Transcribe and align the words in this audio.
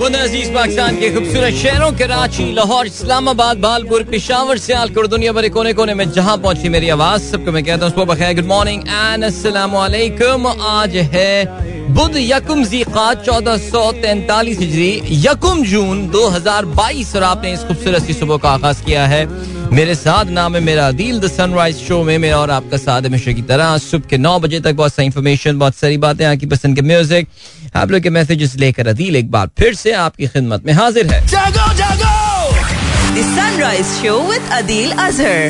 अज़ीज़ 0.00 0.52
पाकिस्तान 0.52 0.96
के 0.96 1.10
खूबसूरत 1.14 1.54
शहरों 1.54 1.90
कराची 1.92 2.44
लाहौर, 2.54 2.86
इस्लामाबाद 2.86 3.56
बालपुर 3.60 4.02
पिशावर, 4.10 4.58
सियालकोट 4.58 4.98
और 4.98 5.06
दुनिया 5.06 5.32
भर 5.32 5.48
कोने 5.48 5.72
कोने 5.72 5.94
में 5.94 6.10
जहाँ 6.10 6.36
पहुँची 6.38 6.68
मेरी 6.68 6.88
आवाज़, 6.88 7.22
सबको 7.22 7.52
मैं 7.52 7.64
कहता 7.64 7.84
हूँ 7.84 7.92
सुबह 7.92 8.14
बखैर 8.14 8.34
गुड 8.34 8.46
मॉर्निंग 8.46 8.82
एंड 8.88 9.24
असल 9.24 9.56
आज 9.56 10.96
है 11.14 11.69
बुध 11.90 12.16
यकुम 12.16 12.64
जीका 12.64 13.12
चौदह 13.26 13.56
सौ 13.58 13.80
तैतालीस 13.92 14.58
हिजरी 14.58 15.22
यकुम 15.22 15.62
जून 15.66 16.06
दो 16.10 16.28
हज़ार 16.28 16.64
बाईस 16.76 17.14
और 17.16 17.22
आपने 17.24 17.52
इस 17.52 17.60
खूबसूरत 17.68 18.02
सी 18.02 18.14
सुबह 18.14 18.36
का 18.36 18.50
आगाज़ 18.50 18.82
किया 18.84 19.06
है। 19.06 19.26
मेरे 19.72 19.94
साथ 19.94 20.26
नाम 20.36 20.54
है 20.54 20.60
मेरा 20.62 20.90
दिल 20.92 21.18
द 21.20 21.30
सनराइज 21.30 21.76
शो 21.78 22.02
में 22.04 22.18
मेरा 22.18 22.36
और 22.38 22.50
आपका 22.50 22.76
साथ 22.76 23.02
हमेशा 23.02 23.32
की 23.32 23.42
तरह। 23.50 23.76
सुबह 23.80 24.08
के 24.10 24.18
नौ 24.18 24.38
बजे 24.40 24.60
तक 24.60 24.74
बहुत 24.74 24.94
सारी 24.94 25.06
इन्फॉर्मेशन 25.06 25.58
बहुत 25.58 25.74
सारी 25.76 25.96
बातें 26.04 26.24
आपकी 26.26 26.46
पसंद 26.46 26.76
के 26.76 26.82
म्यूज़िक 26.82 27.28
आप 27.76 27.90
लोग 27.90 28.00
के 28.02 28.10
मैसेजेस 28.10 28.54
लेकर 28.58 28.88
अदील 28.88 29.16
एक 29.16 29.30
बार 29.30 29.46
फिर 29.58 29.74
से 29.74 29.92
आपकी 30.04 30.26
खिदमत 30.26 30.66
में 30.66 30.72
हाजिर 30.72 31.12
है। 31.12 31.26
जागो 31.26 31.72
जागो! 31.78 32.14
The 33.14 33.24
Sunrise 33.28 33.90
Show 34.00 34.18
with 34.26 34.44
Adil 34.58 34.90
Azhar. 35.06 35.42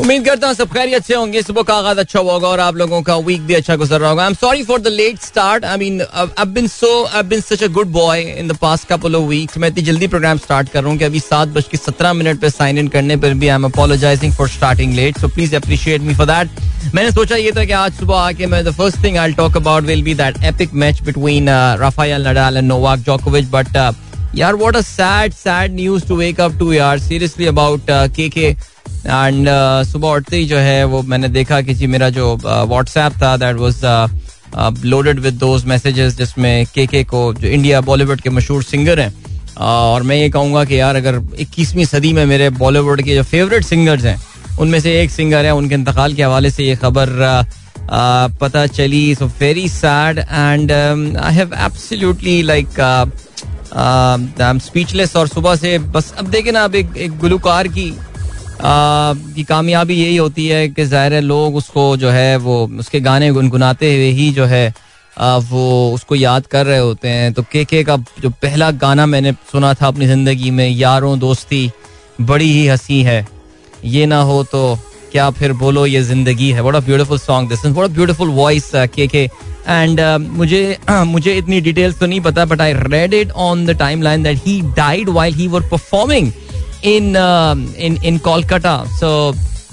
उम्मीद 0.00 0.24
करता 0.24 0.46
हूँ 0.46 0.54
सब 0.54 0.68
खैरियत 0.68 1.04
से 1.04 1.14
होंगे। 1.14 1.40
सुबह 1.42 1.62
का 1.62 1.74
आगाज़ 1.74 1.98
अच्छा 1.98 2.20
होगा 2.20 2.48
और 2.48 2.60
आप 2.60 2.76
लोगों 2.76 3.00
का 3.02 3.16
वीक 3.26 3.40
भी 3.46 3.54
अच्छा 3.54 3.74
गुजर 3.76 4.00
रहा 4.00 4.10
होगा। 4.10 4.22
I 4.22 4.28
am 4.28 4.34
sorry 4.34 4.62
for 4.64 4.80
the 4.80 4.88
late 4.88 5.20
start 5.22 5.64
I 5.64 5.76
mean 5.78 6.00
I 6.02 6.44
been 6.46 6.66
so 6.68 6.88
I 7.06 7.22
been 7.22 7.40
such 7.40 7.62
a 7.62 7.66
good 7.76 7.92
boy 7.92 8.20
in 8.20 8.48
the 8.48 8.56
past 8.62 8.88
couple 8.88 9.16
of 9.16 9.24
weeks 9.24 9.58
मैं 9.58 9.68
इतनी 9.68 9.82
जल्दी 9.82 10.06
प्रोग्राम 10.06 10.38
स्टार्ट 10.38 10.68
कर 10.68 10.82
रहा 10.82 10.90
हूँ 10.90 10.98
कि 10.98 11.04
अभी 11.04 11.20
सात 11.20 11.48
बज 11.48 11.68
के 11.70 11.76
सत्रह 11.76 12.12
मिनट 12.12 12.40
पे 12.40 12.50
साइन 12.50 12.78
इन 12.78 12.88
करने 12.88 13.16
पर 13.16 13.34
भी 13.34 13.48
I 13.48 13.54
am 13.54 13.64
apologizing 13.64 14.32
for 14.32 14.48
starting 14.48 14.94
late 14.94 15.18
so 15.18 15.28
please 15.28 15.54
appreciate 15.56 16.02
me 16.02 16.14
for 16.14 16.26
that 16.26 16.94
मैंने 16.94 17.10
सोचा 17.10 17.36
ये 17.36 17.52
था 17.52 17.64
कि 17.64 17.72
आज 17.74 17.92
सुबह 17.98 18.16
आके 18.16 18.46
मैं 18.46 18.64
the 18.64 18.72
first 18.72 19.02
thing 19.04 19.16
I 19.16 19.32
talk 19.32 19.56
about 19.56 19.84
will 19.84 20.02
be 20.02 20.14
that 20.14 20.42
epic 20.44 20.74
match 20.84 21.02
between 21.02 21.48
Rafael 21.80 22.28
Nadal 22.28 22.56
and 22.56 22.68
Novak 22.68 22.98
जोकोविच 23.06 23.48
बट 23.52 23.78
यार 24.34 24.54
what 24.56 24.76
a 24.76 24.80
sad 24.80 25.32
sad 25.32 25.74
news 25.74 26.06
to 26.08 26.16
wake 26.16 26.40
up 26.40 26.58
to 26.58 26.72
यार. 26.72 26.98
Seriously 26.98 27.46
about 27.46 27.90
K 28.16 28.28
K 28.28 28.46
and 28.46 29.48
सुबह 29.86 30.08
उठते 30.08 30.36
ही 30.36 30.44
जो 30.46 30.58
है 30.58 30.84
वो 30.84 31.02
मैंने 31.02 31.28
देखा 31.28 31.60
कि 31.60 31.74
जी 31.74 31.86
मेरा 31.86 32.08
जो 32.10 32.34
व्हाट्सएप 32.36 33.12
uh, 33.12 33.22
था 33.22 33.36
that 33.36 33.56
was 33.56 34.84
loaded 34.84 35.20
with 35.20 35.34
those 35.34 35.64
messages 35.66 36.16
जिसमें 36.16 36.66
के 36.74 36.86
के 36.86 37.02
को 37.04 37.32
जो 37.34 37.48
इंडिया 37.48 37.80
बॉलीवुड 37.80 38.20
के 38.20 38.30
मशहूर 38.30 38.62
सिंगर 38.62 39.00
हैं। 39.00 39.12
और 39.56 40.02
मैं 40.02 40.16
ये 40.16 40.28
कहूँगा 40.30 40.64
कि 40.64 40.78
यार 40.80 40.96
अगर 40.96 41.18
21वीं 41.42 41.84
सदी 41.84 42.12
में 42.12 42.24
मेरे 42.26 42.48
बॉलीवुड 42.52 43.02
के 43.02 43.14
जो 43.14 43.22
फेवरेट 43.22 43.64
सिंगर्स 43.64 44.04
हैं 44.04 44.18
उनमें 44.60 44.80
से 44.80 45.00
एक 45.02 45.10
सिंगर 45.10 45.44
है 45.44 45.54
उनके 45.54 45.74
इंतकाल 45.74 46.14
के 46.14 46.22
हवाले 46.22 46.50
से 46.50 46.64
ये 46.64 46.76
खबर 46.76 47.08
पता 48.40 48.66
चली। 48.66 49.14
So 49.14 49.26
very 49.40 49.68
sad 49.68 50.18
and 50.18 50.72
I 50.72 51.34
have 51.34 51.54
absolutely 51.66 52.40
like 52.42 52.80
am 53.74 54.58
speechless 54.58 55.14
और 55.16 55.28
सुबह 55.28 55.56
से 55.56 55.78
बस 55.78 56.12
अब 56.18 56.26
देखे 56.26 56.52
ना 56.52 56.64
अब 56.64 56.74
एक, 56.74 56.96
एक 56.96 57.18
गुलकार 57.18 57.68
की 57.68 57.94
की 58.62 59.42
कामयाबी 59.44 59.94
यही 59.94 60.16
होती 60.16 60.46
है 60.46 60.68
कि 60.68 60.84
ज़ाहिर 60.84 61.20
लोग 61.22 61.56
उसको 61.56 61.96
जो 61.96 62.10
है 62.10 62.36
वो 62.38 62.66
उसके 62.78 63.00
गाने 63.00 63.30
गुनगुनाते 63.30 63.94
हुए 63.94 64.10
ही 64.10 64.30
जो 64.32 64.44
है 64.44 64.68
वो 65.16 65.92
उसको 65.94 66.14
याद 66.14 66.46
कर 66.46 66.66
रहे 66.66 66.78
होते 66.78 67.08
हैं। 67.08 67.32
तो 67.32 67.42
के 67.42 67.64
के 67.64 67.82
का 67.84 67.96
जो 68.20 68.30
पहला 68.42 68.70
गाना 68.78 69.06
मैंने 69.06 69.32
सुना 69.52 69.72
था 69.74 69.86
अपनी 69.86 70.06
ज़िंदगी 70.06 70.50
में 70.50 70.68
यारों 70.68 71.18
दोस्ती 71.18 71.70
बड़ी 72.20 72.50
ही 72.52 72.66
हँसी 72.66 73.02
है। 73.02 73.26
ये 73.84 74.06
ना 74.06 74.20
हो 74.22 74.42
तो 74.44 74.78
क्या 75.14 75.28
फिर 75.30 75.52
बोलो 75.52 75.84
ये 75.86 76.00
ज़िंदगी 76.02 76.50
है 76.52 76.62
बड़ा 76.62 76.78
beautiful 76.80 77.18
song 77.18 77.48
this 77.48 77.64
a 77.66 77.86
beautiful 77.88 78.28
voice 78.36 78.70
K 78.94 79.06
K 79.06 79.22
and 79.68 80.00
मुझे 80.20 80.62
मुझे 81.06 81.34
इतनी 81.38 81.60
डिटेल्स 81.60 81.98
तो 81.98 82.06
नहीं 82.06 82.20
पता 82.20 82.44
but 82.44 82.60
I 82.60 82.72
read 82.76 83.14
it 83.14 83.30
on 83.44 83.64
the 83.66 83.76
timeline 84.02 84.22
that 84.22 84.40
he 84.46 84.60
died 84.76 85.08
while 85.08 85.34
he 85.34 85.46
were 85.48 85.68
performing 85.70 86.32
in 86.84 87.16
in 87.78 87.98
in 88.08 88.18
Kolkata. 88.18 88.74
So 88.96 89.12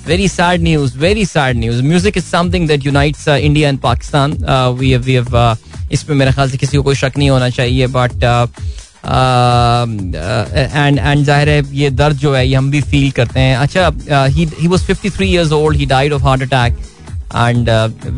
very 0.05 0.27
sad 0.27 0.61
news. 0.61 0.93
Very 0.97 1.25
sad 1.25 1.57
news. 1.57 1.81
Music 1.83 2.21
is 2.21 2.27
something 2.27 2.67
that 2.67 2.85
unites 2.85 3.27
uh, 3.27 3.39
India 3.41 3.67
and 3.69 3.81
Pakistan. 3.81 4.37
Uh, 4.45 4.71
we 4.73 4.93
uh, 4.95 5.55
इस 5.91 6.03
पे 6.03 6.13
मेरे 6.13 6.31
ख्याल 6.31 6.49
से 6.49 6.57
किसी 6.57 6.77
को 6.77 6.83
कोई 6.83 6.95
शक 6.95 7.17
नहीं 7.17 7.29
होना 7.29 7.49
चाहिए 7.51 7.87
बट 7.95 8.23
एंड 9.05 10.99
एंड 10.99 11.23
ज़ाहिर 11.25 11.49
है 11.49 11.63
ये 11.75 11.89
दर्द 11.89 12.17
जो 12.17 12.33
है 12.35 12.47
ये 12.47 12.55
हम 12.55 12.69
भी 12.71 12.81
फील 12.81 13.11
करते 13.11 13.39
हैं। 13.39 13.55
अच्छा 13.57 13.91
he 14.27 14.67
was 14.67 14.87
53 14.89 15.21
years 15.21 15.51
old 15.51 15.77
he 15.77 15.85
died 15.85 16.13
of 16.13 16.23
heart 16.23 16.41
attack 16.43 16.77
and 17.35 17.69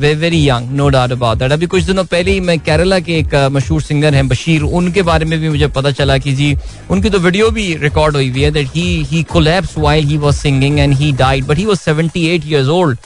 way 0.01 0.13
very 0.16 0.47
young 0.49 0.69
no 0.75 0.88
doubt 0.89 1.11
about 1.11 1.38
that 1.38 1.51
अभी 1.51 1.66
कुछ 1.66 1.83
दिनों 1.83 2.03
पहले 2.03 2.31
ही 2.31 2.39
मैं 2.39 2.57
केरला 2.59 2.99
के 2.99 3.17
एक 3.19 3.35
uh, 3.35 3.51
मशहूर 3.51 3.81
सिंगर 3.81 4.16
हैं 4.16 4.27
बशीर 4.27 4.61
उनके 4.61 5.01
बारे 5.01 5.25
में 5.25 5.39
भी 5.39 5.49
मुझे 5.49 5.67
पता 5.67 5.91
चला 5.91 6.17
कि 6.17 6.33
जी 6.35 6.55
उनकी 6.91 7.09
तो 7.09 7.19
वीडियो 7.19 7.50
भी 7.51 7.73
रिकॉर्ड 7.77 8.15
हुई 8.15 8.29
हुई 8.29 8.41
है 8.41 8.51
that 8.51 8.69
he 8.75 9.03
he 9.11 9.23
collapsed 9.31 9.77
while 9.77 10.05
he 10.07 10.17
was 10.17 10.33
singing 10.35 10.79
and 10.79 10.94
he 10.94 11.11
died 11.23 11.45
but 11.45 11.57
he 11.57 11.65
was 11.65 11.77
78 11.77 12.47
years 12.47 12.67
old 12.67 12.97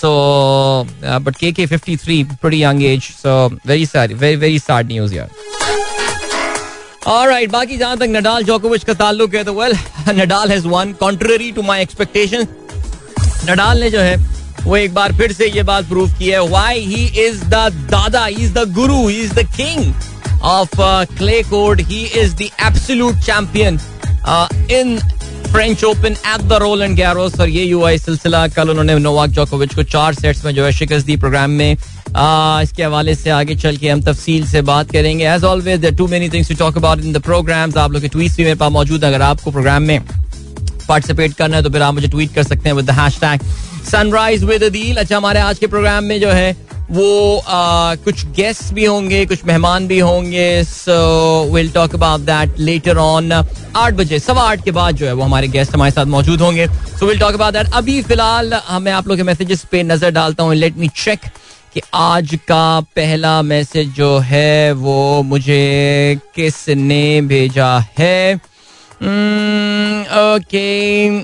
so 0.00 0.12
but 1.04 1.36
K 1.36 1.52
K 1.52 1.66
53 1.66 2.24
pretty 2.42 2.62
young 2.62 2.82
age. 2.82 3.10
So 3.16 3.50
very 3.66 3.84
sad 3.86 4.16
very 4.24 4.36
very 4.36 4.58
sad 4.58 4.92
news 4.92 5.12
यार 5.12 5.55
Alright, 7.06 7.50
बाकी 7.50 7.76
जहाँ 7.76 7.96
तक 7.96 8.06
Nadal 8.10 8.44
जोकोविच 8.44 8.84
का 8.84 8.94
ताल्लुक 8.94 9.34
है 9.34 9.42
तो 9.44 9.52
well 9.54 9.74
Nadal 10.10 10.50
has 10.50 10.66
won 10.68 10.92
contrary 11.00 11.50
to 11.52 11.62
my 11.62 11.82
expectation 11.82 12.46
Nadal 13.50 13.80
ने 13.80 13.90
जो 13.90 14.00
है 14.00 14.16
वो 14.64 14.76
एक 14.76 14.94
बार 14.94 15.12
फिर 15.18 15.32
से 15.32 15.46
ये 15.48 15.62
बात 15.62 15.88
प्रूव 15.88 16.16
की 16.18 16.30
है 16.30 16.40
वाई 16.48 16.80
ही 16.84 17.04
इज़ 17.26 17.44
द 17.44 17.88
दादा 17.90 18.24
he 18.24 18.44
is 18.44 18.52
the 18.54 18.64
guru 18.74 19.06
he 19.06 19.20
is 19.20 19.34
the 19.34 19.46
king 19.56 20.40
of 20.44 20.76
clay 21.18 21.42
court 21.50 21.80
he 21.80 22.04
is 22.22 22.34
the 22.36 22.50
absolute 22.66 23.22
champion 23.26 23.80
in 24.78 24.98
French 25.52 25.84
Open 25.84 26.12
at 26.12 26.40
the 26.42 26.58
Roland 26.82 26.96
Garros 26.96 27.40
और 27.40 27.48
ये 27.48 27.70
हुआ 27.72 27.96
सिलसिला 27.96 28.46
कल 28.56 28.70
उन्होंने 28.70 28.98
नोवाक 28.98 29.30
जोकोविच 29.38 29.74
को 29.74 29.82
चार 29.94 30.14
सेट्स 30.14 30.44
में 30.44 30.54
जो 30.54 30.64
है 30.64 30.72
शिकस्त 30.72 31.06
दी 31.06 31.16
प्रोग्राम 31.16 31.50
में। 31.50 31.76
इसके 32.18 32.82
हवाले 32.82 33.14
से 33.14 33.30
आगे 33.30 33.54
चल 33.56 33.76
के 33.76 33.88
हम 33.88 34.02
तफसील 34.02 34.46
से 34.48 34.62
बात 34.64 34.90
करेंगे। 34.90 35.24
As 35.28 35.44
always 35.44 35.84
too 35.96 36.06
many 36.08 36.28
things 36.30 36.48
to 36.48 36.54
talk 36.56 36.76
about 36.76 37.00
in 37.00 37.12
the 37.12 37.22
programmes 37.22 37.76
आप 37.76 37.92
लोग 37.92 38.02
के 38.02 38.08
ट्वीट्स 38.08 38.36
भी 38.36 38.44
मेरे 38.44 38.56
पास 38.56 38.72
मौजूद 38.72 39.04
है। 39.04 39.10
अगर 39.10 39.22
आपको 39.22 39.50
प्रोग्राम 39.50 39.82
में 39.82 40.00
पार्टिसिपेट 40.88 41.34
करना 41.34 41.56
है 41.56 41.62
तो 41.62 41.70
फिर 41.70 41.82
आप 41.82 41.94
मुझे 41.94 42.08
ट्वीट 42.08 42.34
कर 42.34 42.42
सकते 42.42 42.68
हैं 42.68 42.76
with 42.76 42.86
the 42.86 42.98
hashtag 42.98 43.42
Sunrise 43.90 44.44
with 44.44 44.62
अच्छा 44.98 45.16
हमारे 45.16 45.40
आज 45.40 45.58
के 45.58 45.66
प्रोग्राम 45.66 46.04
में 46.04 46.20
जो 46.20 46.30
है 46.30 46.54
वो 46.90 47.36
आ, 47.38 47.94
कुछ 47.96 48.24
गेस्ट 48.34 48.72
भी 48.74 48.84
होंगे 48.84 49.24
कुछ 49.26 49.44
मेहमान 49.44 49.86
भी 49.86 49.98
होंगे 49.98 50.62
so 50.64 50.98
will 51.52 51.70
talk 51.72 51.94
about 51.94 52.20
that 52.22 52.58
later 52.58 52.96
on 52.98 53.32
आठ 53.32 53.94
बजे 53.94 54.18
सवा 54.18 54.42
आठ 54.50 54.64
के 54.64 54.70
बाद 54.72 54.96
जो 54.96 55.06
है 55.06 55.12
वो 55.12 55.22
हमारे 55.22 55.48
गेस्ट 55.48 55.74
हमारे 55.74 55.90
साथ 55.90 56.06
मौजूद 56.06 56.40
होंगे। 56.40 56.66
So 56.98 57.06
will 57.06 57.18
talk 57.18 57.34
about 57.34 57.54
that 57.54 57.72
अभी 57.74 58.00
फ़िलहाल 58.02 58.54
मैं 58.82 58.92
आप 58.92 59.08
लोग 59.08 59.16
के 59.16 59.22
मैसेजेस 59.22 59.64
पे 59.70 59.82
नज़र 59.82 60.10
डालता 60.10 60.44
हूँ। 60.44 60.54
लेट 60.54 60.76
मी 60.78 60.88
चेक 60.96 61.20
कि 61.76 61.82
आज 61.94 62.34
का 62.48 62.80
पहला 62.96 63.30
मैसेज 63.42 63.88
जो 63.94 64.16
है 64.18 64.72
वो 64.74 65.22
मुझे 65.22 66.18
किसने 66.34 67.20
भेजा 67.22 67.68
है? 67.98 68.34
ओके 70.16 71.18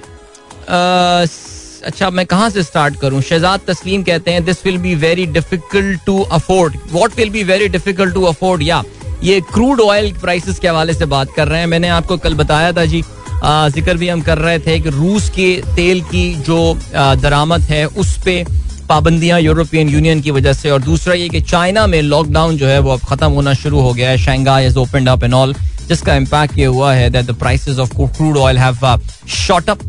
अच्छा 1.87 2.11
मैं 2.11 2.25
कहाँ 2.27 2.51
से 2.51 2.63
स्टार्ट 2.63 2.97
करूँ? 3.01 3.23
शहजाद 3.23 3.61
तस्लीम 3.67 4.03
कहते 4.03 4.31
हैं 4.31 4.45
this 4.45 4.65
will 4.67 4.79
be 4.79 4.95
very 4.95 5.27
difficult 5.29 6.05
to 6.07 6.21
afford 6.21 6.77
what 6.93 7.17
will 7.17 7.31
be 7.31 7.45
very 7.45 7.69
difficult 7.69 8.15
to 8.15 8.25
afford 8.25 8.63
या, 8.63 8.83
ये 9.23 9.41
क्रूड 9.55 9.81
ऑयल 9.81 10.13
प्राइसेस 10.21 10.59
के 10.59 10.69
हवाले 10.69 10.95
से 10.95 11.07
बात 11.07 11.35
कर 11.37 11.49
रहे 11.49 11.61
हैं। 11.61 11.67
मैंने 11.67 11.89
आपको 11.91 12.17
कल 12.19 12.35
बताया 12.35 12.73
था 12.73 12.85
जी 12.85 13.03
ज़िक्र 13.45 13.97
भी 13.97 14.09
हम 14.09 14.21
कर 14.23 14.39
रहे 14.39 14.59
थे 14.59 14.79
कि 14.81 14.91
रूस 14.91 15.29
के 15.31 15.55
तेल 15.77 16.03
की 16.11 16.35
जो 16.47 16.75
दरामद 16.95 17.61
है, 17.61 17.87
उस 17.87 18.17
पे 18.25 18.45
पाबंदियाँ 18.83 19.41
यूरोपियन 19.41 19.89
यूनियन 19.89 20.21
की 20.21 20.31
वजह 20.31 20.53
से, 20.53 20.71
और 20.71 20.83
दूसरा 20.83 21.15
ये 21.15 21.29
कि 21.29 21.41
चाइना 21.43 21.87
में 21.87 22.01
लॉकडाउन 22.03 22.57
जो 22.57 22.67
है 22.67 22.79
वो 22.79 22.93
अब 22.93 23.01
खत्म 23.09 23.31
होना 23.33 23.55
शुरू 23.55 23.81
हो 23.81 23.93
गया 23.93 24.11
है। 24.11 24.19
Shanghai 24.19 24.67
is 24.67 24.79
opened 24.79 25.09
up 25.09 25.25
and 25.25 25.35
all 25.35 25.55
जिसका 25.89 26.15
इम्पैक्ट 26.17 26.59
ये 26.59 26.67
हुआ 26.67 26.93
है 26.95 27.09
that 27.11 27.27
the 27.27 27.35
prices 27.39 27.79
of 27.79 27.97
crude 27.97 28.37
oil 28.39 28.59
have 28.59 29.01
shot 29.29 29.71
up 29.71 29.81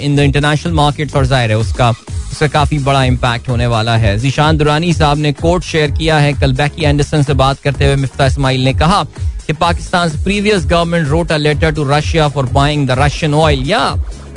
in 0.00 0.16
the 0.16 0.20
international 0.20 0.72
market 0.74 1.14
और 1.16 1.26
ज़ाहिर 1.26 1.50
है 1.50 1.56
उसका 1.58 1.90
उसका 1.90 2.46
काफ़ी 2.48 2.78
बड़ा 2.78 3.02
इम्पैक्ट 3.04 3.48
होने 3.48 3.66
वाला 3.66 3.96
है। 3.96 4.16
जीशान 4.18 4.56
दुरानी 4.56 4.92
साहब 4.92 5.18
ने 5.18 5.32
कोट 5.32 5.62
शेयर 5.64 5.90
किया 5.90 6.18
है, 6.18 6.32
कल 6.32 6.52
बैकी 6.54 6.84
एंडरसन 6.84 7.22
से 7.22 7.34
बात 7.34 7.60
करते 7.60 7.86
हुए 7.86 7.96
मिफ्ता 7.96 8.26
इसमाइल 8.26 8.64
ने 8.64 8.74
कहा 8.74 9.02
कि 9.46 9.52
Pakistan 9.54 10.10
previous 10.24 10.66
government 10.66 11.08
wrote 11.08 11.32
a 11.32 11.36
letter 11.36 11.74
to 11.74 11.84
Russia 11.88 12.28
for 12.28 12.46
buying 12.52 12.86
the 12.88 12.98
Russian 12.98 13.34
oil 13.34 13.62
या 13.66 13.84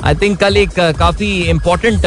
आई 0.04 0.14
थिंक 0.14 0.38
कल 0.40 0.56
एक 0.56 0.78
काफ़ी 0.98 1.30
इंपॉर्टेंट 1.50 2.04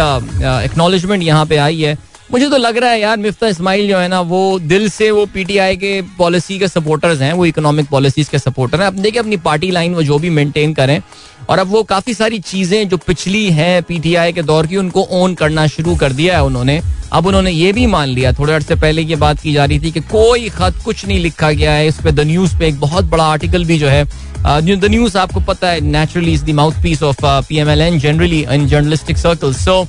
एक्नोलेजमेंट 0.63 1.23
यहाँ 1.23 1.45
पे 1.45 1.57
आई 1.57 1.81
है। 1.81 1.97
मुझे 2.31 2.47
तो 2.49 2.57
लग 2.57 2.77
रहा 2.77 2.89
है 2.89 2.99
यार, 2.99 3.17
मिफ्ता 3.17 3.47
इस्माइल 3.47 3.87
जो 3.87 3.97
है 3.97 4.07
ना, 4.07 4.19
वो 4.21 4.59
दिल 4.61 4.87
से 4.89 5.09
वो 5.11 5.25
पीटीआई 5.25 5.75
के 5.77 6.01
पॉलिसी 6.17 6.57
के 6.59 6.67
सपोर्टर्स 6.67 7.21
हैं, 7.21 7.33
वो 7.33 7.45
इकोनॉमिक 7.45 7.87
पॉलिसीज़ 7.89 8.29
के 8.29 8.39
सपोर्टर 8.39 8.81
हैं। 8.81 8.87
अब 8.87 8.93
देखिए 8.95 9.19
अपनी 9.19 9.37
पार्टी 9.39 9.69
लाइन 9.71 9.93
वो 9.95 10.03
जो 10.03 10.17
भी 10.19 10.29
मेंटेन 10.29 10.73
करें, 10.73 11.01
और 11.49 11.59
अब 11.59 11.67
वो 11.67 11.83
काफ़ी 11.83 12.13
सारी 12.13 12.39
चीज़ें 12.41 12.89
जो 12.89 12.97
पिछली 12.97 13.45
हैं 13.51 13.83
पीटीआई 13.83 14.33
के 14.33 14.41
दौर 14.43 14.67
की, 14.67 14.77
उनको 14.77 15.07
ओन 15.11 15.33
करना 15.35 15.67
शुरू 15.67 15.95
कर 15.95 16.13
दिया 16.13 16.37
है 16.37 16.43
उन्होंने। 16.43 16.81
अब 17.13 17.25
उन्होंने 17.27 17.51
ये 17.51 17.71
भी 17.73 17.85
मान 17.85 18.09
लिया, 18.09 18.31
थोड़े 18.33 18.53
अर्से 18.53 18.75
पहले 18.75 19.01
ये 19.01 19.15
बात 19.17 19.39
की 19.39 19.53
जा 19.53 19.65
रही 19.65 19.79
थी 19.79 19.91
कि 19.91 19.99
कोई 20.01 20.49
खत 20.49 20.81
कुछ 20.85 21.05
नहीं 21.07 21.19
लिखा 21.19 21.51
गया 21.51 21.71
है। 21.71 21.87
इस 21.87 22.01
पे 22.03 22.11
द 22.11 22.19
न्यूज़ 22.27 22.57
पे 22.59 22.67
एक 22.67 22.79
बहुत 22.79 23.05
बड़ा 23.05 23.23
आर्टिकल 23.25 23.65
भी 23.65 23.77
जो 23.79 23.87
है 23.87 24.03
द 24.45 24.87
न्यूज़ 24.91 25.17
आपको 25.17 25.39
पता 25.39 25.69
है 25.69 25.81
naturally 25.81 26.33
is 26.33 26.45
the 26.45 26.49
mouthpiece 26.83 27.03
of 27.03 27.25
P 27.47 27.57
M 27.57 27.69
L 27.69 27.81
N 27.81 27.99
generally 27.99 28.45
in 28.51 28.67
journalistic 28.67 29.17
circle 29.17 29.53
so 29.55 29.85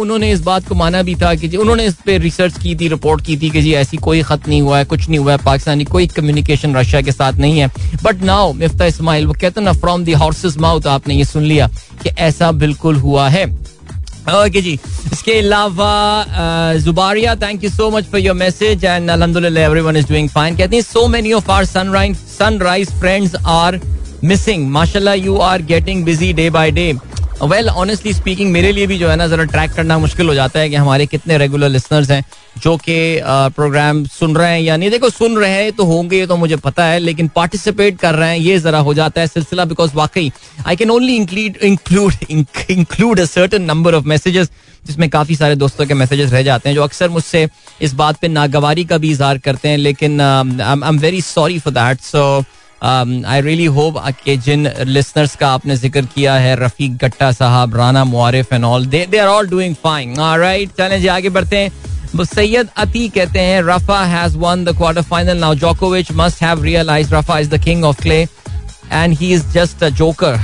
उन्होंने 0.00 0.30
इस 0.32 0.40
बात 0.40 0.66
को 0.68 0.74
माना 0.74 1.02
भी 1.02 1.14
था 1.14 1.34
कि 1.34 1.48
जी, 1.48 1.56
उन्होंने 1.56 1.84
इस 1.86 1.94
पे 2.06 2.16
रिसर्च 2.18 2.58
की 2.62 2.74
थी 2.76 2.88
रिपोर्ट 2.88 3.24
की 3.26 3.36
थी 3.36 3.50
कि 3.50 3.60
जी, 3.62 3.72
ऐसी 3.74 3.96
कोई 3.96 4.22
खत 4.22 4.48
नहीं 4.48 4.60
हुआ 4.62 4.78
है, 4.78 4.84
कुछ 4.84 5.08
नहीं 5.08 5.18
हुआ 5.18 5.32
है, 5.32 5.38
पाकिस्तानी, 5.44 5.84
कोई 5.84 6.06
कम्युनिकेशन 6.06 6.76
रशिया 6.76 7.00
के 7.02 7.12
साथ 7.12 7.38
नहीं 7.40 7.58
है। 7.58 7.70
बट 8.04 8.22
नाउ 8.22 8.52
मिफ्ता 8.52 8.86
इस्माइल 8.86 9.26
वो 9.26 9.34
कहते 9.40 9.60
ना 9.60 9.72
फ्रॉम 9.72 10.04
दी 10.04 10.12
हॉर्सेस 10.12 10.58
माउथ 10.58 10.86
आपने 10.86 11.14
ये 11.14 11.24
सुन 11.24 11.42
लिया 11.42 11.68
कि 12.02 12.10
ऐसा 12.10 12.50
बिल्कुल 12.54 12.96
हुआ 12.96 13.28
है। 13.28 13.46
ओके 14.34 14.60
जी 14.60 14.72
इसके 15.12 15.38
अलावा 15.38 16.74
Zubaria 16.84 17.34
thank 17.36 17.64
you 17.64 17.70
so 17.70 17.90
much 17.90 18.04
for 18.12 18.20
your 18.20 18.34
message 18.36 18.84
and 18.84 19.10
अल्हम्दुलिल्लाह 19.10 19.64
एवरीवन 19.64 19.96
इज़ 19.96 20.08
डूइंग 20.08 20.28
फाइन 20.28 20.56
कहती 20.56 20.76
हैं 20.76 20.82
so 20.82 21.06
many 21.08 21.32
of 21.32 21.50
our 21.50 21.64
Sunrise 21.64 22.16
Sunrise 22.38 22.90
friends 23.00 23.36
are 23.46 23.80
missing 24.24 24.68
माशाल्लाह 24.70 25.14
you 25.14 25.36
are 25.50 25.62
getting 25.62 26.04
busy 26.04 26.32
day 26.32 26.48
by 26.50 26.70
day 26.70 26.92
well 27.42 27.68
honestly 27.68 28.12
speaking 28.12 28.52
मेरे 28.52 28.72
लिए 28.72 28.86
भी 28.86 28.98
जो 28.98 29.08
है 29.08 29.16
ना 29.16 29.26
जरा 29.28 29.44
ट्रैक 29.44 29.72
करना 29.72 29.98
मुश्किल 29.98 30.28
हो 30.28 30.34
जाता 30.34 30.60
है 30.60 30.68
कि 30.70 30.76
हमारे 30.76 31.06
कितने 31.06 31.38
रेगुलर 31.38 31.68
लिसनर्स 31.68 32.10
हैं 32.10 32.24
जो 32.56 32.76
कि 32.78 33.20
प्रोग्राम 33.56 34.04
सुन 34.06 34.36
रहे 34.36 34.52
हैं 34.52 34.60
या 34.60 34.76
नहीं, 34.76 34.90
देखो, 34.90 35.08
सुन 35.10 35.36
रहे 35.38 35.50
हैं 35.52 35.72
तो 35.72 35.84
होंगे, 35.84 36.18
ये 36.18 36.26
तो 36.26 36.36
मुझे 36.36 36.56
पता 36.58 36.84
है, 36.84 36.98
लेकिन 36.98 37.28
पार्टिसिपेट 37.36 37.98
कर 37.98 38.14
रहे 38.14 38.30
हैं, 38.30 38.38
ये 38.38 38.58
जरा 38.58 38.78
हो 38.80 38.94
जाता 38.94 39.20
है 39.20 39.26
सिलसिला 39.26 39.64
बिकॉज़ 39.64 39.94
वाकई 39.94 40.30
I 40.66 40.76
can 40.76 40.90
only 40.90 41.16
include 41.16 41.56
include 41.62 42.14
include 42.70 43.20
a 43.20 43.24
certain 43.26 43.62
number 43.62 43.94
of 43.94 44.04
messages 44.06 44.50
जिसमें 44.84 45.08
काफ़ी 45.10 45.36
सारे 45.36 45.54
दोस्तों 45.56 45.86
के 45.86 45.94
मैसेजेस 45.94 46.32
रह 46.32 46.42
जाते 46.42 46.68
हैं, 46.68 46.74
जो 46.76 46.82
अक्सर 46.82 47.08
मुझसे 47.08 47.48
इस 47.82 47.94
बात 47.94 48.20
पे 48.20 48.28
नागवारी 48.28 48.84
का 48.84 48.98
भी 48.98 49.10
इजहार 49.10 49.38
करते 49.38 49.68
हैं, 49.68 49.78
लेकिन 49.78 50.20
I 50.20 50.88
am 50.88 50.98
very 50.98 51.20
sorry 51.22 51.58
for 51.58 51.72
that 51.74 52.00
so 52.02 52.44
I 52.82 53.40
really 53.40 53.64
hope 53.66 53.98
कि 54.24 54.36
जिन 54.38 54.70
लिसनर्स 54.86 55.34
का 55.36 55.48
आपने 55.48 55.76
ज़िक्र 55.76 56.00
किया 56.14 56.34
है, 56.34 56.54
रफीक 56.56 56.96
गट्टा 56.96 57.30
साहब, 57.32 57.76
Rana 57.76 58.04
Muarif 58.04 58.52
and 58.52 58.64
all 58.64 58.86
they 58.86 59.18
are 59.18 59.26
all 59.26 59.48
doing 59.48 59.74
fine 59.84 60.14
right 60.18 60.80
आगे 60.80 61.28
बढ़ते 61.30 61.56
हैं। 61.56 61.85
सैयद 62.24 62.68
अती 62.76 63.08
कहते 63.08 63.40
हैं 63.40 63.62
Rafa 63.62 64.04
has 64.04 64.36
won 64.38 64.64
the 64.64 64.76
quarter 64.76 65.02
final 65.04 65.38
now 65.38 65.54
जोकोविच 65.54 66.12
must 66.12 66.42
have 66.42 66.62
realise 66.62 67.14
Rafa 67.14 67.38
is 67.38 67.50
the 67.50 67.62
king 67.64 67.84
of 67.84 68.02
clay 68.02 68.20
and 68.92 69.16
he 69.18 69.32
is 69.34 69.44
just 69.54 69.84
a 69.84 69.88
joker 70.00 70.38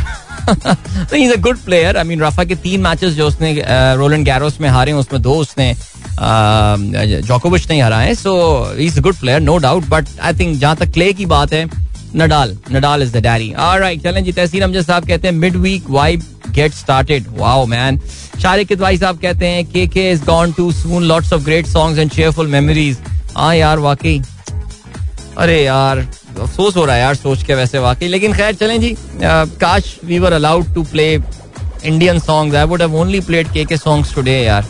is 1.16 1.32
a 1.32 1.36
good 1.40 1.58
player 1.64 1.96
I 1.96 2.04
mean 2.04 2.20
Rafa 2.20 2.44
के 2.44 2.54
तीन 2.58 2.80
matches 2.80 3.12
जो 3.14 3.26
उसने 3.26 3.54
रोलन 3.96 4.24
गैरोस 4.24 4.60
में 4.60 4.68
हारे 4.68 4.92
उसमें 4.92 5.20
दो 5.22 5.34
उसने 5.34 5.74
जोकोविच 6.18 7.70
नहीं 7.70 7.82
हराए 7.82 8.14
so 8.14 8.34
is 8.78 9.00
good 9.00 9.16
player 9.16 9.40
no 9.40 9.56
doubt 9.58 9.88
but 9.88 10.08
I 10.20 10.34
think 10.34 10.58
जहाँ 10.58 10.76
तक 10.76 10.92
क्ले 10.92 11.12
की 11.12 11.26
बात 11.26 11.52
है 11.52 11.64
Nadal 12.16 12.56
Nadal 12.72 13.02
is 13.02 13.12
the 13.12 13.22
daddy 13.22 13.52
alright 13.54 14.02
चलें 14.02 14.24
जी, 14.24 14.32
तहसीन 14.32 14.62
अमजद 14.62 14.82
साहब 14.82 15.06
कहते 15.06 15.28
हैं 15.28 15.34
midweek 15.58 15.90
vibe 15.90 16.24
get 16.50 16.72
started 16.72 17.26
wow 17.36 17.66
man 17.66 17.98
Shariq 18.42 18.68
Kidwai 18.68 18.96
साहब 18.98 19.18
कहते 19.18 19.46
हैं 19.46 19.64
K 19.66 19.86
K 19.86 20.10
is 20.10 20.24
gone 20.24 20.52
too 20.52 20.70
soon 20.72 21.04
lots 21.04 21.32
of 21.32 21.42
great 21.42 21.66
songs 21.66 21.98
and 21.98 22.10
cheerful 22.10 22.46
memories 22.46 22.98
हाँ 23.36 23.54
यार, 23.56 23.78
वाकई। 23.78 24.20
अरे 25.38 25.62
यार, 25.64 25.98
अफसोस 25.98 26.76
हो 26.76 26.84
रहा 26.84 26.96
है 26.96 27.02
यार 27.02 27.14
सोच 27.14 27.42
के 27.42 27.54
वैसे 27.54 27.78
वाकई। 27.78 28.08
लेकिन 28.08 28.32
खैर, 28.32 28.54
चलें 28.54 28.80
जी 28.80 28.94
काश 29.22 29.96
we 30.04 30.18
were 30.18 30.32
allowed 30.32 30.74
to 30.74 30.82
play 30.82 31.12
Indian 31.84 32.18
songs 32.18 32.56
I 32.56 32.64
would 32.64 32.82
have 32.82 32.96
only 32.96 33.20
played 33.20 33.52
K 33.52 33.64
K 33.64 33.76
songs 33.76 34.14
today 34.14 34.36
यार। 34.38 34.66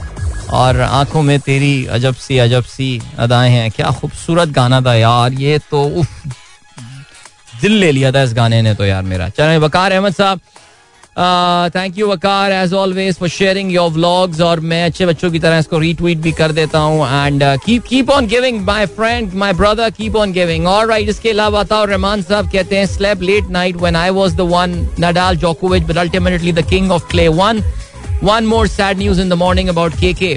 और 0.52 0.80
आँखों 0.80 1.22
में 1.22 1.38
तेरी 1.40 1.84
अजब 1.86 2.14
सी 2.16 2.38
अजब 2.38 2.64
सी 2.66 3.00
अदाएँ 3.18 3.50
हैं। 3.50 3.70
क्या 3.70 3.90
खूबसूरत 3.90 4.48
गाना 4.50 4.80
था 4.80 4.94
यार, 4.94 5.32
ये 5.32 5.58
तो 5.70 5.84
उफ। 6.00 6.22
दिल 7.62 7.72
ले 7.72 7.90
लिया 7.92 8.12
था 8.12 8.22
इस 8.22 8.34
गाने 8.34 8.62
ने 8.62 8.74
तो 8.74 8.84
यार 8.84 9.02
मेरा। 9.02 9.28
चलो, 9.28 9.60
वकार 9.60 9.92
अहमद 9.92 10.14
साहब 10.14 10.40
thank 11.16 11.98
you 11.98 12.06
Waqar 12.08 12.52
as 12.52 12.72
always 12.74 13.16
for 13.18 13.28
sharing 13.28 13.72
your 13.72 13.90
vlogs 13.92 14.40
और 14.40 14.60
मैं 14.60 14.82
अच्छे 14.84 15.06
बच्चों 15.06 15.30
की 15.30 15.38
तरह 15.38 15.58
इसको 15.58 15.78
रीट्वीट 15.78 16.18
भी 16.18 16.32
कर 16.32 16.52
देता 16.52 16.78
हूँ. 16.78 17.06
And 17.26 17.42
keep 17.64 17.84
keep 17.88 18.10
on 18.10 18.26
giving 18.26 18.60
my 18.66 18.86
friend 18.86 19.34
my 19.34 19.52
brother 19.52 19.90
keep 19.90 20.16
on 20.16 20.32
giving 20.32 20.66
alright 20.66 21.08
इसके 21.08 21.30
अलावा 21.30 21.64
था 21.64 21.82
रहमान 21.84 22.22
साहब 22.22 22.50
कहते 22.52 22.76
हैं 22.76 22.86
slept 22.86 23.22
late 23.22 23.50
night 23.50 23.76
when 23.76 23.96
I 23.96 24.10
was 24.20 24.34
the 24.36 24.48
one 24.54 24.78
Nadal 25.00 25.36
जोकोविच 25.44 25.82
but 25.82 25.98
ultimately 25.98 26.52
the 26.52 26.66
king 26.70 26.90
of 26.92 27.10
clay 27.10 27.28
won 27.42 27.62
one 28.22 28.46
more 28.46 28.66
sad 28.68 28.98
news 28.98 29.20
in 29.20 29.28
the 29.28 29.42
morning 29.44 29.68
about 29.68 30.00
K 30.00 30.12
K 30.14 30.36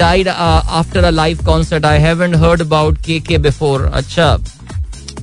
died 0.00 0.28
uh, 0.28 0.62
after 0.70 1.00
a 1.00 1.10
live 1.12 1.40
concert. 1.44 1.84
I 1.84 1.98
haven't 1.98 2.36
heard 2.42 2.62
about 2.62 3.00
KK 3.06 3.38
before. 3.46 3.80
अच्छा 3.92 4.36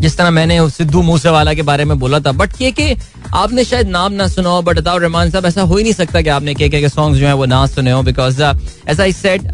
जिस 0.01 0.17
तरह 0.17 0.29
मैंने 0.31 0.69
सिद्धू 0.69 1.01
मूसेवाला 1.01 1.53
के 1.53 1.61
बारे 1.61 1.85
में 1.85 1.97
बोला 1.99 2.19
था। 2.19 2.31
बट 2.31 2.53
के 2.57 2.71
के 2.71 2.95
आपने 3.33 3.63
शायद 3.63 3.87
नाम 3.87 4.13
ना 4.13 4.27
सुना 4.27 4.49
हो 4.49 4.61
बट 4.61 4.77
अताउ 4.77 4.97
रहमान 4.97 5.31
साहब 5.31 5.45
ऐसा 5.45 5.61
हो 5.61 5.77
ही 5.77 5.83
नहीं 5.83 5.93
सकता 5.93 6.21
कि 6.21 6.29
आपने 6.29 6.53
के 6.55 6.69
के 6.69 6.81
के 6.81 6.89
सॉन्ग्स 6.89 7.19
जो 7.19 7.27
है 7.27 7.33
वो 7.33 7.45
ना 7.45 7.65
सुने 7.67 7.91
हो 7.91 8.01
बिकॉज़ 8.03 8.41
ऐसा 8.43 9.03
आई 9.03 9.11
सेट 9.13 9.51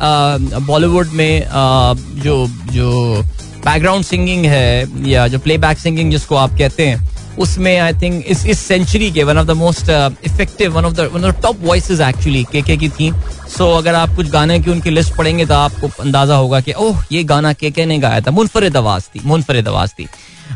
बॉलीवुड 0.68 1.09
में 1.13 1.42
uh, 1.42 1.97
जो 2.24 2.47
जो 2.71 3.21
बैकग्राउंड 3.65 4.06
सिंगिंग 4.06 4.45
है 4.45 5.09
या 5.09 5.27
जो 5.27 5.39
प्लेबैक 5.39 5.80
सिंगिंग 5.80 6.12
जिसको 6.12 6.36
आप 6.36 6.57
कहते 6.57 6.88
हैं 6.88 7.13
उसमें 7.39 7.77
आई 7.80 7.94
थिंक 7.94 8.25
इस 8.27 8.45
इस 8.45 8.59
सेंचुरी 8.59 9.09
के 9.12 9.24
one 9.24 9.38
of 9.38 9.47
the 9.47 9.51
most 9.51 9.89
effective 10.25 10.74
one 10.74 10.86
of 10.86 10.94
the 10.94 11.09
one 11.13 11.25
of 11.25 11.42
top 11.42 11.57
voices 11.62 12.00
actually 12.01 12.44
K 12.51 12.62
K 12.62 12.77
की 12.77 12.89
थी। 12.89 13.12
सो 13.12 13.63
so, 13.63 13.77
अगर 13.77 13.95
आप 13.95 14.15
कुछ 14.15 14.30
गाने 14.30 14.59
की 14.59 14.71
उनकी 14.71 14.89
लिस्ट 14.89 15.15
पढ़ेंगे 15.15 15.45
तो 15.45 15.53
आपको 15.53 15.88
अंदाज़ा 16.03 16.36
होगा 16.36 16.59
कि 16.59 16.74
ओह 16.77 17.03
ये 17.12 17.24
गाना 17.24 17.53
के 17.53 17.71
के 17.71 17.86
ने 17.86 17.97
गाया 18.00 18.21
था। 18.21 18.31
मुनफरद 18.31 18.77
आवाज़ 18.77 19.03
थी 19.06 19.21
मुनफरद 19.25 19.68
आवाज़ 19.68 19.92
थी। 20.00 20.07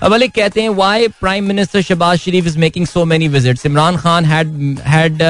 अब 0.03 0.17
कहते 0.35 0.61
हैं 0.61 0.69
why 0.75 1.07
prime 1.21 1.47
minister 1.47 1.81
Shahbaz 1.81 2.19
Sharif 2.19 2.47
is 2.47 2.57
making 2.59 2.85
so 2.87 3.05
many 3.05 3.27
visits 3.27 3.65
Imran 3.65 3.97
Khan 3.97 4.25
had 4.25 5.23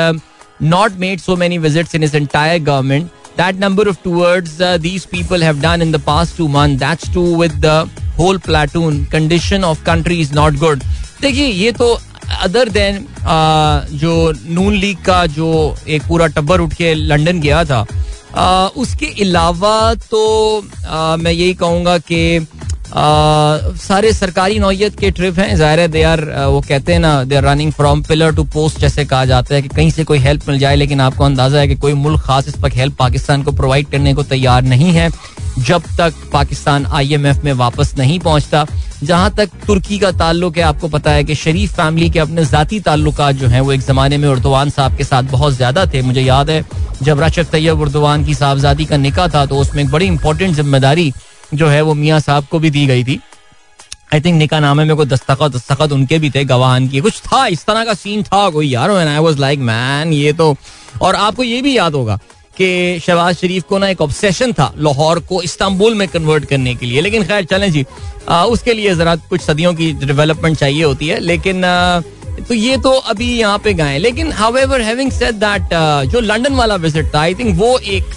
not 0.61 0.99
made 0.99 1.19
so 1.19 1.35
many 1.35 1.57
visits 1.57 1.95
in 1.95 2.03
is 2.03 2.17
entire 2.17 2.59
government 2.63 3.09
that 3.37 3.59
number 3.59 3.83
of 3.89 3.99
tours 4.03 4.55
uh, 4.59 4.77
these 4.77 5.05
people 5.05 5.43
have 5.47 5.59
done 5.61 5.83
in 5.83 5.91
the 5.91 5.99
past 6.07 6.35
two 6.37 6.47
months 6.55 6.79
that's 6.79 7.11
true 7.11 7.37
with 7.41 7.53
the 7.61 7.75
whole 8.17 8.39
platoon. 8.47 8.97
Condition 9.13 9.63
of 9.63 9.83
country 9.85 10.17
is 10.19 10.33
not 10.39 10.57
good. 10.63 10.83
देखिए 11.21 11.45
ये 11.45 11.71
तो 11.71 11.87
other 12.43 12.69
then 12.69 13.05
जो 14.01 14.11
Noon 14.55 14.73
League 14.75 14.97
का 15.05 15.25
जो 15.37 15.49
एक 15.87 16.03
पूरा 16.07 16.27
टब्बर 16.35 16.59
उठ 16.59 16.73
के 16.73 16.93
लंदन 16.93 17.39
गया 17.41 17.63
था 17.65 17.85
आ, 18.35 18.67
उसके 18.83 19.05
अलावा 19.23 19.93
तो 20.11 20.21
आ, 20.87 21.15
मैं 21.15 21.31
यही 21.31 21.53
कहूँगा 21.53 21.97
कि 22.11 22.47
सारे 22.91 24.11
सरकारी 24.13 24.59
नौीयत 24.59 24.99
के 24.99 25.09
ट्रिप 25.11 25.39
हैं। 25.39 25.55
ज़ाहिर 25.55 25.79
है 25.79 25.87
दे 25.87 26.03
आर 26.03 26.21
वो 26.45 26.61
कहते 26.61 26.93
हैं 26.93 26.99
ना 26.99 27.23
they 27.23 27.35
are 27.35 27.43
running 27.43 27.71
from 27.71 28.01
pillar 28.03 28.33
to 28.35 28.43
post 28.45 28.79
जैसे 28.79 29.05
कहा 29.05 29.25
जाता 29.25 29.55
है 29.55 29.61
कि 29.61 29.69
कहीं 29.69 29.89
से 29.91 30.03
कोई 30.03 30.19
हेल्प 30.19 30.47
मिल 30.49 30.59
जाए, 30.59 30.75
लेकिन 30.75 31.01
आपको 31.01 31.23
अंदाज़ा 31.25 31.59
है 31.59 31.67
कि 31.67 31.75
कोई 31.75 31.93
मुल्क, 31.95 32.21
खास 32.21 32.47
इस 32.47 32.57
वक्त 32.57 32.75
हेल्प 32.75 32.95
पाकिस्तान 32.99 33.43
को 33.43 33.51
प्रोवाइड 33.51 33.89
करने 33.89 34.13
को 34.13 34.23
तैयार 34.25 34.63
नहीं 34.63 34.91
है, 34.91 35.09
जब 35.59 35.83
तक 35.97 36.13
पाकिस्तान 36.33 36.85
आईएमएफ 36.87 37.43
में 37.43 37.53
वापस 37.55 37.93
नहीं 37.97 38.19
पहुँचता। 38.19 38.65
जहाँ 39.03 39.29
तक 39.31 39.49
तुर्की 39.67 39.97
का 39.99 40.11
ताल्लुक 40.13 40.57
है, 40.57 40.63
आपको 40.63 40.87
पता 40.89 41.11
है 41.11 41.23
कि 41.23 41.35
शरीफ 41.35 41.75
फैमिली 41.75 42.09
के 42.09 42.19
अपने 42.19 42.45
जाती 42.45 42.79
ताल्लुक 42.81 43.21
जो 43.31 43.47
हैं, 43.47 43.61
वो 43.61 43.71
एक 43.71 43.81
जमाने 43.81 44.17
में 44.17 44.27
उर्दवान 44.29 44.69
साहब 44.69 44.97
के 44.97 45.03
साथ 45.03 45.23
बहुत 45.31 45.53
ज़्यादा 45.53 45.85
थे। 45.85 46.01
मुझे 46.01 46.21
याद 46.21 46.49
है, 46.49 46.63
जब 47.03 47.21
रशफ 47.21 47.51
तैयब 47.51 47.81
उर्दवान 47.81 48.23
की 48.25 48.33
साहबजादी 48.35 48.85
का 48.85 48.97
निका 48.97 49.27
था 49.27 49.45
तो 49.45 49.57
उसमें 49.57 49.83
एक 49.83 49.89
बड़ी 49.89 50.05
इंपॉर्टेंट 50.07 50.55
ज़िम्मेदारी 50.55 51.11
जो 51.53 51.67
है 51.67 51.81
वो 51.81 51.93
मियाँ 51.93 52.19
साहब 52.19 52.45
को 52.45 52.59
भी 52.59 52.69
दी 52.69 52.85
गई 52.87 53.03
थी। 53.03 53.19
आई 54.13 54.21
थिंक 54.21 54.37
निका 54.37 54.59
नामे 54.59 54.83
में 54.85 54.95
कोई 54.97 55.05
दस्तखत 55.05 55.51
दस्तखत 55.55 55.91
उनके 55.91 56.17
भी 56.19 56.29
थे 56.29 56.43
गवाहान 56.45 56.87
की 56.89 56.99
कुछ 56.99 57.19
था 57.21 57.45
इस 57.47 57.65
तरह 57.65 57.85
का 57.85 57.93
सीन 57.93 58.23
था 58.23 58.49
कोई 58.49 58.67
यार। 58.69 58.91
आई 58.91 59.17
वाज 59.19 59.39
लाइक 59.39 59.59
मैन 59.61 60.13
ये 60.13 60.33
तो 60.33 60.55
और 61.01 61.15
आपको 61.15 61.43
ये 61.43 61.61
भी 61.61 61.77
याद 61.77 61.93
होगा 61.93 62.19
कि 62.57 62.99
शहबाज 62.99 63.35
शरीफ 63.37 63.63
को 63.63 63.77
ना 63.77 63.87
एक 63.89 64.01
ऑब्सेशन 64.01 64.53
था 64.53 64.73
लाहौर 64.77 65.19
को 65.29 65.41
इस्तांबुल 65.41 65.93
में 65.95 66.07
कन्वर्ट 66.07 66.45
करने 66.45 66.73
के 66.75 66.85
लिए। 66.85 67.01
लेकिन 67.01 67.23
खैर 67.23 67.45
चलें 67.45 67.71
जी। 67.71 67.85
आ, 68.29 68.43
उसके 68.45 68.73
लिए 68.73 68.95
जरा 68.95 69.15
कुछ 69.15 69.41
सदियों 69.41 69.73
की 69.73 69.91
डेवलपमेंट 69.95 70.57
चाहिए 70.57 70.83
होती 70.83 71.07
है। 71.07 71.19
लेकिन 71.19 71.63
आ, 71.65 71.99
तो 72.39 72.53
ये 72.53 72.77
तो 72.77 72.91
अभी 72.91 73.29
यहाँ 73.37 73.57
पे 73.59 73.73
गए 73.73 73.97
लेकिन 73.97 74.31
how 74.31 74.57
ever 74.57 74.81
having 74.81 75.11
said 75.11 75.35
that 75.35 75.69
जो 76.11 76.19
लंदन 76.21 76.53
वाला 76.55 76.75
विज़िट 76.77 77.13
था 77.15 77.19
आई 77.21 77.35
थिंक 77.35 77.57
वो 77.57 77.77
एक 77.77 78.13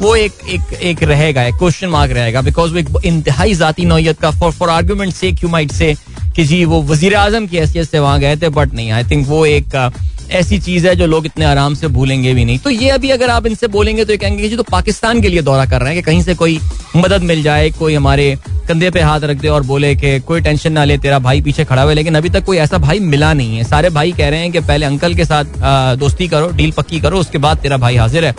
वो 0.00 0.14
एक 0.16 0.32
एक 0.48 0.72
एक 0.82 1.02
रहेगा, 1.02 1.42
एक 1.44 1.54
क्वेश्चन 1.54 1.88
मार्क 1.88 2.12
रहेगा 2.12 2.42
बिकॉज़ 2.42 2.72
वो 2.72 2.78
एक 2.78 2.88
इंतहाई 3.04 3.54
जाती 3.54 3.84
नौयत 3.84 4.20
का 4.20 4.30
फॉर 4.32 4.52
फॉर 4.52 4.70
आर्ग्यूमेंट 4.70 5.12
से 5.14 5.28
यू 5.28 5.48
माइट 5.48 5.72
से 5.72 5.94
कि 6.36 6.44
जी, 6.44 6.64
वो 6.64 6.82
वज़ीर 6.84 7.14
आज़म 7.16 7.46
की 7.46 7.56
हैसियत 7.56 7.90
से 7.90 7.98
वहाँ 7.98 8.20
गए 8.20 8.36
थे 8.36 8.48
बट 8.50 8.74
नहीं 8.74 8.90
आई 8.90 9.04
थिंक 9.04 9.26
वो 9.28 9.44
एक 9.46 9.90
ऐसी 10.30 10.58
चीज़ 10.60 10.86
है 10.86 10.94
जो 10.96 11.06
लोग 11.06 11.26
इतने 11.26 11.44
आराम 11.44 11.74
से 11.74 11.88
भूलेंगे 11.88 12.32
भी 12.34 12.44
नहीं। 12.44 12.58
तो 12.58 12.70
ये 12.70 12.88
अभी 12.90 13.10
अगर 13.10 13.30
आप 13.30 13.46
इनसे 13.46 13.66
बोलेंगे 13.68 14.04
तो 14.04 14.12
ये 14.12 14.16
कहेंगे 14.18 14.48
जी 14.48 14.56
तो 14.56 14.62
पाकिस्तान 14.62 15.20
के 15.22 15.28
लिए 15.28 15.42
दौरा 15.42 15.64
कर 15.66 15.80
रहे 15.80 15.94
हैं 15.94 16.02
कि 16.02 16.06
कहीं 16.06 16.22
से 16.22 16.34
कोई 16.34 16.58
मदद 16.96 17.22
मिल 17.22 17.42
जाए, 17.42 17.70
कोई 17.70 17.94
हमारे 17.94 18.36
कंधे 18.68 18.90
पे 18.90 19.00
हाथ 19.00 19.20
रख 19.20 19.36
दे 19.36 19.48
और 19.48 19.62
बोले 19.62 19.94
कि 19.96 20.18
कोई 20.20 20.40
टेंशन 20.40 20.72
ना 20.72 20.84
ले, 20.84 20.98
तेरा 20.98 21.18
भाई 21.18 21.40
पीछे 21.40 21.64
खड़ा 21.64 21.82
हुआ 21.82 21.92
लेकिन 21.92 22.14
अभी 22.14 22.30
तक 22.30 22.44
कोई 22.44 22.56
ऐसा 22.58 22.78
भाई 22.78 22.98
मिला 23.00 23.32
नहीं 23.34 23.56
है। 23.56 23.64
सारे 23.64 23.90
भाई 23.90 24.12
कह 24.12 24.28
रहे 24.28 24.40
हैं 24.40 24.52
कि 24.52 24.60
पहले 24.60 24.86
अंकल 24.86 25.14
के 25.14 25.24
साथ 25.24 25.96
दोस्ती 25.98 26.28
करो, 26.28 26.48
डील 26.50 26.70
पक्की 26.72 27.00
करो, 27.00 27.18
उसके 27.18 27.38
बाद 27.38 27.58
तेरा 27.58 27.76
भाई 27.78 27.96
हाजिर 27.96 28.24
है। 28.24 28.34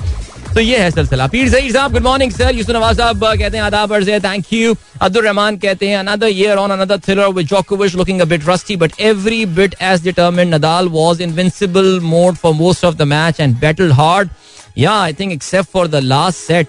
तो 0.54 0.62
ये 0.62 0.78
है 0.78 0.90
सिलसिला। 0.92 1.26
पीर 1.28 1.50
सईद 1.50 1.74
साहब 1.74 1.92
good 1.94 2.04
morning 2.04 2.32
sir 2.32 2.56
Yusuf 2.56 2.76
Nawaz 2.76 2.98
साहब 2.98 3.24
कहते 3.24 3.58
हैं, 3.58 3.64
आदाब 3.64 3.94
अर्ज़ 3.94 4.10
थैंक 4.24 4.54
यू 4.54 4.76
अब्दुल 5.02 5.24
रहमान 5.24 5.58
कहते 5.58 5.88
हैं 5.88 5.98
another 5.98 6.28
year 6.28 6.58
on 6.58 6.72
another 6.72 6.98
thriller 7.00 7.28
with 7.34 7.48
जोकोविच 7.48 7.96
looking 7.96 8.22
a 8.22 8.26
bit 8.26 8.50
rusty 8.50 8.76
but 8.76 9.00
every 9.02 9.46
bit 9.58 9.76
as 9.82 10.04
determined 10.04 10.54
Nadal 10.56 10.88
was 10.94 11.22
invincible 11.22 12.00
mode 12.04 12.36
for 12.36 12.54
most 12.54 12.86
of 12.86 12.96
the 12.96 13.02
match 13.14 13.40
and 13.40 13.60
battle 13.60 13.92
hard 13.94 14.30
या 14.78 14.92
I 14.94 15.14
think 15.14 15.32
except 15.34 15.70
for 15.74 15.88
the 15.88 15.96
last 15.96 16.38
set 16.38 16.68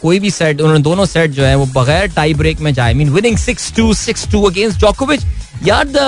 कोई 0.00 0.18
भी 0.20 0.30
set 0.30 0.60
उन्होंने 0.60 0.82
दोनों 0.82 1.04
set 1.06 1.30
जो 1.30 1.44
है, 1.44 1.54
वो 1.56 1.66
बगैर 1.74 2.06
टाई 2.16 2.34
ब्रेक 2.34 2.60
में 2.60 2.72
जाए। 2.74 2.94
Mean 2.94 3.10
winning 3.10 3.36
six 3.38 3.72
two 3.76 3.92
six 3.94 4.30
two 4.32 4.42
against 4.46 4.78
जोकोविच 4.80 5.24
यार 5.66 5.84
द 5.86 5.98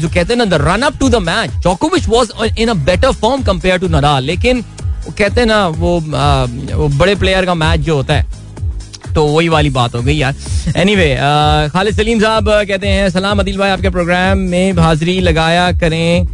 जो 0.00 0.08
कहते 0.08 0.32
हैं 0.32 0.36
ना 0.36 0.44
the 0.46 0.60
run 0.62 0.82
up 0.82 0.98
to 1.00 1.08
the 1.08 1.16
match 1.22 1.50
जोकोविच 1.62 2.08
was 2.08 2.56
in 2.58 2.68
a 2.68 2.74
better 2.84 3.12
form 3.14 3.42
compare 3.44 3.78
to 3.78 3.88
Nadal 3.88 4.24
लेकिन 4.24 4.64
कहते 5.08 5.40
हैं 5.40 5.46
ना 5.46 5.66
वो 5.68 5.96
आ, 5.98 6.44
वो 6.76 6.88
बड़े 6.98 7.14
प्लेयर 7.16 7.46
का 7.46 7.54
मैच 7.56 7.80
जो 7.80 7.96
होता 7.96 8.14
है 8.14 8.32
तो 9.14 9.24
वही 9.26 9.48
वाली 9.48 9.70
बात 9.70 9.94
हो 9.94 10.02
गई 10.02 10.16
यार। 10.16 10.34
एनी 10.76 10.94
वे 10.96 11.14
खालिद 11.72 11.96
सलीम 11.96 12.20
साहब 12.20 12.48
कहते 12.68 12.88
हैं 12.88 13.10
सलाम 13.10 13.38
अदिल 13.38 13.58
भाई 13.58 13.70
आपके 13.70 13.90
प्रोग्राम 13.90 14.38
में 14.50 14.72
हाजिरी 14.78 15.20
लगाया 15.22 15.70
करें। 15.80 16.26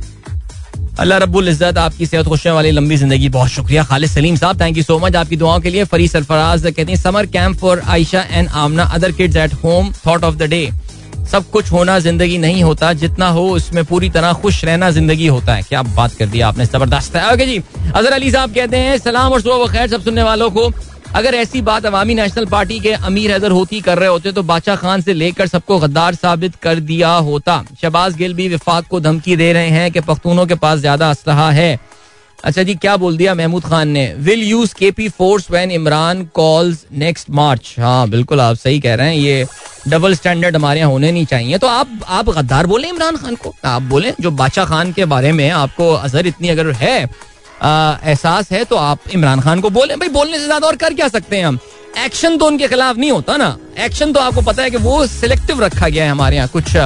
अल्लाह 0.99 1.19
रब्बुल 1.19 1.49
इज़्ज़त 1.49 1.79
आपकी 1.79 2.07
सेहत 2.07 2.27
खुशियों 2.29 2.55
वाली 2.55 2.71
लंबी 2.71 2.97
ज़िंदगी 2.97 3.29
बहुत 3.31 3.51
शुक्रिया। 3.51 3.85
खालिद 3.85 4.11
सलीम 4.11 4.37
साहब 4.37 4.61
थैंक 4.61 4.77
यू 4.77 4.83
सो 4.83 4.99
मच 4.99 5.17
आपकी 5.17 5.37
दुआओं 5.37 5.61
के 5.61 5.71
लिए। 5.71 5.85
फरी 5.87 6.09
सरफराज 6.09 6.63
कहते 6.63 6.83
हैं 6.83 6.97
summer 6.99 7.27
camp 7.29 7.57
for 7.59 7.81
Ayesha 7.89 8.25
and 8.31 8.49
Amna 8.49 8.85
other 8.95 9.13
kids 9.13 9.37
at 9.37 9.55
home 9.65 9.93
thought 10.07 10.25
of 10.25 10.35
the 10.37 10.51
day 10.51 10.69
सब 11.33 11.51
कुछ 11.51 11.71
होना 11.73 11.99
ज़िंदगी 12.01 12.39
नहीं 12.39 12.63
होता, 12.63 12.93
जितना 12.95 13.29
हो 13.29 13.49
उसमें 13.51 13.85
पूरी 13.85 14.09
तरह 14.11 14.33
खुश 14.35 14.65
रहना 14.65 14.91
ज़िंदगी 14.91 15.27
होता 15.29 15.55
है। 15.55 15.63
क्या 15.63 15.83
बात 15.83 16.15
कर 16.15 16.27
दिया 16.27 16.49
आपने, 16.49 16.65
ज़बरदस्त 16.67 17.17
है। 17.17 17.33
ओके 17.33 17.47
जी, 17.47 17.59
अजहर 17.87 18.13
अली 18.13 18.31
साहब 18.31 18.55
कहते 18.55 18.77
हैं, 18.77 18.97
सलाम 18.99 19.33
और 19.33 19.41
सुबह 19.41 19.73
खैर 19.73 19.89
सब 19.89 20.03
सुनने 20.03 20.23
वालों 20.23 20.51
को। 20.51 20.71
अगर 21.13 21.35
ऐसी 21.35 21.61
बात 21.63 21.87
अवामी 21.87 22.15
नेशनल 22.15 22.45
पार्टी 22.47 22.79
के 22.81 22.93
अमीर 22.93 23.33
हैदर 23.33 23.51
होती 23.51 23.81
कर 23.81 23.99
रहे 23.99 24.09
होते 24.09 24.33
तो 24.33 24.43
बादशाह 24.45 24.77
खान 24.77 25.03
से 25.03 25.15
लेकर 25.15 25.47
सबको 25.47 25.79
गद्दार 25.79 26.15
साबित 26.15 26.55
कर 26.57 26.81
दिया 26.83 27.13
होता। 27.29 27.63
शहबाज 27.83 28.17
गिल 28.17 28.35
भी 28.35 28.49
विफाक 28.49 28.87
को 28.87 29.01
धमकी 29.01 29.37
दे 29.37 29.53
रहे 29.53 29.69
हैं 29.69 29.91
कि 29.93 30.01
पख्तूनों 30.03 30.47
के 30.47 30.55
पास 30.57 30.79
ज़्यादा 30.79 31.11
असलहा 31.11 31.51
है। 31.51 31.79
अच्छा 32.45 32.63
जी, 32.63 32.75
क्या 32.75 32.97
बोल 32.97 33.17
दिया 33.17 33.35
महमूद 33.35 33.65
खान 33.65 33.89
ने? 33.89 34.07
Will 34.19 34.43
use 34.43 34.75
K 34.75 34.91
P 34.91 35.09
force 35.11 35.51
when 35.51 35.71
Imran 35.71 36.25
calls 36.35 36.85
next 36.93 37.31
March 37.31 37.75
हाँ 37.79 38.09
बिल्कुल 38.11 38.41
आप 38.41 38.57
सही 38.57 38.81
कह 38.81 38.95
रहे 38.95 39.09
हैं, 39.09 39.17
ये 39.17 39.47
डबल 39.89 40.15
स्टैंडर्ड 40.15 40.57
हमारे 40.57 40.81
यहाँ 40.81 40.91
होने 40.91 41.11
नहीं 41.13 41.27
चाहिए। 41.27 41.59
तो 41.59 41.67
आप 41.67 42.01
आप 42.09 42.31
गद्दार 42.31 42.67
बोले 42.67 42.89
इमरान 42.89 43.17
खान 43.17 43.35
को? 43.35 43.55
आप 43.65 43.83
बोले, 43.83 44.13
जो 44.21 44.31
बादशाह 44.33 44.65
खान 44.67 44.93
के 44.93 45.05
बारे 45.07 45.33
में 45.33 45.49
आपको 45.51 45.93
असर 45.95 46.27
इतनी 46.27 46.49
अगर 46.49 46.73
है 46.75 46.99
एहसास 47.63 48.51
है 48.53 48.65
तो 48.65 48.77
आप 48.77 49.09
इमरान 49.15 49.41
खान 49.41 49.61
को 49.61 49.71
बोले। 49.71 49.97
भाई, 49.97 50.09
बोलने 50.09 50.39
से 50.39 50.45
ज़्यादा 50.45 50.67
और 50.67 50.77
कर 50.77 50.95
क्या 50.95 51.09
सकते 51.09 51.37
हैं 51.37 51.47
हम? 51.47 51.59
एक्शन 51.99 52.37
तो 52.39 52.47
उनके 52.47 52.69
खिलाफ 52.69 52.97
नहीं 52.97 53.11
होता 53.11 53.37
ना। 53.37 53.57
एक्शन 53.79 54.13
तो 54.13 54.21
आपको 54.21 54.43
पता 54.43 54.63
है 54.63 54.71
कि 54.71 54.77
वो 54.79 55.07
सिलेक्टिव 55.09 55.63
रखा 55.65 55.89
गया 55.89 56.05
है 56.05 56.11
हमारे 56.11 56.37
यहाँ। 56.37 56.49
कुछ 56.49 56.77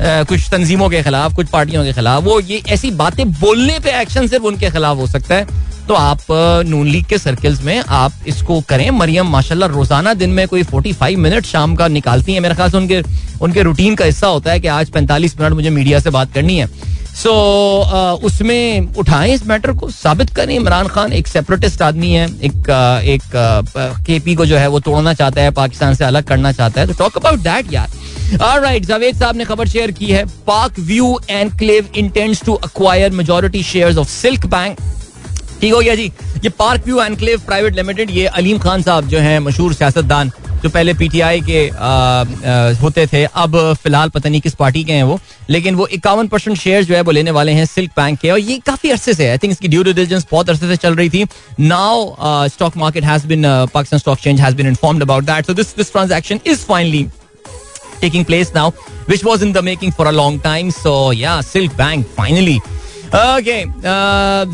कुछ 0.00 0.48
तंजीमों 0.50 0.88
के 0.88 1.02
खिलाफ 1.02 1.34
कुछ 1.34 1.48
पार्टियों 1.48 1.84
के 1.84 1.92
खिलाफ 1.92 2.22
वो 2.24 2.38
ये 2.40 2.62
ऐसी 2.68 2.90
बातें 2.96 3.30
बोलने 3.30 3.78
पे 3.78 4.00
एक्शन 4.00 4.26
सिर्फ़ 4.26 4.44
उनके 4.46 4.70
खिलाफ 4.70 4.96
हो 4.96 5.06
सकता 5.06 5.34
है। 5.34 5.66
तो 5.88 5.94
आप 5.94 6.20
नून 6.66 6.86
लीग 6.86 7.04
के 7.06 7.18
सर्कल्स 7.18 7.62
में 7.64 7.78
आप 7.80 8.12
इसको 8.28 8.60
करें। 8.68 8.90
मरियम 8.90 9.30
माशाल्लाह 9.30 9.68
रोज़ाना 9.68 10.12
दिन 10.14 10.30
में 10.30 10.46
कोई 10.48 10.62
45 10.64 11.16
मिनट 11.16 11.46
शाम 11.46 11.74
का 11.76 11.88
निकालती 11.88 12.32
हैं। 12.32 12.40
मेरे 12.40 12.54
ख्याल 12.54 12.70
से 12.70 12.76
उनके 12.76 13.02
उनके 13.42 13.62
रूटीन 13.62 13.94
का 13.94 14.04
हिस्सा 14.04 14.26
होता 14.26 14.52
है 14.52 14.60
कि 14.60 14.68
आज 14.68 14.90
45 14.90 15.38
मिनट 15.40 15.52
मुझे 15.52 15.70
मीडिया 15.70 16.00
से 16.00 16.10
बात 16.10 16.32
करनी 16.34 16.58
है। 16.58 16.66
सो 17.16 17.30
so, 17.30 18.24
उसमें 18.24 18.94
उठाएँ 18.94 19.32
इस 19.34 19.46
मैटर 19.46 19.72
को 19.72 19.88
साबित 19.90 20.30
करें। 20.30 20.54
इमरान 20.54 20.88
खान 20.88 21.12
एक 21.12 21.26
सेपरेटिस्ट 21.26 21.82
आदमी 21.82 22.10
है 22.12 22.26
एक 22.26 22.70
एक 23.06 23.22
केपी 24.06 24.34
को 24.34 24.46
जो 24.46 24.56
है 24.56 24.66
वो 24.68 24.80
तोड़ना 24.80 25.14
चाहता 25.14 25.42
है 25.42 25.50
पाकिस्तान 25.52 25.94
से 25.94 26.04
अलग 26.04 26.24
करना 26.24 26.52
चाहता 26.52 26.80
है। 26.80 26.86
तो 26.86 26.94
टॉक 26.98 27.16
अबाउट 27.16 27.38
दैट 27.40 27.72
यार। 27.72 27.88
ऑलराइट 28.34 28.84
जावेद 28.86 29.16
साहब 29.16 29.36
ने 29.36 29.44
खबर 29.44 29.68
शेयर 29.68 29.90
की 29.90 30.06
है। 30.06 30.24
Park 30.46 30.78
View 30.80 31.18
Enclave 31.30 31.88
intends 31.96 32.42
to 32.46 32.54
acquire 32.54 33.10
majority 33.12 33.62
shares 33.64 33.96
of 33.98 34.08
Silk 34.08 34.46
Bank 34.46 34.80
ठीक 35.60 35.72
हो 35.72 35.78
गया 35.80 35.94
जी। 35.94 36.12
ये 36.44 36.48
Park 36.48 36.84
View 36.86 37.00
Enclave 37.02 37.40
private 37.46 37.76
limited 37.76 38.10
ये 38.10 38.26
अलीम 38.26 38.58
खान 38.58 38.82
साहब 38.82 39.08
जो 39.08 39.18
हैं 39.18 39.38
मशहूर 39.40 39.74
सियासतदान 39.74 40.30
जो 40.62 40.68
पहले 40.68 40.92
पीटीआई 40.94 41.40
के 41.40 41.68
आ, 41.68 41.74
आ, 41.74 42.72
होते 42.80 43.06
थे 43.06 43.24
अब 43.24 43.56
फ़िलहाल 43.82 44.08
पता 44.08 44.28
नहीं 44.28 44.40
किस 44.40 44.54
पार्टी 44.54 44.82
के 44.84 44.92
हैं 44.92 45.02
वो 45.02 45.18
लेकिन 45.50 45.74
वो 45.74 45.86
इक्यावन 45.88 46.28
परसेंट 46.28 46.56
शेयर 46.58 46.84
जो 46.84 46.94
है 46.94 47.00
वो 47.00 47.10
लेने 47.12 47.30
वाले 47.30 47.52
हैं 47.52 47.66
सिल्क 47.66 47.90
बैंक 47.96 48.18
के। 48.20 48.30
और 48.30 48.38
ये 48.38 48.58
काफ़ी 48.66 48.90
अरसे 48.90 49.14
से 49.14 49.28
आई 49.30 49.38
थिंक 49.38 49.52
इसकी 49.52 49.68
ड्यू 49.68 49.82
डिलीजेंस 49.82 50.26
बहुत 50.30 50.50
अरसे 50.50 50.68
से 50.68 50.76
चल 50.76 50.94
रही 50.94 51.10
थी। 51.10 51.24
Now 51.60 52.48
stock 52.48 52.76
market 52.76 53.04
has 53.04 53.26
been 53.26 53.44
Pakistan 53.74 54.00
stock 54.00 54.18
exchange 54.18 54.40
has 54.40 54.56
been 54.56 54.66
informed 54.66 55.02
about 55.02 55.24
that 55.24 55.46
so 55.46 55.54
this 55.54 55.76
this 55.76 55.92
transaction 55.92 56.40
is 56.46 56.64
finally 56.64 57.06
taking 58.00 58.24
place 58.24 58.52
now 58.54 58.66
which 59.12 59.24
was 59.24 59.42
in 59.42 59.52
the 59.52 59.62
making 59.62 59.92
for 59.92 60.08
a 60.08 60.12
long 60.12 60.40
time 60.40 60.70
so 60.70 60.96
yeah 61.12 61.40
silk 61.52 61.76
bank 61.76 62.06
finally 62.18 62.58
Okay. 63.10 63.64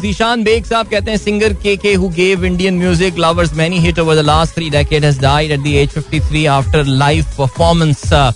Zishan 0.01 0.45
Beg 0.45 0.65
साहब 0.65 0.89
कहते 0.89 1.11
हैं 1.11 1.19
singer 1.19 1.53
के 1.63 1.77
के 1.77 1.95
who 1.95 2.11
gave 2.19 2.45
Indian 2.45 2.79
music 2.79 3.17
lovers 3.19 3.53
many 3.61 3.81
hit 3.81 3.99
over 3.99 4.15
the 4.15 4.23
last 4.23 4.55
three 4.55 4.69
decades 4.71 5.05
has 5.05 5.19
died 5.19 5.51
at 5.51 5.65
the 5.65 5.77
age 5.77 5.91
53 5.91 6.47
after 6.47 6.85
live 6.85 7.27
performance. 7.37 8.05
Uh, 8.13 8.33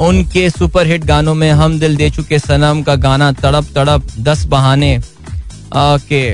उनके 0.00 0.48
super 0.50 0.86
hit 0.86 1.04
गानों 1.04 1.34
में 1.34 1.50
हम 1.50 1.78
दिल 1.80 1.96
दे 1.96 2.08
चुके 2.10 2.38
सनम 2.38 2.82
का 2.82 2.94
गाना 3.02 3.30
तड़प 3.32 3.66
तड़प 3.74 4.06
दस 4.28 4.44
बहाने 4.54 4.96
ओके 4.98 6.24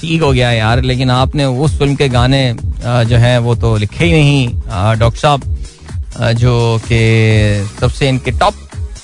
ठीक 0.00 0.22
हो 0.22 0.32
गया 0.32 0.50
यार 0.52 0.82
लेकिन 0.82 1.10
आपने 1.10 1.44
उस 1.44 1.78
फ़िल्म 1.78 1.94
के 1.96 2.08
गाने 2.08 2.42
जो 3.08 3.16
हैं 3.24 3.38
वो 3.46 3.54
तो 3.62 3.76
लिखे 3.76 4.04
ही 4.04 4.12
नहीं 4.12 4.98
डॉक्टर 4.98 5.18
साहब 5.20 5.59
जो 6.18 6.80
कि 6.84 7.68
सबसे 7.80 8.08
इनके 8.08 8.30
टॉप 8.30 8.54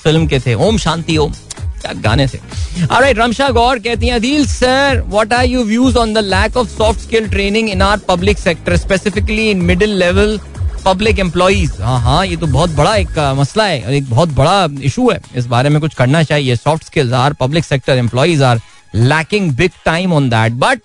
फ़िल्म 0.03 0.27
के 0.27 0.39
थे। 0.41 0.55
ओम 0.55 0.79
शांति, 0.79 1.17
ओम। 1.17 1.33
क्या 1.81 1.93
गाने 2.03 2.27
थे। 2.27 2.39
ऑलराइट 2.85 3.19
रमशा 3.19 3.49
गौर 3.51 3.79
कहती 3.79 4.07
हैं 4.07 4.15
Adeel 4.15 4.47
sir 4.47 5.03
what 5.09 5.33
are 5.33 5.45
you 5.47 5.65
views 5.65 5.97
on 5.99 6.13
the 6.15 6.19
lack 6.19 6.57
of 6.57 6.69
soft 6.69 7.01
skill 7.01 7.29
training 7.29 7.71
in 7.71 7.83
our 7.83 7.99
public 8.09 8.39
sector 8.39 8.77
specifically 8.77 9.51
in 9.51 9.61
middle 9.63 9.97
level 9.99 10.39
public 10.85 11.19
employees 11.19 11.81
हाँ 11.81 11.99
हाँ 12.01 12.25
ये 12.27 12.37
तो 12.37 12.47
बहुत 12.47 12.71
बड़ा 12.71 12.95
एक 12.97 13.19
मसला 13.39 13.65
है 13.65 13.95
एक 13.97 14.11
बहुत 14.11 14.29
बड़ा 14.35 14.69
इशू 14.83 15.09
है। 15.11 15.21
इस 15.37 15.47
बारे 15.47 15.69
में 15.69 15.81
कुछ 15.81 15.95
करना 15.95 16.23
चाहिए। 16.23 16.57
Soft 16.57 16.85
skills 16.85 17.13
our 17.13 17.33
public 17.41 17.65
sector 17.65 17.99
employees 17.99 18.43
are 18.43 18.61
lacking 18.95 19.51
big 19.57 19.71
time 19.85 20.13
on 20.13 20.29
that 20.31 20.53
but 20.53 20.81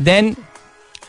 then 0.00 0.34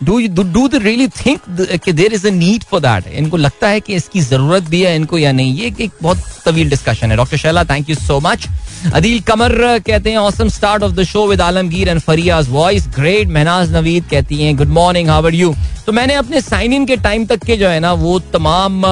do 0.03 0.43
do 0.43 0.67
they 0.67 0.77
really 0.79 1.07
think 1.07 1.41
कि 1.83 1.91
there 1.93 2.13
is 2.13 2.27
a 2.27 2.31
need 2.31 2.63
for 2.63 2.79
that 2.81 3.07
इनको 3.07 3.37
लगता 3.37 3.67
है 3.67 3.79
कि 3.79 3.93
इसकी 3.95 4.21
ज़रूरत 4.21 4.63
भी 4.69 4.81
है 4.81 4.95
इनको 4.95 5.17
या 5.17 5.31
नहीं? 5.31 5.53
ये 5.53 5.73
एक 5.81 5.91
बहुत 6.01 6.23
तवील 6.45 6.69
डिस्कशन 6.69 7.11
है। 7.11 7.17
Doctor 7.17 7.37
Shaila 7.37 7.63
thank 7.65 7.89
you 7.89 7.95
so 7.95 8.19
much 8.19 8.47
Adeel 8.93 9.19
Qamar 9.27 9.57
कहते 9.87 10.09
हैं 10.09 10.17
awesome 10.17 10.49
start 10.49 10.83
of 10.83 10.91
the 10.93 11.03
show 11.03 11.25
with 11.27 11.41
Alamgir 11.41 11.89
and 11.89 11.99
Fariyaz 11.99 12.49
voice 12.49 12.87
great 12.95 13.27
Mahnaz 13.29 13.73
Naveed 13.75 14.05
कहती 14.11 14.41
हैं 14.41 14.55
good 14.57 14.69
morning 14.73 15.09
how 15.09 15.25
are 15.25 15.35
you 15.35 15.53
तो 15.85 15.91
मैंने 15.91 16.13
अपने 16.15 16.41
साइन 16.41 16.73
इन 16.73 16.85
के 16.85 16.95
टाइम 16.97 17.25
तक 17.25 17.43
के 17.45 17.57
जो 17.57 17.67
है 17.69 17.79
ना, 17.79 17.93
वो 17.93 18.19
तमाम 18.19 18.85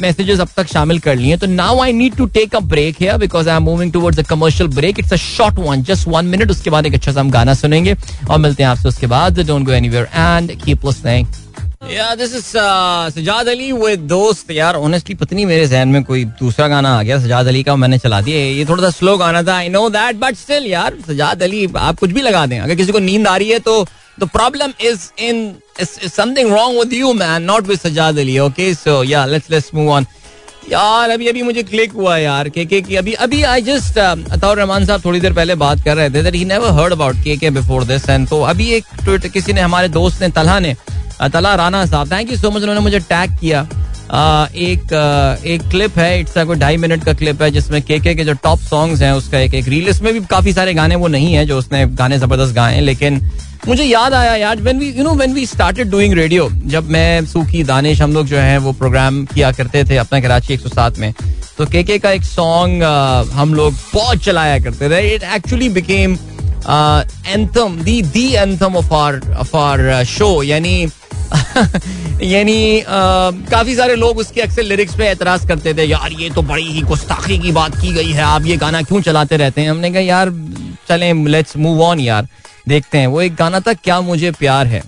मैसेजेस 0.00 0.40
अब 0.40 0.48
तक 0.56 0.66
शामिल 0.68 0.98
कर 0.98 1.16
लिए 1.16 1.36
तो 1.36 1.46
now 1.46 1.80
I 1.82 1.92
need 1.92 2.16
to 2.16 2.26
take 2.34 2.54
a 2.56 2.60
break 2.72 3.00
है 3.02 3.16
because 3.18 3.48
I 3.48 3.56
am 3.56 3.62
moving 3.62 3.92
towards 3.92 4.18
a 4.18 4.22
commercial 4.28 4.68
break 4.70 4.98
it's 4.98 5.12
a 5.12 5.16
short 5.16 5.58
one 5.58 5.82
just 5.84 6.08
one 6.08 6.26
minute 6.26 6.50
उसके 6.50 6.70
बाद 6.70 6.86
एक 6.86 6.94
अच्छा 6.94 7.12
सा 7.12 7.20
हम 7.20 7.30
गाना 7.30 7.54
सुनेंगे 7.56 7.96
और 8.30 8.38
मिलते 8.38 8.62
हैं 8.62 8.70
आपसे 8.70 8.88
उसके 8.88 9.06
बाद। 9.06 9.40
Don't 9.46 9.66
go 9.66 9.72
anywhere 9.72 10.08
and 10.14 10.60
keep 10.62 10.86
listening 10.86 11.26
या 11.92 12.14
this 12.14 12.34
is 12.36 12.44
Sajjad 13.14 13.48
Ali 13.48 13.70
with 13.72 14.00
दोस्त 14.08 14.50
यार 14.50 14.74
ऑनेस्टली 14.76 15.14
पत्नी 15.14 15.44
मेरे 15.44 15.66
जहन 15.66 15.88
में 15.88 16.02
कोई 16.04 16.24
दूसरा 16.40 16.68
गाना 16.68 16.98
आ 16.98 17.02
गया 17.02 17.18
सजाद 17.18 17.46
अली 17.46 17.62
का, 17.62 17.76
मैंने 17.76 17.98
चला 17.98 18.20
दिया। 18.20 18.38
ये 18.38 18.64
थोड़ा 18.68 18.82
सा 18.82 18.90
स्लो 18.90 19.16
गाना 19.18 19.42
था 19.42 19.56
I 19.56 19.68
know 19.68 19.88
that 19.90 20.16
but 20.16 20.36
still 20.36 20.66
यार 20.66 20.96
सजाद 21.08 21.42
अली 21.42 21.66
आप 21.78 21.98
कुछ 21.98 22.10
भी 22.10 22.22
लगा 22.22 22.44
दें। 22.46 22.58
अगर 22.60 22.74
किसी 22.74 22.92
को 22.92 22.98
नींद 23.00 23.26
आ 23.28 23.36
रही 23.36 23.50
है 23.50 23.58
तो 23.58 23.86
the 24.18 24.28
in 25.16 25.62
is, 25.78 25.98
is 25.98 26.12
something 26.12 26.50
wrong 26.50 26.76
with 26.76 26.92
you 26.92 27.14
man 27.14 27.46
not 27.46 27.66
with 27.66 27.82
Sajad 27.82 28.18
Ali 28.18 28.40
okay? 28.40 28.72
So 28.74 29.02
yeah 29.02 29.24
let's 29.26 29.48
let's 29.50 29.72
move 29.72 29.88
on. 29.88 30.06
यार 30.70 31.10
अभी 31.10 31.28
अभी 31.28 31.42
मुझे 31.42 31.62
क्लिक 31.62 31.92
हुआ 31.92 32.16
यार 32.16 32.48
के 32.48 32.64
के 32.66 32.80
की 32.82 32.96
अभी 32.96 33.12
अभी 33.24 33.42
आई 33.42 33.62
जस्ट 33.62 33.98
अताउर 33.98 34.56
रहमान 34.56 34.86
साहब 34.86 35.04
थोड़ी 35.04 35.20
देर 35.20 35.32
पहले 35.34 35.54
बात 35.62 35.84
कर 35.84 35.96
रहे 35.96 36.10
थे 36.10 36.22
that 36.22 36.34
he 36.34 36.44
never 36.44 36.70
heard 36.78 36.92
about 36.92 37.22
K 37.24 37.36
K 37.36 37.50
before 37.50 37.84
this 37.84 38.08
and 38.08 38.28
तो 38.28 38.40
अभी 38.52 38.68
एक 38.76 38.84
ट्विटर 39.04 39.28
किसी 39.28 39.52
ने 39.52 39.60
हमारे 39.60 39.88
दोस्त 39.88 40.22
ने 40.22 40.28
तलहा 40.36 40.58
ने 40.58 40.74
तला 41.32 41.54
राना 41.54 41.84
साहब 41.86 42.12
थैंक 42.12 42.30
यू 42.30 42.36
सो 42.38 42.50
मच 42.50 42.62
उन्होंने 42.62 42.80
मुझे 42.80 42.98
टैग 43.08 43.38
किया। 43.40 43.62
एक 44.10 44.92
एक 45.46 45.62
क्लिप 45.70 45.98
है 45.98 46.20
इट्स 46.20 46.36
कोई 46.38 46.56
ढाई 46.56 46.76
मिनट 46.76 47.04
का 47.04 47.12
क्लिप 47.14 47.42
है, 47.42 47.50
जिसमें 47.50 47.80
के 47.82 47.98
के 48.00 48.24
जो 48.24 48.32
टॉप 48.42 48.58
सॉन्ग्स 48.60 49.02
हैं, 49.02 49.12
उसका 49.12 49.38
एक 49.38 49.54
एक 49.54 49.68
रील 49.68 49.88
इसमें 49.88 50.12
भी 50.12 50.20
काफ़ी 50.26 50.52
सारे 50.52 50.74
गाने 50.74 50.96
वो 50.96 51.08
नहीं 51.08 51.32
है, 51.34 51.44
जो 51.46 51.58
उसने 51.58 51.84
गाने 51.88 52.18
ज़बरदस्त 52.18 52.54
गाए 52.54 52.74
हैं, 52.74 52.82
लेकिन 52.82 53.20
मुझे 53.68 53.84
याद 53.84 54.14
आया 54.14 54.34
यार 54.36 54.60
when 54.62 54.78
we 54.78 54.88
you 54.88 55.04
know 55.04 55.14
when 55.14 55.32
we 55.34 55.44
started 55.46 55.90
doing 55.90 56.14
radio 56.14 56.48
जब 56.66 56.90
मैं 56.90 57.24
सूखी 57.26 57.62
दानिश 57.64 58.00
हम 58.02 58.12
लोग 58.12 58.26
जो 58.26 58.36
है, 58.36 58.56
वो 58.58 58.72
प्रोग्राम 58.74 59.24
किया 59.26 59.50
करते 59.52 59.84
थे 59.84 59.96
अपना 59.96 60.20
कराची 60.20 60.56
107 60.56 60.98
में 60.98 61.12
तो 61.58 61.66
के 61.66 61.82
के 61.82 61.98
का 61.98 62.10
एक 62.10 62.24
सॉन्ग 62.24 62.82
हम 63.32 63.54
लोग 63.54 63.74
बहुत 63.94 64.18
चलाया 64.24 64.58
करते 64.58 64.88
थे। 64.90 65.00
It 65.14 65.22
actually 65.34 65.68
became 65.68 66.16
anthem 66.64 67.76
the 67.82 68.00
the 68.04 68.26
anthem 68.32 68.76
of 68.76 68.92
our 68.94 69.20
of 69.38 69.56
our 69.56 70.04
show 70.06 70.42
यानी 70.42 70.86
यानी 72.22 72.82
काफ़ी 73.50 73.74
सारे 73.76 73.94
लोग 73.94 74.18
उसके 74.18 74.40
अक्सर 74.40 74.62
लिरिक्स 74.62 74.94
पे 74.94 75.08
एतराज़ 75.08 75.46
करते 75.48 75.74
थे, 75.74 75.84
यार, 75.84 76.12
ये 76.12 76.30
तो 76.30 76.42
बड़ी 76.42 76.64
ही 76.64 76.82
गुस्ताखी 76.82 77.38
की 77.38 77.52
बात 77.52 77.76
की 77.80 77.92
गई 77.92 78.10
है, 78.10 78.22
आप 78.22 78.46
ये 78.46 78.56
गाना 78.56 78.82
क्यों 78.82 79.00
चलाते 79.00 79.36
रहते 79.36 79.60
हैं? 79.60 79.70
हमने 79.70 79.90
कहा, 79.90 80.00
यार, 80.00 80.30
चलें 80.88 81.26
लेट्स 81.26 81.56
मूव 81.56 81.82
ऑन 81.82 82.00
यार, 82.00 82.28
देखते 82.68 82.98
हैं, 82.98 83.06
वो 83.06 83.22
एक 83.22 83.34
गाना 83.34 83.60
था, 83.60 83.72
क्या 83.72 84.00
मुझे 84.00 84.30
प्यार 84.30 84.66
है? 84.66 84.82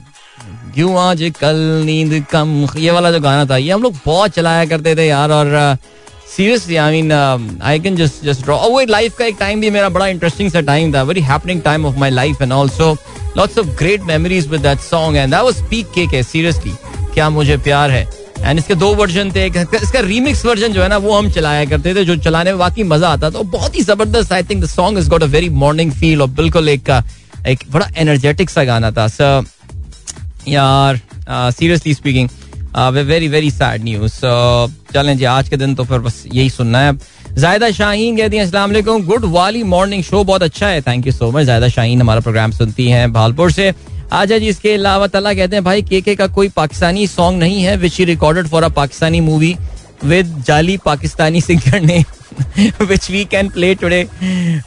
क्यों 0.74 0.98
आज 0.98 1.22
कल 1.40 1.56
नींद 1.86 2.24
कम? 2.30 2.66
ये 2.76 2.90
वाला 2.90 3.10
जो 3.12 3.20
गाना 3.20 3.44
था, 3.44 3.56
ये 3.56 3.72
हम 3.72 3.82
लोग 3.82 3.94
बहुत 4.06 4.30
चलाया 4.30 4.64
करते 4.66 4.96
थे, 4.96 5.06
यार, 5.06 5.30
और 5.30 5.76
seriously 6.36 6.76
I 6.76 7.02
mean 7.02 7.58
I 7.62 7.80
can 7.80 7.96
just 7.96 8.24
just 8.24 8.42
draw 8.42 8.56
वो 8.68 8.80
लाइफ 8.88 9.16
का 9.16 9.24
एक 9.24 9.36
टाइम 9.40 9.60
भी 9.60 9.70
मेरा 9.70 9.88
बड़ा 9.88 10.06
इंटरेस्टिंग 10.06 10.50
सा 10.50 10.60
टाइम 10.68 10.94
था 10.94 11.02
very 11.02 11.20
happening 11.22 11.62
time 11.62 11.86
of 11.86 11.96
my 11.98 12.10
life 12.10 12.42
and 12.42 12.52
also 12.52 12.92
lots 13.36 13.58
of 13.58 13.66
great 13.78 14.02
memories 14.04 14.48
with 14.48 14.60
that 14.60 14.80
song 14.80 15.16
and 15.16 15.34
that 15.34 15.42
was 15.44 15.62
peak 15.70 15.90
K K 15.94 16.14
है 16.14 16.22
seriously 16.22 16.72
क्या 17.14 17.28
मुझे 17.30 17.56
प्यार 17.58 17.90
है? 17.90 18.08
एंड 18.38 18.58
इसके 18.58 18.74
दो 18.74 18.92
वर्जन 18.94 19.30
थे 19.32 19.46
इसका 19.46 20.00
रीमिक्स 20.00 20.44
वर्जन 20.46 20.72
जो 20.72 20.82
है 20.82 20.88
ना, 20.88 20.96
वो 20.96 21.16
हम 21.16 21.30
चलाया 21.30 21.64
करते 21.64 21.94
थे, 21.94 22.04
जो 22.04 22.16
चलाने 22.16 22.52
में 22.52 22.58
वाकई 22.58 22.82
मज़ा 22.82 23.08
आता 23.08 23.30
था 23.30 23.42
बहुत 23.42 23.74
ही 23.76 23.82
ज़बरदस्त 23.82 24.32
I 24.32 24.42
think 24.42 24.62
the 24.64 24.66
song 24.68 24.98
is 24.98 25.10
got 25.10 25.22
a 25.22 25.26
very 25.26 25.48
morning 25.48 25.92
feel 25.92 26.22
और 26.22 26.28
बिल्कुल 26.30 26.68
एक 26.68 26.90
एक 27.46 27.64
बड़ा 27.70 27.90
एनर्जेटिक 27.96 28.50
सा 28.50 28.64
गाना 28.64 28.90
था। 28.90 29.06
सर 29.08 29.44
यार 30.48 31.00
seriously 31.28 31.94
speaking 31.94 32.28
very 32.76 33.28
very 33.28 33.50
sad 33.50 33.84
news 33.84 34.14
चलें 34.94 35.16
जी, 35.18 35.24
आज 35.24 35.48
के 35.48 35.56
दिन 35.56 35.74
तो 35.74 35.84
फिर 35.84 35.98
बस 35.98 36.22
यही 36.34 36.50
सुनना 36.50 36.78
है। 36.78 36.98
जायदा 37.32 37.70
शाहीन 37.70 38.16
कहती 38.16 38.36
हैं 38.36 38.50
वालेकुम। 38.52 39.02
गुड 39.02 39.24
वाली 39.24 39.62
मॉर्निंग 39.62 40.02
शो 40.04 40.22
बहुत 40.24 40.42
अच्छा 40.42 40.68
है। 40.68 40.80
Thank 40.82 41.06
you 41.06 41.12
so 41.12 41.30
much 41.30 41.46
Zaida 41.46 41.68
Shaheen 41.68 42.00
हमारा 42.00 42.20
प्रोग्राम 42.20 42.52
सुनती 42.52 42.88
हैं 42.88 43.12
भालपुर 43.12 43.52
से। 43.52 43.72
आजा 44.12 44.38
जी 44.38 44.48
इसके 44.48 44.72
अलावा 44.74 45.06
तला 45.06 45.32
कहते 45.34 45.56
हैं, 45.56 45.64
भाई, 45.64 45.82
के 45.82 46.00
के 46.00 46.14
का 46.14 46.26
कोई 46.26 46.48
पाकिस्तानी 46.48 47.06
सॉन्ग 47.06 47.38
नहीं 47.38 47.62
है 47.62 47.76
which 47.76 47.98
he 47.98 48.04
recorded 48.04 48.48
for 48.48 48.62
a 48.62 48.68
Pakistani 48.68 49.20
movie 49.20 49.56
with 50.04 50.42
जाली 50.46 50.76
पाकिस्तानी 50.76 51.40
सिंगर 51.40 51.80
ने। 51.80 52.04
which 52.90 53.08
we 53.10 53.24
can 53.24 53.48
play 53.50 53.74
today? 53.74 54.02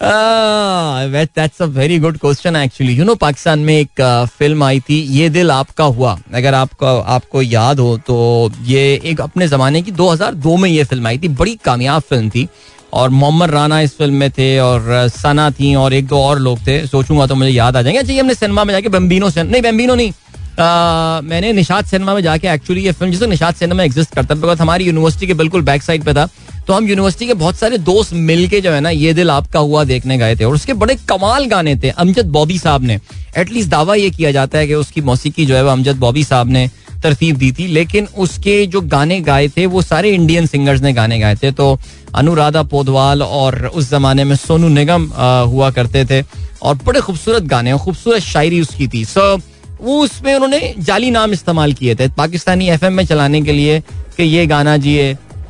Uh, 0.02 1.26
that's 1.36 1.60
a 1.60 1.68
very 1.68 2.00
good 2.00 2.20
question 2.20 2.56
actually. 2.56 2.94
You 3.00 3.06
know 3.08 3.16
Pakistan 3.20 3.60
में 3.60 3.74
एक 3.78 4.02
फ़िल्म 4.38 4.60
uh, 4.60 4.66
आई 4.68 4.80
थी 4.80 5.00
ये 5.18 5.30
दिल 5.30 5.52
आपका 5.52 5.84
हुआ। 5.84 6.18
अगर 6.34 6.54
आपको 6.54 6.86
आपको 7.16 7.42
याद 7.42 7.80
हो 7.80 7.98
तो 7.98 8.52
ये 8.66 9.02
एक 9.06 9.22
अपने 9.22 9.48
जमाने 9.48 9.82
की 9.82 9.92
2002 9.92 10.58
में 10.60 10.70
ये 10.70 10.84
फ़िल्म 10.84 11.08
आई 11.08 11.18
थी। 11.18 11.28
बड़ी 11.28 11.58
कामयाब 11.66 12.02
फ़िल्म 12.02 12.30
थी। 12.30 12.48
और 12.94 13.10
मोहम्मद 13.10 13.52
राना 13.52 13.80
इस 13.82 13.98
फ़िल्म 13.98 14.14
में 14.14 14.32
थे 14.32 14.60
और 14.60 15.08
सना 15.10 15.50
थी 15.52 15.74
और 15.76 15.94
एक 15.94 16.08
दो 16.08 16.20
और 16.24 16.40
लोग 16.40 16.60
थे। 16.68 16.86
सोचूँगा 16.88 17.28
तो 17.28 17.36
मुझे 17.36 17.52
याद 17.52 17.78
आ 17.78 17.82
जाएँगे। 17.82 18.00
अच्छा 18.00 18.14
ये 18.14 18.20
हमने 18.20 18.34
सिनेमा 18.34 18.64
में 18.64 18.74
जाके 18.74 18.90
बम्बिनो 18.90 19.30
नहीं 19.38 19.62
बम्बीनो 19.62 19.96
नहीं। 19.96 20.12
आ, 20.60 21.22
मैंने 21.22 21.54
निशाद 21.54 21.86
सिनेमा 21.86 22.14
में 22.14 22.22
जाके 22.22 22.48
एक्चुअली 22.48 22.82
ये 22.86 22.92
फ़िल्म 22.92 23.12
जिसको 23.12 23.26
निशाद 23.26 23.56
सिनेमा 23.56 23.84
एग्जिस्ट 23.84 24.14
करता 24.16 24.36
बिकॉज़ 24.36 24.60
हमारी 24.60 24.86
यूनिवर्सिटी 24.86 25.28
के 25.28 25.34
बिल्कुल 25.34 25.62
बैक 25.62 25.84
साइड 25.84 26.04
पे 26.04 26.14
था। 26.14 26.30
तो 26.68 26.74
हम 26.74 26.88
यूनिवर्सिटी 26.88 27.28
के 27.28 27.34
बहुत 27.34 27.56
सारे 27.56 27.78
दोस्त 27.78 28.14
मिलके 28.14 28.62
जो 28.62 28.72
है 28.72 28.80
ना, 28.82 28.90
ये 28.90 29.14
दिल 29.14 29.30
आपका 29.30 29.60
हुआ 29.60 29.84
देखने 29.84 30.18
गए 30.18 30.36
थे। 30.36 30.44
और 30.44 30.54
उसके 30.56 30.74
बड़े 30.74 30.96
कमाल 31.10 31.46
गाने 31.46 31.76
थे, 31.76 31.90
अमजद 31.90 32.26
बॉबी 32.26 32.60
साहब 32.60 32.84
ने। 32.84 33.00
एटलीस्ट 33.38 33.70
दावा 33.70 33.96
ये 33.96 34.10
किया 34.10 34.32
जाता 34.32 34.58
है 34.58 34.68
कि 34.68 34.74
उसकी 34.74 35.02
मौसीकी 35.02 35.46
जो 35.46 35.56
है 35.56 35.64
वो 35.64 35.70
अमजद 35.70 35.96
बॉबी 35.96 36.24
साहब 36.24 36.50
ने 36.50 36.70
तरतीब 37.04 37.38
दी 37.38 37.52
थी। 37.52 37.68
लेकिन 37.68 38.08
उसके 38.18 38.66
जो 38.66 38.82
गाने 38.82 39.20
गाए 39.22 39.48
थे, 39.48 39.66
वो 39.66 39.82
सारे 39.82 40.12
इंडियन 40.12 40.46
सिंगर्स 40.46 40.82
ने 40.82 40.94
गाने 40.94 41.20
गाए 41.20 41.36
थे। 41.36 41.52
तो 41.52 41.78
अनुराधा 42.16 42.64
पोदवाल 42.64 43.24
और 43.24 43.66
उस 43.66 43.90
जमाने 43.92 44.24
में 44.24 44.36
सोनू 44.36 44.68
निगम 44.68 45.12
हुआ 45.50 45.70
करते 45.72 46.06
थे। 46.06 46.24
और 46.62 46.76
बड़े 46.86 47.00
खूबसूरत 47.02 47.44
गाने 47.44 47.78
खूबसूरत 47.78 48.22
शायरी 48.22 48.62
उसकी 48.62 48.88
थी। 48.88 49.04
सो 49.06 49.36
वो 49.82 49.98
उसमें 50.00 50.34
उन्होंने 50.36 50.74
जाली 50.80 51.10
नाम 51.12 51.32
इस्तेमाल 51.34 51.74
किए 51.74 51.96
थे। 51.96 52.08
पाकिस्तानी 52.08 52.70
एफएम 52.70 52.94
में 52.94 53.06
चलाने 53.06 53.42
के 53.42 53.52
लिए 53.52 53.80
कि 54.18 54.24
ये 54.24 54.46
गाना 54.48 54.76
जी 54.78 54.96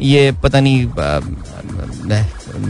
ये 0.01 0.31
पता 0.43 0.59
नहीं 0.59 0.85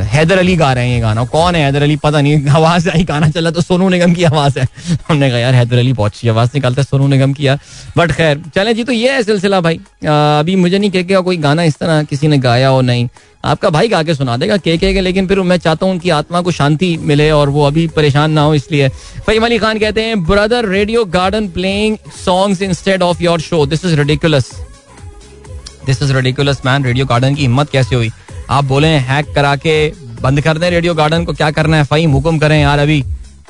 हैदर 0.03 0.37
अली 0.37 0.55
गा 0.55 0.71
रहे 0.73 0.87
हैं 0.87 0.93
ये 0.93 0.99
गाना। 1.01 1.23
कौन 1.25 1.55
है 1.55 1.63
हैदर 1.63 1.83
अली? 1.83 1.95
पता 1.95 2.21
नहीं, 2.21 2.47
आवाज़ 2.49 2.89
आई, 2.89 3.03
गाना 3.03 3.29
चला 3.29 3.51
तो 3.51 3.61
सोनू 3.61 3.89
निगम 3.89 4.13
की 4.13 4.23
आवाज़ 4.23 4.59
है। 4.59 4.67
हमने 5.07 5.29
कहा, 5.29 5.39
यार, 5.39 5.53
हैदर 5.55 5.77
अली 5.77 5.93
बहुत 5.93 6.25
आवाज़ 6.29 6.49
निकालता 6.55 6.81
है, 6.81 6.85
सोनू 6.85 7.07
निगम 7.07 7.33
की 7.33 7.47
यार 7.47 7.59
बट 7.97 8.11
खैर, 8.11 8.41
चले 8.55 8.73
जी 8.73 8.83
तो 8.83 8.91
ये 8.91 9.11
है 9.11 9.23
सिलसिला 9.23 9.61
भाई। 9.61 9.79
अभी 10.05 10.55
मुझे 10.55 10.79
नहीं 10.79 10.91
कह 10.93 11.21
कोई 11.21 11.37
गाना 11.37 11.63
इस 11.63 11.77
तरह 11.77 12.03
किसी 12.03 12.27
ने 12.27 12.37
गाया 12.39 12.67
हो, 12.67 12.81
नहीं। 12.81 13.07
आपका 13.45 13.69
भाई 13.69 13.87
गा 13.87 14.01
के 14.03 14.13
सुना 14.15 14.35
देगा 14.37 14.57
के 14.57 14.77
के, 14.77 15.01
लेकिन 15.01 15.27
फिर 15.27 15.39
मैं 15.41 15.57
चाहता 15.57 15.85
हूँ 15.85 15.93
उनकी 15.93 16.09
आत्मा 16.11 16.41
को 16.41 16.51
शांति 16.51 16.95
मिले 17.01 17.29
और 17.31 17.49
वो 17.49 17.65
अभी 17.67 17.87
परेशान 17.95 18.31
ना 18.31 18.41
हो, 18.41 18.53
इसलिए। 18.55 18.89
फहीम 19.27 19.45
अली 19.45 19.57
खान 19.57 19.79
कहते 19.79 20.01
हैं 20.01 20.23
brother 20.25 20.69
Radio 20.69 21.05
Garden 21.07 21.47
playing 21.49 21.97
songs 22.25 22.61
instead 22.61 23.01
of 23.03 23.23
your 23.23 23.41
show 23.41 23.65
this 23.65 23.85
is 23.85 23.95
ridiculous 23.95 24.51
this 25.85 26.01
is 26.03 26.13
ridiculous 26.13 26.61
man 26.65 26.85
Radio 26.85 27.05
Garden 27.05 27.35
की 27.35 27.41
हिम्मत 27.41 27.69
कैसे 27.69 27.95
हुई? 27.95 28.11
आप 28.49 28.63
बोले 28.65 28.87
हैक 29.07 29.33
करा 29.35 29.55
के 29.57 29.75
बंद 30.21 30.41
कर 30.41 30.57
दें 30.57 30.69
रेडियो 30.69 30.93
गार्डन 30.93 31.23
को। 31.25 31.33
क्या 31.33 31.51
करना 31.51 31.77
है? 31.77 31.83
फहीम 31.83 32.11
हुक्म 32.11 32.39
करें 32.39 32.61
यार 32.61 32.79
अभी। 32.79 33.03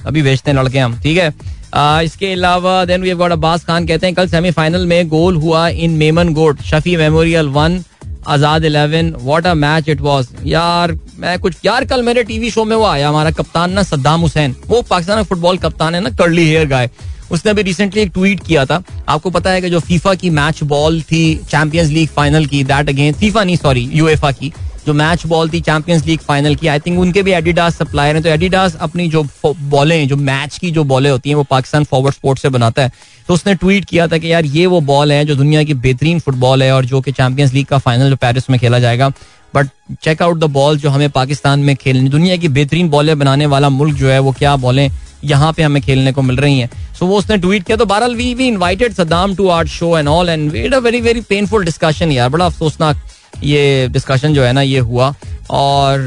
अभी 0.05 0.21
बेचते 0.23 0.51
हैं 0.51 0.57
लड़के 0.57 0.79
हम 0.79 0.99
ठीक 1.01 1.17
है? 1.17 1.33
आ, 1.73 2.01
इसके 2.01 2.31
अलावा 2.33 2.83
then 2.85 3.01
we 3.01 3.13
got 3.13 3.31
Abbas 3.31 3.63
Khan 3.65 3.85
कहते 3.87 4.07
हैं 4.07 4.15
कल 4.15 4.27
सेमीफाइनल 4.27 4.85
में 4.85 5.07
गोल 5.09 5.35
हुआ 5.37 5.67
in 5.67 5.91
Memon 5.97 6.33
Goth 6.33 6.61
Shafi 6.63 6.95
Memorial 6.97 7.47
won 7.49 7.83
Azad 8.27 8.65
Eleven 8.65 9.13
what 9.21 9.47
a 9.47 9.53
match 9.53 9.89
it 9.89 10.01
was 10.01 10.27
यार 10.45 10.91
मैं 11.19 11.37
कुछ 11.39 11.55
यार 11.65 11.85
कल 11.85 12.03
मेरे 12.03 12.23
टीवी 12.23 12.51
शो 12.51 12.63
में 12.65 12.75
वो 12.75 12.85
आया 12.85 13.09
हमारा 13.09 13.31
कप्तान 13.31 13.71
ना 13.71 13.83
सद्दाम 13.83 14.21
हुसैन। 14.21 14.55
वो 14.67 14.81
पाकिस्तान 14.81 15.17
का 15.17 15.23
फुटबॉल 15.23 15.57
कप्तान 15.57 15.95
है 15.95 16.01
ना 16.01 16.09
कर्ली 16.17 16.45
हेयर 16.47 16.67
गाय 16.67 16.89
उसने 17.31 17.51
अभी 17.51 17.62
रिसेंटली 17.62 18.01
एक 18.01 18.12
ट्वीट 18.13 18.43
किया 18.43 18.65
था। 18.65 18.81
आपको 19.09 19.29
पता 19.29 19.51
है 19.51 19.62
कि 19.62 19.69
जो 19.69 19.79
फीफा 19.79 20.13
की 20.15 20.29
मैच 20.31 20.63
बॉल 20.65 21.01
थी 21.01 21.23
चैंपियंस 21.49 21.89
लीग 21.89 22.09
फाइनल 22.09 22.45
की 22.45 22.63
दैट 22.63 22.89
अगेंस्ट 22.89 23.19
फीफा 23.19 23.43
नहीं 23.43 23.57
सॉरी 23.57 23.89
यूएफा 23.93 24.31
की, 24.31 24.51
जो 24.88 24.93
मैच 24.93 25.25
बॉल 25.25 25.49
थी 25.49 25.59
चैंपियंस 25.62 26.05
लीग 26.05 26.19
फाइनल 26.19 26.55
की 26.55 26.67
आई 26.67 26.79
थिंक 26.79 26.99
उनके 26.99 27.21
भी 27.23 27.31
एडिडास 27.31 27.77
सप्लायर 27.77 28.15
हैं। 28.15 28.23
तो 28.23 28.29
एडिडास 28.29 28.75
अपनी 28.77 29.07
जो 29.07 29.25
बॉलें 29.45 30.07
जो 30.07 30.15
मैच 30.17 30.57
की 30.57 30.71
जो 30.71 30.83
बॉलें 30.83 31.09
होती 31.12 31.29
हैं, 31.29 31.36
वो 31.36 31.43
पाकिस्तान 31.43 31.83
फॉरवर्ड 31.83 32.15
स्पोर्ट 32.15 32.39
से 32.39 32.49
बनाता 32.49 32.81
है। 32.81 32.91
तो 33.27 33.33
उसने 33.33 33.53
ट्वीट 33.55 33.86
किया 33.86 34.07
था 34.07 34.17
कि 34.17 34.31
यार, 34.31 34.45
ये 34.45 34.65
वो 34.65 34.81
बॉल 34.81 35.12
है 35.12 35.23
जो 35.25 35.36
दुनिया 35.36 35.63
की 35.63 35.73
बेहतरीन 35.75 36.19
फुटबॉल 36.19 36.63
है 36.63 36.71
और 36.71 36.86
जो 36.86 37.01
कि 37.01 37.12
चैंपियंस 37.12 37.53
लीग 37.53 37.65
का 37.65 37.77
फाइनल 37.77 38.09
जो 38.09 38.15
पेरिस 38.15 38.49
में 38.49 38.59
खेला 38.59 38.79
जाएगा। 38.79 39.09
But 39.53 39.67
check 40.03 40.21
out 40.21 40.38
the 40.38 40.43
ball 40.43 40.77
जो 40.77 40.89
हमें 40.89 41.09
पाकिस्तान 41.09 41.59
में 41.59 41.75
खेलने, 41.75 42.09
दुनिया 42.09 42.38
की 42.38 42.47
बेहतरीन 42.49 42.89
बॉलें 42.89 43.17
बनाने 43.19 43.45
वाला 43.45 43.69
मुल्क 43.69 43.95
जो 43.95 44.09
है, 44.09 44.19
वो 44.19 44.31
क्या 44.31 44.55
बॉलें 44.57 44.89
यहाँ 45.23 45.51
पे 45.53 45.63
हमें 45.63 45.81
खेलने 45.81 46.12
को 46.12 46.21
मिल 46.21 46.38
रही 46.38 46.59
हैं। 46.59 46.69
सो 46.93 47.05
वो 47.05 47.17
उसने 47.17 47.38
ट्वीट 47.38 47.63
किया 47.63 47.77
तो 47.77 47.86
बहरहाल 47.86 48.15
we 48.15 48.33
we 48.33 48.47
invited 48.47 48.93
Saddam 48.93 49.36
to 49.36 49.47
our 49.49 49.67
show 49.69 49.97
and 49.97 50.07
all 50.07 50.29
and 50.29 50.51
we'd 50.51 50.73
a 50.73 50.79
very 50.79 51.01
very 51.01 51.21
painful 51.29 51.65
discussion 51.65 52.12
यार। 52.12 52.29
बड़ा 52.29 52.45
अफसोसनाक 52.45 52.97
ये 53.43 53.88
डिस्कशन 53.91 54.33
जो 54.33 54.43
है 54.43 54.51
ना, 54.53 54.62
ये 54.62 54.79
हुआ। 54.81 55.13
और 55.51 56.01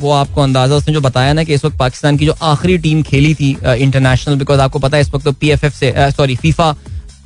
वो 0.00 0.10
आपको 0.12 0.40
अंदाज़ा 0.42 0.76
उसने 0.76 0.94
जो 0.94 1.00
बताया 1.00 1.32
ना 1.32 1.44
कि 1.44 1.54
इस 1.54 1.64
वक्त 1.64 1.76
पाकिस्तान 1.78 2.16
की 2.16 2.26
जो 2.26 2.34
आखिरी 2.44 2.76
टीम 2.78 3.02
खेली 3.02 3.34
थी 3.34 3.50
इंटरनेशनल 3.64 4.36
बिकॉज़ 4.36 4.60
आपको 4.60 4.78
पता 4.78 4.96
है 4.96 5.00
इस 5.02 5.10
वक्त 5.14 5.24
तो 5.24 5.32
पी 5.32 5.50
एफ़ 5.50 5.66
एफ़ 5.66 5.74
से 5.74 5.92
सॉरी 6.12 6.36
फीफा 6.36 6.74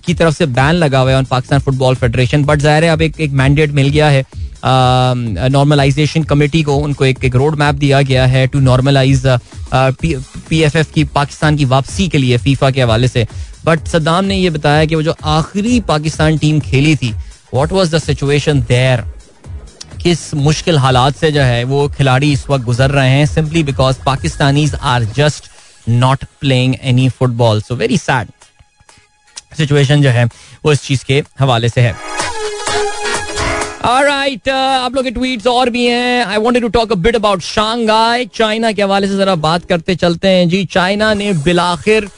की 0.06 0.14
तरफ़ 0.14 0.34
से 0.34 0.46
बैन 0.48 0.74
लगा 0.74 0.98
हुआ 0.98 1.12
है 1.12 1.22
पाकिस्तान 1.24 1.60
फुटबॉल 1.60 1.94
फेडरेशन 1.94 2.44
बट 2.44 2.58
ज़ाहिर 2.60 2.84
है, 2.84 2.90
अब 2.90 3.02
एक 3.02 3.30
मैंडेट 3.32 3.70
मिल 3.72 3.88
गया 3.88 4.08
है। 4.08 4.24
नॉर्मलाइजेशन 4.64 6.22
कमेटी 6.24 6.62
को, 6.62 6.76
उनको 6.76 7.04
एक 7.04 7.24
एक 7.24 7.34
रोड 7.36 7.58
मैप 7.58 7.74
दिया 7.74 8.00
गया 8.02 8.26
है 8.26 8.46
to 8.46 8.60
normalize 8.60 9.22
P 9.74 10.60
F 10.62 10.76
F 10.78 10.92
की, 10.92 11.04
पाकिस्तान 11.06 11.56
की 11.56 11.64
वापसी 11.66 12.08
के 12.08 12.18
लिए 12.18 12.36
फीफा 12.38 12.70
के 12.70 12.82
हवाले 12.82 13.08
से। 13.08 13.26
बट 13.64 13.86
सद्दाम 13.88 14.24
ने 14.24 14.36
यह 14.36 14.50
बताया 14.50 14.84
कि 14.84 14.94
वो 14.94 15.02
जो 15.02 15.14
आखिरी 15.28 15.80
पाकिस्तान 15.88 16.38
टीम 16.38 16.60
खेली 16.60 16.96
थी 16.96 17.14
what 17.54 17.72
was 17.72 17.94
the 17.94 17.98
situation 18.00 18.60
there 18.68 19.04
किस 20.02 20.32
मुश्किल 20.34 20.78
हालात 20.78 21.16
से 21.16 21.30
जो 21.32 21.42
है 21.42 21.64
वो 21.64 21.88
खिलाड़ी 21.96 22.32
इस 22.32 22.48
वक्त 22.50 22.64
गुजर 22.64 22.90
रहे 22.90 23.10
हैं 23.10 23.26
simply 23.26 23.62
because 23.62 23.96
Pakistanis 24.06 24.74
are 24.74 25.04
just 25.16 25.50
not 25.88 26.24
playing 26.40 26.74
any 26.82 27.08
football 27.08 27.60
so 27.62 27.74
very 27.76 27.98
sad 27.98 28.28
situation 29.56 30.02
जो 30.02 30.10
है, 30.10 30.24
वो 30.64 30.72
इस 30.72 30.82
चीज़ 30.82 31.04
के 31.04 31.22
हवाले 31.40 31.68
से 31.68 31.80
है। 31.80 31.94
Alright, 33.80 34.42
uh, 34.44 34.52
आप 34.52 34.94
लोग 34.94 35.04
के 35.04 35.10
ट्वीट्स 35.10 35.46
और 35.46 35.68
भी 35.70 35.84
हैं. 35.86 36.24
I 36.24 36.36
wanted 36.36 36.62
to 36.62 36.68
talk 36.68 36.92
bit 36.94 37.16
about 37.16 37.40
Shanghai 37.42 38.24
China 38.34 38.72
के 38.72 38.82
हवाले 38.82 39.06
से 39.08 39.16
जरा 39.16 39.34
बात 39.44 39.64
करते 39.64 39.94
चलते 39.94 40.28
हैं. 40.28 40.48
जी 40.48 40.64
चाइना 40.64 41.12
ने 41.14 41.32
बिलाखिर 41.44 42.08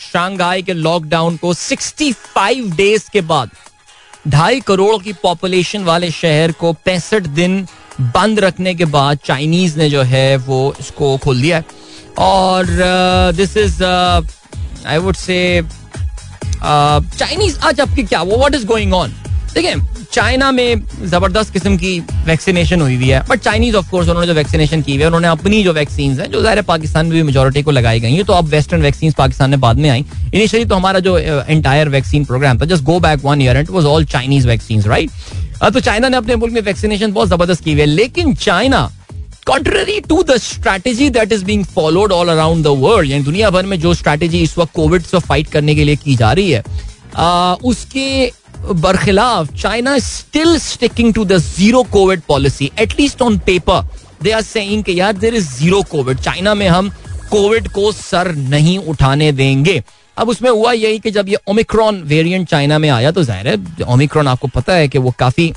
शांघाई 0.00 0.62
के 0.62 0.72
लॉकडाउन 0.72 1.36
को 1.36 1.52
65 1.54 2.70
डेज़ 2.76 3.08
के 3.12 3.20
बाद 3.30 3.50
ढाई 4.28 4.60
करोड़ 4.60 5.02
की 5.02 5.12
पॉपुलेशन 5.22 5.84
वाले 5.84 6.10
शहर 6.10 6.52
को 6.60 6.72
पैंसठ 6.84 7.26
दिन 7.38 7.66
बंद 8.00 8.40
रखने 8.40 8.74
के 8.74 8.84
बाद 8.98 9.18
चाइनीज़ 9.24 9.78
ने 9.78 9.88
जो 9.90 10.02
है 10.02 10.36
वो 10.36 10.60
इसको 10.80 11.16
खोल 11.24 11.40
दिया 11.42 11.56
है. 11.56 11.64
और 12.18 12.66
this 13.36 13.56
is 13.56 13.82
I 13.84 14.98
would 14.98 15.16
say 15.16 15.40
Chinese 16.62 17.58
आज 17.60 17.80
आपकी 17.80 18.02
क्या? 18.02 18.22
वो 18.22 18.36
व्हाट 18.36 18.54
इज़ 18.54 18.66
गोइंग 18.66 18.94
ऑन 18.94 19.14
देखिए 19.54 20.04
चाइना 20.12 20.50
में 20.52 20.82
ज़बरदस्त 21.02 21.52
किस्म 21.52 21.76
की 21.76 21.98
वैक्सीनेशन 22.26 22.80
हुई 22.80 22.96
हुई 22.96 23.08
है 23.08 23.22
बट 23.28 23.40
चाइनीज़ 23.40 23.76
ऑफ़ 23.76 23.90
कोर्स 23.90 24.08
उन्होंने 24.08 24.26
जो 24.26 24.34
वैक्सीनेशन 24.34 24.82
की 24.82 24.92
हुई 24.92 25.00
है 25.00 25.06
उन्होंने 25.06 25.28
अपनी 25.28 25.62
जो 25.64 25.72
वैक्सीन 25.72 26.18
है 26.20 26.26
जो 26.30 26.42
ज़ाहिर 26.42 26.62
पाकिस्तान 26.62 27.06
में 27.06 27.14
भी 27.14 27.22
मेजोरिटी 27.22 27.62
को 27.62 27.70
लगाई 27.70 28.00
गई 28.00 28.14
है। 28.14 28.24
तो 28.24 28.32
अब 28.32 28.48
वेस्टर्न 28.48 28.82
वैक्सीन 28.82 29.12
पाकिस्तान 29.18 29.50
में 29.50 29.60
बाद 29.60 29.78
में 29.78 29.88
आई। 29.90 30.04
इनिशियली 30.34 30.66
तो 30.66 30.74
हमारा 30.74 31.00
जो 31.00 31.18
एंटायर 31.18 31.88
वैक्सीन 31.88 32.24
प्रोग्राम 32.24 32.60
था 32.60 32.64
just 32.66 32.84
go 32.84 32.98
back 33.00 33.24
one 33.24 33.42
year 33.42 33.58
it 33.58 33.70
was 33.70 33.84
all 33.86 34.04
Chinese 34.06 34.46
vaccine 34.48 34.82
right 34.82 35.10
तो 35.64 35.80
चाइना 35.80 36.08
ने 36.08 36.16
अपने 36.16 36.36
मुल्क 36.36 36.54
में 36.54 36.60
वैक्सीनेशन 36.62 37.12
बहुत 37.12 37.28
ज़बरदस्त 37.28 37.64
की 37.64 37.72
हुई 37.72 37.80
है 37.80 37.86
लेकिन 37.86 38.34
China 38.36 38.90
contrary 39.46 40.00
to 40.08 40.22
the 40.22 40.36
strategy 40.38 41.08
that 41.10 41.32
is 41.32 41.44
being 41.44 41.64
followed 41.66 42.12
all 42.12 42.28
around 42.28 42.64
the 42.64 42.68
world 42.78 43.10
यानी 43.10 43.24
दुनिया 43.24 43.50
भर 43.50 43.66
में 43.66 43.78
जो 43.80 43.94
स्ट्रैटेजी 43.94 44.38
इस 44.42 44.56
वक्त 44.58 44.72
कोविड 44.74 45.02
से 45.02 45.18
फाइट 45.20 45.48
करने 45.50 45.74
के 45.74 45.84
लिए 45.84 45.96
की 45.96 46.16
जा 46.16 46.32
रही 46.32 46.50
है 46.50 46.62
आ, 47.16 47.54
उसके 47.54 48.30
बरखिलाफ 48.62 49.52
China 49.56 49.98
still 49.98 50.56
sticking 50.58 51.12
to 51.14 51.24
the 51.24 51.36
zero 51.38 51.82
COVID 51.92 52.20
policy 52.28 52.70
at least 52.80 53.22
on 53.22 53.38
paper 53.46 53.84
they 54.22 54.30
are 54.30 54.42
saying 54.42 54.82
कि 54.84 54.98
यार 55.00 55.12
there 55.12 55.34
is 55.34 55.48
zero 55.52 55.82
COVID 55.90 56.18
China 56.20 56.54
में 56.54 56.66
हम 56.68 56.90
कोविड 57.30 57.68
को 57.72 57.92
सर 57.92 58.34
नहीं 58.34 58.78
उठाने 58.78 59.30
देंगे। 59.32 59.82
अब 60.16 60.28
उसमें 60.28 60.50
हुआ 60.50 60.72
यही 60.72 60.98
कि 60.98 61.10
जब 61.10 61.28
ये 61.28 61.36
ओमिक्रॉन 61.48 62.02
वेरिएंट 62.02 62.48
चाइना 62.48 62.78
में 62.78 62.88
आया 62.90 63.10
तो 63.10 63.22
ज़ाहिर 63.22 63.48
है 63.48 63.84
ओमिक्रॉन 63.86 64.28
आपको 64.28 64.48
पता 64.54 64.74
है 64.74 64.88
कि 64.88 64.98
वो 64.98 65.14
काफ़ी 65.18 65.52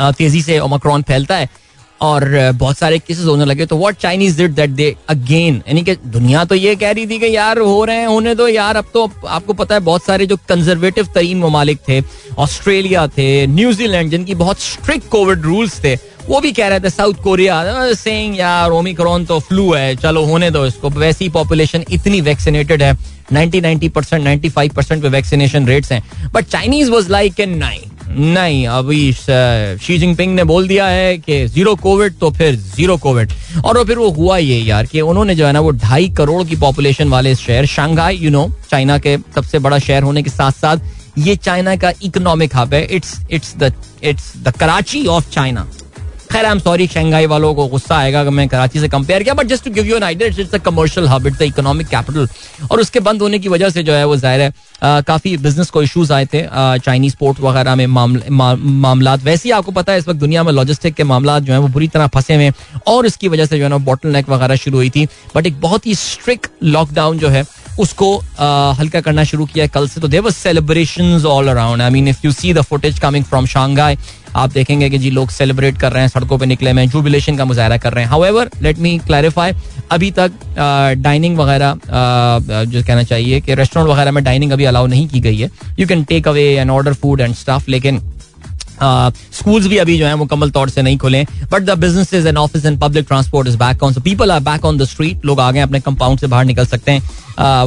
तेज़ी 0.00 0.42
से 0.42 0.58
ओमिक्रॉन 0.60 1.02
फैलता 1.02 1.36
है। 1.36 1.48
और 2.04 2.52
बहुत 2.54 2.78
सारे 2.78 2.98
केसेस 2.98 3.24
होने 3.26 3.44
लगे। 3.44 3.66
तो 3.66 3.76
what 3.78 3.96
Chinese 3.96 4.38
did 4.38 4.54
that 4.54 4.70
they 4.70 4.94
again 5.08 5.62
यानी 5.68 5.82
कि 5.82 5.94
दुनिया 6.08 6.44
तो 6.44 6.54
ये 6.54 6.74
कह 6.76 6.90
रही 6.90 7.06
थी 7.06 7.18
कि 7.18 7.34
यार 7.36 7.58
हो 7.60 7.84
रहे 7.84 7.96
हैं, 7.96 8.06
होने 8.06 8.34
दो 8.34 8.48
यार। 8.48 8.76
अब 8.76 8.86
तो 8.94 9.10
आपको 9.28 9.52
पता 9.54 9.74
है 9.74 9.80
बहुत 9.82 10.04
सारे 10.04 10.26
जो 10.26 10.36
कंजर्वेटिव 10.48 11.08
तरीन 11.14 11.38
ममालिक 11.38 11.78
थे 11.88 12.02
ऑस्ट्रेलिया 12.38 13.06
थे 13.08 13.46
न्यूजीलैंड 13.46 14.10
जिनकी 14.10 14.34
बहुत 14.36 14.60
स्ट्रिक्ट 14.62 15.08
कोविड 15.08 15.42
रूल्स 15.42 15.78
थे, 15.84 15.94
वो 16.28 16.40
भी 16.40 16.52
कह 16.52 16.68
रहे 16.68 16.80
थे 16.80 16.90
साउथ 16.90 17.14
कोरिया 17.22 17.92
सेइंग 17.94 18.38
यार 18.38 18.70
ओमिक्रॉन 18.72 19.24
तो 19.24 19.38
फ्लू 19.40 19.72
है, 19.72 19.94
चलो 19.96 20.24
होने 20.24 20.50
दो 20.50 20.64
इसको। 20.66 20.90
वैसी 20.90 21.28
पॉपुलेशन 21.30 21.84
इतनी 21.90 22.20
वैक्सीनेटेड 22.20 22.82
है, 22.82 22.92
90 23.32 23.60
90 23.62 23.88
परसेंट 23.88 24.22
95 24.24 24.74
परसेंट 24.74 25.02
पे 25.02 25.08
वैक्सीनेशन 25.08 25.66
रेट्स 25.66 25.92
हैं। 25.92 26.02
But 26.32 26.44
Chinese 26.46 26.90
was 26.90 27.10
like 27.10 27.40
in 27.40 27.58
नहीं 27.58 27.80
नहीं, 28.14 28.66
अभी 28.68 29.12
शी 29.12 29.98
जिनपिंग 29.98 30.34
ने 30.34 30.44
बोल 30.44 30.68
दिया 30.68 30.86
है 30.86 31.16
कि 31.18 31.46
ज़ीरो 31.46 31.74
कोविड 31.76 32.14
तो 32.20 32.30
फिर 32.30 32.54
ज़ीरो 32.56 32.96
कोविड 32.96 33.32
और 33.64 33.82
फिर 33.86 33.98
वो 33.98 34.10
हुआ 34.10 34.36
ये 34.38 34.58
यार 34.58 34.86
कि 34.86 35.00
उन्होंने 35.00 35.34
जो 35.34 35.46
है 35.46 35.52
ना, 35.52 35.60
वो 35.60 35.70
ढाई 35.70 36.08
करोड़ 36.18 36.42
की 36.48 36.56
पॉपुलेशन 36.56 37.08
वाले 37.08 37.34
शहर 37.34 37.66
शंघाई 37.66 38.16
यू 38.16 38.30
नो 38.30 38.48
चाइना 38.70 38.98
के 38.98 39.16
सबसे 39.34 39.58
बड़ा 39.58 39.78
शहर 39.78 40.02
होने 40.02 40.22
के 40.22 40.30
साथ 40.30 40.52
साथ 40.52 41.18
ये 41.18 41.36
चाइना 41.36 41.76
का 41.76 41.92
इकोनॉमिक 42.02 42.56
हब 42.56 42.74
है. 42.74 42.84
It's 42.86 43.18
it's 43.30 43.54
the 43.58 43.72
it's 44.02 44.32
the 44.38 44.56
Karachi 44.60 45.06
of 45.06 45.30
China 45.30 45.66
खैर 46.34 46.44
आई 46.44 46.52
एम 46.52 46.58
सॉरी 46.58 46.86
शंघाई 46.86 47.26
वालों 47.26 47.54
को 47.54 47.66
गुस्सा 47.68 47.96
आएगा 47.96 48.20
अगर 48.20 48.30
मैं 48.30 48.46
कराची 48.48 48.80
से 48.80 48.88
कंपेयर 48.88 49.22
किया 49.22 49.34
but 49.34 49.46
just 49.46 49.64
to 49.64 49.70
give 49.70 49.84
you 49.86 49.96
an 49.96 50.02
idea 50.02 50.28
it's 50.28 50.54
a 50.54 50.58
commercial 50.60 51.06
hub 51.08 51.26
it's 51.26 51.42
economic 51.42 51.86
capital 51.88 52.28
और 52.70 52.80
उसके 52.80 53.00
बंद 53.00 53.22
होने 53.22 53.38
की 53.38 53.48
वजह 53.48 53.70
से 53.70 53.82
जो 53.82 53.92
है, 53.92 54.04
वो 54.04 54.16
ज़ाहिर 54.16 54.40
है 54.40 55.02
काफ़ी 55.02 55.36
बिज़नेस 55.36 55.70
को 55.70 55.82
इश्यूज़ 55.82 56.12
आए 56.12 56.26
थे 56.26 56.42
चाइनीज़ 56.78 57.16
पोर्ट 57.20 57.40
वगैरह 57.40 57.74
में 57.74 57.86
मामला 57.86 59.14
वैसे 59.14 59.48
ही 59.48 59.52
आपको 59.52 59.72
पता 59.72 59.92
है, 59.92 59.98
इस 59.98 60.08
वक्त 60.08 60.20
दुनिया 60.20 60.42
में 60.42 60.52
लॉजिस्टिक 60.52 60.94
के 60.94 61.04
मामला 61.04 61.38
जो 61.40 61.52
है, 61.52 61.58
वो 61.58 61.68
बुरी 61.68 61.88
तरह 61.88 62.06
फंसे 62.14 62.34
हुए 62.34 62.50
और 62.86 63.06
इसकी 63.06 63.28
वजह 63.28 63.46
से 63.46 63.58
जो 63.58 63.64
है 63.64 63.70
ना 63.70 63.78
बॉटल 63.86 64.08
नेक 64.08 64.28
वगैरह 64.28 64.56
शुरू 64.56 64.76
हुई 64.76 64.90
थी। 64.90 65.06
बट 65.36 65.46
एक 65.46 65.60
बहुत 65.60 65.86
ही 65.86 65.94
स्ट्रिक्ट 65.96 66.50
लॉकडाउन 66.64 67.18
जो 67.18 67.28
है 67.28 67.44
उसको 67.78 68.16
हल्का 68.78 69.00
करना 69.00 69.24
शुरू 69.24 69.44
किया 69.46 69.66
कल 69.68 69.88
से। 69.88 70.00
तो 70.00 70.08
there were 70.08 70.30
celebration 70.32 71.24
all 71.26 71.48
around 71.48 71.82
I 71.82 71.90
mean 71.90 72.08
if 72.08 72.20
you 72.24 72.32
see 72.32 72.52
the 72.54 72.62
footage 72.62 72.98
coming 72.98 73.24
from 73.24 73.46
Shanghai 73.46 73.96
आप 74.36 74.52
देखेंगे 74.52 74.88
कि 74.90 74.98
जी 74.98 75.10
लोग 75.10 75.30
सेलिब्रेट 75.30 75.76
कर 75.78 75.92
रहे 75.92 76.02
हैं, 76.02 76.08
सड़कों 76.08 76.38
पे 76.38 76.46
निकले 76.46 76.70
हैं 76.70 76.88
जुबिलेशन 76.90 77.36
का 77.36 77.44
मुजाहरा 77.44 77.76
कर 77.76 77.92
रहे 77.92 78.04
हैं। 78.04 78.10
हाउएवर 78.10 78.50
लेट 78.62 78.78
मी 78.78 78.96
क्लैरिफाई 79.06 79.52
अभी 79.92 80.10
तक 80.10 80.32
डाइनिंग 80.98 81.36
वगैरह 81.38 81.78
जो 82.64 82.82
कहना 82.82 83.02
चाहिए 83.02 83.40
कि 83.40 83.54
रेस्टोरेंट 83.54 83.90
वगैरह 83.90 84.10
में 84.12 84.22
डाइनिंग 84.24 84.52
अभी 84.52 84.64
अलाउ 84.64 84.86
नहीं 84.86 85.06
की 85.08 85.20
गई 85.20 85.38
है। 85.38 85.50
You 85.78 85.86
can 85.86 86.04
take 86.04 86.28
away 86.28 86.44
and 86.52 86.70
order 86.70 86.94
food 86.94 87.20
and 87.20 87.34
stuff 87.34 87.68
लेकिन 87.68 88.00
स्कूल्स 88.82 89.66
भी 89.66 89.76
अभी 89.78 89.98
जो 89.98 90.06
है 90.06 90.14
मुकम्मल 90.16 90.50
तौर 90.50 90.70
से 90.70 90.82
नहीं 90.82 90.96
खुले 90.98 91.24
but 91.52 91.62
the 91.62 91.78
business 91.78 92.14
and 92.14 92.38
office 92.38 92.64
and 92.66 92.78
public 92.80 93.06
transport 93.08 93.48
is 93.48 93.56
back 93.58 93.82
on 93.82 93.92
so 93.92 94.00
people 94.00 94.32
are 94.32 94.40
back 94.42 94.64
on 94.64 94.78
the 94.78 94.84
street 94.86 95.24
लोग 95.26 95.40
आ 95.40 95.50
गए 95.50 95.60
अपने 95.60 95.80
कंपाउंड 95.80 96.18
से 96.18 96.26
बाहर 96.26 96.44
निकल 96.44 96.66
सकते 96.66 96.92
हैं 96.92 97.02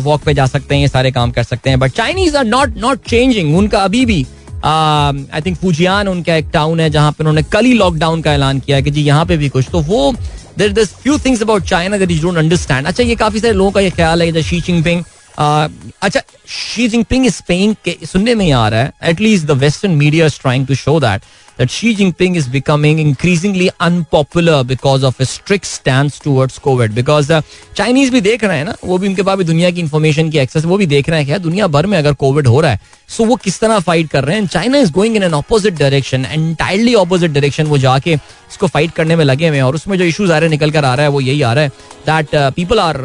वॉक 0.03 0.21
पे 0.23 0.33
जा 0.33 0.45
सकते 0.45 0.75
हैं, 0.75 0.81
ये 0.81 0.87
सारे 0.87 1.11
काम 1.11 1.31
कर 1.31 1.43
सकते 1.43 1.69
हैं. 1.69 1.79
But 1.79 1.91
Chinese 1.91 2.37
are 2.37 2.45
not 2.45 2.77
not 2.77 3.07
changing 3.07 3.55
उनका 3.57 3.83
अभी 3.83 4.05
भी 4.05 4.25
आई 4.65 5.41
थिंक 5.45 5.57
फूजियान 5.57 6.07
उनका 6.07 6.35
एक 6.35 6.49
टाउन 6.53 6.79
है 6.79 6.89
जहाँ 6.89 7.11
पे 7.11 7.23
उन्होंने 7.23 7.43
कल 7.51 7.65
ही 7.65 7.73
लॉकडाउन 7.73 8.21
का 8.21 8.33
ऐलान 8.33 8.59
किया 8.59 8.79
कि 8.81 8.91
जी 8.91 9.01
यहाँ 9.03 9.25
पे 9.25 9.37
भी 9.37 9.49
कुछ. 9.49 9.65
तो 9.71 9.81
वो 9.81 10.13
there 10.57 10.71
are 10.73 10.85
few 10.85 11.17
things 11.25 11.41
about 11.41 11.63
China 11.65 11.97
that 11.97 12.11
you 12.11 12.21
don't 12.21 12.37
understand 12.37 12.87
अच्छा 12.87 13.03
ये 13.03 13.15
काफ़ी 13.15 13.39
सारे 13.39 13.53
लोगों 13.53 13.71
का 13.71 13.81
ये 13.81 13.89
ख्याल 13.89 14.21
है 14.21 14.41
शी 14.43 14.59
जिनपिंग 14.61 15.03
अच्छा 15.37 16.21
शी 16.47 16.87
जिनपिंग 16.87 17.25
इज़ 17.25 17.41
के, 17.83 17.97
सुनने 18.05 18.35
में 18.35 18.51
आ 18.51 18.67
रहा 18.69 18.81
है. 18.81 18.93
At least 19.03 19.45
the 19.45 19.51
western 19.51 19.91
media 19.95 20.25
is 20.25 20.39
trying 20.41 20.67
to 20.67 20.75
show 20.75 20.99
that 20.99 21.21
that 21.57 21.69
Xi 21.69 21.95
Jinping 21.95 22.35
is 22.35 22.47
becoming 22.47 22.99
increasingly 22.99 23.69
unpopular 23.79 24.63
because 24.63 25.03
of 25.03 25.19
a 25.19 25.25
strict 25.25 25.65
stance 25.65 26.19
towards 26.19 26.59
COVID. 26.67 26.95
Because 26.95 27.31
uh, 27.31 27.41
Chinese 27.79 28.09
भी 28.09 28.21
देख 28.21 28.43
रहे 28.43 28.57
हैं 28.57 28.65
ना 28.65 28.75
वो 28.85 28.97
भी 28.97 29.07
उनके 29.07 29.23
पास 29.23 29.37
भी 29.37 29.43
दुनिया 29.43 29.71
की 29.71 29.79
इन्फॉर्मेशन 29.81 30.29
की 30.29 30.37
एक्सेस 30.37 30.65
वो 30.65 30.77
भी 30.77 30.85
देख 30.85 31.09
रहे 31.09 31.19
हैं 31.19 31.27
क्या 31.27 31.37
दुनिया 31.37 31.67
भर 31.67 31.85
में 31.85 31.97
अगर 31.97 32.13
कोविड 32.13 32.47
हो 32.47 32.61
रहा 32.61 32.71
है 32.71 32.95
सो 33.09 33.25
वो 33.25 33.35
किस 33.35 33.59
तरह 33.59 33.79
फाइट 33.79 34.09
कर 34.09 34.23
रहे 34.23 34.35
हैं? 34.35 34.47
China 34.47 34.77
is 34.77 34.91
going 34.91 35.15
in 35.15 35.23
an 35.23 35.33
opposite 35.33 35.77
direction 35.77 36.25
entirely 36.25 36.93
opposite 36.95 37.31
direction 37.31 37.65
वो 37.67 37.77
जाके 37.77 38.13
इसको 38.13 38.67
फाइट 38.67 38.91
करने 38.91 39.15
में 39.15 39.23
लगे 39.25 39.47
हुए 39.47 39.57
हैं। 39.57 39.63
और 39.63 39.75
उसमें 39.75 39.97
जो 39.97 40.05
इशूज 40.05 40.31
आ 40.31 40.37
रहे 40.37 40.47
हैं 40.47 40.51
निकल 40.51 40.71
कर 40.71 40.85
आ 40.85 40.93
रहा 40.95 41.05
है 41.05 41.11
वो 41.11 41.21
यही 41.21 41.41
आ 41.41 41.53
रहा 41.53 41.63
है 41.63 41.69
दैट 42.09 42.35
पीपल 42.55 42.79
आर 42.79 42.97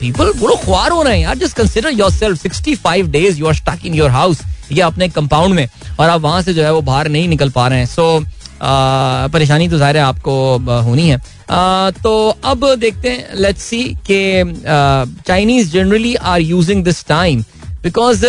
पीपल 0.00 0.32
वो 0.36 0.48
लोग 0.48 0.64
ख्वार 0.64 0.90
हो 0.90 1.02
रहे 1.02 1.16
हैं 1.16 1.22
यार। 1.22 1.38
Just 1.38 1.56
consider 1.56 1.90
yourself 2.12 2.40
sixty 2.42 2.74
five 2.74 3.10
days 3.10 3.38
you 3.40 3.46
are 3.46 3.54
stuck 3.54 3.86
in 3.86 3.94
your 3.94 4.10
house 4.10 4.42
या 4.72 4.86
अपने 4.86 5.08
कंपाउंड 5.08 5.54
में 5.54 5.68
और 6.00 6.08
आप 6.08 6.20
वहाँ 6.20 6.42
से 6.42 6.54
जो 6.54 6.62
है 6.62 6.72
वो 6.72 6.80
बाहर 6.80 7.08
नहीं 7.08 7.28
निकल 7.28 7.50
पा 7.50 7.66
रहे 7.68 7.78
हैं। 7.78 7.81
सो 7.86 8.24
परेशानी 8.62 9.68
तो 9.68 9.78
ज़ाहिर 9.78 9.96
है 9.96 10.02
आपको 10.02 10.82
होनी 10.82 11.08
है। 11.08 11.18
तो 11.94 12.12
अब 12.44 12.64
देखते 12.80 13.10
हैं 13.10 13.36
लेट्स 13.36 13.62
सी 13.62 13.82
के 14.10 14.44
Chinese 15.22 15.70
generally 15.70 16.14
are 16.14 16.40
using 16.40 16.84
this 16.84 17.04
time 17.06 17.42
because 17.82 18.26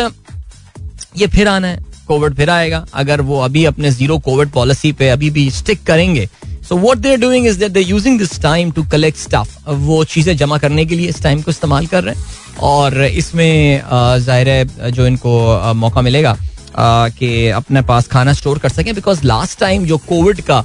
ये 1.18 1.28
फिर 1.28 1.48
आना 1.48 1.68
है 1.68 1.80
कोविड 2.08 2.36
फिर 2.36 2.50
आएगा। 2.50 2.86
अगर 2.94 3.22
वो 3.22 3.40
अभी 3.42 3.66
अपने 3.66 3.92
ज़ीरो 3.92 4.18
कोविड 4.20 4.50
पॉलिसी 4.52 4.92
पे 4.94 5.10
अभी 5.10 5.30
भी 5.30 5.50
स्टिक 5.52 5.84
करेंगे 5.88 6.28
so 6.70 6.76
what 6.78 6.98
they're 6.98 7.20
doing 7.20 7.48
is 7.48 7.60
they're 7.60 7.78
using 7.80 8.18
this 8.20 8.42
time 8.42 8.72
to 8.72 8.84
collect 8.92 9.18
stuff 9.18 9.68
वो 9.68 10.04
चीज़ें 10.06 10.36
जमा 10.38 10.58
करने 10.58 10.86
के 10.86 10.96
लिए 10.96 11.10
इस 11.10 11.22
टाइम 11.24 11.42
को 11.42 11.52
इस्तेमाल 11.52 11.88
कर 11.88 12.04
रहे 12.04 12.16
हैं 12.16 12.58
और 12.62 13.04
इसमें 13.04 13.82
ज़ाहिर 14.20 14.50
है, 14.50 14.92
जो 14.92 15.08
इनको 15.08 15.74
मौका 15.76 16.02
मिलेगा। 16.02 16.38
कि 16.78 17.50
अपने 17.52 17.82
पास 17.84 18.08
खाना 18.08 18.34
स्टोर 18.34 18.60
कर 18.60 18.70
सकें 18.70 18.94
बिकॉज़ 18.96 19.26
लास्ट 19.26 19.60
टाइम 19.60 19.86
जो 19.86 19.98
कोविड 20.00 20.42
का 20.42 20.64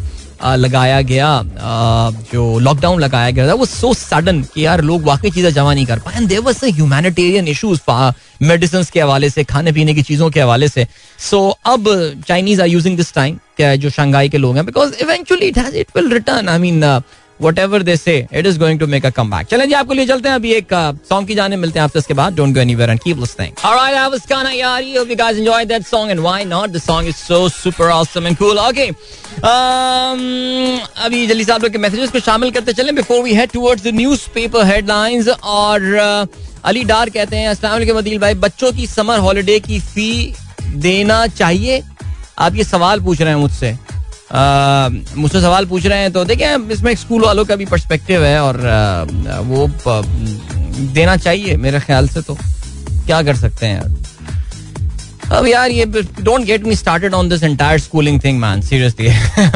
लगाया 0.56 1.00
गया 1.02 1.28
जो 2.32 2.58
लॉकडाउन 2.58 3.00
लगाया 3.00 3.30
गया 3.30 3.48
था, 3.48 3.54
वो 3.54 3.66
सो 3.66 3.92
सडन 3.94 4.42
कि 4.54 4.64
यार 4.64 4.80
लोग 4.80 5.02
वाकई 5.04 5.30
चीज़ें 5.30 5.52
जमा 5.52 5.72
नहीं 5.74 5.86
कर 5.86 5.98
पाए। 5.98 6.24
There 6.26 6.40
was 6.40 6.64
humanitarian 6.64 7.48
issues 7.48 7.80
medicine 8.42 8.84
के 8.92 9.00
हवाले 9.00 9.30
से, 9.30 9.44
खाने 9.44 9.72
पीने 9.72 9.94
की 9.94 10.02
चीज़ों 10.02 10.30
के 10.30 10.40
हवाले 10.40 10.68
से। 10.68 10.86
सो 11.20 11.48
अब 11.66 11.88
Chinese 12.28 12.62
are 12.62 12.68
using 12.68 12.96
this 12.96 13.12
time 13.14 13.38
जो 13.60 13.90
शंघाई 13.90 14.28
के 14.28 14.38
लोग 14.38 14.56
हैं 14.56 14.64
because 14.66 14.94
eventually 15.02 15.46
it 15.46 15.58
has 15.58 15.76
it 15.76 15.96
will 15.96 16.12
return 16.12 16.48
I 16.48 16.58
mean 16.58 16.80
whatever 17.58 17.82
they 17.82 17.96
say 17.96 18.16
it 18.32 18.46
is 18.46 18.58
going 18.58 18.80
to 18.80 18.86
make 18.86 19.06
a 19.06 19.10
come 19.10 19.30
back 19.30 19.46
चलें 19.46 19.66
जी, 19.68 19.74
आपको 19.74 19.94
लिए 19.94 20.06
चलते 20.06 20.28
हैं। 20.28 20.36
अभी 20.36 20.52
एक 20.52 20.68
सॉन्ग 21.08 21.28
की 21.28 21.34
जाने, 21.34 21.56
मिलते 21.56 21.78
हैं 21.78 21.84
आपसे 21.84 21.98
इसके 21.98 22.14
बाद। 22.14 22.34
Don't 22.36 22.54
go 22.54 22.60
anywhere 22.60 22.90
and 22.90 23.00
keep 23.00 23.18
listening 23.18 23.64
alright 23.64 23.96
I 23.96 24.08
was 24.10 24.26
काना 24.30 24.50
यारी 24.50 24.94
hope 24.96 25.10
you 25.10 25.16
guys 25.16 25.38
enjoyed 25.38 25.68
that 25.68 25.86
song 25.86 26.10
and 26.10 26.20
why 26.20 26.44
not 26.46 26.70
the 26.70 26.78
song 26.80 27.08
is 27.08 27.16
so 27.16 27.48
super 27.50 27.90
awesome 27.90 28.26
and 28.26 28.36
cool 28.38 28.58
okay 28.58 28.88
अभी 31.04 31.26
जल्दी 31.26 31.44
से 31.44 31.52
आप 31.52 31.62
लोग 31.62 31.72
के 31.72 31.78
मैसेजेस 31.78 32.10
को 32.10 32.20
शामिल 32.20 32.50
करते 32.50 32.72
चलें। 32.72 32.94
Before 32.94 33.22
we 33.24 33.34
head 33.34 33.50
towards 33.50 33.84
the 33.84 33.94
newspaper 33.94 34.66
headlines 34.66 35.28
और 35.28 36.28
अली 36.64 36.82
डार 36.84 37.10
कहते 37.10 37.36
हैं, 37.36 37.48
अस्सलाम 37.48 37.72
वालेकुम 37.72 37.98
अदील 37.98 38.18
भाई। 38.18 38.34
बच्चों 38.36 38.72
की 38.72 38.86
समर 38.86 39.18
हॉलिडे 39.18 39.58
की 39.60 39.78
फ़ी 39.80 40.34
देना 40.76 41.26
चाहिए? 41.28 41.82
आप 42.38 42.54
ये 42.54 42.64
सवाल 42.64 43.00
पूछ 43.00 43.20
रहे 43.20 43.30
हैं 43.30 43.40
मुझसे। 43.40 43.76
मुझसे 44.32 45.40
सवाल 45.40 45.66
पूछ 45.66 45.86
रहे 45.86 45.98
हैं 45.98 46.12
तो 46.12 46.24
देखिए, 46.24 46.56
इसमें 46.72 46.94
स्कूल 46.96 47.22
वालों 47.24 47.44
का 47.44 47.56
भी 47.56 47.66
पर्सपेक्टिव 47.66 48.24
है 48.24 48.40
और 48.42 48.56
वो 49.44 49.68
देना 50.94 51.16
चाहिए 51.16 51.56
मेरे 51.56 51.80
ख्याल 51.80 52.08
से 52.08 52.22
तो। 52.22 52.34
क्या 53.06 53.22
कर 53.22 53.36
सकते 53.36 53.66
हैं 53.66 53.74
यार? 53.74 53.96
अब 55.38 55.46
यार 55.46 55.70
ये 55.70 55.84
don't 56.20 56.44
get 56.46 56.64
me 56.66 56.74
started 56.76 57.14
on 57.14 57.28
this 57.28 57.42
entire 57.42 57.78
schooling 57.78 58.20
thing 58.24 58.38
man 58.40 58.60
seriously 58.62 59.08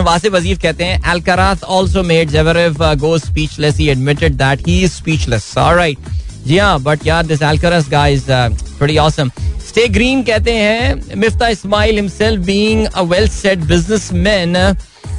Wasif 0.02 0.34
Ajeef 0.34 0.60
कहते 0.62 0.84
हैं 0.84 1.00
Alcaraz 1.10 1.64
also 1.70 2.02
made 2.02 2.30
Zverev 2.30 2.84
go 3.00 3.16
speechless 3.18 3.76
he 3.76 3.88
admitted 3.90 4.34
that 4.36 4.66
he 4.68 4.80
is 4.82 4.92
speechless 4.92 5.52
alright 5.58 6.10
जी 6.46 6.58
हाँ 6.58 6.78
बट 6.82 7.06
यार 7.06 7.26
this 7.26 7.42
Alcaraz 7.42 7.88
guy 7.90 8.14
is 8.14 8.26
pretty 8.28 8.98
awesome 8.98 9.30
stay 9.71 9.87
green 9.89 10.23
कहते 10.23 10.53
हैं 10.53 11.17
Miftah 11.17 11.47
Ismail 11.49 11.95
himself 11.95 12.45
being 12.45 12.85
a 12.85 13.01
well 13.13 13.27
set 13.29 13.59
businessman 13.65 14.55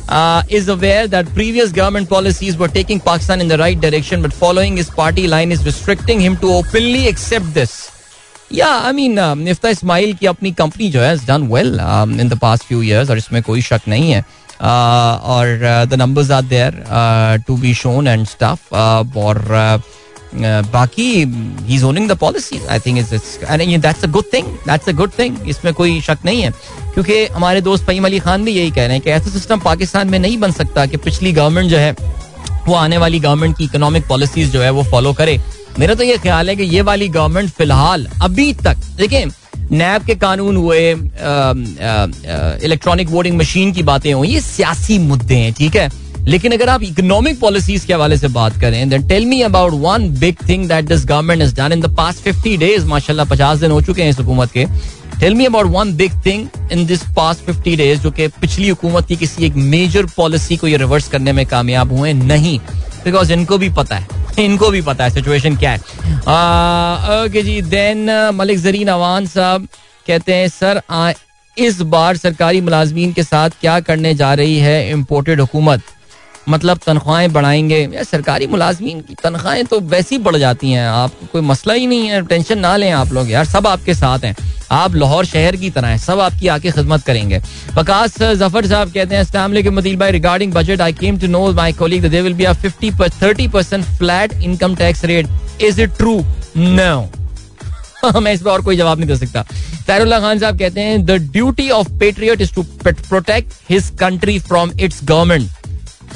uh, 0.08 0.42
is 0.48 0.68
aware 0.68 1.06
that 1.06 1.28
previous 1.34 1.72
government 1.72 2.08
policies 2.08 2.56
were 2.56 2.68
taking 2.68 3.00
Pakistan 3.00 3.40
in 3.40 3.48
the 3.48 3.58
right 3.58 3.80
direction, 3.80 4.22
but 4.22 4.32
following 4.32 4.76
his 4.76 4.90
party 4.90 5.26
line 5.26 5.52
is 5.52 5.64
restricting 5.64 6.20
him 6.20 6.36
to 6.38 6.52
openly 6.54 7.06
accept 7.08 7.54
this. 7.54 7.78
या 8.52 8.66
I 8.66 8.92
mean 8.92 9.18
निफ्ता 9.38 9.68
Ismail 9.68 10.12
की 10.20 10.26
अपनी 10.26 10.50
company 10.58 10.88
जो 10.90 11.00
है 11.00 11.16
done 11.26 11.42
well 11.48 11.66
in 12.20 12.28
the 12.28 12.38
past 12.42 12.64
few 12.64 12.80
years 12.82 13.10
और 13.10 13.18
इसमें 13.18 13.42
कोई 13.42 13.62
शक 13.62 13.80
नहीं 13.88 14.10
है 14.10 14.20
uh, 14.20 15.20
और 15.34 15.84
the 15.90 15.94
numbers 16.00 16.30
are 16.30 16.42
there 16.42 17.42
to 17.46 17.56
be 17.56 17.74
shown 17.74 18.06
and 18.08 18.26
stuff 18.26 18.72
और 18.72 19.42
बाकी 20.35 21.03
he 21.15 21.75
is 21.75 21.83
owning 21.85 22.07
the 22.09 22.15
policy 22.17 22.59
I 22.69 22.79
think 22.79 22.97
that's 23.81 24.03
a 24.03 24.07
good 24.07 24.23
thing 24.33 24.47
that's 24.67 24.89
a 24.89 24.91
good 24.91 25.11
thing 25.19 25.49
इसमें 25.49 25.73
कोई 25.73 25.99
शक 26.01 26.17
नहीं 26.25 26.41
है। 26.41 26.51
क्योंकि 26.93 27.25
हमारे 27.25 27.61
दोस्त 27.61 27.85
फहीम 27.85 28.05
अली 28.05 28.19
खान 28.19 28.43
भी 28.45 28.51
यही 28.51 28.71
कह 28.71 28.85
रहे 28.85 28.91
हैं 28.91 29.01
कि 29.01 29.09
ऐसा 29.09 29.29
सिस्टम 29.29 29.59
पाकिस्तान 29.59 30.09
में 30.09 30.19
नहीं 30.19 30.37
बन 30.37 30.51
सकता 30.51 30.85
कि 30.85 30.97
पिछली 30.97 31.31
गवर्नमेंट 31.31 31.69
जो 31.69 31.77
है, 31.77 31.91
वो 32.67 32.73
आने 32.73 32.97
वाली 32.97 33.19
गवर्नमेंट 33.19 33.57
की 33.57 33.63
इकोनॉमिक 33.63 34.07
पॉलिसीज़ 34.07 34.51
जो 34.51 34.61
है, 34.61 34.69
वो 34.69 34.83
फॉलो 34.83 35.13
करे। 35.13 35.39
मेरा 35.79 35.95
तो 35.95 36.03
ये 36.03 36.17
ख्याल 36.17 36.49
है 36.49 36.55
कि 36.55 36.63
ये 36.63 36.81
वाली 36.81 37.07
गवर्नमेंट 37.09 37.49
फ़िलहाल, 37.49 38.07
अभी 38.21 38.53
तक, 38.53 38.77
देखिए, 38.97 39.25
नैब 39.71 40.03
के 40.03 40.15
कानून 40.15 40.57
हुए 40.57 40.91
इलेक्ट्रॉनिक 42.65 43.09
वोटिंग 43.09 43.37
मशीन 43.37 43.71
की 43.71 43.83
बातें 43.83 44.13
हुई, 44.13 44.27
ये 44.27 44.41
सियासी 44.41 44.97
मुद्दे 44.99 45.35
हैं, 45.35 45.53
ठीक 45.53 45.75
है? 45.75 45.89
लेकिन 46.27 46.51
अगर 46.51 46.69
आप 46.69 46.83
इकोनॉमिक 46.83 47.39
पॉलिसीज़ 47.39 47.85
के 47.87 47.93
हवाले 47.93 48.17
से 48.17 48.27
बात 48.27 48.59
करें 48.61 48.89
then 48.89 49.07
tell 49.07 49.25
me 49.25 49.41
about 49.41 49.73
one 49.73 50.09
big 50.19 50.35
thing 50.49 50.67
that 50.69 50.85
this 50.85 51.05
government 51.05 51.41
is 51.41 51.55
done 51.55 51.71
in 51.73 51.81
the 51.81 51.95
past 51.95 52.27
50 52.27 52.57
days 52.57 52.85
माशाल्लाह 52.85 53.25
50 53.29 53.59
दिन 53.61 53.71
हो 53.71 53.81
चुके 53.81 54.03
हैं 54.03 54.09
इस 54.09 54.19
हुकूमत 54.19 54.51
के। 54.51 54.65
Tell 55.19 55.35
me 55.35 55.45
about 55.45 55.67
one 55.71 55.95
big 55.95 56.11
thing 56.25 56.47
in 56.71 56.85
this 56.85 57.01
past 57.15 57.49
50 57.49 57.75
days 57.77 58.01
जो 58.01 58.11
कि 58.11 58.27
पिछली 58.41 58.69
हुकूमत 58.69 59.07
की 59.07 59.15
किसी 59.15 59.45
एक 59.45 59.55
मेजर 59.55 60.05
पॉलिसी 60.17 60.57
को 60.57 60.67
ये 60.67 60.77
रिवर्स 60.77 61.07
करने 61.07 61.33
में 61.33 61.45
कामयाब 61.45 61.91
हुए? 61.93 62.13
नहीं 62.13 62.57
बिकॉज़ 63.03 63.33
इनको 63.33 63.57
भी 63.57 63.69
पता 63.71 63.95
है। 63.95 64.07
इनको 64.39 64.69
भी 64.69 64.81
पता 64.81 65.03
है 65.03 65.09
सिचुएशन 65.09 65.55
क्या 65.55 65.71
है। 65.71 65.79
ओके 67.25 67.41
जी 67.43 67.61
देन 67.61 68.09
मलिक 68.35 68.59
जरीन 68.59 68.87
अवान 68.87 69.25
साहब 69.27 69.67
कहते 70.07 70.33
हैं, 70.33 70.47
सर 70.49 70.81
इस 71.57 71.81
बार 71.83 72.17
सरकारी 72.17 72.61
मुलाजमीन 72.61 73.11
के 73.13 73.23
साथ 73.23 73.49
क्या 73.61 73.79
करने 73.79 74.13
जा 74.15 74.33
रही 74.33 74.57
है 74.59 74.91
इम्पोर्टेड 74.91 75.41
हुकूमत? 75.41 75.81
मतलब 76.49 76.79
तनख्वाहें 76.85 77.31
बढ़ाएँगे 77.33 77.77
या 77.93 78.03
सरकारी 78.03 78.47
मुलाजमीन 78.47 78.99
की 79.01 79.15
तनख्वाहें 79.23 79.65
तो 79.65 79.79
वैसी 79.81 80.17
बढ़ 80.19 80.35
जाती 80.37 80.71
हैं। 80.71 80.87
आपको 80.87 81.25
कोई 81.31 81.41
मसला 81.41 81.73
ही 81.73 81.87
नहीं 81.87 82.07
है, 82.07 82.21
टेंशन 82.23 82.59
ना 82.59 82.75
लें 82.77 82.91
आप 82.93 83.13
लोग 83.13 83.29
यार, 83.31 83.45
सब 83.45 83.67
आपके 83.67 83.93
साथ 83.93 84.25
हैं। 84.25 84.35
आप 84.71 84.95
लाहौर 84.95 85.25
शहर 85.25 85.55
की 85.55 85.69
तरह 85.69 85.87
हैं, 85.87 85.97
सब 85.99 86.19
आपकी 86.19 86.47
आके 86.47 86.71
खिदमत 86.71 87.03
करेंगे। 87.05 87.41
वकास 87.75 88.17
ज़फ़र 88.19 88.67
साहब 88.67 88.91
कहते 88.93 89.15
हैं 89.15 89.23
वालेकुम 89.33 89.75
मदील 89.75 89.95
भाई 89.97 90.11
regarding 90.11 90.53
budget 90.53 90.81
I 90.81 90.93
came 90.93 91.19
to 91.19 91.27
know 91.27 91.51
my 91.53 91.73
colleague 91.73 92.05
there 92.05 92.23
will 92.23 92.33
be 92.33 92.45
50 92.45 92.91
पर 92.99 93.09
30 93.21 93.51
percent 93.53 93.85
flat 93.97 94.33
income 94.43 94.75
tax 94.75 95.05
rate 95.05 95.61
is 95.61 95.81
it 95.81 95.97
true 95.97 96.23
no 96.57 98.19
मैं 98.19 98.33
इस 98.33 98.41
पर 98.41 98.49
और 98.51 98.61
कोई 98.61 98.77
जवाब 98.77 98.99
नहीं 98.99 99.07
दे 99.07 99.15
सकता। 99.15 99.45
तैरुल्ला 99.87 100.19
खान 100.19 100.39
साहब 100.39 100.59
कहते 100.59 100.81
हैं 100.81 101.03
the 101.05 101.11
duty 101.31 101.69
of 101.71 101.91
patriot 101.99 102.41
is 102.41 102.53
to 102.55 102.63
protect 102.83 103.53
his 103.69 103.89
country 103.99 104.39
from 104.41 104.71
its 104.79 104.99
government 105.03 105.49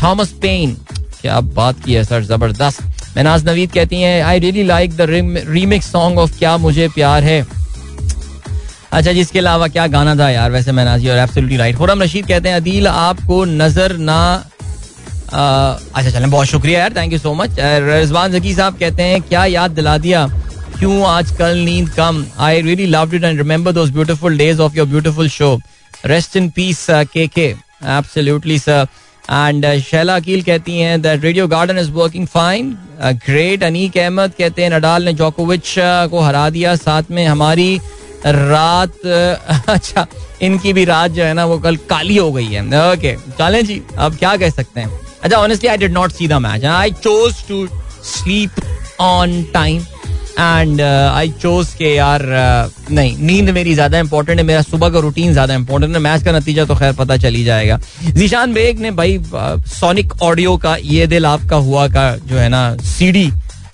Thomas 0.03 0.31
Paine 0.41 0.75
क्या 1.21 1.39
बात 1.41 1.83
की 1.85 1.93
है, 1.93 2.03
सर, 2.03 2.23
ज़बरदस्त। 2.23 2.81
महनाज 3.17 3.47
नवीद 3.47 3.71
कहती 3.71 4.01
हैं 4.01 4.21
I 4.23 4.39
really 4.39 4.63
like 4.63 4.95
the 4.97 5.05
remix 5.49 5.91
song 5.91 6.19
of 6.19 6.37
क्या 6.39 6.57
मुझे 6.57 6.87
प्यार 6.89 7.23
है? 7.23 7.45
अच्छा 8.91 9.11
जी, 9.11 9.19
इसके 9.19 9.39
अलावा 9.39 9.67
क्या 9.67 9.87
गाना 9.87 10.15
था 10.15 10.29
यार, 10.29 10.51
वैसे 10.51 10.71
महनाज 10.71 11.07
और 11.07 11.17
एब्सोल्युटली 11.19 11.57
राइट 11.57 11.75
खुरम 11.77 12.01
रशीद 12.03 12.27
कहते 12.27 12.49
हैं, 12.49 12.55
अदील, 12.55 12.87
आपको 12.87 13.43
नज़र 13.45 13.97
ना 13.99 14.19
अच्छा 15.29 16.09
चलें, 16.09 16.29
बहुत 16.29 16.47
शुक्रिया 16.47 16.79
यार 16.79 16.93
thank 16.95 17.13
you 17.13 17.19
so 17.19 17.33
much 17.33 17.55
Rizwan 17.59 18.31
Zaki 18.31 18.53
sahab 18.55 18.77
कहते 18.79 19.03
हैं, 19.03 19.21
क्या 19.21 19.45
याद 19.45 19.71
दिला 19.71 19.97
दिया? 19.97 20.25
क्यों 20.79 21.05
आजकल 21.07 21.57
नींद 21.59 21.89
कम? 21.89 22.23
I 22.39 22.61
really 22.61 22.85
love 22.85 23.15
it 23.15 23.23
and 23.23 23.37
remember 23.37 23.71
those 23.71 23.89
beautiful 23.89 24.37
days 24.37 24.61
of 24.61 24.77
your 24.77 24.87
beautiful 24.87 25.29
show 25.29 25.59
rest 26.05 26.35
in 26.37 26.49
peace 26.55 26.85
K 26.89 27.27
K 27.27 27.47
absolutely 27.87 28.59
sir 28.59 28.87
and 29.31 29.65
Shaila 29.83 30.15
Aqeel 30.15 30.41
कहती 30.43 30.77
हैं 30.79 31.01
that 31.01 31.23
radio 31.23 31.47
garden 31.47 31.77
is 31.77 31.91
working 31.91 32.27
fine 32.27 32.77
great 33.25 33.63
Aneeq 33.63 33.97
Ahmed 33.97 34.31
कहते 34.37 34.63
हैं 34.63 34.69
Nadal 34.71 35.03
ने 35.05 35.13
जोकोविच 35.13 35.73
को 36.11 36.19
हरा 36.19 36.49
दिया. 36.49 36.75
साथ 36.75 37.11
में 37.11 37.25
हमारी 37.25 37.79
रात 38.25 39.05
अच्छा 39.69 40.05
इनकी 40.41 40.73
भी 40.73 40.85
रात 40.85 41.11
जो 41.11 41.23
है 41.23 41.33
ना, 41.33 41.45
वो 41.45 41.57
कल 41.59 41.75
काली 41.89 42.17
हो 42.17 42.31
गई 42.31 42.45
है. 42.45 42.61
ओके 42.91 43.15
चलें 43.39 43.63
जी 43.65 43.81
अब 43.97 44.15
क्या 44.17 44.35
कह 44.37 44.49
सकते 44.49 44.79
हैं? 44.79 44.99
अच्छा 45.23 45.37
honestly 45.37 45.69
I 45.69 45.77
did 45.77 45.91
not 45.93 46.11
see 46.11 46.27
the 46.27 46.33
match 46.47 46.65
I 46.65 46.91
chose 47.03 47.47
to 47.47 47.67
sleep 48.05 48.61
on 49.01 49.41
time 49.53 49.83
and 50.39 50.81
I 50.81 51.29
chose 51.41 51.73
के 51.73 51.93
यार 51.95 52.21
uh, 52.21 52.91
नहीं 52.91 53.17
नींद 53.17 53.49
मेरी 53.49 53.73
ज़्यादा 53.73 53.99
इंपॉर्टेंट 53.99 54.39
है 54.39 54.45
मेरा 54.45 54.61
सुबह 54.61 54.89
का 54.89 54.99
रूटीन 54.99 55.31
ज़्यादा 55.33 55.53
इंपॉर्टेंट 55.53 55.95
है। 55.95 56.01
मैच 56.01 56.23
का 56.23 56.31
नतीजा 56.31 56.65
तो 56.65 56.75
खैर 56.75 56.93
पता 56.93 57.17
चली 57.17 57.43
जाएगा। 57.43 57.79
जीशान 58.07 58.53
बेग 58.53 58.79
ने 58.79 58.91
भाई 58.93 59.19
सोनिक 59.23 60.13
uh, 60.13 60.21
ऑडियो 60.21 60.55
का 60.57 60.75
ये 60.75 61.07
दिल 61.07 61.25
आपका 61.25 61.57
हुआ 61.57 61.87
का 61.87 62.15
जो 62.17 62.37
है 62.37 62.49
ना 62.49 62.75
सीडी 62.87 63.29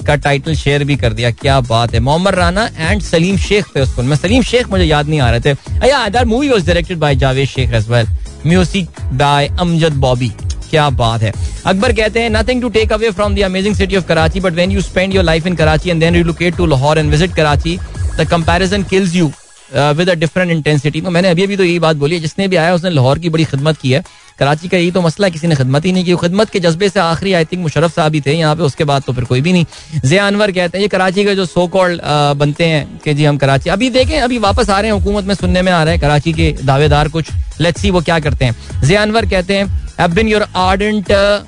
का 0.07 0.15
टाइटल 0.17 0.55
शेयर 0.55 0.83
भी 0.83 0.95
कर 0.95 1.13
दिया। 1.13 1.31
क्या 1.33 1.59
बात 1.61 1.93
है। 1.93 1.99
मोहम्मद 2.01 2.35
राना 2.35 2.65
एंड 2.77 3.01
सलीम 3.01 3.37
शेख 3.39 3.75
थे 3.75 3.81
उसको 3.81 4.03
मैं। 4.03 4.17
सलीम 4.17 4.41
शेख 4.43 4.69
मुझे 4.69 4.83
याद 4.83 5.09
नहीं 5.09 5.19
आ 5.19 5.29
रहे 5.31 5.39
थे। 5.45 6.25
Movie 6.25 6.49
directed 6.49 6.97
by 6.99 7.15
Javed 7.15 7.47
Sheikh 7.47 7.73
as 7.73 7.89
well 7.89 8.07
music 8.45 8.89
by 9.13 9.47
Amjad 9.59 9.93
Bobby 9.99 10.31
क्या 10.73 10.89
बात 10.91 11.21
है। 11.21 11.31
अकबर 11.65 11.93
कहते 11.93 12.19
हैं 12.19 12.29
nothing 12.29 12.61
to 12.61 12.69
take 12.69 12.93
away 12.93 13.09
from 13.11 13.35
the 13.35 13.41
amazing 13.43 13.75
city 13.75 13.95
of 13.95 14.05
Karachi 14.07 14.39
but 14.39 14.53
when 14.53 14.71
you 14.71 14.81
spend 14.81 15.13
your 15.15 15.23
life 15.23 15.47
in 15.47 15.55
Karachi 15.55 15.89
and 15.89 15.99
then 15.99 16.13
relocate 16.13 16.55
to 16.57 16.65
Lahore 16.65 16.99
and 16.99 17.11
visit 17.11 17.35
Karachi 17.35 17.77
the 18.17 18.27
comparison 18.29 18.83
kills 18.85 19.15
you 19.15 19.31
with 19.69 20.09
a 20.09 20.13
different 20.15 20.51
intensity 20.51 21.01
तो 21.01 21.09
मैंने 21.11 21.29
अभी 21.29 21.43
अभी 21.43 21.57
तो 21.57 21.63
यही 21.63 21.79
बात 21.79 21.95
बोली 21.95 22.15
है, 22.15 22.21
जिसने 22.21 22.47
भी 22.47 22.55
आया, 22.55 22.73
उसने 22.73 22.89
लाहौर 22.89 23.19
की 23.19 23.29
बड़ी 23.29 23.45
खिदमत 23.45 23.77
की 23.77 23.91
है। 23.91 24.03
कराची 24.39 24.67
का 24.67 24.77
यही 24.77 24.91
तो 24.91 25.01
मसला 25.01 25.29
किसी 25.29 25.47
ने 25.47 25.55
खिदमत 25.55 25.85
ही 25.85 25.91
नहीं 25.91 26.05
की। 26.05 26.15
खिदमत 26.17 26.49
के 26.49 26.59
जज्बे 26.59 26.89
से 26.89 26.99
आखिरी 26.99 27.33
आई 27.33 27.45
थिंक 27.45 27.61
मुशरफ 27.61 27.95
साहब 27.95 28.13
ही 28.13 28.21
थे 28.21 28.33
यहाँ 28.33 28.55
पे, 28.55 28.63
उसके 28.63 28.83
बाद 28.83 29.03
तो 29.03 29.13
फिर 29.13 29.23
कोई 29.23 29.41
भी 29.41 29.53
नहीं। 29.53 29.65
जिया 30.05 30.27
अनवर 30.27 30.51
कहते 30.51 30.77
हैं, 30.77 30.81
ये 30.81 30.87
कराची 30.87 31.25
के 31.25 31.35
जो 31.35 31.45
सो 31.45 31.67
कॉल्ड 31.67 32.01
बनते 32.37 32.65
हैं 32.65 32.99
कि 33.03 33.13
जी 33.13 33.25
हम 33.25 33.37
कराची, 33.37 33.69
अभी 33.69 33.89
देखें, 33.91 34.19
अभी 34.19 34.37
वापस 34.39 34.69
आ 34.69 34.79
रहे 34.79 34.91
हैं, 34.91 34.99
हुकूमत 34.99 35.25
में 35.25 35.35
सुनने 35.35 35.61
में 35.61 35.71
आ 35.71 35.83
रहा 35.83 35.93
है 35.93 35.99
कराची 35.99 36.33
के 36.33 36.51
दावेदार 36.63 37.09
कुछ। 37.09 37.31
लेट्स 37.61 37.81
सी 37.81 37.91
वो 37.91 38.01
क्या 38.01 38.19
करते 38.19 38.45
हैं। 38.45 38.81
जिया 38.83 39.01
अनवर 39.01 39.25
कहते 39.25 39.57
हैं 39.57 39.82
have 39.98 40.14
been 40.14 40.28
your 40.28 40.42
ardent 40.54 41.10
uh, 41.10 41.44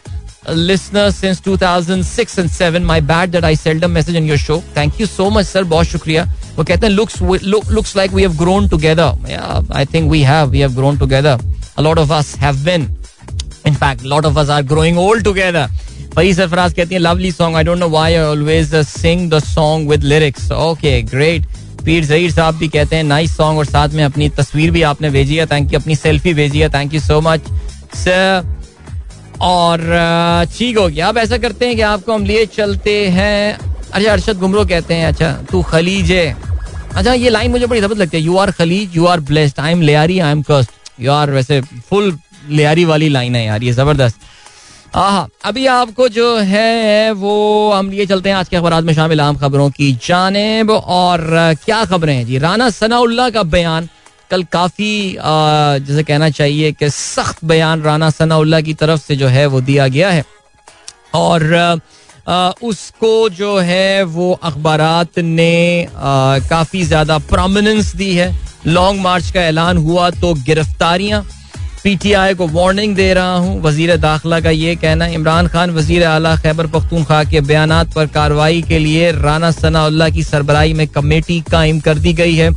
listener 0.48 1.10
since 1.12 1.40
2006 1.40 2.38
and 2.38 2.50
7 2.50 2.84
my 2.84 3.00
bad 3.00 3.32
that 3.32 3.44
I 3.44 3.54
seldom 3.54 3.92
message 3.92 4.16
in 4.16 4.24
your 4.24 4.38
show 4.38 4.60
thank 4.78 4.98
you 4.98 5.06
so 5.06 5.30
much 5.30 5.46
sir 5.46 5.64
बहुत 5.74 5.86
शुक्रिया 5.86 6.24
वो 6.56 6.64
कहते 6.64 6.86
हैं 6.86 6.94
looks 6.94 7.20
look, 7.20 7.68
looks 7.78 7.94
like 8.00 8.16
we 8.20 8.26
have 8.28 8.36
grown 8.36 8.68
together 8.68 9.12
yeah 9.28 9.60
I 9.82 9.84
think 9.84 10.10
we 10.16 10.22
have 10.30 10.50
we 10.50 10.64
have 10.66 10.74
grown 10.80 10.98
together 11.04 11.38
a 11.76 11.82
lot 11.82 11.98
of 11.98 12.10
us 12.20 12.34
have 12.46 12.64
been 12.64 12.88
in 13.66 13.78
fact 13.84 14.04
a 14.04 14.12
lot 14.14 14.24
of 14.24 14.42
us 14.44 14.48
are 14.56 14.62
growing 14.74 14.98
old 15.06 15.24
together 15.30 15.68
Fai 16.14 16.32
Sarfaraz 16.34 16.72
कहती 16.74 16.94
है 16.94 17.00
lovely 17.00 17.30
song 17.32 17.56
I 17.56 17.64
don't 17.64 17.78
know 17.78 17.88
why 17.88 18.14
I 18.14 18.22
always 18.26 18.74
sing 18.86 19.30
the 19.30 19.38
song 19.44 19.90
with 19.90 20.04
lyrics 20.04 20.50
okay 20.52 21.00
great 21.10 21.44
Pir 21.84 22.04
Zaheer 22.04 22.30
साहब 22.30 22.56
भी 22.58 22.68
कहते 22.68 22.96
हैं 22.96 23.04
nice 23.04 23.36
song 23.36 23.58
और 23.58 23.64
साथ 23.66 23.94
में 23.94 24.02
अपनी 24.04 24.28
तस्वीर 24.38 24.70
भी 24.70 24.82
आपने 24.90 25.10
भेजी 25.10 25.36
है 25.36 25.46
थैंक 25.52 25.72
यू 25.72 25.78
अपनी 25.80 25.96
सेल्फी 25.96 26.34
भेजी 26.34 26.60
है 26.60 26.68
थैंक 26.74 26.94
यू 26.94 27.00
सो 27.00 27.20
मच 27.26 27.40
और 29.41 29.79
ठीक 30.57 30.77
हो 30.77 30.87
गया। 30.87 31.07
अब 31.07 31.17
ऐसा 31.17 31.37
करते 31.37 31.67
हैं 31.67 31.75
कि 31.75 31.81
आपको 31.83 32.13
हम 32.13 32.25
लिए 32.25 32.45
चलते 32.47 32.97
हैं। 33.09 33.57
अच्छा 33.93 34.11
अरशद 34.11 34.39
गुमरो 34.39 34.65
कहते 34.65 34.93
हैं 34.93 35.05
अच्छा 35.07 35.31
तू 35.51 35.61
खलीज 35.63 36.11
है। 36.11 36.35
अच्छा 36.95 37.13
ये 37.13 37.29
लाइन 37.29 37.51
मुझे 37.51 37.65
बड़ी 37.65 37.81
ज़बरदस्त 37.81 38.01
लगती 38.01 38.17
है। 38.17 38.23
You 38.23 38.37
are 38.37 38.51
खलीज 38.51 38.95
you 38.95 39.05
are 39.05 39.19
blessed 39.21 39.59
I 39.59 39.71
am 39.71 39.81
Lyari 39.81 40.19
I 40.19 40.31
am 40.31 40.41
cursed 40.41 41.01
you 41.01 41.11
are 41.11 41.31
वैसे 41.31 41.61
फुल 41.61 42.17
लेयारी 42.49 42.85
वाली 42.85 43.09
लाइन 43.09 43.35
है 43.35 43.45
यार, 43.45 43.63
ये 43.63 43.71
ज़बरदस्त। 43.73 44.19
हाँ 44.95 45.27
अभी 45.45 45.65
आपको 45.67 46.07
जो 46.09 46.37
है, 46.39 47.11
वो 47.11 47.71
हम 47.73 47.89
लिए 47.89 48.05
चलते 48.05 48.29
हैं। 48.29 48.35
आज 48.35 48.49
के 48.49 48.57
अखबार 48.57 48.81
में 48.81 48.93
शामिल 48.93 49.21
आम 49.21 49.37
खबरों 49.37 49.69
की 49.69 49.91
जानेब, 50.03 50.71
और 50.71 51.19
क्या 51.65 51.83
खबरें 51.85 52.15
हैं? 52.15 52.25
जी, 52.25 52.37
राना 52.37 52.69
सनाउल्ला 52.69 53.29
का 53.29 53.43
बयान। 53.45 53.89
कल 54.31 54.43
काफ़ी 54.51 54.93
जैसे 55.15 56.03
कहना 56.03 56.29
चाहिए 56.31 56.71
कि 56.71 56.89
सख्त 56.91 57.43
बयान 57.45 57.81
राना 57.81 58.09
सनाउल्ला 58.11 58.61
की 58.61 58.73
तरफ़ 58.75 59.01
से 59.01 59.15
जो 59.15 59.27
है 59.27 59.45
वो 59.47 59.61
दिया 59.63 59.87
गया 59.87 60.09
है। 60.11 60.23
और 61.15 61.53
आ, 62.27 62.49
उसको 62.63 63.29
जो 63.31 63.57
है 63.59 64.03
वो 64.05 64.31
अखबार 64.43 65.07
ने 65.17 65.87
काफ़ी 65.95 66.83
ज़्यादा 66.83 67.17
प्रोमिनेंस 67.29 67.95
दी 67.95 68.13
है। 68.15 68.33
लॉन्ग 68.67 69.01
मार्च 69.01 69.29
का 69.31 69.41
ऐलान 69.43 69.77
हुआ 69.79 70.09
तो 70.11 70.33
गिरफ्तारियाँ। 70.35 71.21
पीटीआई 71.83 72.33
को 72.33 72.47
वार्निंग 72.49 72.95
दे 72.95 73.13
रहा 73.13 73.35
हूँ। 73.35 73.61
वज़ीर 73.61 73.95
दाखिला 73.97 74.39
का 74.39 74.49
ये 74.49 74.75
कहना 74.75 75.07
इमरान 75.07 75.47
खान 75.47 75.71
वज़ीर 75.71 76.03
अला 76.05 76.35
खैबर 76.37 76.67
पख्तूनख्वा 76.69 77.23
के 77.23 77.41
बयान 77.43 77.83
पर 77.95 78.07
कार्रवाई 78.09 78.61
के 78.61 78.79
लिए 78.79 79.11
राना 79.13 79.51
सनाउल्ला 79.53 80.09
की 80.09 80.23
सरबराही 80.23 80.73
में 80.73 80.87
कमेटी 80.89 81.39
कायम 81.51 81.79
कर 81.79 81.97
दी 81.99 82.13
गई 82.15 82.35
है। 82.35 82.49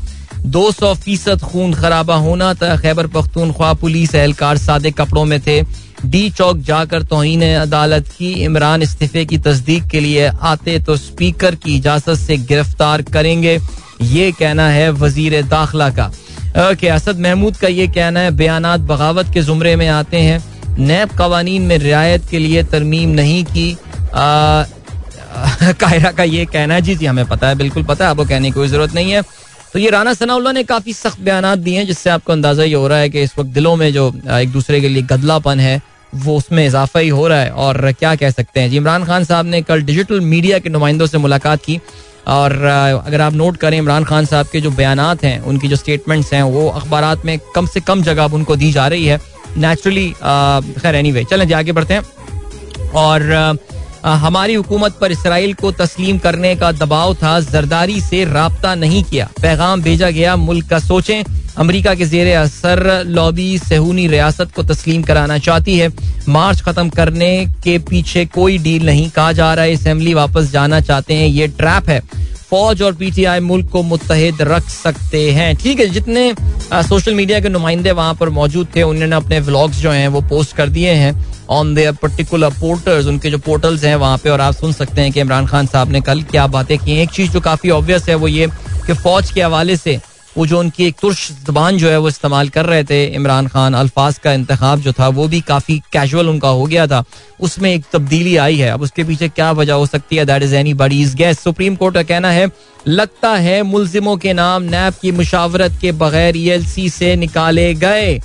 दो 0.47 0.71
सौ 0.73 0.95
फ़ीसद 0.95 1.41
खून 1.43 1.73
खराबा 1.75 2.15
होना 2.17 2.53
था 2.55 2.77
खैबर 2.77 3.07
पख्तूनख्वा 3.07 3.73
पुलिस 3.75 4.15
एहलकार 4.15 4.59
सादे 4.59 4.91
कपड़ों 4.91 5.25
में 5.25 5.41
थे। 5.41 5.61
डी 6.05 6.29
चौक 6.31 6.59
जाकर 6.63 7.03
तोहन 7.03 7.43
अदालत 7.55 8.09
की 8.09 8.33
इमरान 8.45 8.83
इस्तीफे 8.83 9.25
की 9.25 9.39
तस्दीक 9.39 9.87
के 9.87 10.01
लिए 10.01 10.27
आते 10.27 10.79
तो 10.79 10.97
स्पीकर 10.97 11.55
की 11.55 11.77
इजाज़त 11.77 12.15
से 12.17 12.37
गिरफ़्तार 12.39 13.03
करेंगे। 13.03 13.59
ये 14.03 14.31
कहना 14.33 14.69
है 14.69 14.91
वज़ीर 14.93 15.43
दाखिला 15.45 15.89
का। 15.91 16.07
ओके 16.71 16.89
असद 16.89 17.19
महमूद 17.21 17.57
का 17.57 17.69
ये 17.69 17.87
कहना 17.89 18.21
है 18.21 18.31
बयान 18.31 18.77
बगावत 18.87 19.33
के 19.35 19.43
जुमरे 19.43 19.75
में 19.77 19.89
आते 19.89 20.17
हैं। 20.17 20.43
नैब 20.79 21.17
कवानीन 21.19 21.63
में 21.63 21.77
रियायत 21.79 22.29
के 22.31 22.39
लिए 22.39 22.63
तरमीम 22.65 23.11
नहीं 23.11 23.45
की। 23.45 23.77
कायरा 25.81 26.11
का 26.13 26.25
ये 26.25 26.45
कहना 26.47 26.75
है, 26.75 26.81
जी 26.83 26.95
जी, 26.95 27.07
हमें 27.07 27.27
पता 27.27 27.49
है, 27.49 27.55
बिल्कुल 27.55 27.83
पता 27.83 28.05
है, 28.05 28.11
आपको 28.11 28.25
कहने 28.25 28.49
की 28.49 28.53
कोई 28.53 28.69
ज़रूरत 28.69 28.95
नहीं 28.95 29.13
है। 29.13 29.23
तो 29.73 29.79
ये 29.79 29.91
राना 29.91 30.13
सनाउल्ला 30.15 30.53
ने 30.53 30.63
काफ़ी 30.65 30.93
सख्त 30.93 31.21
बयान 31.21 31.55
दिए 31.55 31.79
हैं, 31.79 31.87
जिससे 31.87 32.11
आपको 32.11 32.33
अंदाज़ा 32.33 32.65
ये 32.65 32.75
हो 32.75 32.89
रहा 32.89 32.99
है 32.99 33.09
कि 33.11 33.23
इस 33.23 33.39
वक्त 33.39 33.51
दिलों 33.51 33.75
में 33.77 33.93
जो 33.93 34.13
एक 34.33 34.53
दूसरे 34.53 34.81
के 34.81 34.89
लिए 34.89 35.03
गदलापन 35.03 35.61
है, 35.61 35.81
वो 36.15 36.37
उसमें 36.37 36.67
इजाफा 36.67 37.01
ही 37.01 37.09
हो 37.09 37.27
रहा 37.29 37.41
है। 37.41 37.51
और 37.51 37.93
क्या 37.93 38.15
कह 38.17 38.31
सकते 38.31 38.61
हैं? 38.61 38.71
जी, 38.71 38.77
इमरान 38.77 39.05
खान 39.05 39.25
साहब 39.25 39.47
ने 39.47 39.63
कल 39.63 39.83
डिजिटल 39.83 40.21
मीडिया 40.21 40.59
के 40.59 40.69
नुमाइंदों 40.69 41.07
से 41.07 41.19
मुलाकात 41.19 41.65
की। 41.65 41.81
और 42.27 42.53
अगर 42.63 43.21
आप 43.21 43.33
नोट 43.33 43.57
करें, 43.57 43.79
इमरान 43.79 44.05
खान 44.05 44.27
साहब 44.27 44.47
के 44.47 44.61
जो 44.61 44.71
बयान 44.71 45.01
हैं, 45.25 45.41
उनकी 45.41 45.69
जो 45.69 45.77
स्टेटमेंट्स 45.77 46.33
हैं, 46.33 46.43
वो 46.43 46.69
अखबार 46.71 47.17
में 47.25 47.39
कम 47.55 47.67
से 47.67 47.81
कम 47.81 48.03
जगह 48.03 48.25
अब 48.25 48.35
उनको 48.35 48.57
दी 48.57 48.73
जा 48.73 48.87
रही 48.89 49.07
है। 49.07 49.21
नेचुरली 49.57 50.09
खैर 50.13 50.95
एनी 50.95 51.13
वे 51.13 51.25
चलें 51.25 51.53
आगे 51.55 51.73
बढ़ते 51.73 51.95
हैं। 51.95 52.03
और 52.95 53.23
हमारी 54.09 54.55
हुकूमत 54.55 54.97
पर 55.01 55.13
इसराइल 55.13 55.55
को 55.55 55.73
तस्लीम 55.73 56.19
करने 56.19 56.55
का 56.57 56.73
दबाव 56.73 57.15
था, 57.15 57.41
जरदारी 57.41 58.01
से 58.01 58.25
रबता 58.25 58.75
नहीं 58.75 59.03
किया। 59.05 59.29
पैगाम 59.43 59.83
भेजा 59.83 60.11
गया, 60.11 60.37
मुल्क 60.37 60.69
का 60.69 60.79
सोचें, 60.79 61.23
अमेरिका 61.59 61.95
के 61.95 62.07
जेर 62.07 62.37
असर 62.37 63.03
लॉबी 63.07 63.59
सहूनी 63.59 64.07
रियासत 64.07 64.53
को 64.57 64.63
तस्लीम 64.63 65.03
कराना 65.03 65.39
चाहती 65.39 65.79
है। 65.79 65.89
मार्च 66.29 66.61
खत्म 66.61 66.89
करने 66.89 67.47
के 67.65 67.79
पीछे 67.79 68.25
कोई 68.27 68.59
डील 68.59 68.87
नहीं, 68.87 69.11
कहा 69.11 69.33
जा 69.33 69.55
रहा 69.55 69.65
है 69.65 69.75
असम्बली 69.75 70.15
वापस 70.15 70.51
जाना 70.51 70.81
चाहते 70.81 71.15
हैं, 71.15 71.29
ये 71.29 71.49
ट्रैप 71.49 71.89
है। 71.89 72.01
फौज 72.51 72.83
और 72.83 72.95
पीटीआई 72.95 73.41
मुल्क 73.41 73.69
को 73.71 73.83
मुतहद 73.83 74.43
रख 74.43 74.69
सकते 74.71 75.31
हैं। 75.33 75.55
ठीक 75.57 75.81
है, 75.81 75.89
जितने 75.89 76.33
सोशल 76.83 77.15
मीडिया 77.15 77.41
के 77.41 77.49
नुमाइंदे 77.49 77.93
वहाँ 77.93 78.15
पर 78.15 78.29
मौजूद 78.31 78.69
थे, 78.77 78.83
उन्होंने 78.83 79.17
अपने 79.17 79.41
व्लॉग्स 79.41 79.81
जो 79.81 79.91
हैं, 79.91 80.09
वो 80.09 80.21
पोस्ट 80.21 80.57
कर 80.57 80.69
दिए 80.69 80.93
हैं। 80.93 81.27
ऑन 81.51 81.75
देयर 81.75 81.93
पर्टिकुलर 81.93 82.51
पोर्टल्स 82.51 83.07
उनके 83.07 83.31
जो 83.31 83.39
पोर्टल्स 83.39 83.85
हैं 83.85 83.95
वहाँ 83.97 84.19
पे, 84.19 84.31
और 84.31 84.41
आप 84.41 84.55
सुन 84.55 84.73
सकते 84.73 85.01
हैं 85.01 85.13
कि 85.13 85.21
इमरान 85.21 85.47
खान 85.47 85.67
साहब 85.67 85.93
ने 85.93 86.01
कल 86.01 86.23
क्या 86.23 86.47
बातें 86.49 86.77
की 86.79 87.01
एक 87.03 87.11
चीज़ 87.11 87.31
जो 87.31 87.41
काफ़ी 87.41 87.71
ऑब्वियस 87.71 88.09
है, 88.09 88.15
वो 88.15 88.29
ये 88.29 88.47
कि 88.87 88.95
फौज 88.95 89.31
के 89.31 89.43
हवाले 89.43 89.77
से 89.77 89.99
वो 90.39 90.47
जो 90.47 90.59
उनकी 90.61 90.85
एक 90.87 90.97
तुर्श 91.03 91.31
जबान 91.47 91.79
जो 91.79 91.91
है 91.91 91.99
वो 91.99 92.09
इस्तेमाल 92.09 92.49
कर 92.49 92.67
रहे 92.67 92.85
थे, 92.85 93.05
इमरान 93.07 93.47
खान 93.47 93.75
अल्फाज 93.75 94.19
का 94.19 94.33
इंतखब 94.33 94.81
जो 94.81 94.93
था, 94.93 95.09
वो 95.09 95.29
भी 95.29 95.41
काफ़ी 95.41 95.79
कैजुअल 95.93 96.29
उनका 96.29 96.49
हो 96.49 96.67
गया 96.67 96.87
था। 96.87 97.05
उसमें 97.41 97.75
एक 97.75 97.85
तब्दीली 97.93 98.37
आई 98.37 98.57
है। 98.57 98.71
अब 98.71 98.83
उसके 98.83 99.05
पीछे 99.05 99.29
क्या 99.29 99.53
वजह 99.53 99.73
हो 99.73 99.87
सकती 99.87 100.17
है? 100.17 100.25
That 100.25 100.43
is 100.43 100.55
anybody's 100.75 101.15
guess 101.15 101.41
Supreme 101.41 101.77
Court 101.77 101.95
का 101.95 102.03
कहना 102.03 102.31
है, 102.31 102.51
लगता 102.89 103.31
है 103.31 103.63
मुलजिमों 103.63 104.17
के 104.17 104.33
नाम 104.33 104.63
नैब 104.63 104.95
की 105.03 105.13
मुशावरत 105.13 105.79
के 105.81 105.93
बगैर 105.93 106.37
ई 106.37 106.89
से 106.89 107.17
निकाले 107.17 107.75
गए। 107.75 108.21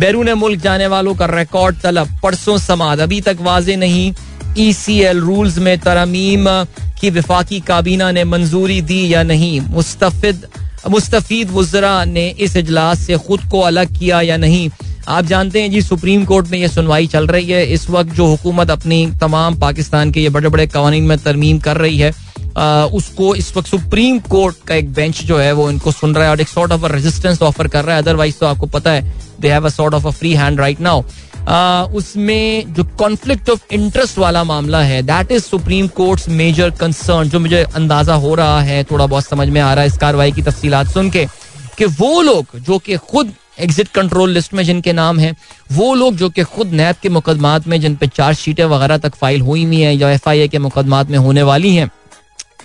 बैरून 0.00 0.32
मुल्क 0.32 0.60
जाने 0.60 0.86
वालों 0.86 1.14
का 1.14 1.26
रिकॉर्ड 1.26 1.80
तलब। 1.80 2.08
परसों 2.22 2.58
समाद। 2.58 3.00
अभी 3.00 3.20
तक 3.20 3.36
वाजे 3.40 3.76
नहीं। 3.76 4.14
ई 4.58 4.72
सी 4.72 5.00
एल 5.00 5.18
रूल्स 5.18 5.58
में 5.58 5.78
तरमीम 5.78 6.46
की 7.00 7.10
विफाकी 7.10 7.60
काबीना 7.60 8.10
ने 8.10 8.24
मंजूरी 8.24 8.80
दी 8.80 9.14
या 9.14 9.22
नहीं? 9.22 9.60
मुस्तफिद 9.60 10.46
मुस्तफ़ीद 10.88 11.50
वजरा 11.50 12.04
ने 12.04 12.28
इस 12.40 12.56
इजलास 12.56 13.00
से 13.00 13.16
खुद 13.18 13.40
को 13.50 13.60
अलग 13.60 13.98
किया 13.98 14.20
या 14.20 14.36
नहीं? 14.36 14.68
आप 15.08 15.24
जानते 15.24 15.62
हैं 15.62 15.70
जी 15.70 15.82
सुप्रीम 15.82 16.24
कोर्ट 16.24 16.48
में 16.48 16.58
ये 16.58 16.68
सुनवाई 16.68 17.06
चल 17.06 17.26
रही 17.26 17.46
है। 17.46 17.64
इस 17.66 17.88
वक्त 17.90 18.14
जो 18.14 18.26
हुकूमत 18.26 18.70
अपनी 18.70 19.06
तमाम 19.20 19.58
पाकिस्तान 19.60 20.10
के 20.12 20.20
ये 20.20 20.28
बड़े 20.28 20.48
बड़े 20.48 20.66
कवानीन 20.66 21.04
में 21.04 21.16
तरमीम 21.18 21.58
कर 21.58 21.76
रही 21.76 21.98
है 21.98 22.12
आ, 22.56 22.84
उसको 22.84 23.34
इस 23.34 23.56
वक्त 23.56 23.68
सुप्रीम 23.68 24.18
कोर्ट 24.28 24.56
का 24.66 24.74
एक 24.74 24.92
बेंच 24.92 25.22
जो 25.24 25.38
है 25.38 25.52
वो 25.52 25.70
इनको 25.70 25.92
सुन 25.92 26.14
रहा 26.14 26.24
है 26.24 26.30
और 26.30 26.40
एक 26.40 26.48
सॉर्ट 26.48 26.72
ऑफ़ 26.72 26.86
रेजिस्टेंस 26.86 27.42
ऑफ़र 27.42 27.68
कर 27.68 27.84
रहा 27.84 27.96
है। 27.96 28.02
अदरवाइज़ 28.02 28.36
तो 28.40 28.46
आपको 28.46 28.66
पता 28.66 28.90
है 28.90 29.12
they 29.40 29.50
have 29.50 29.66
a 29.66 29.68
sort 29.68 29.94
of 29.94 30.06
a 30.06 30.10
free 30.10 30.32
hand 30.34 30.60
right 30.60 30.80
now 30.80 31.02
उसमें 31.96 32.72
जो 32.74 32.84
कॉन्फ्लिक्ट 32.98 33.50
ऑफ़ 33.50 33.74
इंटरेस्ट 33.74 34.18
वाला 34.18 34.42
मामला 34.44 34.82
है 34.82 35.02
that 35.02 35.32
is 35.32 35.42
Supreme 35.42 35.86
Court 35.96 36.28
major 36.30 36.70
concern 36.70 37.28
जो 37.28 37.40
मुझे 37.40 37.62
अंदाज़ा 37.64 38.14
हो 38.14 38.34
रहा 38.34 38.60
है, 38.60 38.82
थोड़ा 38.84 39.06
बहुत 39.06 39.24
समझ 39.24 39.48
में 39.48 39.60
आ 39.60 39.72
रहा 39.74 39.82
है 39.82 39.88
इस 39.88 39.98
कार्रवाई 39.98 40.32
की 40.32 40.42
तफसीलात 40.42 40.88
सुन 40.88 41.10
के, 41.10 41.26
कि 41.78 41.84
वो 41.84 42.20
लोग 42.22 42.58
जो 42.58 42.78
कि 42.78 42.96
खुद 42.96 43.32
एग्जिट 43.60 43.88
कंट्रोल 43.88 44.30
लिस्ट 44.30 44.54
में 44.54 44.62
जिनके 44.64 44.92
नाम 44.92 45.18
है, 45.18 45.34
वो 45.72 45.94
लोग 45.94 46.16
जो 46.16 46.28
कि 46.30 46.42
खुद 46.44 46.72
नैब 46.72 46.96
के 47.02 47.08
मुकदमात 47.08 47.66
में, 47.68 47.80
जिन 47.80 47.96
पे 47.96 48.06
चार्ज 48.06 48.36
शीटें 48.38 48.64
वगैरह 48.64 48.98
तक 48.98 49.14
फ़ाइल 49.14 49.40
हुई 49.40 49.64
हुई 49.64 49.80
हैं, 49.80 49.92
या 49.94 50.10
एफ़ 50.10 50.28
आई 50.28 50.48
के 50.48 50.58
मुकदमात 50.58 51.10
में 51.10 51.18
होने 51.18 51.42
वाली 51.42 51.74
हैं, 51.74 51.90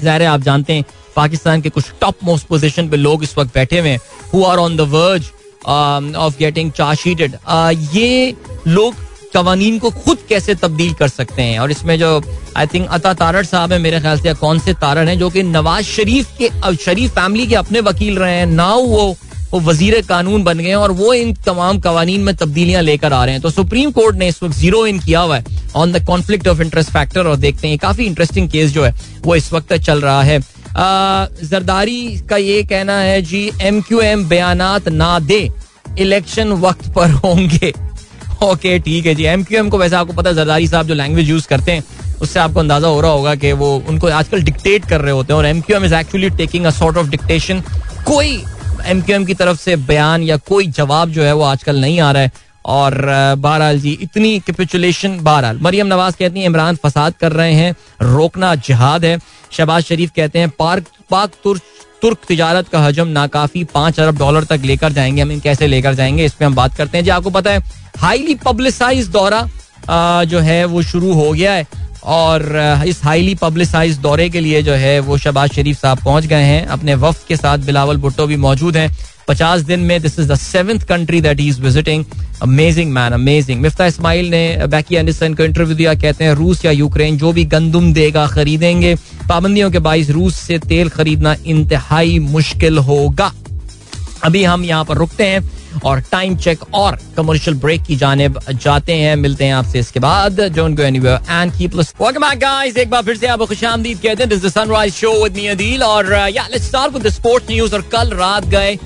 ज़ाहिर 0.03 0.23
आप 0.23 0.41
जानते 0.41 0.73
हैं, 0.73 0.85
पाकिस्तान 1.15 1.61
के 1.61 1.69
कुछ 1.69 1.91
टॉप 2.01 2.23
मोस्ट 2.23 2.47
पोजिशन 2.47 2.88
पे 2.89 2.97
लोग 2.97 3.23
इस 3.23 3.38
वक्त 3.38 3.53
बैठे 3.55 3.79
हुए 3.79 3.89
हैं 3.89 3.99
who 4.33 4.43
are 4.43 4.57
on 4.57 4.75
the 4.77 4.81
verge 4.93 5.31
of 5.65 6.38
getting 6.39 6.71
charge 6.71 6.99
sheeted 6.99 7.36
ये 7.93 8.36
लोग 8.67 8.95
कवानीन 9.34 9.78
को 9.80 9.89
खुद 9.91 10.17
कैसे 10.30 10.56
तब्दील 10.56 10.93
कर 10.93 11.08
सकते 11.08 11.41
हैं? 11.41 11.60
और 11.60 11.71
इसमें 11.71 11.97
जो 11.99 12.21
आई 12.58 12.67
थिंक 12.67 12.88
अता 12.89 13.13
तारड़ 13.13 13.45
साहब 13.45 13.73
है, 13.73 13.80
मेरे 13.80 13.99
ख्याल 13.99 14.19
से 14.19 14.34
कौन 14.36 14.60
से 14.60 14.73
तारड़ 14.75 15.08
हैं, 15.10 15.17
जो 15.19 15.30
कि 15.30 15.43
नवाज़ 15.43 15.86
शरीफ 15.86 16.38
के 16.38 16.75
शरीफ 16.75 17.12
फैमिली 17.12 17.47
के 17.47 17.56
अपने 17.56 17.80
वकील 17.82 18.17
रहे 18.17 18.36
हैं। 18.36 18.45
नाउ 18.47 18.82
वो 18.82 19.15
वो 19.54 19.60
वज़ीर 19.62 20.01
कानून 20.08 20.43
बन 20.43 20.60
गए 20.60 20.69
हैं 20.69 20.75
और 20.75 20.91
वो 20.91 21.13
इन 21.13 21.34
तमाम 21.45 21.80
कवानीन 21.80 22.21
में 22.21 22.36
तब्दीलियाँ 22.36 22.82
लेकर 22.84 23.13
आ 23.13 23.23
रहे 23.25 23.34
हैं। 23.34 23.41
तो 23.41 23.49
सुप्रीम 23.49 23.91
कोर्ट 23.91 24.15
ने 24.15 24.28
इस 24.28 24.41
वक्त 24.43 24.56
ज़ीरो 24.56 24.86
इन 24.88 24.99
किया 24.99 25.19
हुआ 25.19 25.38
है 25.38 25.43
on 25.75 25.91
the 25.91 26.04
conflict 26.06 26.47
of 26.47 26.62
interest 26.62 26.89
factor 26.91 27.28
और 27.28 27.36
देखते 27.38 27.67
हैं 27.67 27.78
काफ़ी 27.80 28.06
इंटरेस्टिंग 28.06 28.49
केस 28.49 28.71
जो 28.71 28.84
है, 28.84 28.93
वो 29.21 29.36
इस 29.36 29.51
वक्त 29.54 29.73
चल 29.75 30.01
रहा 30.01 30.21
है। 30.23 30.39
जरदारी 30.75 32.17
का 32.29 32.38
ये 32.38 32.61
कहना 32.63 32.97
है 32.99 33.21
जी 33.23 33.49
एम 33.61 33.81
क्यू 33.81 33.99
एम 34.01 34.27
बयान 34.29 34.61
ना 34.89 35.19
दे, 35.21 35.49
इलेक्शन 35.99 36.51
वक्त 36.61 36.89
पर 36.95 37.11
होंगे। 37.13 37.73
ओके, 38.43 38.77
ठीक 38.79 39.05
है 39.05 39.13
जी। 39.15 39.23
एम 39.25 39.43
क्यू 39.43 39.59
एम 39.59 39.69
को 39.69 39.77
वैसे 39.77 39.95
आपको 39.95 40.13
पता 40.13 40.29
है, 40.29 40.35
जरदारी 40.35 40.67
साहब 40.67 40.88
जो 40.88 40.93
लैंग्वेज 40.93 41.29
यूज़ 41.29 41.47
करते 41.47 41.71
हैं, 41.71 41.83
उससे 42.21 42.39
आपको 42.39 42.59
अंदाज़ा 42.59 42.88
हो 42.88 42.99
रहा 43.01 43.11
होगा 43.11 43.35
कि 43.35 43.51
वो 43.53 43.75
उनको 43.89 44.07
आजकल 44.09 44.41
डिक्टेट 44.43 44.85
कर 44.85 45.01
रहे 45.01 45.11
होते 45.11 45.33
हैं, 45.33 45.38
और 45.38 45.45
M 45.45 45.61
Q 45.61 45.77
M 45.77 45.85
is 45.85 45.95
actually 45.95 46.29
taking 46.38 46.65
a 46.65 46.69
sort 46.71 46.97
of 46.97 47.09
dictation 47.09 47.61
कोई 48.05 48.41
एम 48.85 49.01
क्यू 49.01 49.15
एम 49.15 49.25
की 49.25 49.33
तरफ़ 49.33 49.59
से 49.59 49.75
बयान 49.75 50.23
या 50.23 50.38
कोई 50.47 50.67
जवाब 50.69 51.11
जो 51.11 51.23
है 51.23 51.33
वो 51.33 51.43
आजकल 51.43 51.79
नहीं 51.81 51.99
आ 51.99 52.11
रहा 52.11 52.23
है। 52.23 52.31
और 52.65 52.95
बहरहाल 53.38 53.80
जी, 53.80 53.91
इतनी 54.01 54.39
कैपिचुलेशन 54.39 55.19
बहरहाल। 55.19 55.60
मरियम 55.62 55.88
नवाज़ 55.88 56.15
कहती 56.19 56.39
हैं, 56.39 56.45
इमरान 56.45 56.75
फसाद 56.75 57.13
कर 57.13 57.32
रहे 57.32 57.54
हैं, 57.54 57.75
रोकना 58.01 58.54
जहाद 58.67 59.06
है। 59.06 59.17
शहबाज 59.51 59.84
शरीफ 59.84 60.12
कहते 60.15 60.39
हैं, 60.39 60.49
पार्क, 60.49 60.86
पाक 61.10 61.32
तुर्क 61.43 61.62
तुर्क 62.01 62.17
तजारत 62.30 62.67
का 62.67 62.80
हजम 62.80 63.08
नाकाफी 63.08 63.63
पाँच 63.63 63.99
अरब 63.99 64.17
डॉलर 64.17 64.43
तक 64.43 64.62
लेकर 64.65 64.91
जाएँगे। 64.93 65.21
हम 65.21 65.39
कैसे 65.39 65.67
लेकर 65.67 65.93
जाएँगे, 65.93 66.25
इस 66.25 66.34
पर 66.34 66.45
हम 66.45 66.56
बात 66.56 66.75
करते 66.75 66.97
हैं। 66.97 67.06
जी, 67.06 67.10
आपको 67.10 67.30
पता 67.30 67.51
है, 67.51 67.63
हाईली 67.97 68.36
पब्लिसाइज 68.36 69.08
दौरा 69.08 69.47
जो 70.25 70.39
है, 70.39 70.63
वो 70.65 70.82
शुरू 70.82 71.13
हो 71.13 71.32
गया 71.32 71.54
है। 71.54 71.67
और 72.04 72.84
इस 72.88 73.04
हाईली 73.04 73.36
पब्लिसाइज 73.36 73.97
दौरे 73.97 74.30
के 74.30 74.39
लिए 74.39 74.62
जो 74.62 74.73
है, 74.73 74.99
वो 74.99 75.17
शबाज 75.17 75.54
शरीफ 75.54 75.82
साहब 75.82 75.97
पहुँच 75.97 76.25
गए 76.25 76.43
हैं। 76.43 76.65
अपने 76.65 76.95
वफ 76.95 77.25
के 77.28 77.36
साथ 77.36 77.58
बिलावल 77.58 77.97
भुट्टो 77.97 78.28
भी 78.28 78.36
मौजूद 78.36 78.78
हैं। 78.78 78.89
पचास 79.27 79.61
दिन 79.61 79.79
में 79.79 80.01
this 80.01 80.19
is 80.19 80.31
the 80.31 80.35
seventh 80.35 80.79
country 80.79 81.21
that 81.21 81.39
is 81.39 81.61
visiting 81.61 82.05
amazing 82.41 82.91
man 82.91 83.13
amazing 83.13 83.61
Miftah 83.61 83.85
Ismail 83.85 84.29
ने 84.29 84.67
बैकी 84.67 84.95
एंडरसन 84.95 85.33
को 85.33 85.43
इंटरव्यू 85.43 85.75
दिया, 85.75 85.93
कहते 85.93 86.23
हैं, 86.23 86.33
रूस 86.33 86.65
या 86.65 86.71
यूक्रेन, 86.71 87.17
जो 87.17 87.31
भी 87.31 87.45
गंदुम 87.45 87.93
देगा, 87.93 88.27
खरीदेंगे। 88.27 88.95
पाबंदियों 89.29 89.71
के 89.71 89.79
बाईस, 89.79 90.09
रूस 90.09 90.35
से 90.35 90.59
तेल 90.59 90.89
खरीदना 90.89 91.35
इंतहाई 91.45 92.19
मुश्किल 92.19 92.77
होगा. 92.77 93.33
अभी 94.23 94.43
हम 94.43 94.63
यहाँ 94.65 94.85
पर 94.85 94.97
रुकते 94.97 95.23
हैं। 95.23 95.51
और 95.83 95.99
टाइम 96.11 96.35
चेक 96.38 96.63
और 96.73 96.97
कमर्शियल 97.17 97.57
ब्रेक 97.57 97.83
की 97.83 97.95
जानब 97.95 98.39
जाते 98.53 98.93
हैं। 98.93 99.15
मिलते 99.15 99.45
हैं 99.45 99.53
आपसे 99.53 99.79
इसके 99.79 99.99
बाद। 99.99 100.41
Don't 100.55 100.77
go 100.77 100.83
anywhere 100.83 101.19
and 101.31 101.51
welcome 101.53 102.19
back 102.19 102.39
guys 102.39 102.77
एक 102.77 102.89
बार 102.89 103.03
फिर 103.03 103.17
से 103.17 103.27
कहते 103.27 104.23
हैं। 104.23 104.29
This 104.29 104.43
the 104.45 104.49
sunrise 104.49 104.93
show 104.93 105.11
with 105.23 105.35
me 105.35 105.47
Adeel 105.47 105.83
और 105.83 106.13
या 106.31 106.47
let's 106.51 106.67
start 106.67 106.93
with 106.93 107.07
the 107.07 107.09
sports 107.11 107.49
news 107.49 107.75
और 107.75 107.81
कल 107.93 108.13
रात 108.15 108.45
गए 108.47 108.78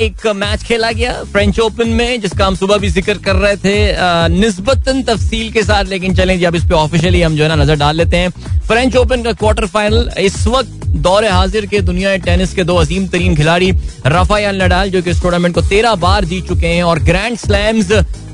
एक 0.00 0.26
मैच 0.36 0.62
खेला 0.62 0.90
गया 0.92 1.12
फ्रेंच 1.32 1.58
ओपन 1.60 1.88
में, 1.88 2.20
जिसका 2.20 2.46
हम 2.46 2.56
सुबह 2.56 2.76
भी 2.78 2.88
ज़िक्र 2.88 3.14
कर 3.24 3.36
रहे 3.36 3.56
थे 3.56 4.28
निस्बतन 4.30 5.02
तफसील 5.02 5.50
के 5.52 5.62
साथ। 5.62 5.84
लेकिन 5.84 6.14
चलें 6.14 6.38
जी, 6.38 6.44
अब 6.44 6.54
इस 6.54 6.64
पे 6.64 6.74
ऑफिशियली 6.74 7.22
हम 7.22 7.36
जो 7.36 7.42
है 7.42 7.48
ना 7.48 7.54
नज़र 7.62 7.76
डाल 7.76 7.96
लेते 7.96 8.16
हैं। 8.16 8.30
फ्रेंच 8.66 8.96
ओपन 8.96 9.22
का 9.22 9.32
क्वार्टर 9.32 9.66
फाइनल 9.66 10.10
इस 10.18 10.46
वक्त 10.46 10.84
दौरे 11.06 11.28
हाजिर 11.28 11.66
के 11.66 11.80
दुनिया 11.82 12.16
टेनिस 12.18 12.54
के 12.54 12.64
दो 12.64 12.76
अजीम 12.76 13.06
तरीन 13.08 13.36
खिलाड़ी 13.36 13.70
रफायल 14.06 14.62
नडाल 14.62 14.90
जो 14.90 15.02
कि 15.02 15.10
इस 15.10 15.20
टूर्नामेंट 15.22 15.54
को 15.54 15.62
तेरह 15.76 15.94
बार 15.94 16.24
जीत 16.24 16.46
चुके 16.48 16.66
हैं 16.66 16.82
और 16.82 16.98
ग्रैंड 16.98 17.36
स्लैम्स 17.38 17.88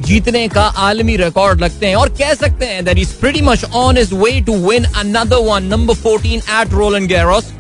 जीतने 0.07 0.47
का 0.49 0.63
आलमी 0.63 1.17
रिकॉर्ड 1.17 1.61
लगते 1.61 1.87
हैं। 1.87 1.95
और 1.97 2.09
कह 2.19 2.35
सकते 2.35 2.65
हैं 2.65 2.85
that 2.85 2.99
is 2.99 3.15
pretty 3.21 3.41
much 3.41 3.65
on 3.65 3.99
his 3.99 4.15
way 4.15 4.41
to 4.41 4.57
win 4.69 4.85
another 4.85 5.37
one 5.47 5.65
number 5.65 5.95
14 5.97 6.51
at 6.61 6.73
Roland 6.73 7.07
Garros 7.07 7.51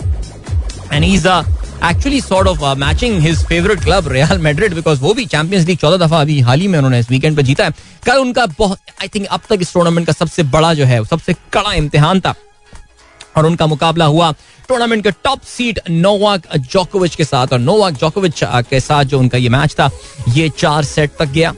and 0.93 1.05
is 1.05 1.27
actually 1.29 2.21
sort 2.21 2.49
of 2.49 2.65
matching 2.79 3.19
his 3.21 3.45
favourite 3.47 3.83
club 3.85 4.09
Real 4.13 4.39
Madrid 4.39 4.75
because 4.75 5.01
वो 5.01 5.15
भी 5.15 5.25
चैंपियंस 5.27 5.67
लीग 5.67 5.79
चौदह 5.79 6.07
दफ़ा 6.07 6.21
अभी 6.21 6.41
हाल 6.41 6.61
ही 6.61 6.69
में 6.69 6.79
उन्होंने 6.79 7.01
इस 7.01 7.11
वीकेंड 7.11 7.37
पे 7.37 7.43
जीता 7.43 7.65
है। 7.65 7.75
कल 8.07 8.19
उनका 8.19 8.47
बहुत 8.59 8.79
आई 9.03 9.09
थिंक 9.09 9.27
अब 9.27 9.41
तक 9.51 9.59
इस 9.61 9.73
टूर्नामेंट 9.75 10.07
का 10.07 10.13
सबसे 10.13 10.43
बड़ा 10.55 10.73
जो 10.75 10.85
है, 10.85 11.05
सबसे 11.05 11.35
कड़ा 11.53 11.73
इम्तिहान 11.73 12.21
था। 12.21 12.35
और 13.37 13.47
उनका 13.47 13.67
मुकाबला 13.67 14.05
हुआ 14.05 14.33
टूर्नामेंट 14.69 15.03
के 15.05 15.11
टॉप 15.25 15.41
सीट 15.47 15.81
नोवाक 15.91 16.57
जोकोविच 16.57 17.15
के 17.15 17.25
साथ, 17.25 17.53
और 17.53 17.59
नोवाक 17.61 17.95
जोकोविच 17.95 18.41
के 18.45 18.81
साथ 18.81 19.05
जो 19.05 19.19
उनका 19.19 19.39
ये 19.39 19.49
मैच 19.49 19.75
था, 19.81 19.91
ये 20.29 20.49
चार 20.59 20.85
सेट 20.85 21.11
तक 21.19 21.29
गया। 21.31 21.55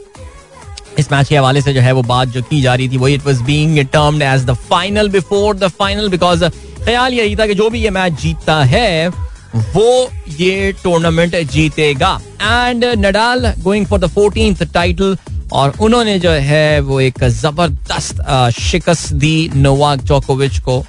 इस 0.99 1.11
मैच 1.13 1.29
के 1.29 1.37
हवाले 1.37 1.61
से 1.63 1.73
जो 1.75 1.81
है 1.81 1.93
वो 1.93 2.03
बात 2.05 2.29
जो 2.29 2.43
की 2.43 2.61
जा 2.63 2.75
रही 2.75 2.89
थी, 2.89 2.97
वो 2.97 3.09
it 3.09 3.27
was 3.27 3.41
being 3.43 3.79
termed 3.87 4.23
as 4.23 4.45
the 4.45 4.55
final 4.71 5.09
before 5.11 5.57
the 5.57 5.69
final 5.79 6.09
because 6.09 6.45
ख्याल 6.85 7.15
यही 7.15 7.37
था 7.37 7.47
कि 7.47 7.55
जो 7.55 7.69
भी 7.71 7.83
ये 7.83 7.91
मैच 7.91 8.21
जीतता 8.21 8.63
है, 8.65 9.09
वो 9.09 10.11
ये 10.39 10.73
टूर्नामेंट 10.83 11.37
जीतेगा। 11.53 12.19
And 12.43 12.85
Nadal 12.99 13.53
going 13.59 13.87
for 13.87 14.01
the 14.01 14.07
fourteen 14.15 14.55
title 14.65 15.17
और 15.53 15.73
उन्होंने 15.81 16.19
जो 16.19 16.31
है 16.31 16.81
वो 16.81 17.01
एक 17.01 17.25
ज़बरदस्त 17.25 18.23
शिकस्त 18.61 19.13
दी 19.15 19.51
नोवाक 19.55 20.01
जोकोविच 20.03 20.59
को। 20.59 20.85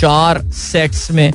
चार 0.00 0.42
सेट्स 0.56 1.10
में 1.10 1.30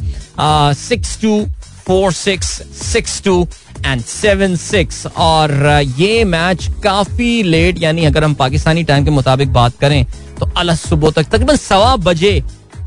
six 0.87 1.17
two 1.21 1.39
four 1.87 2.11
six 2.13 2.47
six 2.81 3.21
two 3.23 3.41
and 3.85 4.01
seven 4.01 4.55
six 4.55 5.05
और 5.17 5.51
ये 5.97 6.23
मैच 6.25 6.69
काफ़ी 6.83 7.31
लेट 7.43 7.81
यानी 7.83 8.05
अगर 8.05 8.23
हम 8.23 8.33
पाकिस्तानी 8.41 8.83
टाइम 8.83 9.05
के 9.05 9.11
मुताबिक 9.11 9.53
बात 9.53 9.77
करें 9.81 10.03
तो 10.39 10.49
अलग 10.57 10.75
सुबह 10.77 11.11
तक 11.11 11.29
तकरीबन 11.29 11.55
सवा 11.55 11.95
बजे 11.95 12.39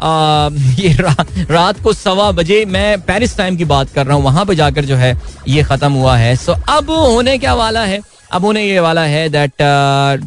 आ, 0.03 0.49
ये 0.79 0.93
रा, 1.01 1.15
रात 1.51 1.81
को 1.83 1.93
सवा 1.93 2.31
बजे 2.33 2.65
मैं 2.65 3.01
पेरिस 3.01 3.37
टाइम 3.37 3.57
की 3.57 3.65
बात 3.73 3.91
कर 3.95 4.07
रहा 4.07 4.17
हूँ 4.17 4.25
वहाँ 4.25 4.45
पे 4.47 4.55
जाकर 4.55 4.85
जो 4.85 4.97
है 4.97 5.17
ये 5.49 5.63
खत्म 5.63 5.93
हुआ 5.93 6.17
है। 6.17 6.35
सो 6.37 6.53
अब 6.53 6.91
होने 6.91 7.37
क्या 7.39 7.55
वाला 7.55 7.85
है? 7.85 8.01
अब 8.33 8.45
उन्हें 8.45 8.65
ये 8.65 8.81
वाला 8.81 9.03
है 9.05 9.29
that 9.29 9.63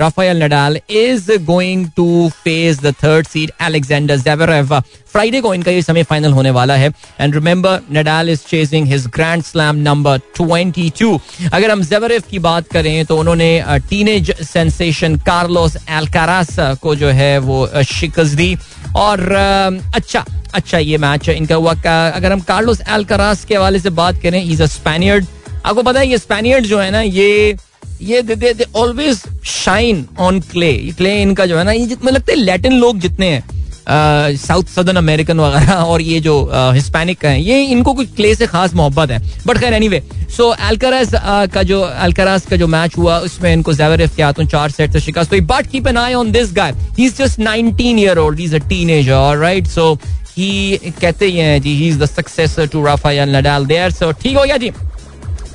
Rafael 0.02 0.44
Nadal 0.44 0.78
is 0.90 1.32
going 1.46 1.88
to 1.96 2.30
face 2.44 2.80
the 2.82 2.94
third 3.04 3.28
seed 3.28 3.52
Alexander 3.62 4.18
Zverev 4.18 4.80
Friday 5.12 5.42
को 5.42 5.54
इनका 5.54 5.72
ये 5.72 5.82
सेमीफाइनल 5.82 6.32
होने 6.34 6.52
वाला 6.52 6.76
है। 6.76 6.92
And 7.20 7.34
remember 7.36 7.80
Nadal 7.94 8.30
is 8.30 8.40
chasing 8.50 8.88
his 8.88 9.08
grand 9.16 9.44
slam 9.44 9.76
number 9.82 10.20
22 10.40 11.20
अगर 11.54 11.72
हम 11.72 11.82
जेवरेव 11.84 12.24
की 12.32 12.40
बात 12.40 12.68
करें 12.68 13.06
तो 13.06 13.18
उन्होंने 13.18 13.50
टीनेज 13.90 14.32
सेंसेशन 14.42 15.16
कार्लोस 15.26 15.78
एल्कारास 15.90 16.56
को 16.82 16.96
जो 16.96 17.10
है 17.10 17.38
वो 17.40 17.68
uh, 17.68 17.84
शिकस्त 17.84 18.36
दी। 18.36 18.56
और 18.96 19.20
uh, 19.20 19.96
अच्छा 19.96 20.26
अच्छा 20.54 20.78
ये 20.78 20.98
मैच 20.98 21.30
इनका 21.30 21.56
हुआ। 21.56 21.72
अगर 21.72 22.32
हम 22.32 22.40
कार्लोस 22.50 22.82
एल्कारास 22.90 23.46
के 23.46 23.56
हवाले 23.56 23.80
से 23.80 23.90
बात 24.02 24.22
करें 24.24 24.44
इज़ 24.44 24.64
अ 24.64 24.66
स्पेनियर्ड 24.66 25.26
आपको 25.66 25.84
पता 25.84 26.00
है 26.00 26.08
ये 26.08 26.18
स्पेनियर्ड 26.18 26.66
जो 26.66 26.80
है 26.80 26.90
ना 26.92 27.02
ये 27.02 27.56
ये 28.02 28.22
they 28.22 28.36
they 28.36 28.66
always 28.76 29.22
shine 29.46 30.06
on 30.20 30.40
clay 30.52 30.74
clay 30.98 31.22
इनका 31.22 31.46
जो 31.46 31.58
है 31.58 31.64
ना 31.64 31.72
ये 31.72 31.86
जितने 31.88 32.12
लगते 32.12 32.32
हैं 32.32 32.40
लैटिन 32.40 32.74
लोग 32.80 33.00
जितने 33.00 33.30
हैं 33.30 33.44
साउथ 33.90 34.64
सदर्न 34.66 34.98
अमेरिकन 34.98 35.40
वगैरह 35.40 35.74
और 35.74 36.02
ये 36.02 36.20
जो 36.20 36.36
हिस्पैनिक 36.74 37.26
है 37.26 37.42
ये 37.42 37.62
इनको 37.64 37.94
कुछ 37.94 38.16
क्ले 38.16 38.34
से 38.36 38.48
खास 38.48 38.74
मोहब्बत 38.74 39.12
है। 39.12 39.20
बट 39.48 39.58
खैर 39.58 39.74
एनीवे 39.74 40.02
सो 40.38 40.54
एल्करास 40.70 41.12
का 41.54 41.64
जो 41.64 41.80
एल्करास 42.04 42.46
का 42.46 42.56
जो 42.56 42.68
मैच 42.68 42.98
हुआ 42.98 43.18
उसमें 43.28 43.52
इनको 43.54 43.74
जेवरेफ 43.74 44.16
के 44.16 44.24
हाथों 44.24 44.46
चार 44.46 44.72
सेट 44.72 44.94
से 44.94 45.00
शिकस्त 45.00 45.32
हुई। 45.32 45.42
But 45.42 45.68
keep 45.72 45.88
an 45.88 45.98
eye 45.98 46.14
on 46.14 46.32
this 46.32 46.54
guy 46.54 46.72
he 46.98 47.06
is 47.06 47.16
just 47.18 47.40
19 47.40 47.82
year 48.00 48.18
old 48.18 48.40
is 48.40 48.56
a 48.56 48.60
teenager 48.70 49.38
right 49.40 49.68
so 49.68 49.94
he 50.38 50.80
कहते 51.02 51.26
ही 51.26 51.38
हैं 51.38 51.62
जी 51.62 51.76
he 51.76 51.88
is 51.90 52.00
the 52.00 52.06
successor 52.06 52.68
to 52.68 52.84
Rafael 52.86 53.36
Nadal 53.36 53.66
there 53.66 53.92
so 53.92 54.12
ठीक 54.14 54.38
हो 54.38 54.44
गया 54.44 54.58
जी। 54.58 54.72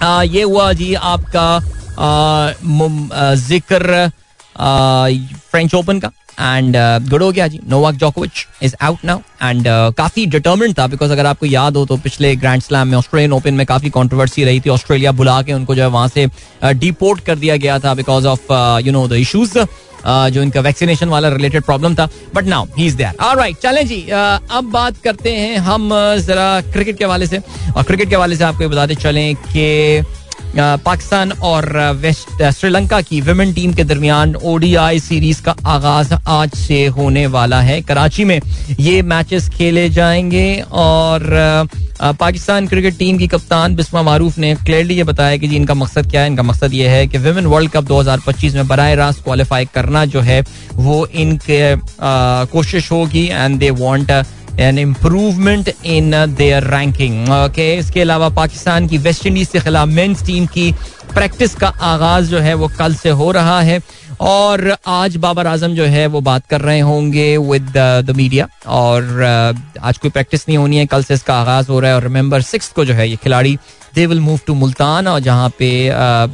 आ, 0.03 0.22
ये 0.22 0.43
हुआ 0.43 0.72
जी 0.72 0.95
आपका 0.95 1.61
ज़िक्र 3.41 4.09
फ्रेंच 5.51 5.74
ओपन 5.74 5.99
का 5.99 6.11
एंड 6.41 6.76
गुड 7.09 7.22
हो 7.22 7.30
गया 7.32 7.47
जी 7.49 7.61
नोवाक 7.68 7.95
जोकोविच 7.95 8.47
इज़ 8.62 8.74
आउट 8.82 9.05
नाउ 9.05 9.18
एंड 9.43 9.64
काफ़ी 9.97 10.24
डिटर्मेंट 10.26 10.78
था 10.78 10.86
बिकॉज़ 10.86 11.12
अगर 11.12 11.26
आपको 11.26 11.47
याद 11.47 11.76
हो 11.76 11.84
तो 11.86 11.97
पिछले 12.05 12.34
ग्रैंड 12.36 12.62
स्लैम 12.62 12.88
में 12.88 12.97
ऑस्ट्रेलियन 12.99 13.32
ओपन 13.32 13.55
में 13.55 13.64
काफ़ी 13.66 13.91
कंट्रोवर्सी 13.91 14.45
रही 14.45 14.61
थी। 14.61 14.70
ऑस्ट्रेलिया 14.70 15.12
बुला 15.12 15.41
के 15.43 15.53
उनको 15.53 15.74
जो 15.74 15.82
है 15.82 15.88
वहाँ 15.88 16.09
से 16.09 16.26
डिपोर्ट 16.74 17.20
कर 17.26 17.38
दिया 17.38 17.57
गया 17.57 17.78
था 17.78 17.95
because 17.95 18.26
of 18.26 18.53
you 18.86 18.93
know 18.93 19.07
the 19.09 19.12
issues 19.20 19.59
जो 20.07 20.43
इनका 20.43 20.61
वैक्सीनेशन 20.61 21.09
वाला 21.09 21.28
रिलेटेड 21.28 21.62
प्रॉब्लम 21.62 21.95
था। 21.95 22.09
But 22.34 22.45
now 22.45 22.66
he 22.76 22.86
is 22.86 22.97
there 22.97 23.16
alright 23.22 23.57
चलें 23.62 23.86
जी 23.86 24.01
अब 24.11 24.70
बात 24.72 24.97
करते 25.05 25.34
हैं 25.34 25.59
हम 25.59 25.91
जरा 26.26 26.61
क्रिकेट 26.72 26.99
के 26.99 27.05
हवाले 27.05 27.26
से। 27.26 27.38
और 27.76 27.82
क्रिकेट 27.82 28.09
के 28.09 28.14
हवाले 28.16 28.36
से 28.36 28.45
आपको 28.45 28.68
बताते 28.68 28.95
चलें 28.95 29.34
कि 29.36 30.03
पाकिस्तान 30.57 31.32
और 31.32 31.66
वेस्ट 31.96 32.42
श्रीलंका 32.51 33.01
की 33.01 33.20
विमेन 33.20 33.53
टीम 33.53 33.72
के 33.72 33.84
दरमियान 33.84 34.34
ओडीआई 34.34 35.01
सीरीज़ 35.01 35.42
का 35.42 35.55
आगाज़ 35.66 36.14
आज 36.28 36.53
से 36.53 36.84
होने 36.86 37.26
वाला 37.26 37.61
है। 37.61 37.80
कराची 37.80 38.24
में 38.24 38.40
ये 38.80 39.03
मैचेस 39.03 39.48
खेले 39.48 39.88
जाएँगे 39.90 40.62
और 40.72 41.68
पाकिस्तान 42.20 42.66
क्रिकेट 42.66 42.96
टीम 42.98 43.18
की 43.18 43.26
कप्तान 43.26 43.74
बिस्मा 43.76 44.03
मारूफ 44.03 44.38
ने 44.38 44.55
क्लियरली 44.57 44.94
ये 44.94 45.05
बताया 45.05 45.36
कि 45.36 45.48
जी 45.48 45.57
इनका 45.57 45.74
मकसद 45.74 46.11
क्या 46.11 46.20
है? 46.20 46.26
इनका 46.26 46.42
मकसद 46.42 46.74
ये 46.74 46.88
है 46.88 47.07
कि 47.07 47.18
विमेन 47.18 47.46
वर्ल्ड 47.46 47.70
कप 47.70 47.84
2025 47.84 48.55
में 48.55 48.68
बर 48.68 48.96
रास्त 48.96 49.22
क्वालिफाई 49.24 49.64
करना 49.74 50.05
जो 50.05 50.20
है, 50.20 50.40
वो 50.74 51.07
इनके 51.07 51.76
कोशिश 52.53 52.90
होगी 52.92 53.26
and 53.26 53.59
they 53.59 53.70
want 53.70 54.11
an 54.59 54.78
improvement 54.78 55.72
in 55.84 56.11
their 56.36 56.64
ranking 56.74 57.28
okay 57.32 57.74
इसके 57.74 58.01
अलावा 58.01 58.28
पाकिस्तान 58.36 58.88
की 58.88 58.98
वेस्ट 58.98 59.26
इंडीज 59.26 59.48
के 59.48 59.61
खिलाफ 59.61 59.88
मेंस 59.88 60.26
टीम 60.26 60.46
की 60.46 60.72
प्रैक्टिस 61.14 61.55
का 61.55 61.68
आगाज़ 61.68 62.30
जो 62.30 62.38
है 62.38 62.55
वो 62.55 62.68
कल 62.78 62.94
से 62.94 63.11
हो 63.11 63.30
रहा 63.32 63.61
है। 63.61 63.80
और 64.20 64.76
आज 64.86 65.16
बाबर 65.16 65.46
आज़म 65.46 65.74
जो 65.74 65.84
है 65.84 66.07
वो 66.07 66.20
बात 66.20 66.46
कर 66.46 66.61
रहे 66.61 66.80
होंगे 66.80 67.36
विद 67.38 67.72
द 68.07 68.14
मीडिया 68.16 68.48
और 68.66 69.03
uh, 69.03 69.82
आज 69.82 69.98
कोई 69.98 70.11
प्रैक्टिस 70.11 70.48
नहीं 70.48 70.59
होनी 70.59 70.78
है 70.78 70.86
कल 70.86 71.05
से 71.05 71.14
इसका 71.14 71.40
आगाज़ 71.40 71.68
हो 71.68 71.80
रहा 71.80 71.90
है। 71.90 71.96
और 71.96 72.03
रिमेंबर 72.03 72.42
सिक्स 72.42 72.68
को 72.72 72.84
जो 72.84 72.94
है 72.94 73.09
ये 73.09 73.16
खिलाड़ी 73.22 73.57
they 73.94 74.07
will 74.07 74.20
move 74.20 74.40
to 74.46 74.55
Multan 74.55 75.09
और 75.09 75.20
जहाँ 75.20 75.48
पे 75.59 75.70
uh, 75.88 76.28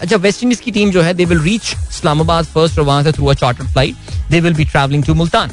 अच्छा 0.00 0.16
वेस्ट 0.16 0.42
इंडीज 0.42 0.60
की 0.60 0.70
टीम 0.70 0.90
जो 0.90 1.02
है 1.02 1.14
they 1.14 1.24
will 1.24 1.40
reach 1.40 1.74
Islamabad 1.90 2.44
first 2.44 2.78
और 2.78 2.84
वहाँ 2.84 3.02
से 3.02 3.12
through 3.12 3.26
a 3.26 3.34
charter 3.34 3.64
flight 3.64 4.30
they 4.30 4.40
will 4.40 4.54
be 4.54 4.64
travelling 4.64 5.04
to 5.04 5.14
Multan 5.14 5.50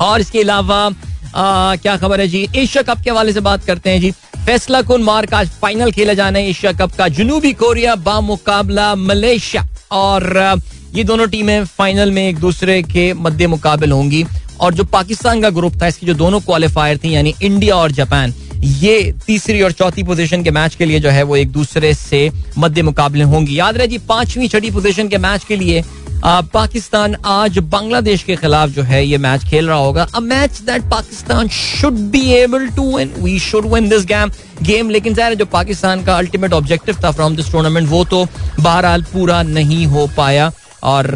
और 0.00 0.20
इसके 0.20 0.40
अलावा 0.40 0.88
क्या 1.36 1.96
खबर 1.96 2.20
है 2.20 2.28
जी? 2.28 2.48
एशिया 2.56 2.82
कप 2.82 3.02
के 3.02 3.10
हवाले 3.10 3.32
से 3.32 3.40
बात 3.40 3.64
करते 3.64 3.90
हैं 3.90 4.00
जी। 4.00 4.10
फैसला 4.46 4.82
कुन 4.82 5.02
मार्क 5.02 5.34
आज 5.34 5.48
फाइनल 5.48 5.90
खेला 5.90 6.14
जाना 6.14 6.38
है 6.38 6.48
एशिया 6.48 6.72
कप 6.72 6.92
का? 6.92 7.08
जनूबी 7.08 7.52
कोरिया 7.52 7.94
बामुकाबला 7.94 8.94
मलेशिया। 8.94 9.66
और 9.92 10.60
ये 10.94 11.04
दोनों 11.04 11.26
टीमें 11.26 11.64
फाइनल 11.64 12.10
में 12.10 12.28
एक 12.28 12.38
दूसरे 12.38 12.82
के 12.82 13.12
मध्य 13.14 13.46
मुकाबल 13.46 13.90
होंगी। 13.90 14.24
और 14.60 14.74
जो 14.74 14.84
पाकिस्तान 14.84 15.42
का 15.42 15.50
ग्रुप 15.50 15.82
था, 15.82 15.86
इसकी 15.86 16.06
जो 16.06 16.14
दोनों 16.14 16.40
क्वालिफायर 16.40 16.98
थी, 16.98 17.14
यानी 17.14 17.34
इंडिया 17.42 17.76
और 17.76 17.92
जापान, 17.92 18.34
ये 18.56 19.14
तीसरी 19.26 19.62
और 19.62 19.72
चौथी 19.72 20.02
पोजीशन 20.02 20.42
के 20.42 20.50
मैच 20.50 20.74
के 20.74 20.84
लिए 20.84 21.00
जो 21.00 21.10
है, 21.10 21.22
वो 21.22 21.36
एक 21.36 21.52
दूसरे 21.52 21.94
से 21.94 22.30
मध्य 22.58 22.82
मुकाबले 22.82 23.24
होंगी। 23.24 23.58
याद 23.58 23.76
रहे 23.76 23.86
जी, 23.86 23.98
पांचवी 23.98 24.48
छठी 24.48 24.70
पोजीशन 24.70 25.08
के 25.08 25.18
मैच 25.18 25.44
के 25.44 25.56
लिए 25.56 25.84
पाकिस्तान 26.24 27.14
आज 27.26 27.58
बांग्लादेश 27.70 28.22
के 28.22 28.34
खिलाफ 28.36 28.68
जो 28.70 28.82
है 28.82 29.04
ये 29.04 29.18
मैच 29.18 29.44
खेल 29.44 29.68
रहा 29.68 29.76
होगा। 29.76 30.02
A 30.14 30.20
match 30.20 30.60
that 30.66 30.82
Pakistan 30.90 31.48
should 31.48 31.94
be 32.10 32.20
able 32.32 32.66
to 32.76 32.96
win 32.96 33.12
we 33.18 33.38
should 33.40 33.66
win 33.72 33.88
this 33.88 34.04
game 34.06 34.30
game 34.62 34.90
लेकिन 34.90 35.14
ज़ाहिर 35.14 35.34
जो 35.38 35.44
पाकिस्तान 35.52 36.04
का 36.04 36.16
अल्टीमेट 36.16 36.52
ऑब्जेक्टिव 36.52 36.96
था 37.04 37.10
फ्रॉम 37.10 37.36
दिस 37.36 37.50
टूर्नामेंट 37.52 37.88
वो 37.88 38.04
तो 38.04 38.24
बहरहाल 38.60 39.02
पूरा 39.12 39.42
नहीं 39.42 39.86
हो 39.86 40.06
पाया। 40.16 40.50
और 40.84 41.06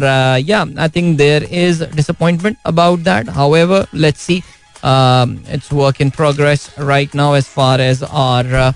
या 0.47 0.65
I 0.79 0.89
think 0.95 1.17
there 1.17 1.43
is 1.43 1.83
disappointment 1.95 2.57
about 2.65 2.99
that 2.99 3.29
however 3.55 3.87
let's 3.95 4.21
see 4.21 4.35
it's 4.35 5.73
work 5.73 6.01
in 6.01 6.09
progress 6.17 6.67
right 6.79 7.15
now 7.15 7.35
as 7.35 7.43
far 7.55 7.81
as 7.81 8.03
our 8.03 8.73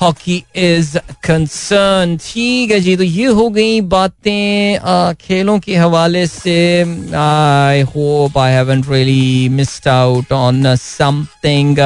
hockey 0.00 0.36
is 0.56 0.96
concern. 1.24 2.16
ठीक 2.24 2.70
है 2.70 2.78
जी 2.80 2.96
तो 2.96 3.02
ये 3.02 3.26
हो 3.38 3.48
गई 3.50 3.80
बातें 3.94 5.14
खेलों 5.20 5.58
के 5.58 5.76
हवाले 5.76 6.26
से। 6.26 6.58
I 7.16 7.80
hope 7.94 8.38
I 8.38 8.52
haven't 8.52 8.90
really 8.90 9.48
missed 9.48 9.88
out 9.88 10.32
on 10.32 10.74
something 10.76 11.78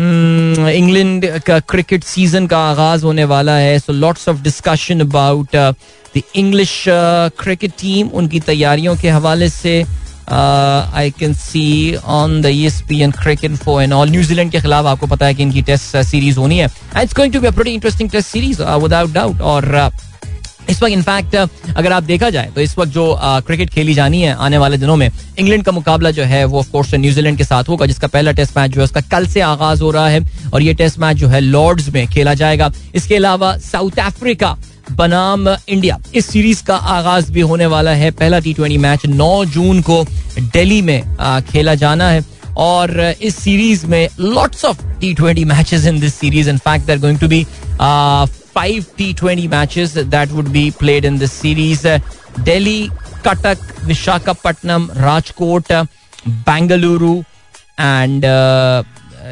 England 0.00 1.26
का 1.46 1.58
क्रिकेट 1.60 2.04
सीज़न 2.04 2.46
का 2.46 2.58
आगाज़ 2.70 3.04
होने 3.04 3.24
वाला 3.26 3.56
है। 3.58 3.78
So 3.78 3.92
lots 3.92 4.28
of 4.28 4.42
discussion 4.42 5.00
about 5.00 5.56
the 5.56 6.22
English 6.36 6.84
cricket 6.88 7.72
team 7.80 8.08
उनकी 8.08 8.40
तैयारियों 8.40 8.96
के 8.96 9.08
हवाले 9.10 9.48
से। 9.48 9.82
I 10.28 11.10
can 11.10 11.34
see 11.34 11.94
on 11.96 12.40
the 12.42 12.46
S 12.46 12.80
P 12.88 13.00
N 13.02 13.10
cricket 13.12 13.56
for 13.56 13.82
an 13.82 13.92
all 13.92 14.10
New Zealand 14.10 14.50
के 14.52 14.60
खिलाफ 14.60 14.86
आपको 14.86 15.06
पता 15.06 15.26
है 15.26 15.34
कि 15.34 15.42
इनकी 15.42 15.62
टेस्ट 15.62 15.96
सीरीज़ 15.96 16.34
uh, 16.34 16.42
होनी 16.42 16.58
है. 16.58 16.68
It's 17.02 17.14
going 17.16 17.32
to 17.32 17.40
be 17.40 17.50
pretty 17.50 17.70
interesting 17.70 18.10
test 18.10 18.28
series 18.28 18.62
without 18.62 19.12
doubt 19.12 19.40
और 19.40 19.74
uh, 19.78 19.90
इस 20.70 20.82
वक्त 20.82 20.92
इनफैक्ट 20.92 21.34
अगर 21.76 21.92
आप 21.92 22.02
देखा 22.02 22.28
जाए 22.30 22.50
तो 22.54 22.60
इस 22.60 22.76
वक्त 22.78 22.90
जो 22.92 23.18
क्रिकेट 23.46 23.70
खेली 23.70 23.94
जानी 23.94 24.20
है 24.22 24.34
आने 24.36 24.58
वाले 24.58 24.76
दिनों 24.78 24.96
में 24.96 25.08
इंग्लैंड 25.38 25.64
का 25.64 25.72
मुकाबला 25.72 26.10
जो 26.10 26.24
है 26.24 26.44
वो 26.44 26.58
ऑफकोर्स 26.58 26.94
न्यूजीलैंड 26.94 27.38
के 27.38 27.44
साथ 27.44 27.68
होगा 27.68 27.86
जिसका 27.86 28.06
पहला 28.06 28.32
टेस्ट 28.32 28.56
मैच 28.58 28.70
जो 28.70 28.80
है 28.80 28.84
उसका 28.84 29.00
कल 29.10 29.26
से 29.26 29.40
आगाज़ 29.40 29.82
हो 29.82 29.90
रहा 29.90 30.08
है। 30.08 30.20
और 30.54 30.62
ये 30.62 30.74
टेस्ट 30.74 30.98
मैच 30.98 31.16
जो 31.16 31.28
है 31.28 31.40
लॉर्ड्स 31.40 31.88
में 31.88 32.06
खेला 32.06 32.34
जाएगा। 32.34 32.70
इसके 32.94 33.16
अलावा 33.16 33.56
साउथ 33.58 33.98
अफ्रीका 33.98 34.56
बनाम 34.92 35.48
इंडिया। 35.48 35.98
इस 36.14 36.26
सीरीज़ 36.26 36.62
का 36.64 36.76
आगाज़ 36.76 37.30
भी 37.32 37.40
होने 37.40 37.66
वाला 37.66 37.90
है। 37.90 38.10
पहला 38.10 38.38
टी 38.38 38.54
ट्वेंटी 38.54 38.78
मैच 38.78 39.06
9 39.06 39.44
जून 39.44 39.80
को 39.82 40.04
दिल्ली 40.40 40.82
में 40.82 41.02
खेला 41.50 41.74
जाना 41.74 42.08
है। 42.10 42.24
और, 42.56 43.00
इस 43.22 43.36
सीरीज़ 43.36 43.86
में 43.86 44.08
lots 44.20 44.64
of 44.64 44.82
T 45.00 45.14
twenty 45.14 45.44
matches 45.44 45.86
in 45.86 46.00
this 46.00 46.14
series 46.14 46.50
in 46.50 46.58
fact 46.58 46.86
there 46.86 46.98
going 46.98 47.18
to 47.18 47.28
be 47.28 47.46
five 48.54 48.84
T 48.96 49.12
twenty 49.14 49.48
matches 49.48 49.96
that 49.98 50.30
would 50.30 50.48
be 50.48 50.70
played 50.70 51.04
in 51.04 51.18
this 51.18 51.32
series 51.32 51.86
Delhi, 52.40 52.88
Cuttack, 53.26 53.58
Visakhapatnam, 53.84 54.88
Rajkot, 54.96 55.72
Bengaluru 56.28 57.14
and 57.80 58.24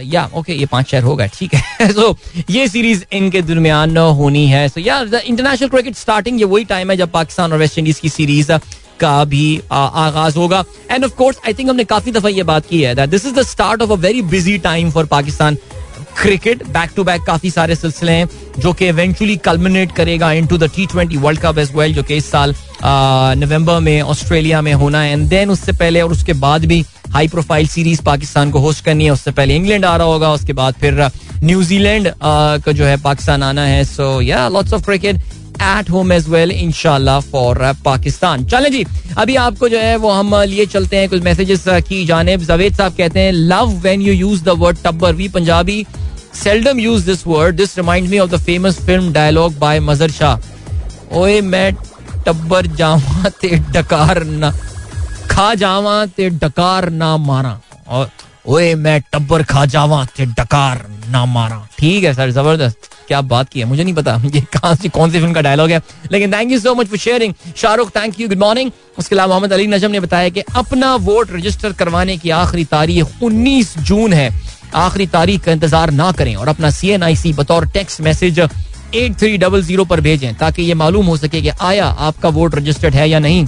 या 0.02 0.28
okay 0.34 0.52
ये 0.52 0.66
पाँच 0.66 0.90
शहर 0.90 1.02
हो 1.02 1.14
गए 1.16 1.28
ठीक 1.34 1.54
है। 1.54 1.92
सो 1.92 2.16
ये 2.50 2.66
series 2.68 3.04
इनके 3.12 3.42
दरमियान 3.42 3.96
होनी 3.96 4.46
है। 4.46 4.68
So 4.68 4.80
yeah 4.80 4.98
international 5.16 5.68
cricket 5.68 5.96
starting 5.96 6.40
ये 6.40 6.44
वही 6.46 6.64
टाइम 6.64 6.90
है 6.90 6.96
जब 6.96 7.10
पाकिस्तान 7.12 7.52
और 7.52 7.58
वेस्ट 7.58 7.78
इंडीज 7.78 7.98
की 7.98 8.08
सीरीज़ 8.08 8.52
का 9.00 9.24
भी 9.24 9.60
आगाज़ 9.72 10.36
होगा। 10.38 10.64
And 10.90 11.04
of 11.04 11.14
course 11.14 11.40
I 11.46 11.54
think 11.54 11.68
हमने 11.70 11.84
काफ़ी 11.86 12.12
दफ़ा 12.12 12.28
ये 12.28 12.42
बात 12.44 12.66
की 12.66 12.82
है 12.82 12.94
that 12.94 13.10
this 13.10 13.26
is 13.26 13.34
the 13.34 13.42
start 13.46 13.82
of 13.82 13.90
a 13.90 13.96
very 14.02 14.22
busy 14.34 14.58
time 14.60 14.90
for 14.90 15.06
Pakistan 15.06 15.56
cricket 16.20 16.62
back 16.68 16.90
to 16.96 17.04
back 17.04 17.22
काफ़ी 17.22 17.50
सारे 17.50 17.74
सिलसिले 17.76 18.12
हैं, 18.12 18.28
जो 18.58 18.72
कि 18.72 18.86
इवेंचुअली 18.88 19.36
कल्मिनेट 19.44 19.92
करेगा 19.92 20.30
into 20.32 20.58
the 20.58 20.70
T 20.76 20.86
twenty 20.86 21.16
world 21.16 21.40
cup 21.40 21.58
as 21.58 21.72
well 21.74 21.94
जो 21.94 22.02
कि 22.02 22.16
इस 22.16 22.30
साल 22.30 22.54
नवंबर 22.84 23.78
में 23.80 24.00
ऑस्ट्रेलिया 24.02 24.60
में 24.62 24.72
होना 24.74 25.00
है। 25.02 25.12
एंड 25.12 25.28
देन 25.28 25.50
उससे 25.50 25.72
पहले 25.72 26.00
और 26.00 26.12
उसके 26.12 26.32
बाद 26.34 26.64
भी 26.64 26.84
हाई 27.12 27.28
प्रोफ़ाइल 27.28 27.66
सीरीज़ 27.68 28.02
पाकिस्तान 28.02 28.50
को 28.50 28.58
होस्ट 28.60 28.84
करनी 28.84 29.04
है। 29.04 29.10
उससे 29.10 29.30
पहले 29.30 29.56
इंग्लैंड 29.56 29.84
आ 29.84 29.96
रहा 29.96 30.06
होगा, 30.06 30.32
उसके 30.32 30.52
बाद 30.52 30.74
फिर 30.80 31.08
न्यूजीलैंड 31.44 32.12
का 32.22 32.72
जो 32.72 32.84
है 32.84 32.96
पाकिस्तान 33.02 33.42
आना 33.42 33.64
है। 33.66 33.84
सो 33.84 34.20
या 34.22 34.48
lots 34.48 34.72
of 34.74 34.84
cricket 34.84 35.16
at 35.62 35.90
home 35.90 36.12
as 36.12 36.28
well 36.28 36.50
इनशाला 36.50 37.18
फॉर 37.20 37.58
पाकिस्तान। 37.84 38.44
चले 38.46 38.70
जी, 38.70 38.84
अभी 39.18 39.36
आपको 39.36 39.68
जो 39.68 39.78
है 39.78 39.96
वो 39.96 40.10
हम 40.10 40.34
लिए 40.42 40.66
चलते 40.66 40.96
हैं 40.96 41.08
कुछ 41.08 41.22
मैसेजेस 41.22 41.64
की 41.88 42.04
जानेब। 42.06 42.44
जावेद 42.44 42.74
साहब 42.76 42.94
कहते 42.96 43.20
हैं 43.20 43.32
love 43.32 43.78
when 43.82 44.02
you 44.02 44.12
use 44.12 44.44
the 44.44 44.58
word 44.58 44.78
tabbar. 44.84 45.14
We 45.14 45.28
Punjabi 45.28 45.86
seldom 46.34 46.80
use 46.80 47.06
this 47.06 47.26
word 47.26 47.56
this 47.56 47.76
remind 47.78 48.10
me 48.10 48.18
of 48.18 48.30
the 48.30 48.40
famous 48.40 48.80
film 48.86 49.12
dialogue 49.12 49.54
by 49.60 49.74
Mazhar 49.80 50.10
Shah. 50.12 50.36
ओए, 51.12 51.40
मैं 51.40 51.72
टब्बर 52.26 52.66
जावा 52.66 53.28
ते 53.40 53.48
डकार 53.72 54.22
ना, 54.24 54.50
खा 55.30 55.54
जावा 55.54 56.04
ते 56.06 56.28
डकार 56.30 56.88
ना 56.90 57.16
मारा। 57.16 57.60
और 57.88 58.10
ओए, 58.46 58.74
मैं 58.74 59.00
टब्बर 59.12 59.42
खा 59.42 59.64
जावा 59.66 60.04
ते 60.16 60.26
डकार 60.26 60.86
ना 61.10 61.24
मारा। 61.26 61.66
ठीक 61.78 62.04
है 62.04 62.12
सर, 62.14 62.30
ज़बरदस्त। 62.30 62.90
क्या 63.08 63.20
बात 63.22 63.48
की 63.48 63.60
है? 63.60 63.66
मुझे 63.66 63.84
नहीं 63.84 63.94
पता। 63.94 64.14
ये 64.34 64.40
कहाँ 64.52 64.74
सी, 64.74 64.88
कौन 64.88 65.10
सी 65.10 65.18
फ़िल्म 65.18 65.32
का 65.32 65.40
डायलॉग 65.40 65.70
है? 65.70 65.80
लेकिन 66.12 66.32
thank 66.32 66.50
you 66.52 66.58
so 66.60 66.74
much 66.74 66.86
for 66.86 66.98
sharing 66.98 67.34
Shahrukh 67.56 67.90
thank 67.96 68.20
you 68.20 68.28
good 68.28 68.38
morning 68.38 68.70
उसके 68.98 69.14
अलावा 69.14 69.28
मोहम्मद 69.28 69.52
अली 69.52 69.66
नजम 69.66 69.90
ने 69.90 70.00
बताया 70.00 70.28
कि 70.28 70.40
अपना 70.56 70.94
वोट 71.06 71.32
रजिस्टर 71.32 71.72
करवाने 71.72 72.16
की 72.16 72.30
आखिरी 72.30 72.64
तारीख 72.64 73.22
19 73.22 73.76
जून 73.78 74.12
है। 74.12 74.30
आखिरी 74.74 75.06
तारीख 75.06 75.44
का 75.44 75.52
इंतज़ार 75.52 75.90
ना 75.90 76.10
करें 76.12 76.34
और 76.36 76.48
अपना 76.48 76.70
सी 76.70 76.88
एन 76.90 77.02
आई 77.02 77.16
सी 77.16 77.32
बतौर 77.32 77.66
text 77.68 78.00
message 78.00 78.40
at 78.96 79.18
three 79.18 79.36
double 79.38 79.62
zero 79.62 79.84
पर 79.84 80.00
भेजें 80.00 80.34
ताकि 80.36 80.62
ये 80.62 80.74
मालूम 80.74 81.06
हो 81.06 81.16
सके 81.16 81.40
कि 81.42 81.50
आया 81.62 81.86
आपका 82.04 82.28
वोट 82.30 82.54
रजिस्टर्ड 82.54 82.94
है 82.94 83.08
या 83.08 83.18
नहीं 83.18 83.46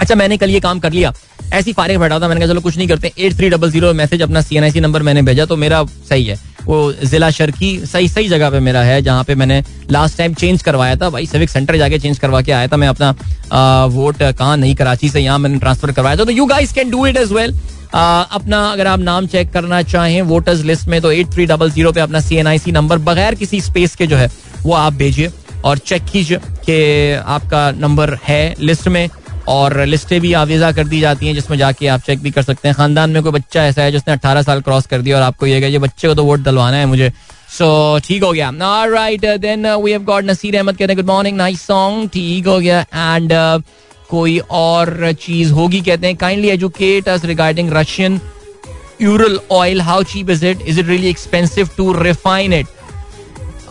अच्छा 0.00 0.14
मैंने 0.14 0.36
कल 0.36 0.50
ये 0.50 0.60
काम 0.60 0.80
कर 0.80 0.92
लिया 0.92 1.12
ऐसी 1.52 1.72
फारिग 1.72 1.98
बैठा 1.98 2.18
था 2.20 2.28
मैंने 2.28 2.40
कहा 2.40 2.48
चलो 2.48 2.60
कुछ 2.60 2.76
नहीं 2.76 2.88
करते 2.88 3.12
at 3.18 3.36
three 3.36 3.48
double 3.50 3.70
zero 3.70 3.92
message 3.94 4.22
अपना 4.22 4.40
C 4.40 4.56
N 4.56 4.64
I 4.64 4.70
C 4.70 4.80
number 4.80 5.02
मैंने 5.02 5.22
भेजा 5.22 5.44
तो 5.46 5.56
मेरा 5.56 5.84
सही 6.08 6.24
है 6.24 6.38
वो 6.64 6.92
जिला 7.04 7.30
शर्की 7.30 7.78
सही 7.86 8.08
सही 8.08 8.28
जगह 8.28 8.50
पे 8.50 8.60
मेरा 8.60 8.80
है 8.82 9.00
जहाँ 9.02 9.24
पे 9.24 9.34
मैंने 9.34 9.62
लास्ट 9.90 10.18
टाइम 10.18 10.34
चेंज 10.34 10.62
करवाया 10.62 10.96
था 10.96 11.10
भाई 11.10 11.26
सिविक 11.26 11.50
सेंटर 11.50 11.76
जाके 11.76 11.98
चेंज 11.98 12.18
करवा 12.18 12.40
के 12.42 12.52
आया 12.52 12.68
था 12.68 12.76
मैं 12.76 12.88
अपना 12.88 13.14
आ, 13.52 13.84
वोट 13.86 14.22
कहाँ 14.22 14.56
नहीं 14.56 14.74
कराची 14.74 15.08
से 15.08 15.20
यहाँ 15.20 15.38
मैंने 15.38 15.58
ट्रांसफ़र 15.58 15.92
करवाया 15.92 16.16
था 16.16 16.24
तो 16.24 16.30
you 16.32 16.46
guys 16.46 16.72
can 16.72 16.90
do 16.90 17.06
it 17.06 17.16
as 17.16 17.32
well 17.32 17.54
अपना 17.94 18.64
अगर 18.70 18.86
आप 18.86 19.00
नाम 19.00 19.26
चेक 19.26 19.52
करना 19.52 19.82
चाहें 19.84 20.20
वोटर्स 20.24 20.64
लिस्ट 20.64 20.88
में 20.88 21.00
तो 21.02 21.12
एट 21.12 21.32
थ्री 21.32 21.46
डबल 21.46 21.70
ज़ीरो 21.70 21.92
पे 21.92 22.00
अपना 22.00 22.20
C 22.20 22.36
N 22.36 22.46
I 22.46 22.58
C 22.58 22.72
number 22.72 22.98
बगैर 23.00 23.34
किसी 23.34 23.60
स्पेस 23.60 23.94
के 23.94 24.06
जो 24.06 24.16
है 24.16 24.28
वो 24.66 24.72
आप 24.74 24.92
भेजिए 24.94 25.30
और 25.64 25.78
चेक 25.78 26.04
कीजिए 26.04 26.38
कि 26.66 27.12
आपका 27.26 27.70
नंबर 27.70 28.14
है 28.24 28.54
लिस्ट 28.60 28.88
में 28.88 29.08
और 29.48 29.84
लिस्टें 29.86 30.20
भी 30.20 30.32
आवेजा 30.34 30.70
कर 30.72 30.86
दी 30.88 31.00
जाती 31.00 31.26
हैं 31.26 31.34
जिसमें 31.34 31.56
जाके 31.58 31.86
आप 31.86 32.00
चेक 32.06 32.20
भी 32.22 32.30
कर 32.30 32.42
सकते 32.42 32.68
हैं। 32.68 32.74
खानदान 32.76 33.10
में 33.10 33.22
कोई 33.22 33.32
बच्चा 33.32 33.64
ऐसा 33.64 33.82
है 33.82 33.92
जिसने 33.92 34.12
अट्ठारह 34.14 34.42
साल 34.42 34.60
क्रॉस 34.60 34.86
कर 34.86 35.02
दिया 35.02 35.16
और 35.16 35.22
आपको 35.22 35.46
ये 35.46 35.68
ये 35.68 35.78
बच्चे 35.78 36.08
को 36.08 36.14
तो 36.14 36.24
वोट 36.24 36.40
डलवाना 36.40 36.76
है 36.76 36.86
मुझे। 36.86 37.10
सो 37.58 37.66
so, 37.98 38.06
ठीक 38.06 38.22
हो 38.22 38.32
गया। 38.32 38.50
Right 38.86 39.26
then 39.40 39.66
we 39.66 39.90
have 39.90 40.04
got 40.04 40.24
Naseer 40.24 40.56
Ahmad 40.56 40.76
कहते 40.76 40.92
हैं 40.92 40.96
गुड 40.96 41.12
मॉर्निंग 41.12 41.36
नाइस 41.36 41.66
सॉन्ग 41.66 42.08
ठीक 42.10 42.46
हो 42.46 42.58
गया। 42.60 42.80
एंड 42.80 43.32
uh, 43.32 43.62
कोई 44.08 44.38
और 44.38 45.12
चीज़ 45.20 45.52
होगी 45.52 45.80
कहते 45.80 46.06
हैं 46.06 46.16
kindly 46.16 46.48
educate 46.48 47.08
us 47.08 47.24
regarding 47.24 47.72
Russian 47.72 48.20
Ural 49.02 49.38
oil 49.52 49.80
how 49.80 50.02
cheap 50.12 50.30
is 50.30 50.44
it 50.46 50.62
is 50.62 50.80
it 50.80 50.86
really 50.86 51.08
expensive 51.08 51.70
to 51.76 51.92
refine 52.02 52.52
it 52.52 52.66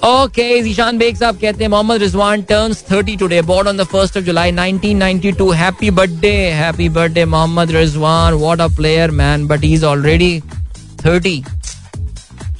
okay 0.05 0.61
Zeeshan 0.63 0.97
Baig 0.97 1.15
साहब 1.17 1.37
कहते 1.41 1.63
हैं 1.63 1.69
Mohammad 1.69 2.01
Rizwan 2.01 2.41
turns 2.49 2.83
30 2.91 3.17
today 3.19 3.41
born 3.41 3.67
on 3.67 3.77
the 3.77 3.83
first 3.91 4.17
of 4.17 4.23
July 4.23 4.51
1992 4.51 5.53
happy 5.55 5.89
birthday 5.99 6.33
happy 6.57 6.89
birthday 6.97 7.23
Mohammad 7.25 7.71
Rizwan 7.71 8.33
what 8.33 8.61
a 8.61 8.67
player 8.75 9.11
man 9.21 9.47
but 9.47 9.63
he 9.63 9.73
is 9.73 9.85
already 9.85 10.29
30 11.05 11.41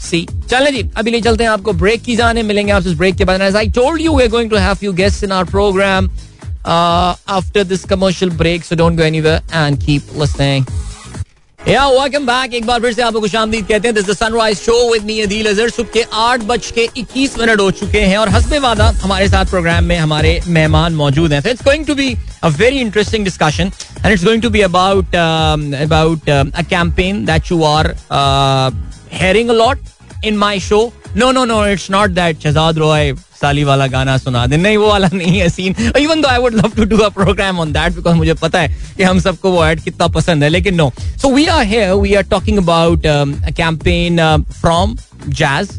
see 0.06 0.26
चलें 0.50 0.72
जी, 0.74 0.90
अभी 0.98 1.12
ले 1.12 1.22
चलते 1.22 1.44
हैं, 1.44 1.52
आपको 1.52 1.74
ब्रेक 1.74 2.02
की 2.04 2.16
जाने 2.16 2.44
मिलेंगे 2.44 2.72
आपसे 2.72 2.96
ब्रेक 2.96 3.16
के 3.18 3.26
बाद 3.26 3.42
I 3.56 3.70
told 3.76 4.02
you 4.02 4.16
we 4.16 4.24
are 4.24 4.30
going 4.30 4.50
to 4.50 4.58
have 4.58 4.74
few 4.76 4.94
guests 4.94 5.24
in 5.24 5.32
our 5.32 5.52
programme 5.52 6.10
after 6.66 7.64
this 7.64 7.86
commercial 7.94 8.32
break 8.38 8.66
so 8.66 8.76
don't 8.76 8.98
go 8.98 9.04
anywhere 9.04 9.42
and 9.56 9.78
keep 9.86 10.20
listening 10.22 10.66
या 11.68 11.86
वेलकम 11.90 12.26
बैक 12.26 12.54
एक 12.54 12.66
बार 12.66 12.80
फिर 12.82 12.94
से 12.94 13.02
आपको 13.02 13.20
खुशामदीद 13.22 13.66
कहते 13.68 13.88
हैं। 13.88 13.94
This 13.96 14.06
the 14.06 14.14
sunrise 14.14 14.58
show 14.58 14.74
with 14.92 15.04
me 15.04 15.20
Adeel 15.22 15.48
Azhar 15.50 15.70
सुबह 15.70 15.90
के 15.94 16.04
आठ 16.14 16.42
बज 16.50 16.70
के 16.72 16.88
इक्कीस 16.98 17.38
मिनट 17.40 17.60
हो 17.60 17.70
चुके 17.80 18.00
हैं 18.02 18.18
और 18.18 18.30
हसबे 18.30 18.60
वादा 18.60 18.90
हमारे 19.04 19.28
साथ 19.30 19.46
प्रोग्राम 19.50 19.84
में 19.84 19.98
हमारे 19.98 20.40
मेहमान 20.48 20.96
मौजूद 20.96 21.34
हैं। 21.34 21.42
It's 21.52 21.64
going 21.66 21.86
to 21.86 21.96
be 21.96 22.16
a 22.44 22.48
very 22.58 22.80
interesting 22.80 23.24
discussion 23.26 23.72
and 23.98 24.12
it's 24.12 24.26
going 24.26 24.42
to 24.42 24.50
be 24.50 24.62
about 24.62 25.16
about 25.16 26.30
a 26.30 26.62
campaign 26.70 27.26
that 27.26 27.52
you 27.52 27.64
are 27.64 27.94
hearing 29.14 29.50
a 29.50 29.54
lot 29.54 30.26
in 30.26 30.38
my 30.38 30.60
show 30.60 30.82
no 31.18 31.32
no 31.32 31.44
no 31.46 31.66
it's 31.68 31.90
not 31.92 32.10
that 32.12 32.42
Shahzad 32.44 32.78
Roy 32.78 33.14
साली 33.42 33.64
वाला 33.64 33.88
गाना 33.88 34.18
सुना 34.18 34.46
दे 34.48 34.58
नहीं 34.58 34.78
वो 34.78 34.88
वाला 34.88 35.08
नहीं 35.14 35.40
है 35.40 35.50
scene 35.50 35.76
even 36.00 36.22
though 36.22 36.28
I 36.28 36.38
would 36.38 36.54
love 36.56 36.72
to 36.76 36.84
do 36.86 36.98
a 36.98 37.10
programme 37.16 37.60
on 37.60 37.72
that 37.74 37.96
because 37.96 38.16
मुझे 38.16 38.34
पता 38.34 38.60
है 38.60 38.96
कि 38.98 39.04
हम 39.04 39.20
सबको 39.20 39.52
वो 39.52 39.66
ऐड 39.66 39.82
कितना 39.82 40.08
पसंद 40.16 40.44
है 40.44 40.50
लेकिन 40.50 40.76
no 40.76 40.92
so 41.22 41.32
we 41.34 41.46
are 41.48 41.66
here 41.66 41.94
we 41.94 42.14
are 42.14 42.24
talking 42.30 42.58
about 42.58 43.02
campaign 43.58 44.20
from 44.52 44.96
Jazz 45.30 45.70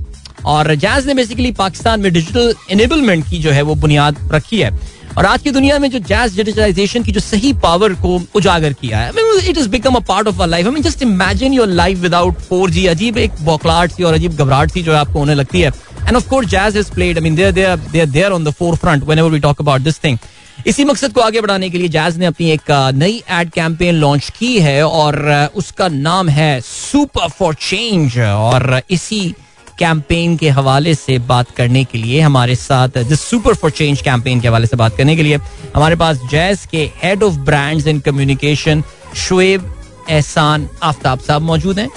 और 0.46 0.74
जैज 0.76 1.06
ने 1.06 1.14
बेसिकली 1.14 1.50
पाकिस्तान 1.52 2.00
में 2.00 2.12
डिजिटल 2.12 2.54
एनेबलमेंट 2.70 3.28
की 3.30 3.38
जो 3.38 3.50
है 3.50 3.62
वो 3.62 3.74
बुनियाद 3.76 4.28
रखी 4.32 4.60
है 4.60 4.70
और 5.18 5.26
आज 5.26 5.42
की 5.42 5.50
दुनिया 5.50 5.78
में 5.78 5.90
जो 5.90 5.98
जैज 5.98 6.36
डिजिटलाइजेशन 6.36 7.02
की 7.02 7.12
जो 7.12 7.20
सही 7.20 7.52
पावर 7.62 7.92
को 8.00 8.20
उजागर 8.36 8.72
किया 8.72 8.98
है 8.98 9.10
it 9.48 9.58
is 9.58 9.68
become 9.68 9.94
a 9.94 10.00
part 10.08 10.28
of 10.28 10.42
a 10.42 10.46
life 10.46 10.66
I 10.66 10.72
mean 10.72 10.82
just 10.82 11.02
imagine 11.02 11.52
your 11.52 11.68
life 11.68 11.98
without 11.98 12.40
four 12.48 12.70
G 12.70 12.86
अजीब 12.86 13.18
एक 13.18 13.42
बौखलाट 13.42 13.92
सी 13.92 14.02
और 14.02 14.14
अजीब 14.14 14.34
घबराहट 14.34 14.70
सी 14.70 14.82
जो 14.82 14.92
आपको 14.94 15.18
होने 15.18 15.34
लगती 15.34 15.60
है. 15.60 15.70
And 16.08 16.16
of 16.16 16.28
course 16.28 16.48
Jazz 16.48 16.76
is 16.76 16.90
played 16.94 17.18
I 17.18 17.22
mean 17.24 17.34
there 17.34 17.52
there 17.52 18.06
there 18.06 18.32
on 18.32 18.44
the 18.44 18.50
forefront 18.76 19.04
whenever 19.18 19.30
we 19.30 19.38
talk 19.40 19.60
about 19.60 19.80
this 19.80 20.02
thing 20.04 20.18
इसी 20.66 20.84
मकसद 20.84 21.12
को 21.12 21.20
आगे 21.20 21.40
बढ़ाने 21.40 21.70
के 21.70 21.78
लिए 21.78 21.88
जैज 21.88 22.18
ने 22.18 22.26
अपनी 22.26 22.50
एक 22.50 22.70
नई 22.94 23.22
एड 23.40 23.50
कैंपेन 23.50 23.94
लॉन्च 23.94 24.30
की 24.38 24.58
है 24.60 24.82
और 24.86 25.50
उसका 25.54 25.88
नाम 25.88 26.28
है 26.28 26.60
सुपर 26.60 27.28
फॉर 27.28 27.54
चेंज 27.62 28.18
और 28.18 28.80
इसी 28.90 29.34
कैंपेन 29.78 30.36
के 30.36 30.48
हवाले 30.48 30.94
से 30.94 31.18
बात 31.28 31.50
करने 31.56 31.84
के 31.84 31.98
लिए 31.98 32.20
हमारे 32.20 32.54
साथ 32.56 32.88
the 32.88 33.14
super 33.14 33.54
for 33.54 33.70
change 33.70 34.02
campaign 34.02 34.40
के 34.40 34.48
हवाले 34.48 34.66
से 34.66 34.76
बात 34.76 34.96
करने 34.96 35.16
के 35.16 35.22
लिए 35.22 35.36
हमारे 35.76 35.96
पास 35.96 36.20
जैज 36.30 36.66
के 36.70 36.90
head 37.02 37.22
of 37.22 37.34
brands 37.48 37.86
in 37.86 38.00
communication 38.00 38.82
Shoaib 39.16 39.72
Ehsan 40.10 40.68
Aftab 40.82 41.20
साहब 41.20 41.42
मौजूद 41.42 41.78
हैं। 41.78 41.90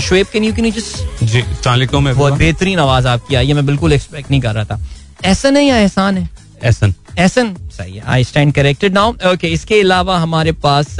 Shoaib 0.00 0.26
can 0.32 0.44
you 0.44 0.52
can 0.54 0.64
you 0.64 0.72
just 0.72 1.24
जी 1.24 1.42
सलामकुम 1.42 2.12
बहुत 2.12 2.32
बेहतरीन 2.34 2.78
आवाज़ 2.78 3.08
आपकी 3.08 3.34
आई 3.34 3.46
है 3.46 3.54
मैं 3.54 3.66
बिल्कुल 3.66 3.92
एक्सपेक्ट 3.92 4.30
नहीं 4.30 4.40
कर 4.40 4.54
रहा 4.54 4.64
था। 4.64 4.80
ऐसा 5.24 5.50
नहीं 5.50 5.68
या 5.68 5.76
एहसान 5.78 6.18
है? 6.18 6.28
एहसन 6.64 6.94
एहसन 7.18 7.54
सही 7.72 7.96
है 7.96 8.02
I 8.06 8.24
stand 8.24 8.52
corrected 8.54 8.94
now 8.94 9.12
okay 9.32 9.48
इसके 9.52 9.80
अलावा 9.80 10.18
हमारे 10.18 10.52
पास 10.64 10.96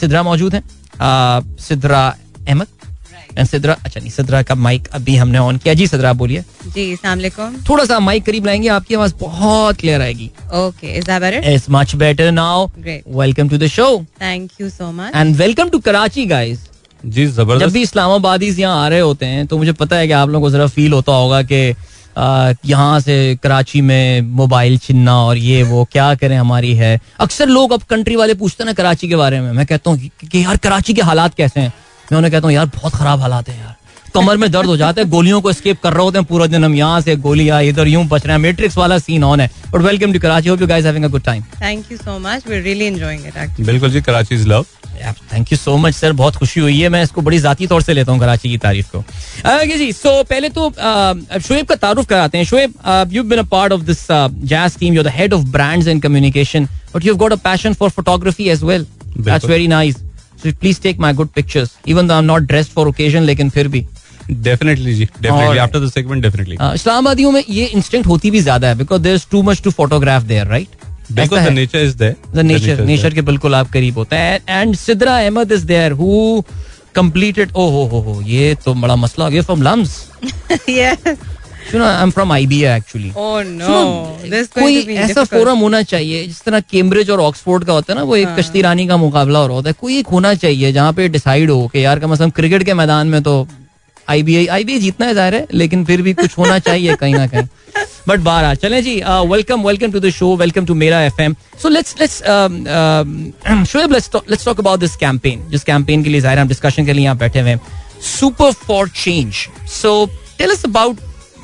सिद्रा 0.00 0.22
मौजूद 0.22 0.54
है। 0.54 0.62
सिद्रा 1.60 2.06
अहमद। 2.48 2.66
एंड 3.38 3.46
सिद्रा 3.48 3.74
अच्छा 3.74 4.00
नहीं 4.00 4.10
सिद्रा 4.10 4.42
का 4.42 4.54
माइक 4.56 4.88
अभी 4.94 5.16
हमने 5.16 5.38
ऑन 5.38 5.56
किया। 5.58 5.74
जी 5.74 5.86
सिद्रा 5.86 6.12
बोलिए। 6.14 6.44
जी 6.66 6.92
अस्सलाम 6.92 7.56
थोड़ा 7.68 7.84
सा 7.84 7.98
माइक 8.00 8.24
करीब 8.24 8.46
लाएँगे 8.46 8.68
आपकी 8.70 8.94
आवाज़ 8.94 9.14
बहुत 9.20 9.76
क्लियर 9.76 10.00
आएगी। 10.00 10.30
Okay 10.56 10.96
is 10.98 11.04
that 11.06 11.22
better 11.22 11.52
it's 11.52 11.66
much 11.70 11.94
better 11.96 12.30
now 12.32 12.66
welcome 12.78 13.48
to 13.48 13.58
the 13.58 13.66
show 13.68 13.86
thank 14.20 14.50
you 14.60 14.68
so 14.70 14.90
much 14.92 15.14
and 15.14 15.36
welcome 15.36 15.68
to 15.68 15.78
Karachi 15.80 16.26
guys 16.26 16.68
जी 17.04 17.26
ज़बरदस्त। 17.26 17.66
जब 17.66 17.72
भी 17.72 17.82
इस्लामाबादीज 17.82 18.60
यहाँ 18.60 18.84
आ 18.84 18.88
रहे 18.88 19.00
होते 19.00 19.26
हैं 19.26 19.46
तो 19.46 19.58
मुझे 19.58 19.72
पता 19.72 19.96
है 19.96 20.06
कि 20.06 20.12
आप 20.12 20.28
लोगों 20.28 20.46
को 20.46 20.50
जरा 20.50 20.66
फील 20.68 20.92
होता 20.92 21.12
होगा 21.12 21.42
कि 21.42 21.74
यहाँ 22.66 22.98
से 23.00 23.14
कराची 23.42 23.80
में 23.80 24.20
मोबाइल 24.20 24.76
छिनना 24.78 25.16
और 25.18 25.36
ये 25.38 25.62
वो 25.62 25.84
क्या 25.92 26.14
करें 26.14 26.36
हमारी 26.36 26.74
है। 26.76 27.00
अक्सर 27.20 27.48
लोग 27.48 27.72
अब 27.72 27.82
कंट्री 27.90 28.16
वाले 28.16 28.34
पूछते 28.34 28.62
हैं 28.62 28.66
ना 28.66 28.72
कराची 28.72 29.08
के 29.08 29.16
बारे 29.16 29.40
में। 29.40 29.52
मैं 29.52 29.66
कहता 29.66 29.90
हूँ 29.90 29.98
कि, 29.98 30.10
कि 30.26 30.44
यार 30.44 30.56
कराची 30.56 30.94
के 30.94 31.02
हालात 31.02 31.34
कैसे 31.34 31.60
हैं? 31.60 31.72
मैं 32.10 32.16
उन्हें 32.18 32.32
कहता 32.32 32.46
हूँ 32.46 32.54
यार 32.54 32.66
बहुत 32.74 32.94
खराब 32.94 33.20
हालात 33.20 33.48
है 33.48 33.58
यार। 33.58 33.76
कमर 34.14 34.36
में 34.36 34.50
दर्द 34.52 34.66
हो 34.66 34.76
जाता 34.76 35.00
है 35.00 35.08
गोलियों 35.08 35.40
को 35.40 35.52
स्केप 35.52 35.80
कर 35.82 35.92
रहे 35.92 36.04
होते 36.04 36.18
हैं 36.18 36.26
पूरा 36.26 36.46
दिन 36.46 36.64
हम 36.64 36.74
यहाँ 36.74 37.00
से 37.00 37.14
गोलियाँ 37.18 37.62
इधर 37.64 37.88
यूँ 37.88 38.04
बच 38.08 38.26
रहे 38.26 38.36
हैं। 38.36 38.42
मैट्रिक्स 38.42 38.76
वाला 38.78 38.98
सीन 38.98 39.24
ऑन 39.24 39.40
है। 39.40 39.50
But 39.72 39.80
welcome 39.80 40.12
to 40.12 40.18
Karachi 40.20 40.48
hope 40.48 40.60
you 40.60 40.66
guys 40.66 40.84
having 40.84 41.04
a 41.04 41.08
good 41.08 41.22
time 41.24 41.42
thank 41.62 41.92
you 41.92 41.98
so 41.98 42.18
much 42.20 42.46
we 42.48 42.58
really 42.60 42.84
enjoying 42.84 43.26
it 43.26 43.36
actually 43.36 43.64
बिल्कुल 43.66 43.90
जी 43.90 44.02
Karachi 44.02 44.34
is 44.34 44.46
love 44.48 44.66
thank 45.32 45.52
you 45.52 45.58
so 45.58 45.76
much 45.76 45.94
sir 45.94 46.12
बहुत 46.12 46.36
खुशी 46.36 46.60
हुई 46.60 46.78
है। 46.80 46.88
मैं 46.88 47.02
इसको 47.02 47.22
बड़ी 47.22 47.38
जाती 47.38 47.66
तौर 47.66 47.82
से 47.82 47.92
लेता 47.92 48.12
हूँ 48.12 48.20
कराची 48.20 48.48
की 48.48 48.58
तारीफ़ 48.58 48.90
को। 48.94 49.04
जी 49.76 49.92
सो 49.92 50.22
पहले 50.22 50.48
तो 50.50 50.70
शोएब 51.40 51.66
का 51.66 51.74
तारुफ 51.76 52.06
कराते 52.08 52.38
हैं। 52.38 52.44
Shoaib 52.44 53.12
you 53.12 53.22
been 53.24 53.38
a 53.38 53.48
part 53.50 53.72
of 53.72 53.80
this 53.82 54.06
Jazz 54.46 54.78
team 54.78 54.94
you 54.94 55.02
the 55.02 55.12
head 55.16 55.34
of 55.34 55.46
brands 55.48 55.88
and 55.88 56.02
communication 56.02 56.68
but 56.94 57.06
you 57.06 57.14
got 57.16 57.32
a 57.32 57.36
passion 57.44 57.74
for 57.74 57.90
photography 57.90 58.48
as 58.50 58.62
well 58.64 58.86
that's 59.18 59.44
very 59.46 59.68
nice 59.68 59.96
please 60.50 60.80
take 60.82 60.98
my 60.98 61.12
good 61.12 61.28
pictures 61.28 61.70
even 61.88 62.08
though 62.08 62.14
I 62.14 62.20
am 62.20 62.24
not 62.24 62.42
dressed 62.42 62.70
for 62.70 62.88
occasion 62.88 63.22
लेकिन 63.22 63.50
फिर 63.50 63.68
भी। 63.68 63.86
Definitely 64.30 64.94
ji 64.94 65.04
definitely 65.04 65.58
after 65.58 65.78
the 65.78 65.90
segment 65.90 66.22
definitely 66.22 66.56
uh, 66.56 66.74
इस्लामाबादियों 66.74 67.30
में 67.32 67.42
ये 67.48 67.64
instinct 67.64 68.08
होती 68.08 68.30
भी 68.30 68.40
ज़्यादा 68.40 68.68
है 68.68 68.74
because 68.74 69.02
there 69.02 69.14
is 69.14 69.26
too 69.30 69.42
much 69.42 69.62
to 69.62 69.70
photograph 69.70 70.22
there 70.22 70.46
right 70.46 70.68
the 71.12 71.48
nature 71.52 71.78
is 71.78 71.96
there 71.96 72.16
the 72.34 72.38
nature 72.38 72.84
nature 72.84 73.14
के 73.14 73.22
बिल्कुल 73.22 73.54
आप 73.54 73.70
करीब 73.70 73.98
होते 73.98 74.16
हैं। 74.16 74.40
And 74.48 74.74
Sidra 74.76 75.18
Ahmad 75.18 75.52
is 75.52 75.66
there 75.66 75.92
who 75.92 76.42
completed 76.98 77.48
oh 77.48 77.68
हो 77.72 77.84
हो 77.86 78.00
हो 78.00 78.20
ये 78.22 78.54
तो 78.64 78.74
बड़ा 78.74 78.96
मसला 78.96 79.24
हो 79.24 79.30
गया 79.30 79.42
from 79.42 79.62
LUMS 79.62 80.08
actually. 82.66 83.12
Oh 83.16 83.42
no. 83.42 84.16
This 84.22 84.40
is 84.40 84.48
going 84.48 84.84
कोई 84.84 84.94
ऐसा 84.96 85.24
फोरम 85.24 85.58
होना 85.58 85.82
चाहिए 85.82 86.26
जिस 86.26 86.42
तरह 86.44 86.60
कैम्ब्रिज 86.70 87.10
और 87.10 87.20
ऑक्सफोर्ड 87.20 87.64
का 87.64 87.72
होता 87.72 87.92
है 87.92 87.98
ना 87.98 88.04
वो 88.04 88.16
एक 88.16 88.28
कश्ती 88.38 88.62
रानी 88.62 88.86
का 88.86 88.96
मुकाबला 88.96 89.38
हो 89.38 89.46
रहा 89.46 89.56
होता 89.56 89.68
है 89.70 89.74
कोई 89.80 89.98
एक 89.98 90.06
होना 90.12 90.34
चाहिए 90.34 90.72
जहाँ 90.72 90.92
पे 90.92 91.08
डिसाइड 91.08 91.50
हो 91.50 91.66
कि 91.72 91.84
यार 91.84 92.00
कम 92.00 92.14
से 92.14 92.24
कम 92.24 92.30
क्रिकेट 92.30 92.62
के 92.64 92.74
मैदान 92.74 93.06
में 93.06 93.22
तो 93.22 93.46
आईबीआई 94.08 94.46
आईबीआई 94.46 94.78
जीतना 94.80 95.06
है 95.06 95.14
ज़ाहिर 95.14 95.34
है 95.34 95.46
लेकिन 95.54 95.84
फिर 95.84 96.02
भी 96.02 96.12
कुछ 96.14 96.38
होना 96.38 96.58
चाहिए 96.58 96.94
कहीं 97.00 97.14
ना 97.14 97.26
कहीं। 97.26 97.46
बट 98.08 98.20
बारह 98.20 98.54
चले 98.54 98.80
जी 98.82 98.94
welcome 99.04 99.62
welcome 99.66 99.92
to 99.92 100.00
the 100.00 100.10
show 100.10 100.34
welcome 100.36 100.64
to 100.66 100.74
मेरा 100.74 101.02
FM 101.02 101.34
so 101.62 101.68
let's 101.68 101.94
let's 102.00 102.16
Shoaib 103.72 103.92
let's 103.92 104.10
let's 104.30 104.44
talk 104.44 104.60
about 104.60 104.80
this 104.80 104.96
campaign 104.96 105.48
जिस 105.50 105.64
कैंपेन 105.64 106.02
के 106.04 106.10
लिए 106.10 106.20
ज़ाहिर 106.20 106.38
हम 106.38 106.48
डिस्कशन 106.48 106.86
के 106.86 106.92
लिए 106.92 107.04
यहाँ 107.04 107.16
बैठे 107.18 107.40
हुए 107.40 107.50
हैं। 107.50 107.60
Super 108.08 108.52
for 108.66 108.88
change 108.96 109.34
so 109.72 109.94
tell 110.38 110.50
us 110.50 110.64
about 110.64 111.00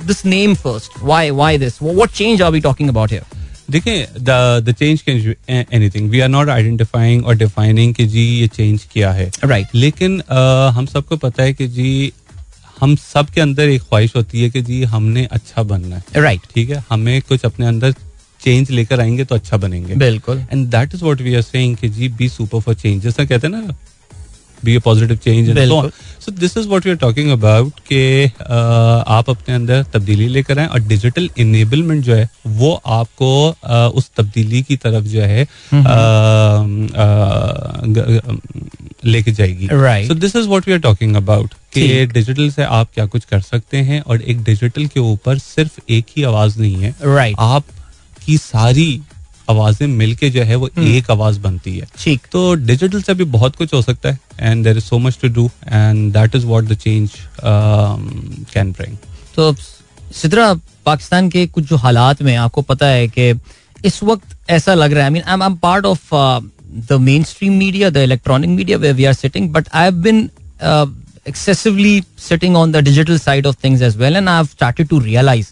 this 0.07 0.25
name 0.27 0.55
first 0.55 1.03
why 1.03 1.31
why 1.31 1.59
this 1.59 1.83
what 1.83 2.11
change 2.11 2.43
are 2.43 2.51
we 2.51 2.61
talking 2.61 2.89
about 2.89 3.11
here 3.11 3.37
देखिए 3.71 4.07
the 4.21 4.75
change 4.79 5.03
can 5.03 5.35
anything 5.73 6.11
we 6.11 6.21
are 6.21 6.29
not 6.29 6.49
identifying 6.49 7.27
और 7.27 7.35
डिफाइनिंग 7.37 7.95
कि 7.95 8.07
जी 8.07 8.23
ये 8.41 8.47
चेंज 8.49 8.87
क्या 8.93 9.11
है। 9.13 9.31
राइट 9.45 9.75
लेकिन 9.75 10.19
अ, 10.21 10.71
हम 10.75 10.87
सबको 10.87 11.17
पता 11.17 11.43
है 11.43 11.53
कि 11.55 11.67
जी 11.69 12.13
हम 12.81 12.95
सब 12.97 13.31
के 13.31 13.41
अंदर 13.41 13.69
एक 13.69 13.83
ख्वाहिश 13.83 14.15
होती 14.17 14.43
है 14.43 14.51
कि 14.51 14.61
जी 14.63 14.83
हमने 14.85 15.25
अच्छा 15.33 15.63
बनना 15.63 15.97
है। 15.97 16.21
Right 16.21 16.41
right. 16.41 16.55
ठीक 16.55 16.71
है? 16.71 16.85
हमें 16.91 17.21
कुछ 17.23 17.45
अपने 17.45 17.67
अंदर 17.67 17.93
चेंज 18.41 18.71
लेकर 18.71 19.01
आएँगे 19.01 19.25
तो 19.25 19.35
अच्छा 19.35 19.57
बनेंगे। 19.57 19.95
बिल्कुल। 19.95 20.43
And 20.53 20.67
that 20.67 20.95
is 20.95 21.03
what 21.05 21.21
we 21.21 21.35
are 21.35 21.43
saying 21.43 21.77
कि 21.77 21.89
जी 21.89 22.09
बी 22.09 22.29
सुपर 22.29 22.61
फॉर 22.61 22.75
चेंज 22.75 23.03
जैसा 23.03 23.25
कहते 23.25 23.47
हैं 23.47 23.55
ना 23.55 23.75
be 24.65 24.75
a 24.75 24.79
positive 24.79 25.17
change. 25.17 25.49
So 26.25 26.33
this 26.33 26.57
is 26.57 26.69
what 26.69 26.85
we 26.85 26.91
are 26.91 26.97
talking 26.97 27.31
about 27.31 27.81
कि 27.93 28.25
आप 29.17 29.31
अपने 29.31 29.55
अंदर 29.55 29.83
तब्दीली 29.83 30.29
लेकर 30.29 30.59
आए 30.59 30.67
और 30.67 30.81
डिजिटल 30.81 31.31
इनेबलमेंट 31.39 32.05
जो 32.05 32.15
है 32.15 32.29
वो 32.47 32.73
आपको 32.87 33.31
अ, 33.65 33.91
उस 33.95 34.11
तब्दीली 34.17 34.63
की 34.63 34.77
तरफ़ 34.77 35.05
जो 35.05 35.21
है 35.23 35.47
ग- 37.87 38.21
ग- 38.25 38.41
लेके 39.05 39.33
जाएगी। 39.33 39.67
Right. 39.67 40.09
So 40.09 40.15
this 40.15 40.37
is 40.37 40.49
what 40.49 40.67
we 40.67 40.73
are 40.73 40.79
talking 40.79 41.17
about 41.17 41.55
कि 41.73 42.07
डिजिटल 42.07 42.51
से 42.51 42.63
आप 42.63 42.89
क्या 42.95 43.07
कुछ 43.07 43.25
कर 43.25 43.41
सकते 43.41 43.77
हैं 43.77 44.01
और 44.01 44.23
एक 44.23 44.43
डिजिटल 44.43 44.87
के 44.87 45.01
ऊपर 45.01 45.39
सिर्फ़ 45.39 45.79
एक 45.91 46.07
ही 46.17 46.23
आवाज़ 46.23 46.59
नहीं 46.61 46.77
है। 46.77 46.95
राइट 47.03 47.37
आपकी 47.39 48.39
सारी 48.39 49.01
आवाज़ें 49.51 49.87
मिलके 49.87 50.31
जो 50.31 50.43
है 50.43 50.57
वो 50.57 50.69
हम्म। 50.77 50.89
एक 50.89 51.11
आवाज़ 51.11 51.39
बनती 51.41 51.77
है। 51.79 51.87
ठीक। 51.99 52.27
तो 52.33 52.55
डिजिटल 52.55 53.03
से 53.03 53.15
भी 53.15 53.25
बहुत 53.37 53.57
कुछ 53.57 53.75
हो 53.75 53.83
सकता 53.83 54.11
है 54.11 54.19
and 54.41 54.65
there 54.65 54.77
is 54.77 54.85
so 54.85 54.99
much 54.99 55.19
to 55.23 55.29
do 55.29 55.51
and 55.67 56.13
that 56.13 56.35
is 56.37 56.47
what 56.47 56.65
the 56.65 56.75
change 56.77 57.11
can 58.55 58.73
bring 58.73 58.97
तो 59.37 59.55
सिद्रा 60.13 60.53
पाकिस्तान 60.87 61.29
के 61.31 61.47
कुछ 61.47 61.65
जो 61.69 61.77
हालात 61.77 62.23
में 62.23 62.35
आपको 62.37 62.63
पता 62.63 62.87
है 62.87 63.09
कि 63.09 63.33
इस 63.85 64.03
वक्त 64.03 64.37
ऐसा 64.51 64.75
लग 64.75 64.93
रहा 64.93 65.01
है। 65.01 65.05
I 65.05 65.13
mean 65.13 65.23
I 65.23 65.47
am 65.47 65.57
part 65.63 65.87
of 65.87 66.15
the 66.89 66.99
mainstream 67.25 67.59
media 67.59 67.91
the 67.91 67.97
electronic 68.11 68.51
media 68.51 68.79
way 68.79 68.93
we 68.93 69.05
are 69.05 69.15
sitting 69.15 69.51
but 69.53 69.69
I 69.75 69.85
have 69.85 70.03
been 70.03 70.29
excessively 71.31 71.91
sitting 72.27 72.55
on 72.59 72.71
the 72.75 72.81
digital 72.85 73.19
side 73.23 73.47
of 73.49 73.57
things 73.65 73.83
as 73.89 73.97
well 74.03 74.15
and 74.21 74.31
I've 74.35 74.47
started 74.51 74.89
to 74.93 75.01
realize 75.01 75.49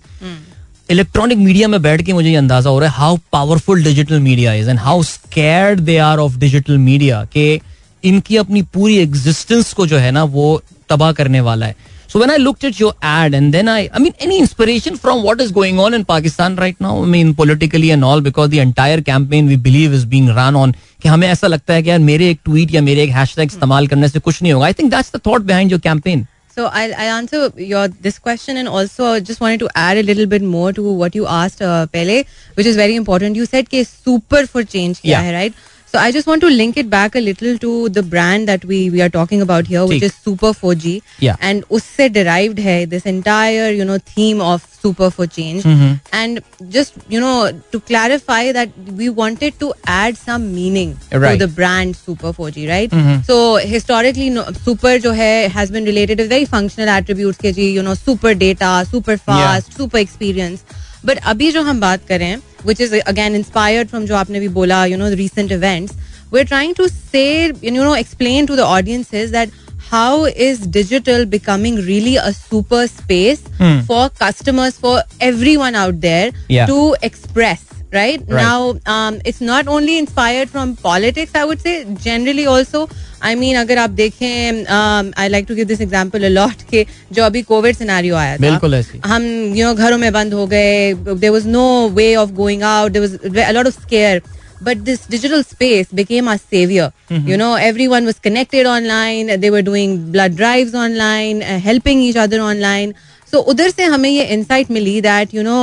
electronic 0.91 1.39
media 1.39 1.69
में 1.69 1.81
बैठ 1.83 2.03
के 2.03 2.13
मुझे 2.13 2.29
ये 2.29 2.37
अंदाज़ा 2.37 2.71
हो 2.71 2.79
रहा 2.79 2.91
है 2.91 2.97
how 2.97 3.17
powerful 3.33 3.83
digital 3.85 4.21
media 4.21 4.53
is 4.55 4.69
and 4.71 4.79
how 4.79 5.03
scared 5.03 5.81
they 5.81 5.97
are 5.99 6.19
of 6.19 6.37
digital 6.39 6.79
media 6.79 7.25
के 7.33 7.61
इनकी 8.05 8.37
अपनी 8.37 8.63
पूरी 8.75 8.99
एग्जिस्टेंस 8.99 9.73
को 9.73 9.87
जो 9.87 9.99
है 9.99 10.11
ना 10.11 10.23
वो 10.25 10.61
तबाह 10.89 11.13
करने 11.13 11.41
वाला 11.41 11.67
है। 11.67 11.77
So 12.13 12.19
when 12.19 12.31
I 12.31 12.39
look 12.39 12.65
at 12.65 12.81
your 12.81 12.95
ad 13.05 13.35
and 13.35 13.51
then 13.53 13.69
I 13.69 13.87
I 13.87 14.03
mean 14.03 14.13
any 14.23 14.37
inspiration 14.39 14.97
from 14.97 15.23
what 15.23 15.41
is 15.41 15.53
going 15.53 15.81
on 15.81 15.95
in 15.95 16.05
Pakistan 16.05 16.57
right 16.59 16.77
now 16.83 17.05
mean 17.07 17.33
politically 17.35 17.89
and 17.89 18.05
all 18.05 18.21
because 18.23 18.51
the 18.51 18.55
entire 18.55 19.01
campaign 19.01 19.49
we 19.49 19.57
believe 19.67 19.95
is 19.95 20.07
being 20.07 20.29
run 20.39 20.57
on 20.57 20.75
कि 21.03 21.09
हमें 21.09 21.29
ऐसा 21.29 21.47
लगता 21.47 21.75
है 21.75 21.83
कि 21.83 21.91
यार 21.91 21.99
मेरे 21.99 22.31
एक 22.31 22.41
tweet 22.45 22.75
या 22.75 22.83
मेरे 22.83 23.03
एक 23.03 23.11
हैशटैग 23.11 23.53
इस्तेमाल 23.53 23.87
करने 23.87 24.09
से 24.09 24.19
कुछ 24.21 24.43
नहीं 24.43 24.53
होगा। 24.53 24.67
I 24.67 24.73
think 24.73 24.91
that's 24.91 25.13
the 25.17 25.21
thought 25.27 25.43
behind 25.43 25.73
your 25.73 25.81
campaign 25.81 26.27
So 26.56 26.66
I'll, 26.66 26.94
I'll 26.96 27.16
answer 27.18 27.52
your 27.56 27.88
this 27.88 28.20
question 28.20 28.58
and 28.58 28.68
also 28.68 29.20
just 29.20 29.40
wanted 29.40 29.60
to 29.62 29.70
add 29.74 29.98
a 29.98 30.04
little 30.04 30.26
bit 30.26 30.42
more 30.42 30.74
to 30.74 30.84
what 31.02 31.16
you 31.16 31.26
asked 31.26 31.62
uh, 31.62 31.88
Pele, 31.88 32.26
which 32.56 32.66
is 32.66 32.76
very 32.76 32.96
important. 32.96 33.38
You 33.38 33.46
said 33.46 33.70
कि 33.70 33.86
super 33.88 34.46
for 34.46 34.64
change 34.64 35.00
किया 35.00 35.12
Yeah. 35.12 35.22
है, 35.22 35.34
right? 35.34 35.54
So 35.97 36.01
I 36.01 36.13
just 36.13 36.27
want 36.27 36.43
to 36.43 36.49
link 36.49 36.77
it 36.77 36.91
back 36.91 37.15
a 37.15 37.21
little 37.21 37.57
to 37.57 37.89
the 37.89 38.03
brand 38.03 38.47
that 38.49 38.63
we 38.67 38.91
we 38.91 39.01
are 39.01 39.09
talking 39.09 39.41
about 39.41 39.67
here, 39.67 39.87
which 39.87 40.03
is 40.03 40.15
Super 40.15 40.49
4G. 40.49 41.01
Yeah. 41.21 41.37
And 41.41 41.65
usse 41.77 42.09
derived 42.17 42.59
hai 42.65 42.75
this 42.95 43.07
entire 43.13 43.71
you 43.71 43.87
know 43.91 43.97
theme 44.11 44.43
of 44.49 44.67
Super 44.83 45.11
for 45.11 45.27
Change. 45.27 45.63
Mm-hmm. 45.63 45.95
And 46.13 46.43
just 46.77 46.99
you 47.09 47.19
know 47.19 47.51
to 47.73 47.81
clarify 47.81 48.53
that 48.59 48.77
we 49.01 49.09
wanted 49.09 49.59
to 49.61 49.73
add 49.87 50.19
some 50.19 50.47
meaning 50.55 50.95
right. 51.11 51.41
to 51.41 51.47
the 51.47 51.53
brand 51.61 51.97
Super 51.97 52.35
4G, 52.41 52.69
right? 52.69 52.91
Mm-hmm. 52.91 53.23
So 53.23 53.57
historically, 53.57 54.29
no, 54.29 54.45
Super 54.67 54.99
jo 54.99 55.15
hai 55.15 55.35
has 55.61 55.71
been 55.71 55.87
related 55.87 56.19
to 56.19 56.29
very 56.35 56.45
functional 56.57 56.91
attributes, 56.91 57.39
ke 57.39 57.55
ji, 57.61 57.71
you 57.79 57.87
know, 57.89 57.95
super 57.95 58.35
data, 58.35 58.75
super 58.91 59.17
fast, 59.17 59.73
yeah. 59.73 59.79
super 59.79 60.05
experience. 60.09 60.67
But 61.07 61.19
अभी 61.19 61.53
जो 61.53 61.63
हम 61.63 61.81
बात 61.81 62.07
करें, 62.09 62.41
which 62.67 62.81
is 62.81 62.93
again 63.07 63.35
inspired 63.35 63.91
from 63.91 64.07
जो 64.07 64.17
आपने 64.17 64.41
भी 64.41 64.49
बोला, 64.49 64.85
you 64.87 64.97
know, 64.97 65.11
the 65.11 65.19
recent 65.23 65.53
events, 65.53 65.95
we're 66.33 66.45
trying 66.45 66.75
to 66.75 66.89
say, 66.89 67.53
you 67.63 67.71
know, 67.71 67.95
explain 67.95 68.47
to 68.47 68.57
the 68.57 68.65
audiences 68.65 69.31
that 69.31 69.49
how 69.91 70.25
is 70.25 70.59
digital 70.67 71.25
becoming 71.25 71.77
really 71.77 72.17
a 72.17 72.33
super 72.33 72.87
space 72.89 73.43
for 73.87 74.09
customers, 74.11 74.79
for 74.87 75.03
everyone 75.21 75.77
out 75.77 76.01
there 76.01 76.33
Yeah. 76.49 76.67
to 76.67 76.97
express 77.03 77.61
right, 77.96 78.22
Right. 78.22 78.30
now 78.30 78.76
um, 78.86 79.20
it's 79.26 79.42
not 79.42 79.68
only 79.68 79.98
inspired 79.98 80.50
from 80.50 80.76
politics 80.84 81.36
i 81.36 81.44
would 81.46 81.62
say 81.62 81.74
generally 82.06 82.46
also 82.56 82.84
i 83.30 83.34
mean 83.36 83.56
अगर 83.58 83.78
आप 83.78 83.90
देखें 84.02 84.66
um, 84.80 85.14
i 85.24 85.28
like 85.28 85.48
to 85.48 85.56
give 85.56 85.68
this 85.72 85.82
example 85.88 86.24
a 86.30 86.34
lot 86.36 86.62
कि 86.70 86.86
जो 87.14 87.24
अभी 87.24 87.42
Covid 87.54 87.76
scenario 87.76 88.16
आया 88.16 88.36
था 88.38 88.42
बिल्कुल 88.42 88.74
ऐसी। 88.74 89.02
हम 89.06 89.24
यू 89.56 89.66
नो 89.66 89.74
घरों 89.74 89.98
में 89.98 90.12
बंद 90.14 90.34
हो 90.34 90.46
गए 90.54 90.94
there 91.26 91.34
was 91.38 91.50
no 91.58 91.66
way 92.02 92.12
of 92.26 92.36
going 92.44 92.64
out 92.74 92.94
there 92.98 93.06
was 93.08 93.18
a 93.50 93.54
lot 93.60 93.72
of 93.72 93.82
scare 93.82 94.22
but 94.66 94.82
this 94.88 95.06
digital 95.12 95.44
space 95.44 95.88
became 96.00 96.28
our 96.32 96.38
savior. 96.38 96.84
You 97.28 97.38
know, 97.42 97.54
everyone 97.68 98.06
was 98.10 98.20
connected 98.26 98.68
online. 98.72 99.32
They 99.46 99.50
were 99.56 99.62
doing 99.70 99.96
blood 100.12 100.36
drives 100.42 100.76
online, 100.82 101.42
uh, 101.42 101.56
helping 101.60 102.04
each 102.10 102.20
other 102.26 102.42
online. 102.50 102.94
तो 103.37 103.41
उधर 103.43 103.71
से 103.71 103.85
हमें 103.85 104.09
ये 104.09 104.25
insight 104.35 104.71
milli 104.71 105.01
that 105.01 105.35
you 105.35 105.43
know 105.43 105.57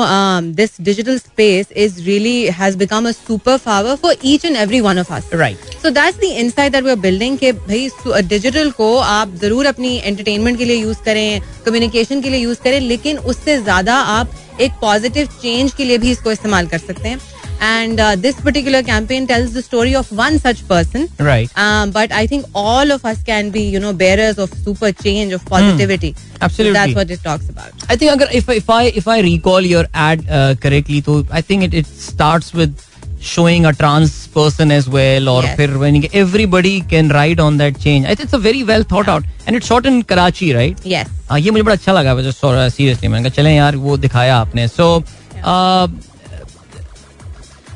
this 0.55 0.71
digital 0.82 1.17
space 1.19 1.71
is 1.84 1.99
really 2.05 2.45
has 2.57 2.78
become 2.78 3.07
a 3.07 3.11
superpower 3.57 3.95
for 4.01 4.15
each 4.26 4.45
and 4.45 4.57
every 4.57 4.82
one 4.82 4.99
of 4.99 5.11
us 5.13 5.30
right 5.34 5.74
so 5.84 5.89
that's 5.89 6.19
the 6.19 6.24
insight 6.41 6.71
that 6.71 6.84
we 6.84 6.89
are 6.89 6.99
building 7.05 7.38
के 7.38 7.51
भाई 7.51 7.89
digital 8.28 8.69
को 8.71 8.95
आप 8.97 9.34
ज़रूर 9.41 9.65
अपनी 9.65 9.95
entertainment 9.97 10.57
के 10.57 10.65
लिए 10.65 10.76
use 10.76 11.03
करें 11.05 11.41
communication 11.65 12.21
के 12.21 12.30
लिए 12.30 12.39
यूज़ 12.39 12.61
करें 12.63 12.80
लेकिन 12.82 13.17
उससे 13.34 13.57
ज़्यादा 13.61 13.95
आप 14.17 14.36
एक 14.61 14.71
पॉजिटिव 14.82 15.30
चेंज 15.41 15.74
के 15.74 15.86
लिए 15.86 15.97
भी 15.97 16.11
इसको 16.11 16.32
इस्तेमाल 16.32 16.67
कर 16.67 16.78
सकते 16.78 17.09
हैं। 17.09 17.19
And 17.62 18.01
this 18.22 18.40
particular 18.44 18.82
campaign 18.82 19.26
tells 19.26 19.53
the 19.57 19.61
story 19.64 19.94
of 19.94 20.12
one 20.22 20.38
such 20.38 20.61
person 20.70 21.07
Right. 21.28 21.51
But 21.94 22.12
I 22.12 22.26
think 22.28 22.57
all 22.57 22.92
of 22.92 23.07
us 23.07 23.22
can 23.26 23.51
be 23.51 23.68
you 23.70 23.80
know 23.80 23.92
bearers 24.03 24.38
of 24.38 24.55
super 24.64 24.90
change 25.03 25.34
of 25.34 25.49
positivity 25.51 26.14
Absolutely. 26.46 26.72
that's 26.74 26.96
what 26.96 27.12
it 27.14 27.22
talks 27.22 27.49
about 27.53 27.88
I 27.92 27.96
think 28.01 28.11
अगर 28.11 28.28
if 28.40 28.51
if 28.57 28.68
I 28.74 28.82
if 29.01 29.09
I 29.14 29.20
recall 29.30 29.64
your 29.70 29.86
ad 30.09 30.20
uh, 30.36 30.55
correctly, 30.64 31.01
तो 31.09 31.22
I 31.38 31.40
think 31.49 31.66
it 31.68 31.74
it 31.80 31.88
starts 32.03 32.53
with 32.61 32.84
showing 33.28 33.64
a 33.70 33.72
trans 33.78 34.12
person 34.34 34.72
as 34.74 34.84
well, 34.96 35.28
or 35.32 35.38
Yes. 35.44 35.57
फिर 35.57 35.72
when 35.82 35.96
you- 36.01 36.11
everybody 36.20 36.74
can 36.92 37.09
ride 37.16 37.40
on 37.46 37.57
that 37.62 37.80
change. 37.86 38.07
I 38.11 38.14
think 38.14 38.28
it's 38.28 38.36
a 38.38 38.42
very 38.44 38.61
well 38.68 38.84
thought 38.92 39.11
out, 39.14 39.26
and 39.46 39.59
it's 39.61 39.70
shot 39.72 39.88
in 39.92 39.99
Karachi, 40.12 40.51
right? 40.59 40.84
yes 40.92 41.11
हाँ 41.30 41.38
ये 41.38 41.51
मुझे 41.51 41.62
बड़ा 41.62 41.74
अच्छा 41.74 41.92
लगा 41.92 42.68
seriously 42.68 43.09
मैंने 43.09 43.28
कहा 43.28 43.34
चलें 43.42 43.55
यार 43.57 43.76
वो 43.88 43.96
दिखाया 44.07 44.36
आपने 44.36 44.68
सो 44.68 44.86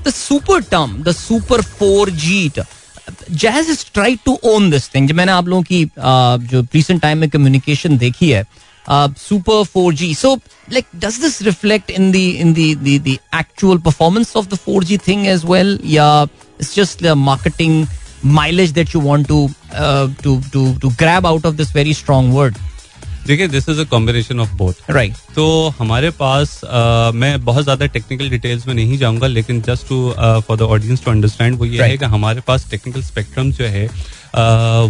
the 0.08 0.14
super 0.14 0.62
term 0.72 1.02
the 1.04 1.12
super 1.16 1.62
four 1.80 2.10
G 2.26 2.52
Jazz 3.32 3.70
is 3.70 3.86
try 3.94 4.16
to 4.26 4.40
own 4.54 4.70
this 4.70 4.94
thing 4.96 5.12
मैंने 5.12 5.32
आप 5.32 5.48
लोगों 5.48 5.64
की 5.64 5.86
uh, 5.86 6.52
जो 6.52 6.62
रिसेंट 6.76 7.02
टाइम 7.02 7.18
में 7.18 7.30
कम्युनिकेशन 7.30 7.98
देखी 7.98 8.30
है 8.30 8.46
super 8.88 9.64
four 9.74 9.94
G 9.94 10.14
so 10.16 10.36
like 10.74 10.86
does 10.96 11.20
this 11.22 11.42
reflect 11.42 11.90
in 11.92 12.12
the 12.12 12.30
in 12.32 12.54
the 12.54 13.00
the 13.00 13.18
actual 13.40 13.78
performance 13.86 14.36
of 14.36 14.48
the 14.48 14.58
four 14.66 14.84
G 14.84 14.98
thing 15.08 15.28
as 15.28 15.46
well 15.46 15.80
या 15.86 16.12
it's 16.62 16.76
just 16.76 17.06
marketing 17.30 17.86
mileage 18.24 18.74
that 18.74 18.94
you 18.94 19.00
want 19.00 19.28
to 19.28 19.48
uh, 19.74 20.08
to 20.24 20.42
to 20.54 20.74
to 20.76 20.90
grab 20.98 21.26
out 21.26 21.46
of 21.46 21.58
this 21.58 21.72
very 21.72 21.94
strong 21.94 22.34
word? 22.34 22.56
देखिए 23.28 23.48
this 23.48 23.68
is 23.70 23.80
a 23.82 23.84
combination 23.90 24.40
of 24.40 24.54
both 24.58 24.90
right 24.92 25.14
तो 25.36 25.46
हमारे 25.80 26.10
पास 26.20 26.60
अ, 26.64 27.12
मैं 27.16 27.40
बहुत 27.46 27.64
ज़्यादा 27.64 27.86
technical 27.96 28.30
details 28.30 28.68
में 28.68 28.74
नहीं 28.74 28.98
जाऊँगा 28.98 29.28
लेकिन 29.28 29.62
just 29.62 29.88
to 29.88 29.98
for 30.48 30.58
the 30.58 30.62
audience 30.76 31.04
to 31.06 31.12
understand 31.12 31.58
वो 31.60 31.66
ये 31.66 31.78
right. 31.78 31.90
है 31.92 31.98
कि 31.98 32.06
हमारे 32.06 32.42
पास 32.48 32.70
टेक्निकल 32.72 33.02
स्पेक्ट्रम 33.04 33.52
जो 33.52 33.66
है 33.66 33.88
अ, 33.88 34.42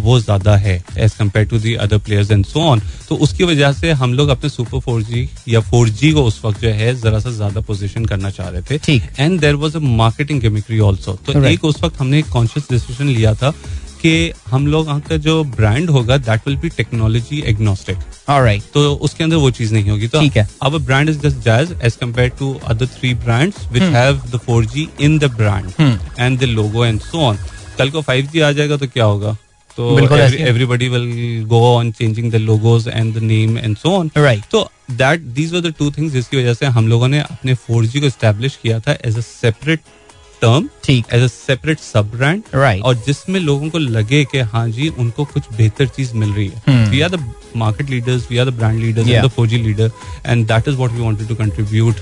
वो 0.04 0.20
ज़्यादा 0.20 0.56
है 0.58 0.76
as 0.98 1.14
compare 1.16 1.46
to 1.48 1.60
the 1.60 1.74
other 1.86 1.98
players 2.06 2.32
and 2.32 2.46
so 2.46 2.60
on 2.70 2.82
तो 3.10 3.16
उसकी 3.26 3.44
वजह 3.44 3.72
से 3.74 3.92
हम 4.02 4.14
लोग 4.14 4.30
अपने 4.30 4.50
सुपर 4.50 4.80
फोर 4.86 5.02
जी 5.04 5.28
या 5.48 5.60
फोर 5.70 5.90
जी 6.00 6.12
को 6.12 6.24
उस 6.26 6.42
वक्त 6.46 6.62
जो 6.62 6.70
है 6.82 6.94
जरा 7.02 7.20
सा 7.20 7.32
ज़्यादा 7.32 7.62
पोजिशन 7.68 8.06
करना 8.06 8.30
चाह 8.30 8.50
रहे 8.50 8.78
थे। 8.80 9.02
And 9.20 9.40
there 9.40 9.56
was 9.64 9.76
a 9.78 9.80
marketing 10.04 10.42
gimmickry 10.42 10.80
also 10.90 11.18
तो 11.26 11.34
Right. 11.34 11.52
एक 11.52 11.66
उस 11.66 11.84
वक्त 11.84 12.00
हमने 12.02 12.20
एक 12.20 12.28
कॉन्शियस 12.34 12.68
डिसीज़न 12.72 13.08
लिया 13.10 13.34
था 13.36 13.54
कि 14.02 14.32
हम 14.48 14.68
लोग 14.68 14.90
का 15.08 15.18
जो 15.18 15.44
ब्रांड 15.56 15.90
होगा 15.90 16.18
that 16.20 16.48
will 16.48 16.58
be 16.58 16.70
technology 16.78 17.42
agnostic 17.48 17.98
right. 18.30 18.64
तो 18.74 18.94
उसके 18.96 19.24
अंदर 19.24 19.36
वो 19.38 19.50
चीज़ 19.52 19.74
नहीं 19.74 19.90
होगी। 19.90 20.08
तो 20.08 20.20
ठीक 20.22 20.38
है। 20.38 20.48
अब 20.64 20.78
brand 20.86 21.10
is 21.10 21.20
just 21.20 21.38
Jazz 21.44 21.72
as 21.84 21.96
compare 21.96 22.30
to 22.40 22.54
other 22.68 22.88
three 23.00 23.14
brands 23.24 23.66
which 23.72 23.84
have 23.96 24.22
the 24.32 24.40
four 24.46 24.66
G 24.66 24.88
in 25.02 25.18
the 25.20 25.32
brand 25.36 25.72
and 26.20 26.40
the 26.40 26.44
logo 26.44 26.86
and 26.86 27.00
so 27.02 27.26
on 27.26 27.38
कल 27.78 27.90
को 27.90 28.02
फाइव 28.02 28.30
जी 28.34 28.40
आ 28.40 28.52
जाएगा 28.52 28.78
तो 28.78 28.88
क्या 28.88 29.06
होगा? 29.06 29.36
तो। 29.78 30.00
Everybody 30.00 30.88
will 30.90 31.44
go 31.48 31.62
on 31.76 31.92
changing 31.92 32.32
the 32.32 32.36
logos 32.36 32.88
and 32.88 33.14
the 33.16 33.24
name 33.24 33.58
and 33.58 33.78
so 33.78 33.90
on 33.98 34.10
Right. 34.18 34.50
तो 34.52 34.70
that 34.92 35.22
these 35.36 35.54
were 35.54 35.62
the 35.62 35.74
two 35.80 35.92
things 35.92 36.14
जिसकी 36.14 36.38
वजह 36.38 36.54
से 36.54 36.66
हम 36.66 36.88
लोगों 36.88 37.08
ने 37.08 37.20
अपने 37.20 37.54
फोर 37.68 37.86
जी 37.86 38.00
को 38.00 38.10
स्टैब्लिश 38.10 38.60
किया 38.64 38.80
था 38.80 38.98
एज 39.06 39.18
अ 39.18 39.22
सेपरेट 39.22 39.80
टर्म 40.42 40.68
ठीक। 40.84 41.06
As 41.14 41.24
a 41.24 41.28
separate 41.28 41.80
sub 41.80 42.12
brand 42.12 42.44
right 42.56 42.84
और 42.84 42.96
जिसमें 43.06 43.40
लोगों 43.40 43.70
को 43.70 43.78
लगे 43.78 44.24
कि 44.32 44.40
हाँ 44.52 44.68
जी 44.70 44.88
उनको 44.90 45.26
कुछ 45.26 45.44
बेहतर 45.58 45.88
चीज़ 45.88 46.14
मिल 46.16 46.34
रही 46.34 46.48
है। 46.48 46.90
We 46.90 47.02
are 47.02 47.10
the 47.10 47.24
market 47.56 47.90
leaders 47.90 48.28
we 48.32 48.38
are 48.38 48.50
the 48.50 48.54
brand 48.54 48.80
leaders. 48.80 49.10
And 49.10 49.26
the 49.26 49.30
four 49.30 49.48
G 49.48 49.58
leader 49.64 49.92
and 50.26 50.46
that 50.48 50.68
is 50.68 50.76
what 50.76 50.92
we 50.92 51.02
wanted 51.02 51.28
to 51.28 51.36
contribute 51.36 51.96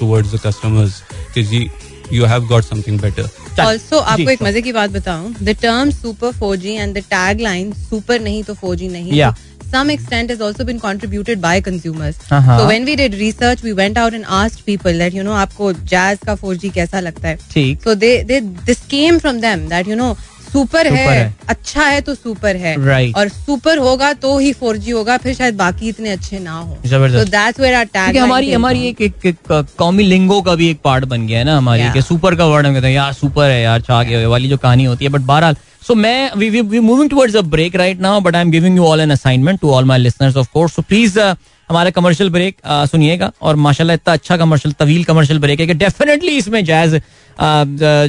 towards 0.00 0.34
the 0.34 0.40
customers 0.46 1.02
कि 1.34 1.42
जी 1.44 1.68
you 2.12 2.24
have 2.26 2.46
got 2.46 2.64
something 2.64 3.00
better 3.00 3.28
also 3.60 3.98
आपको 3.98 4.30
एक 4.30 4.42
मज़े 4.42 4.62
की 4.62 4.72
बात 4.72 4.90
बताऊँ। 4.90 5.34
The 5.42 5.56
term 5.62 5.90
super 5.92 6.32
four 6.32 6.56
G 6.56 6.72
and 6.72 6.98
the 6.98 7.02
tagline 7.40 7.72
super 7.72 8.20
नहीं 8.20 8.42
तो 8.44 8.54
four 8.54 8.76
G 8.76 8.88
नहीं 8.88 9.12
Yeah. 9.12 9.34
Some 9.74 9.90
extent 9.94 10.30
has 10.34 10.40
also 10.48 10.64
been 10.70 10.80
contributed 10.80 11.40
by 11.44 11.54
consumers. 11.60 12.18
Uh-huh. 12.30 12.58
So 12.58 12.66
when 12.72 12.90
we 12.90 12.96
did 12.96 13.14
research, 13.20 13.62
we 13.62 13.72
went 13.82 14.02
out 14.02 14.18
and 14.18 14.24
asked 14.40 14.66
people 14.66 15.00
that 15.04 15.20
you 15.20 15.28
know 15.28 15.38
आपको 15.44 15.72
jazz 15.94 16.24
का 16.26 16.36
4G 16.42 16.72
कैसा 16.74 17.00
लगता 17.00 17.28
है? 17.28 17.38
ठीक 17.52 17.82
So 17.88 17.94
they 18.04 18.12
they 18.32 18.40
this 18.68 18.84
came 18.96 19.24
from 19.26 19.40
them 19.46 19.68
that 19.74 19.94
you 19.94 20.02
know 20.02 20.16
super 20.52 20.86
है, 20.86 21.06
है। 21.08 21.34
अच्छा 21.48 21.82
है 21.86 22.00
तो 22.00 22.14
सुपर 22.14 22.56
है 22.56 22.74
Right. 22.86 23.16
और 23.16 23.28
सुपर 23.28 23.78
होगा 23.78 24.12
तो 24.24 24.36
ही 24.38 24.52
4G 24.54 24.92
होगा 24.92 25.16
फिर 25.24 25.34
शायद 25.34 25.56
बाकी 25.56 25.88
इतने 25.88 26.10
अच्छे 26.10 26.38
ना 26.38 26.52
हो 26.52 26.78
ज़बरदस्त। 26.86 27.24
So 27.24 27.30
that's 27.34 27.60
where 27.64 27.76
our 27.80 27.86
tag 27.86 27.92
क्योंकि 27.92 28.18
हमारी 28.18 28.52
हमारी 28.52 28.86
एक 28.88 29.00
एक, 29.00 29.26
एक 29.26 29.36
कौमी 29.78 30.04
लिंगो 30.04 30.40
का 30.42 30.54
भी 30.54 30.70
एक 30.70 30.80
पार्ट 30.84 31.04
बन 31.12 31.26
गया 31.26 31.38
है 31.38 31.44
ना 31.44 31.56
हमारी 31.56 31.82
Yeah. 31.82 31.92
कि 31.94 32.02
सुपर 32.02 32.34
का 32.36 32.46
वर्ड 32.46 32.66
हम 32.66 32.74
कहते 32.74 32.86
हैं 32.86 32.94
यार 32.94 33.12
सुपर 33.12 33.50
है 33.50 33.60
यार 33.62 33.80
छा 33.80 34.02
गया 34.02 34.28
वाली 34.28 34.48
जो 34.48 34.56
कहानी 34.58 34.84
होती 34.84 35.04
है 35.04 35.10
बट 35.10 35.20
बहरहाल 35.30 35.56
सो 35.82 35.94
मैं 35.94 36.30
we 36.36 36.48
we 36.50 36.80
moving 36.80 37.10
towards 37.10 37.36
a 37.36 37.40
break 37.42 37.76
right 37.76 38.00
now 38.00 38.20
but 38.20 38.36
I 38.36 38.42
am 38.42 38.50
giving 38.50 38.76
you 38.76 38.84
all 38.84 39.00
an 39.00 39.10
assignment 39.10 39.60
to 39.60 39.70
all 39.72 39.84
my 39.84 39.98
listeners 39.98 40.36
of 40.36 40.48
course 40.52 40.74
so 40.74 40.82
please 40.82 41.18
हमारा 41.20 41.90
कमर्शियल 41.90 42.30
ब्रेक 42.30 42.56
सुनिएगा। 42.66 43.30
और 43.42 43.56
माशाल्लाह 43.56 43.94
इतना 43.94 44.12
अच्छा 44.12 44.36
कमर्शियल 44.36 44.74
तवील 44.78 45.04
कमर्शियल 45.04 45.38
ब्रेक 45.38 45.60
है 45.60 45.66
कि 45.66 45.74
डेफिनेटली 45.74 46.36
इसमें 46.38 46.64
जैज 46.64 47.00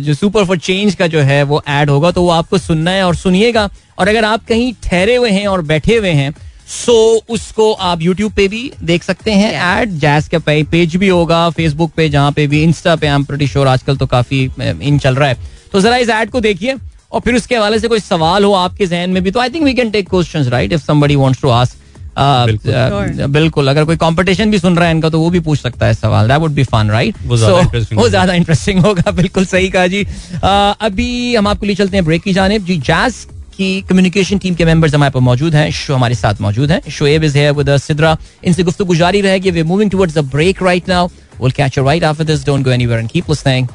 जो 0.04 0.14
सुपर 0.14 0.46
फॉर 0.46 0.58
चेंज 0.60 0.96
का 0.96 1.08
जो 1.08 1.20
है 1.22 1.42
वो 1.44 1.62
ऐड 1.70 1.90
होगा। 1.90 2.12
तो 2.12 2.22
वो 2.22 2.30
आपको 2.32 2.58
सुनना 2.58 2.92
है 2.92 3.04
और 3.04 3.16
सुनिएगा। 3.16 3.70
और 4.00 4.08
अगर 4.08 4.26
आप 4.26 4.46
कहीं 4.48 4.74
ठहरे 4.84 5.16
हुए 5.16 5.30
हैं 5.30 5.48
और 5.48 5.62
बैठे 5.64 5.98
हुए 5.98 6.12
हैं 6.12 6.34
सो 6.70 6.94
उसको 7.30 7.72
आप 7.74 8.02
यूट्यूब 8.02 8.32
पे 8.34 8.48
भी 8.48 8.72
देख 8.84 9.04
सकते 9.04 9.32
हैं। 9.32 9.82
एड 9.82 9.98
जैज 10.00 10.28
का 10.28 10.40
पे, 10.40 10.64
पेज 10.64 10.96
भी 10.96 11.08
होगा 11.08 11.50
फेसबुक 11.52 11.92
पे 11.96 12.10
जहाँ 12.10 12.32
पे 12.32 12.48
भी 12.48 12.64
इंस्टा 12.64 12.96
पे 12.96 13.08
आई 13.08 13.16
एम 13.16 13.24
प्रीटी 13.24 13.48
श्योर 13.48 13.68
आजकल 13.68 13.98
तो 13.98 14.06
काफ़ी 14.08 14.44
इन 14.60 15.00
चल 15.00 15.16
रहा 15.16 15.30
है। 15.30 15.38
तो 15.72 15.82
जरा 15.82 15.98
इस 15.98 16.10
एड 16.10 16.30
को 16.30 16.40
देखिए। 16.42 16.76
और 17.12 17.22
फिर 17.22 17.36
उसके 17.36 17.56
हवाले 17.56 17.80
से 17.80 17.88
कोई 17.88 18.00
सवाल 18.00 18.44
हो 18.44 18.54
आपके 18.56 18.88
जहन 18.88 19.10
में 19.10 19.24
भी 19.24 19.32
तो 19.32 19.40
I 19.40 19.50
think 19.50 19.64
we 19.64 19.74
can 19.74 19.92
take 19.92 20.10
questions 20.10 20.48
right 20.50 20.74
if 20.74 20.82
somebody 20.84 21.16
wants 21.16 21.42
to 21.42 21.50
ask 21.50 21.78
बिल्कुल। 22.18 23.68
अगर 23.70 23.84
कोई 23.86 23.96
कंपटीशन 23.98 24.52
भी 24.52 24.60
सुन 24.60 24.76
रहा 24.78 24.86
है 24.86 24.92
इनका 24.92 25.10
तो 25.10 25.20
वो 25.20 25.30
भी 25.30 25.40
पूछ 25.40 25.60
सकता 25.60 25.86
है 25.86 25.94
सवाल। 25.94 26.28
That 26.28 26.40
would 26.40 26.52
be 26.52 26.64
fun 26.66 26.90
right 26.92 27.16
वो 27.26 27.38
ज़्यादा 27.38 27.80
वो 27.94 28.08
ज़्यादा 28.10 28.34
इंटरेस्टिंग 28.34 28.80
होगा 28.86 29.12
बिल्कुल 29.12 29.46
सही 29.46 29.70
कहा 29.70 29.88
जी। 29.88 30.04
अभी 30.44 31.36
हम 31.36 31.48
आपको 31.48 31.66
लिए 31.66 31.76
चलते 31.76 31.98
हैं 31.98 32.06
ब्रेक 32.06 32.24
की 32.24 32.34
जानेब। 32.34 32.66
जी 32.66 32.78
जैज 32.80 33.26
की 33.58 33.82
कम्युनिकेशन 33.90 34.38
टीम 34.38 34.56
के 34.56 34.66
मेंबर्स 34.66 34.96
हमारे 34.96 35.12
पास 35.12 35.24
मौजूद 35.24 35.56
हैं। 35.56 35.70
शो 35.74 35.96
हमारे 35.96 36.16
साथ 36.16 36.42
मौजूद 36.42 36.72
हैं। 36.72 36.82
Shoaib 36.92 37.24
is 37.24 37.38
here 37.38 37.52
with 37.54 37.70
us 37.70 37.84
Sidra 37.84 38.18
इनसे 38.44 38.64
गुफ्तगू 38.64 38.96
जारी 38.96 39.22
रहेगी। 39.22 39.52
We 39.52 39.64
moving 39.64 39.92
towards 39.92 40.18
the 40.18 40.26
break 40.32 40.64
right 40.64 40.90
now 40.90 41.08
will 41.42 41.52
catch 41.54 41.78
you 41.78 41.86
right 41.86 42.04
after 42.04 42.24
this 42.26 42.46
don't 42.46 42.66
go 42.66 42.72
anywhere 42.72 43.00
and 43.00 43.10
keep 43.10 43.30
listening 43.30 43.68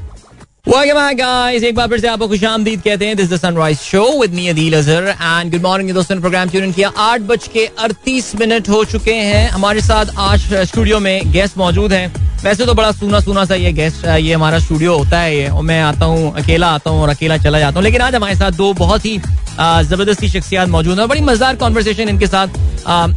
Guys. 0.67 1.65
एक 1.65 1.75
बार 1.75 1.89
फिर 1.89 2.01
से 2.01 2.07
आपको 2.09 2.27
खुश 2.29 2.41
कहते 2.43 3.07
हैं 3.07 3.17
this 3.17 3.31
the 3.31 3.37
sunrise 3.37 3.79
show 3.79 4.03
with 4.21 4.33
me 4.35 4.47
Adeel 4.49 4.77
Azhar 4.79 5.09
and 5.09 5.51
good 5.53 5.63
morning 5.63 5.91
दोस्तों 5.95 6.19
programme 6.21 6.49
tune 6.49 6.73
किया। 6.73 6.89
आठ 6.99 7.21
बज 7.21 7.47
के 7.49 7.67
अड़तीस 7.79 8.35
मिनट 8.37 8.69
हो 8.69 8.85
चुके 8.85 9.15
हैं। 9.15 9.49
हमारे 9.49 9.81
साथ 9.81 10.07
आज 10.19 10.55
स्टूडियो 10.55 10.99
में 11.01 11.33
गेस्ट 11.33 11.59
मौजूद 11.59 11.93
हैं। 11.93 12.36
वैसे 12.47 12.67
तो 12.67 12.75
बड़ा 12.75 12.91
सूना 12.93 13.19
सूना 13.21 13.45
सा 13.45 13.55
ये 13.55 13.73
गेस्ट 13.73 14.05
ये 14.07 14.33
हमारा 14.33 14.59
स्टूडियो 14.59 14.97
होता 14.99 15.21
है 15.21 15.37
ये। 15.37 15.49
और 15.49 15.63
मैं 15.63 15.81
आता 15.83 16.05
हूँ, 16.05 16.33
अकेला 16.39 16.67
आता 16.71 16.91
हूँ 16.91 17.01
और 17.03 17.09
अकेला 17.09 17.37
चला 17.39 17.59
जाता 17.59 17.75
हूँ। 17.75 17.83
लेकिन 17.85 18.01
आज 18.01 18.15
हमारे 18.15 18.35
साथ 18.35 18.53
दो 18.53 18.73
बहुत 18.75 19.07
ही 19.07 19.19
ज़बरदस्ती 19.59 20.29
शख्सियात 20.29 20.69
मौजूद 20.69 20.99
हैं 20.99 21.09
बड़ी 21.09 21.21
मज़ेदार 21.21 21.57
कॉन्वर्सेशन 21.57 22.09
इनके 22.09 22.27
साथ 22.27 22.49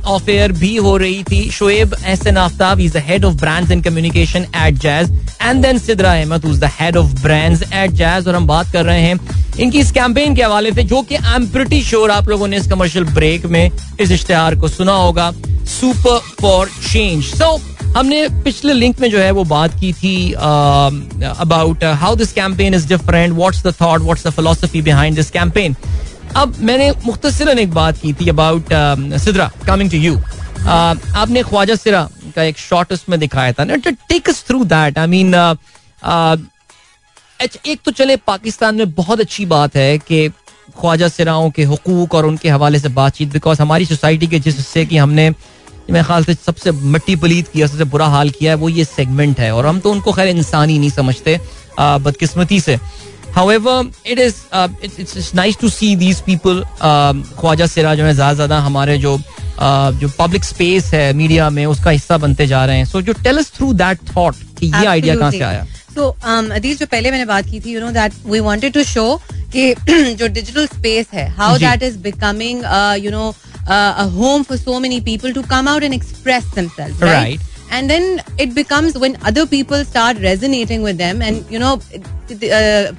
ऑफ़ 0.07 0.29
एयर 0.31 0.51
भी 0.51 0.75
हो 0.77 0.95
रही 0.97 1.23
थी। 1.23 1.49
Shoaib 1.51 1.93
Ehsan 1.95 2.37
Aftab 2.37 2.79
is 2.79 2.93
the 2.93 3.03
head 3.07 3.25
of 3.25 3.35
brands 3.41 3.71
and 3.71 3.83
communication 3.83 4.45
at 4.57 4.77
Jazz 4.77 5.11
and 5.41 5.61
then 5.61 5.77
Sidra 5.79 6.13
Ahmed 6.13 6.45
is 6.45 6.59
the 6.61 6.69
head 6.79 6.97
of 6.97 7.13
brands 7.21 7.63
at 7.63 7.91
Jazz 7.91 8.27
और 8.27 8.35
हम 8.35 8.47
बात 8.47 8.71
कर 8.73 8.85
रहे 8.85 9.01
हैं 9.01 9.19
इनकी 9.59 9.79
इस 9.79 9.91
कैंपेन 9.91 10.35
के 10.35 10.43
हवाले 10.43 10.71
से, 10.71 10.83
जो 10.83 11.01
कि 11.01 11.15
आई 11.15 11.35
एम 11.35 11.47
प्रिटी 11.49 11.81
श्योर 11.83 12.11
आप 12.11 12.29
लोगों 12.29 12.47
ने 12.47 12.57
इस 12.57 12.67
कमर्शियल 12.67 13.05
ब्रेक 13.05 13.45
में, 13.45 13.69
इस 13.99 14.11
इश्तेहार 14.11 14.55
को 14.55 14.67
सुना 14.69 14.93
होगा। 14.95 15.31
सुपर 15.69 16.19
फॉर 16.41 16.69
चेंज 16.91 17.23
सो 17.25 17.57
हमने 17.97 18.27
पिछले 18.43 18.73
लिंक 18.73 18.99
में 18.99 19.09
जो 19.11 19.19
है 19.19 19.31
वो 19.31 19.43
बात 19.43 19.79
की 19.79 19.91
थी 19.93 20.31
about 20.33 21.83
how 22.01 22.15
this 22.15 22.31
campaign 22.33 22.73
is 22.73 22.87
different 22.87 23.33
what's 23.33 23.63
the 23.67 23.73
thought 23.81 24.01
what's 24.01 24.27
the 24.27 24.29
philosophy 24.29 24.81
behind 24.81 25.15
this 25.15 25.31
campaign 25.31 25.75
अब 26.35 26.55
मैंने 26.59 26.91
मुख्तसरन 27.05 27.59
एक 27.59 27.71
बात 27.73 27.97
की 27.97 28.13
थी 28.13 28.29
about 28.29 28.73
Sidra 29.19 29.51
coming 29.67 29.91
to 29.91 29.97
you 29.97 30.15
आपने 30.67 31.43
ख्वाजा 31.43 31.75
सिरा 31.75 32.07
का 32.35 32.43
एक 32.43 32.57
शॉर्ट 32.57 32.93
उसमें 32.93 33.19
दिखाया 33.19 33.53
था 33.53 33.63
ना 33.63 33.75
take 33.85 34.29
us 34.29 34.43
through 34.47 34.63
that 34.65 34.97
I 34.97 35.07
mean 35.07 35.33
एक 37.65 37.79
तो 37.85 37.91
चले, 37.91 38.15
पाकिस्तान 38.15 38.75
में 38.75 38.91
बहुत 38.93 39.19
अच्छी 39.19 39.45
बात 39.45 39.75
है 39.75 39.97
कि 39.97 40.29
ख्वाजा 40.79 41.07
सिराओं 41.07 41.49
के 41.51 41.63
हकूक 41.63 42.15
और 42.15 42.25
उनके 42.25 42.49
हवाले 42.49 42.79
से 42.79 42.89
बातचीत 42.89 43.31
बिकॉज़ 43.33 43.61
हमारी 43.61 43.85
सोसाइटी 43.85 44.27
के 44.27 44.39
जिस 44.39 44.57
हिस्से 44.57 44.85
की 44.85 44.97
हमने 44.97 45.31
मेरे 45.91 46.05
ख्याल 46.05 46.23
से 46.23 46.33
सबसे 46.45 46.71
मट्टी 46.71 47.15
पलीत 47.15 47.47
किया 47.53 47.67
सबसे 47.67 47.83
बुरा 47.93 48.07
हाल 48.15 48.29
किया 48.39 48.51
है 48.51 48.57
वो 48.57 48.69
ये 48.69 48.85
सेगमेंट 48.85 49.39
है। 49.39 49.51
और 49.55 49.65
हम 49.65 49.79
तो 49.79 49.91
उनको 49.91 50.11
खैर 50.13 50.27
इंसान 50.27 50.69
ही 50.69 50.79
नहीं 50.79 50.89
समझते 50.91 51.39
बदकिस्मती 51.79 52.59
से। 52.59 52.79
However, 53.33 53.73
it 54.05 54.19
is 54.19 54.37
uh, 54.51 54.67
it's, 54.81 54.97
it's, 54.99 55.15
it's 55.15 55.33
nice 55.35 55.57
to 55.57 55.69
see 55.69 55.89
these 55.95 56.19
people. 56.21 56.61
Khwaja 57.39 57.67
सिरा 57.67 57.93
जो 57.95 58.03
है 58.03 58.13
ज़्यादा 58.13 58.33
ज़्यादा 58.33 58.59
हमारे 58.59 58.97
जो 58.97 59.17
uh, 59.17 59.91
जो 59.99 60.09
पब्लिक 60.19 60.43
स्पेस 60.43 60.85
है 60.93 61.11
मीडिया 61.13 61.49
में 61.49 61.65
उसका 61.65 61.91
हिस्सा 61.91 62.17
बनते 62.17 62.47
जा 62.47 62.63
रहे 62.65 62.77
हैं। 62.77 62.85
सो 62.85 63.01
जो 63.01 63.13
tell 63.23 63.37
us 63.37 63.51
through 63.57 63.73
that 63.73 63.99
thought 64.15 64.35
कि 64.59 64.67
ये 64.67 64.85
आइडिया 64.85 65.15
कहाँ 65.15 65.31
से 65.31 65.41
आया? 65.41 65.65
तो 65.95 66.09
अदीज 66.55 66.79
जो 66.79 66.85
पहले 66.85 67.11
मैंने 67.11 67.25
बात 67.25 67.45
की 67.51 67.59
थी 67.59 67.73
you 67.73 67.79
know 67.81 67.91
that 67.91 68.13
we 68.25 68.39
wanted 68.39 68.73
to 68.73 68.83
show 68.83 69.05
कि 69.55 69.73
जो 70.19 70.27
डिजिटल 70.27 70.65
स्पेस 70.67 71.07
है 71.13 71.29
how 71.37 71.57
that 71.57 71.83
is 71.83 71.97
becoming 71.99 72.63
you 73.03 73.11
know 73.11 73.33
a 73.66 74.06
home 74.08 74.44
for 74.44 74.56
so 74.56 74.78
many 74.80 75.00
people 75.00 75.32
to 75.32 75.42
come 75.42 75.68
out 75.68 75.82
and 75.82 75.94
express 75.94 76.48
themselves 76.56 77.00
right, 77.00 77.12
right. 77.12 77.40
and 77.70 77.90
then 77.90 78.20
it 78.38 78.54
becomes 78.54 78.98
when 78.98 79.16
other 79.24 79.46
people 79.46 79.84
start 79.84 80.18
resonating 80.18 80.82
with 80.82 80.98
them 80.98 81.22
and 81.22 81.50
you 81.50 81.58
know 81.58 81.78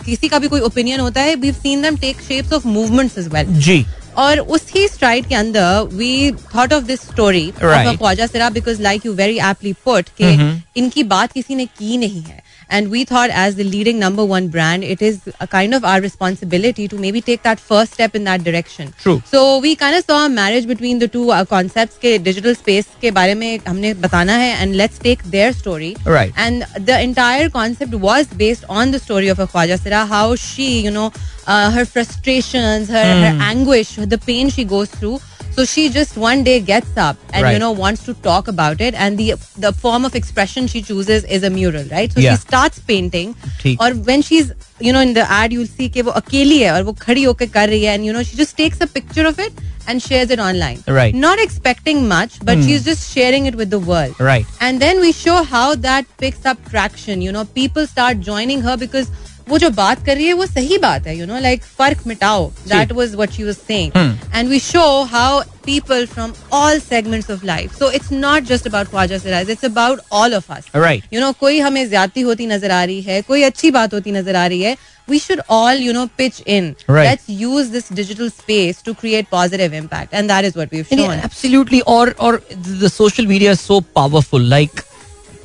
किसी 0.05 0.28
का 0.30 0.39
भी 0.39 0.47
कोई 0.47 0.59
opinion 0.61 0.99
होता 0.99 1.22
है 1.22 1.36
we've 1.43 1.61
seen 1.68 1.86
them 1.88 2.01
take 2.05 2.26
shapes 2.30 2.57
of 2.57 2.66
movements 2.78 3.18
as 3.24 3.30
well 3.36 3.53
जी 3.68 3.86
और 4.18 4.39
उसी 4.55 4.88
STRIDE 4.88 5.26
के 5.28 5.36
अंदर 5.36 5.88
we 5.93 6.32
thought 6.55 6.74
of 6.74 6.84
this 6.84 7.01
story 7.01 7.51
Khwaja 7.61 8.28
सिरा 8.28 8.49
because 8.49 8.82
like 8.82 9.05
you 9.05 9.13
very 9.13 9.38
aptly 9.49 9.74
put 9.86 10.09
के 10.22 10.34
इनकी 10.80 11.03
बात 11.13 11.32
किसी 11.32 11.55
ने 11.55 11.66
की 11.80 11.97
नहीं 11.97 12.22
है 12.24 12.43
And 12.70 12.89
we 12.89 13.05
thought, 13.05 13.30
as 13.30 13.55
the 13.55 13.63
leading 13.63 13.99
number 13.99 14.26
one 14.26 14.47
brand, 14.47 14.84
it 14.84 15.01
is 15.01 15.30
a 15.39 15.47
kind 15.47 15.74
of 15.74 15.86
our 15.86 16.01
responsibility 16.01 16.88
to 16.88 16.97
maybe 16.97 17.22
take 17.22 17.43
that 17.43 17.59
first 17.59 17.93
step 17.93 18.16
in 18.16 18.24
that 18.24 18.43
direction. 18.43 18.93
True. 18.99 19.22
So 19.26 19.59
we 19.59 19.76
kind 19.76 19.95
of 19.95 20.03
saw 20.05 20.26
a 20.26 20.30
marriage 20.30 20.68
between 20.68 20.99
the 20.99 21.07
two 21.07 21.32
uh, 21.32 21.45
concepts 21.45 21.97
के 21.97 22.18
digital 22.24 22.55
space 22.55 22.88
के 23.01 23.11
बारे 23.11 23.36
में 23.36 23.59
हमने 23.68 23.93
बताना 24.01 24.38
है 24.38 24.55
and 24.61 24.76
let's 24.76 24.97
take 24.97 25.24
their 25.24 25.53
story. 25.53 25.95
Right. 26.05 26.34
And 26.38 26.66
the 26.80 26.99
entire 27.01 27.49
concept 27.49 27.93
was 27.93 28.28
based 28.28 28.66
on 28.70 28.91
the 28.91 28.99
story 28.99 29.28
of 29.28 29.39
a 29.39 29.47
Khwaja 29.47 29.80
Sira, 29.80 30.05
how 30.05 30.36
she, 30.36 30.82
you 30.82 30.91
know, 30.91 31.11
uh, 31.47 31.72
her 31.72 31.86
frustrations, 31.86 32.89
her, 32.89 33.03
mm. 33.03 33.22
her 33.22 33.43
anguish, 33.43 33.95
the 33.95 34.18
pain 34.18 34.49
she 34.49 34.63
goes 34.63 34.89
through 34.89 35.20
So 35.51 35.63
she 35.63 35.89
just 35.89 36.18
one 36.18 36.43
day 36.43 36.59
gets 36.59 36.97
up 36.97 37.18
and 37.32 37.43
right. 37.43 37.53
you 37.53 37.59
know 37.59 37.72
wants 37.72 38.03
to 38.05 38.13
talk 38.16 38.49
about 38.49 38.82
it, 38.82 38.93
and 38.93 39.18
the 39.18 39.36
the 39.57 39.72
form 39.72 40.03
of 40.03 40.16
expression 40.16 40.68
she 40.68 40.82
chooses 40.82 41.24
is 41.24 41.43
a 41.43 41.49
mural, 41.49 41.86
right? 41.91 42.11
So 42.11 42.20
yeah. 42.20 42.36
she 42.36 42.41
starts 42.41 42.80
painting, 42.80 43.36
or 43.80 43.91
when 44.09 44.22
she's 44.22 44.51
you 44.80 44.91
know 44.91 44.99
in 44.99 45.13
the 45.13 45.24
ad 45.38 45.53
you'll 45.53 45.72
see 45.78 45.88
कि 45.89 46.01
वो 46.01 46.11
अकेली 46.11 46.59
है 46.59 46.74
और 46.74 46.84
वो 46.84 46.93
खड़ी 47.05 47.24
होकर 47.24 47.49
कर 47.53 47.70
रही 47.70 47.84
है, 47.84 47.95
and 47.97 48.05
you 48.05 48.11
know 48.18 48.24
she 48.24 48.36
just 48.36 48.57
takes 48.57 48.82
a 48.82 48.88
picture 48.88 49.26
of 49.26 49.39
it 49.39 49.53
and 49.88 50.01
shares 50.01 50.30
it 50.30 50.39
online. 50.39 50.84
Right. 50.88 51.16
Not 51.16 51.39
expecting 51.39 52.07
much, 52.07 52.39
but 52.43 52.57
mm. 52.57 52.66
she's 52.66 52.84
just 52.84 53.13
sharing 53.13 53.45
it 53.45 53.55
with 53.55 53.70
the 53.70 53.80
world. 53.80 54.20
Right. 54.20 54.45
And 54.59 54.82
then 54.82 54.99
we 54.99 55.11
show 55.11 55.43
how 55.43 55.76
that 55.76 56.05
picks 56.18 56.45
up 56.45 56.57
traction. 56.70 57.22
You 57.22 57.32
know, 57.32 57.45
people 57.45 57.88
start 57.88 58.20
joining 58.20 58.61
her 58.61 58.76
because 58.76 59.09
वो 59.49 59.59
जो 59.59 59.70
बात 59.70 60.05
कर 60.07 60.16
रही 60.16 60.26
है 60.26 60.32
वो 60.32 60.47
सही 60.47 60.78
बात 60.78 61.07
है 61.07 61.16
यू 61.18 61.26
नो 61.26 61.38
लाइक 61.41 61.64
फ़र्क 61.78 62.07
मिटाओ 62.07 62.51
that 62.68 62.93
was 62.93 63.14
what 63.14 63.32
she 63.32 63.45
was 63.45 63.57
saying 63.57 64.18
and 64.34 64.49
we 64.49 64.61
show 64.61 65.03
how 65.14 65.43
people 65.64 66.07
from 66.12 66.30
all 66.59 66.78
segments 66.84 67.28
of 67.32 67.43
life. 67.49 67.74
So 67.78 67.88
it's 67.97 68.11
not 68.20 68.47
just 68.51 68.68
about 68.68 68.88
Khawaja 68.91 69.18
Siraj, 69.18 69.51
about 69.64 70.01
all 70.20 70.32
of 70.38 70.49
us. 70.55 70.64
Right. 70.84 71.05
You 71.12 71.20
know, 71.20 71.32
कोई 71.41 71.59
हमें 71.61 71.88
ज़्यादा 71.88 72.22
होती 72.26 72.47
नज़र 72.47 72.70
आ 72.70 72.84
रही 72.84 73.01
है, 73.03 73.20
कोई 73.22 73.43
अच्छी 73.43 73.70
बात 73.70 73.95
होती 73.95 74.12
नज़र 74.12 74.36
आ 74.36 74.47
रही 74.47 74.62
है. 74.62 74.76
We 75.09 75.18
should 75.18 75.43
all, 75.49 75.82
you 75.84 75.93
know, 75.93 76.07
pitch 76.20 76.41
in. 76.55 76.72
Right. 76.88 77.11
Let's 77.11 77.28
use 77.43 77.70
this 77.76 77.88
digital 78.01 78.30
space 78.30 78.82
to 78.88 78.95
create 79.03 79.30
positive 79.30 79.72
impact, 79.82 80.18
and 80.20 80.30
that 80.30 80.49
is 80.51 80.59
what 80.61 80.74
we've 80.76 80.91
shown. 80.95 81.05
Yeah, 81.05 81.28
absolutely. 81.30 81.82
Or 81.97 82.14
or 82.18 82.32
the 82.80 82.91
social 82.97 83.30
media 83.34 83.55
is 83.59 83.64
so 83.68 83.80
powerful. 84.01 84.51
Like 84.57 84.84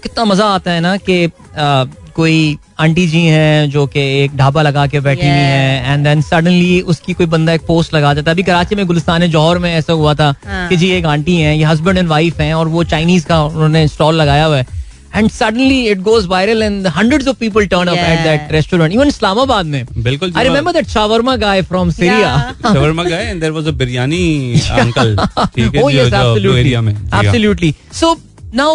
कितना 0.03 0.25
मज़ा 0.25 0.47
आता 0.55 0.71
है 0.71 0.81
ना 0.87 0.97
कि 1.09 1.19
कोई 2.15 2.57
aunty 2.79 3.05
जी 3.07 3.21
हैं 3.21 3.69
जो 3.69 3.85
कि 3.87 3.99
एक 4.23 4.35
ढाबा 4.37 4.61
लगा 4.61 4.85
के 4.87 4.99
बैठी 4.99 5.21
हुई 5.21 5.29
हैं 5.29 5.93
एंड 5.93 6.03
देन 6.03 6.21
सडनली 6.21 6.79
उसकी 6.83 7.13
कोई 7.13 7.25
बंदा 7.25 7.53
एक 7.53 7.65
पोस्ट 7.67 7.93
लगा 7.93 8.13
देता 8.13 8.31
है। 8.31 8.35
अभी 8.35 8.43
कराची 8.43 8.75
में 8.75 8.85
गुलिस्तान 8.87 9.27
जौहर 9.27 9.57
में 9.57 9.73
ऐसा 9.73 9.93
हुआ 9.93 10.13
था 10.13 10.33
हाँ. 10.45 10.67
कि 10.69 10.77
जी 10.77 10.89
एक 10.91 11.05
आंटी 11.05 11.35
हैं 11.37 11.55
ये 11.55 11.63
हस्बैंड 11.63 11.97
एंड 11.97 12.07
वाइफ 12.09 12.39
हैं 12.41 12.53
और 12.53 12.67
वो 12.67 12.83
चाइनीज़ 12.85 13.25
का 13.25 13.43
उन्होंने 13.43 13.87
स्टॉल 13.87 14.15
लगाया 14.15 14.45
हुआ 14.45 14.57
है। 14.57 14.83
And 15.15 15.29
suddenly 15.31 15.85
it 15.87 15.99
goes 16.01 16.25
viral 16.27 16.63
and 16.63 16.87
hundreds 16.95 17.27
of 17.27 17.37
people 17.39 17.65
turn 17.67 17.87
up 17.87 17.97
at 17.97 18.23
that 18.23 18.51
restaurant 18.51 18.93
even 18.93 19.07
Islamabad 19.07 19.65
में. 19.65 19.85
बिल्कुल 19.97 20.33
I 20.37 20.43
remember 20.43 20.71
that 20.73 20.87
shawarma 20.89 21.35
guy 21.35 21.61
from 21.61 21.91
Syria 21.91 22.35
shawarma 22.63 23.03
guy 23.03 23.23
and 23.23 23.39
there 23.41 23.51
was 23.51 23.67
a 23.67 23.71
biryani 23.83 24.61
uncle 24.71 25.15
ठीक 25.55 25.75
है 25.75 25.83
oh 25.83 25.89
yes 25.93 26.13
absolutely. 26.13 26.75
absolutely. 27.21 27.73
So 28.01 28.15
now 28.61 28.71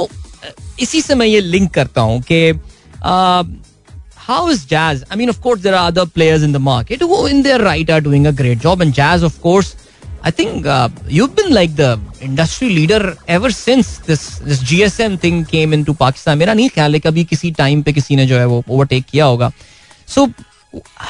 इसी 0.81 1.01
से 1.03 1.15
मैं 1.15 1.27
ये 1.27 1.41
लिंक 1.41 1.71
करता 1.71 2.01
हूँ 2.01 2.21
कि 2.23 2.53
how 3.02 4.48
is 4.50 4.66
jazz? 4.66 5.04
I 5.12 5.16
mean, 5.16 5.30
of 5.30 5.42
course, 5.42 5.62
there 5.62 5.76
are 5.76 5.88
other 5.88 6.06
players 6.06 6.44
in 6.44 6.52
the 6.52 6.60
market 6.60 7.02
who, 7.02 7.26
in 7.28 7.44
their 7.44 7.60
right, 7.60 7.90
are 7.90 8.02
doing 8.02 8.28
a 8.28 8.32
great 8.32 8.60
job. 8.60 8.82
And 8.82 8.94
jazz, 8.94 9.22
of 9.24 9.40
course, 9.42 9.76
I 10.24 10.32
think 10.32 10.66
uh, 10.66 10.90
you've 11.08 11.36
been 11.36 11.54
like 11.54 11.76
the 11.76 12.00
industry 12.20 12.70
leader 12.70 13.16
ever 13.28 13.52
since 13.52 14.00
this 14.00 14.40
this 14.40 14.64
GSM 14.64 15.20
thing 15.20 15.46
came 15.46 15.74
into 15.78 15.94
Pakistan. 15.94 16.38
मेरा 16.38 16.54
नहीं 16.54 16.70
ख्याल 16.70 16.94
है 16.94 17.00
कभी 17.00 17.24
किसी 17.32 17.52
time 17.60 17.84
पे 17.84 17.94
किसी 17.94 18.16
ने 18.16 18.26
जो 18.28 18.38
है 18.38 18.46
वो 18.54 18.64
ओवरटेक 18.70 19.06
किया 19.12 19.26
होगा. 19.26 19.52
So 20.08 20.28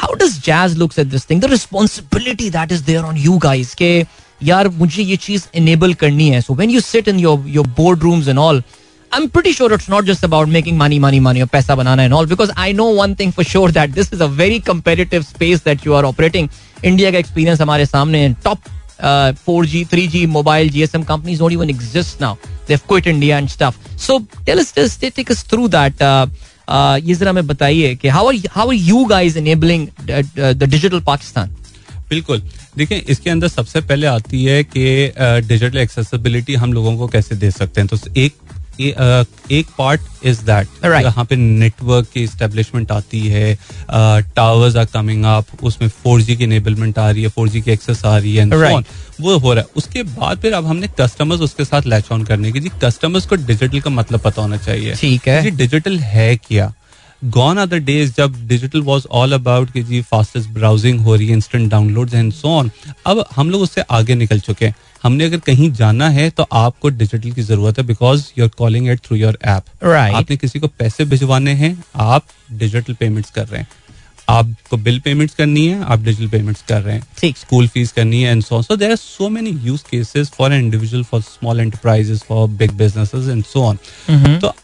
how 0.02 0.14
does 0.24 0.38
jazz 0.50 0.76
looks 0.82 1.00
at 1.00 1.10
this 1.14 1.26
thing? 1.30 1.40
The 1.46 1.52
responsibility 1.54 2.50
that 2.58 2.74
is 2.78 2.84
there 2.90 3.06
on 3.06 3.22
you 3.28 3.40
guys 3.48 3.74
के 3.84 3.92
यार 4.44 4.68
मुझे 4.82 5.04
ये 5.04 5.18
चीज 5.28 5.48
enable 5.62 5.96
करनी 6.04 6.30
है. 6.30 6.42
So 6.42 6.58
when 6.62 6.76
you 6.76 6.82
sit 6.90 7.08
in 7.14 7.24
your 7.28 7.38
your 7.60 7.66
boardrooms 7.80 8.34
and 8.34 8.48
all. 8.48 8.62
I'm 9.13 9.29
pretty 9.29 9.53
sure 9.53 9.73
it's 9.73 9.89
not 9.89 10.05
just 10.05 10.23
about 10.23 10.49
making 10.49 10.77
money, 10.79 10.99
money, 11.01 11.19
money, 11.19 11.43
or 11.43 11.47
paisa 11.47 11.77
banana 11.77 12.03
and 12.03 12.15
all. 12.15 12.27
Because 12.27 12.53
I 12.57 12.73
know 12.73 12.91
one 12.91 13.17
thing 13.17 13.33
for 13.33 13.43
sure 13.43 13.71
that 13.73 13.93
this 13.93 14.13
is 14.13 14.21
a 14.21 14.29
very 14.29 14.61
competitive 14.61 15.27
space 15.27 15.61
that 15.63 15.85
you 15.85 15.95
are 15.95 16.05
operating. 16.05 16.49
India 16.83 17.11
का 17.13 17.19
experience 17.19 17.61
हमारे 17.61 17.87
सामने 17.87 18.19
है. 18.27 18.37
Top 18.43 18.69
uh, 19.01 19.33
4G, 19.47 19.87
3G 19.89 20.29
mobile 20.29 20.71
GSM 20.77 21.07
companies 21.07 21.41
don't 21.41 21.53
even 21.53 21.71
exist 21.71 22.21
now. 22.21 22.39
They've 22.67 22.87
quit 22.87 23.07
India 23.07 23.37
and 23.37 23.51
stuff. 23.51 23.79
So 23.97 24.21
tell 24.47 24.61
us, 24.61 24.73
just 24.73 25.01
take 25.01 25.31
us 25.31 25.43
through 25.43 25.69
that. 25.69 26.01
Uh, 26.01 26.27
uh, 26.69 26.99
ये 27.05 27.15
जरा 27.15 27.33
मैं 27.33 27.47
बताइए 27.47 27.95
कि 27.97 28.11
how 28.11 28.27
are 28.29 28.37
how 28.59 28.69
are 28.69 28.81
you 28.91 29.09
guys 29.09 29.37
enabling 29.37 29.89
uh, 30.09 30.23
the 30.63 30.71
digital 30.77 31.01
Pakistan? 31.01 31.57
बिल्कुल 32.11 32.43
देखिए 32.77 32.99
इसके 33.09 33.31
अंदर 33.31 33.49
सबसे 33.49 33.81
पहले 33.81 34.07
आती 34.07 34.45
है 34.45 34.63
कि 34.65 35.13
डिजिटल 35.49 35.79
एक्सेसिबिलिटी 35.79 36.55
हम 36.63 36.73
लोगों 36.73 36.97
को 36.99 37.09
कैसे 37.09 37.35
दे 37.35 37.51
सकते 37.51 37.81
हैं 37.81 37.89
तो 37.89 37.99
एक 38.17 38.35
एक 38.81 39.67
पार्ट 39.79 40.01
इज़ 40.25 40.41
दैट 40.45 40.85
यहाँ 40.85 41.25
पे 41.25 41.37
नेटवर्क 41.37 42.09
की 42.15 42.27
स्टेब्लिशमेंट 42.27 42.93
आती 42.93 43.21
है 43.29 43.55
टावर्स 44.37 44.77
आर 44.77 44.85
कमिंग 44.85 45.25
अप 45.25 45.47
उसमें 45.63 45.89
फोर 45.89 46.23
जी 46.23 46.37
की 46.37 46.45
इनेबलमेंट 46.45 46.99
आ 46.99 47.11
रही 47.11 47.23
है 47.23 47.29
फोर 47.29 47.49
जी 47.49 47.61
की 47.61 47.71
एक्सेस 47.71 48.05
आ 48.05 48.17
रही 48.19 48.37
है 48.37 48.47
right. 48.47 48.85
वो 49.21 49.37
हो 49.39 49.53
रहा 49.55 49.63
है। 49.63 49.69
उसके 49.77 50.03
बाद 50.03 50.39
फिर 50.39 50.53
अब 50.53 50.67
हमने 50.67 50.89
कस्टमर्स 51.01 51.41
उसके 51.41 51.65
साथ 51.65 51.87
लैच 51.87 52.11
ऑन 52.13 52.25
करने 52.25 52.53
की। 52.53 52.61
जी 52.61 52.71
कस्टमर्स 52.85 53.27
को 53.27 53.37
डिजिटल 53.37 53.81
का 53.81 53.91
मतलब 53.91 54.21
पता 54.21 54.43
होना 54.43 54.57
चाहिए। 54.57 54.95
ठीक 54.95 55.29
है। 55.29 55.51
डिजिटल 55.51 55.99
है 55.99 56.37
क्या? 56.37 56.73
गॉन 57.23 57.59
आर 57.59 57.67
द 57.67 57.75
डेज़ 57.85 58.13
जब 58.17 58.35
डिजिटल 58.49 58.83
वॉज़ 58.83 59.07
ऑल 59.11 59.33
अबाउट 59.33 59.71
कि 59.71 59.83
जी 59.83 60.01
फास्टेस्ट 60.03 60.49
ब्राउजिंग 60.51 61.01
हो 61.01 61.15
रही 61.17 61.27
है 61.29 61.33
instant 61.33 61.71
download 61.71 62.15
and 62.15 62.33
so 62.33 62.49
on 62.49 62.71
अब 63.07 63.25
हम 63.37 63.51
लोग 63.51 63.63
उससे 63.63 63.81
आगे 63.91 64.15
निकल 64.15 64.41
चुके 64.41 64.67
हैं। 64.67 64.75
हमने 65.03 65.25
अगर 65.25 65.39
कहीं 65.41 65.71
जाना 65.73 66.09
है 66.11 66.29
तो 66.31 66.47
आपको 66.53 66.89
डिजिटल 66.91 67.33
की 67.33 67.43
ज़रूरत 67.43 67.79
है 67.79 67.85
because 67.87 68.25
you 68.39 68.45
are 68.45 68.51
calling 68.59 68.89
it 68.91 69.01
through 69.05 69.17
your 69.17 69.39
app 69.45 69.85
आपने 69.85 70.37
किसी 70.37 70.61
को 70.61 70.69
पैसे 70.69 71.05
भिजवाने 71.05 71.53
हैं 71.55 71.73
आप 71.97 72.25
डिजिटल 72.53 72.95
पेमेंट्स 72.95 73.31
कर 73.31 73.47
रहे 73.47 73.61
हैं। 73.61 73.69
आपको 74.29 74.77
बिल 74.79 74.99
पेमेंट्स 75.05 75.35
करनी 75.35 75.67
है 75.67 75.83
आप 75.85 76.01
डिजिटल 76.01 76.29
पेमेंट्स 76.29 76.63
कर 76.69 76.83
रहे 76.83 76.95
हैं। 76.95 77.33
स्कूल 77.37 77.69
फ़ीस 77.69 77.93
करनी 77.93 78.23
है 78.23 78.33
and 78.33 78.43
so 78.43 78.63
so 78.63 78.77
there 78.77 78.91
are 78.91 78.97
so 78.97 79.29
many 79.29 79.51
use 79.65 79.83
cases 79.91 80.31
for 80.37 80.53
individual 80.55 81.05
for 81.05 81.21
small 81.23 81.61
enterprises 81.61 82.23
for 82.29 82.49
big 82.51 82.73
businesses 82.79 83.29
and 83.29 83.45
so 83.45 83.63
on 83.63 83.79
तो 84.39 84.55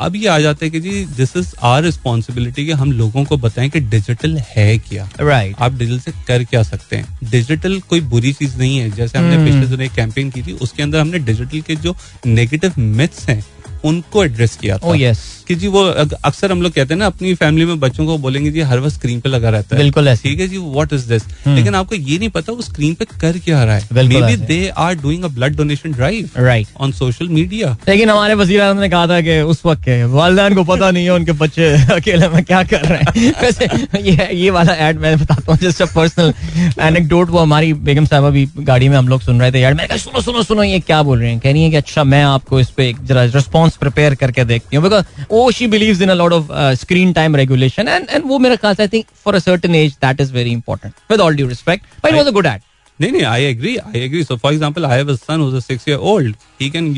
अब 0.00 0.16
ये 0.16 0.26
आ 0.26 0.38
जाते 0.38 0.66
है 0.66 0.70
कि 0.70 0.80
जी 0.80 1.04
दिस 1.16 1.36
इज़ 1.36 1.54
आर 1.62 1.82
रिस्पॉन्सिबिलिटी 1.82 2.64
कि 2.66 2.72
हम 2.72 2.92
लोगों 2.92 3.24
को 3.24 3.36
बताएँ 3.36 3.68
कि 3.70 3.80
डिजिटल 3.80 4.36
है 4.48 4.78
क्या 4.78 5.08
राइट 5.20 5.50
right. 5.50 5.62
आप 5.62 5.72
डिजिटल 5.72 5.98
से 5.98 6.12
कर 6.26 6.44
क्या 6.44 6.62
सकते 6.62 6.96
हैं 6.96 7.18
डिजिटल 7.30 7.78
कोई 7.80 8.00
बुरी 8.00 8.32
चीज़ 8.32 8.56
नहीं 8.58 8.78
है 8.78 8.90
जैसे 8.90 9.18
हमने 9.18 9.36
hmm. 9.36 9.44
पिछले 9.44 9.66
दिनों 9.66 9.84
एक 9.84 9.92
कैंपेन 9.92 10.30
की 10.30 10.42
थी 10.42 10.52
उसके 10.52 10.82
अंदर 10.82 10.98
हमने 10.98 11.18
डिजिटल 11.18 11.60
के 11.60 11.76
जो 11.76 11.96
नेगेटिव 12.26 12.72
मिथ्स 12.78 13.28
हैं 13.28 13.44
उनको 13.84 14.24
एड्रेस 14.24 14.56
किया 14.56 14.78
था। 14.78 14.88
Oh, 14.88 14.94
yes. 14.94 15.18
कि 15.48 15.54
जी 15.54 15.66
वो 15.66 15.82
अक्सर 16.24 16.52
हम 16.52 16.62
लोग 16.62 16.72
कहते 16.72 16.94
हैं 16.94 16.98
ना 16.98 17.06
अपनी 17.06 17.34
फैमिली 17.34 17.64
में 17.66 17.80
बच्चों 17.80 18.04
को 18.06 18.16
बोलेंगे 18.18 18.50
जी 18.50 18.60
हर 18.60 18.80
वक्त 18.80 18.94
स्क्रीन 18.94 19.20
पे 19.20 19.28
लगा 19.28 19.50
रहता 19.50 19.76
है। 19.76 19.82
बिल्कुल 19.82 20.08
ऐसे। 20.08 20.28
ठीक 20.28 20.40
है 20.40 20.46
जी 20.48 20.56
व्हाट 20.56 20.92
इज़ 20.92 21.08
दिस 21.08 21.22
लेकिन 21.46 21.74
आपको 21.74 21.94
ये 21.94 22.18
नहीं 22.18 22.28
पता 22.28 22.52
वो 22.52 22.62
स्क्रीन 22.62 22.94
पे 22.94 23.04
कर 23.20 23.38
क्या 23.38 23.62
रहा 23.64 23.76
है। 23.76 23.88
Maybe 24.20 24.36
they 24.36 24.68
are 24.78 24.94
doing 24.94 25.24
a 25.24 25.28
blood 25.28 25.56
donation 25.56 25.92
drive 25.92 26.30
right 26.36 26.68
on 26.80 26.92
social 26.92 27.28
media 27.28 27.76
लेकिन 27.88 28.10
हमारे 28.10 28.34
वज़ीर 28.34 28.60
आज़म 28.60 28.80
ने 28.80 28.88
कहा 28.88 29.06
था 29.06 29.20
कि 29.20 29.40
उस 29.50 29.64
वक्त 29.66 29.82
के 29.84 30.02
वालदान 30.12 30.54
को 30.54 30.64
पता 30.64 30.90
नहीं 30.90 31.04
है 31.04 31.14
उनके 31.14 31.32
बच्चे 31.42 31.72
अकेले 31.94 32.28
में 32.28 32.42
क्या 32.44 32.62
कर 32.64 32.84
रहे 32.84 32.98
हैं। 32.98 33.32
वैसे 33.42 33.68
ये 34.00 34.28
ये 34.34 34.50
वाला 34.50 34.74
एड 34.88 35.00
मैं 35.00 35.16
बताता 35.18 35.52
हूँ 35.52 35.58
जस्ट 35.62 35.82
अ 35.82 35.86
पर्सनल 35.94 36.32
एनेक्डोट 36.80 37.30
वो 37.30 37.38
हमारी 37.38 37.72
बेगम 37.88 38.04
साहब 38.04 38.30
भी 38.30 38.48
गाड़ी 38.58 38.88
में 38.88 38.96
हम 38.96 39.08
लोग 39.08 39.20
सुन 39.22 39.40
रहे 39.40 39.52
थे। 39.52 39.60
यार 39.60 39.74
मैंने 39.74 39.88
कहा 39.88 39.96
सुनो 39.98 40.20
सुनो 40.20 40.42
सुनो 40.42 40.62
ये 40.62 40.80
क्या 40.80 41.02
बोल 41.02 41.18
रहे 41.18 41.30
हैं? 41.30 41.38
कह 41.40 41.52
रही 41.52 41.62
है 41.62 41.70
कि 41.70 41.76
अच्छा 41.76 42.04
मैं 42.04 42.22
आपको 42.24 42.60
इस 42.60 42.70
पे 42.70 42.88
एक 42.88 43.04
जरा 43.04 43.24
रिस्पॉन्स 43.24 43.69
प्रिपेयर 43.76 44.14
करके 44.14 44.44
देखती 44.44 44.76
हूँ। 44.76 44.84
बिकॉज़ 44.84 45.04
वो 45.30 45.50
she 45.50 45.66
believes 45.66 46.00
in 46.02 46.08
a 46.08 46.14
lot 46.14 46.32
of 46.32 46.52
screen 46.80 47.12
time 47.12 47.36
regulation 47.36 47.88
and 47.88 48.08
and 48.10 48.24
वो 48.26 48.38
मेरा 48.38 48.56
ख्याल 48.56 48.76
I 48.80 48.88
think 48.88 49.06
for 49.24 49.34
a 49.34 49.38
certain 49.38 49.74
age 49.74 49.92
that 50.04 50.20
is 50.20 50.32
very 50.32 50.50
important 50.52 50.94
with 51.10 51.20
all 51.20 51.36
due 51.36 51.48
respect 51.48 51.86
but 52.04 52.10
it 52.10 52.16
was 52.16 52.26
a 52.26 52.30
good 52.30 52.46
ad 52.46 52.60
नहीं 53.00 53.10
नहीं 53.12 53.22
I 53.24 53.44
agree 53.44 53.76
I 53.76 54.00
agree 54.00 54.22
so 54.24 54.36
for 54.36 54.52
example 54.52 54.84
I 54.86 54.96
have 54.96 55.12
a 55.12 55.14
son 55.16 55.42
who's 55.42 55.54
a 55.58 55.60
6 55.74 55.86
year 55.88 55.98
old. 56.12 56.34
He 56.62 56.66
can 56.72 56.88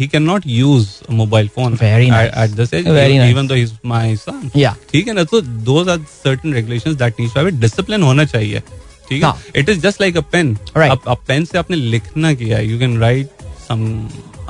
he 0.00 0.06
cannot 0.10 0.44
use 0.56 0.90
a 1.12 1.14
mobile 1.20 1.48
phone 1.56 1.78
Very 1.80 2.10
nice. 2.10 2.28
at, 2.28 2.36
at 2.42 2.54
this 2.60 2.74
age 2.78 2.84
Very 2.84 3.14
even, 3.14 3.22
nice. 3.22 3.32
even 3.32 3.48
though 3.48 3.58
he's 3.60 3.72
my 3.92 4.04
son. 4.24 4.44
Yeah. 4.56 4.76
ठीक 4.92 5.08
है 5.08 5.14
ना? 5.14 5.24
तो 5.32 5.40
those 5.70 5.90
are 5.94 5.98
certain 6.12 6.54
regulations 6.58 7.00
that 7.02 7.18
needs 7.20 7.34
to 7.34 7.42
have 7.42 7.50
discipline 7.64 8.02
होना 8.02 8.24
चाहिए। 8.24 8.62
ठीक 9.08 9.22
है? 9.22 9.28
हाँ. 9.28 9.42
It 9.56 9.68
is 9.68 9.80
just 9.80 10.00
like 10.00 10.16
a 10.16 10.20
pen 10.32 10.56
अब 10.76 11.18
पेन 11.28 11.44
से 11.44 11.58
आपने 11.58 11.76
लिखना 11.76 12.32
किया 12.34 12.58
you 12.58 12.78
can 12.78 12.98
write 13.00 13.42
some 13.68 13.84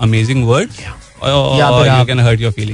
amazing 0.01 0.45
words 0.47 0.81
या 1.23 1.71
फिर 1.71 1.89
आप- 1.89 2.09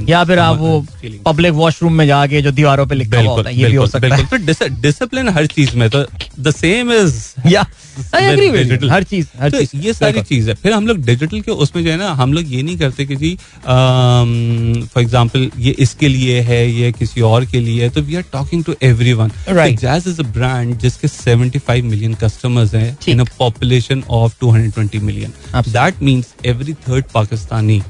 या 0.09 0.22
फिर 0.24 0.38
वो 0.59 0.84
पब्लिक 1.26 1.53
वॉशरूम 1.53 1.92
में 1.92 2.07
जाके 2.07 2.42
जो 2.42 2.51
दीवारों 2.53 2.86
पे 2.86 2.95
लिखा 2.95 3.20
होता 3.20 3.49
है 3.49 3.55
ये 3.57 3.68
भी 3.68 3.76
हो 3.76 3.86
सकता 3.86 4.16
है। 4.16 4.26
फिर 4.26 4.70
डिसिप्लिन 4.80 5.28
हर 5.28 5.47
चीज़ 5.47 5.76
में 5.76 5.88
तो 5.90 6.05
द 6.40 6.51
सेम 6.55 6.92
इज़ 6.92 7.16
या 7.49 7.66
आई 8.14 8.24
एग्री 8.24 8.49
विद 8.51 8.88
हर 8.90 9.03
चीज़ 9.05 9.26
हर 9.40 9.51
तो 9.51 9.59
चीज़ 9.64 9.84
ये 9.86 9.92
सारी 9.92 10.22
चीज़ 10.22 10.49
है। 10.49 10.55
फिर 10.62 10.72
हम 10.72 10.86
लोग 10.86 10.99
डिजिटल 11.07 11.40
के 11.40 11.51
उसमें 11.64 11.82
जो 11.84 11.90
है 11.90 11.97
ना 11.97 12.09
हम 12.12 12.32
लोग 12.32 12.53
ये 12.53 12.62
नहीं 12.62 12.76
करते 12.78 13.05
कि 13.07 13.16
जी 13.16 13.34
फॉर 13.66 15.03
एग्ज़ाम्पल 15.03 15.51
ये 15.59 15.70
इसके 15.78 16.09
लिए 16.09 16.40
है 16.40 16.61
ये 16.70 16.90
किसी 16.92 17.20
और 17.30 17.45
के 17.47 17.61
लिए 17.61 17.82
है 17.82 17.88
तो 17.90 18.03
we 18.03 18.16
are 18.16 18.22
talking 18.32 18.64
to 18.64 18.74
every 18.82 19.12
one 19.12 19.30
Right. 19.51 19.80
Jazz 19.80 20.05
is 20.09 20.20
a 20.20 20.24
brand 20.32 20.76
जिसके 20.78 21.09
75 21.09 21.82
मिलियन 21.84 22.14
कस्टमर्स 22.14 22.74
हैं 22.74 22.97
in 23.09 23.20
a 23.20 23.24
population 23.38 24.03
of 24.11 24.34
220 24.45 25.01
million 25.03 25.32
that 25.68 26.03
means 26.03 26.34
every 26.47 26.74
third 26.88 27.05
Pakistani 27.14 27.80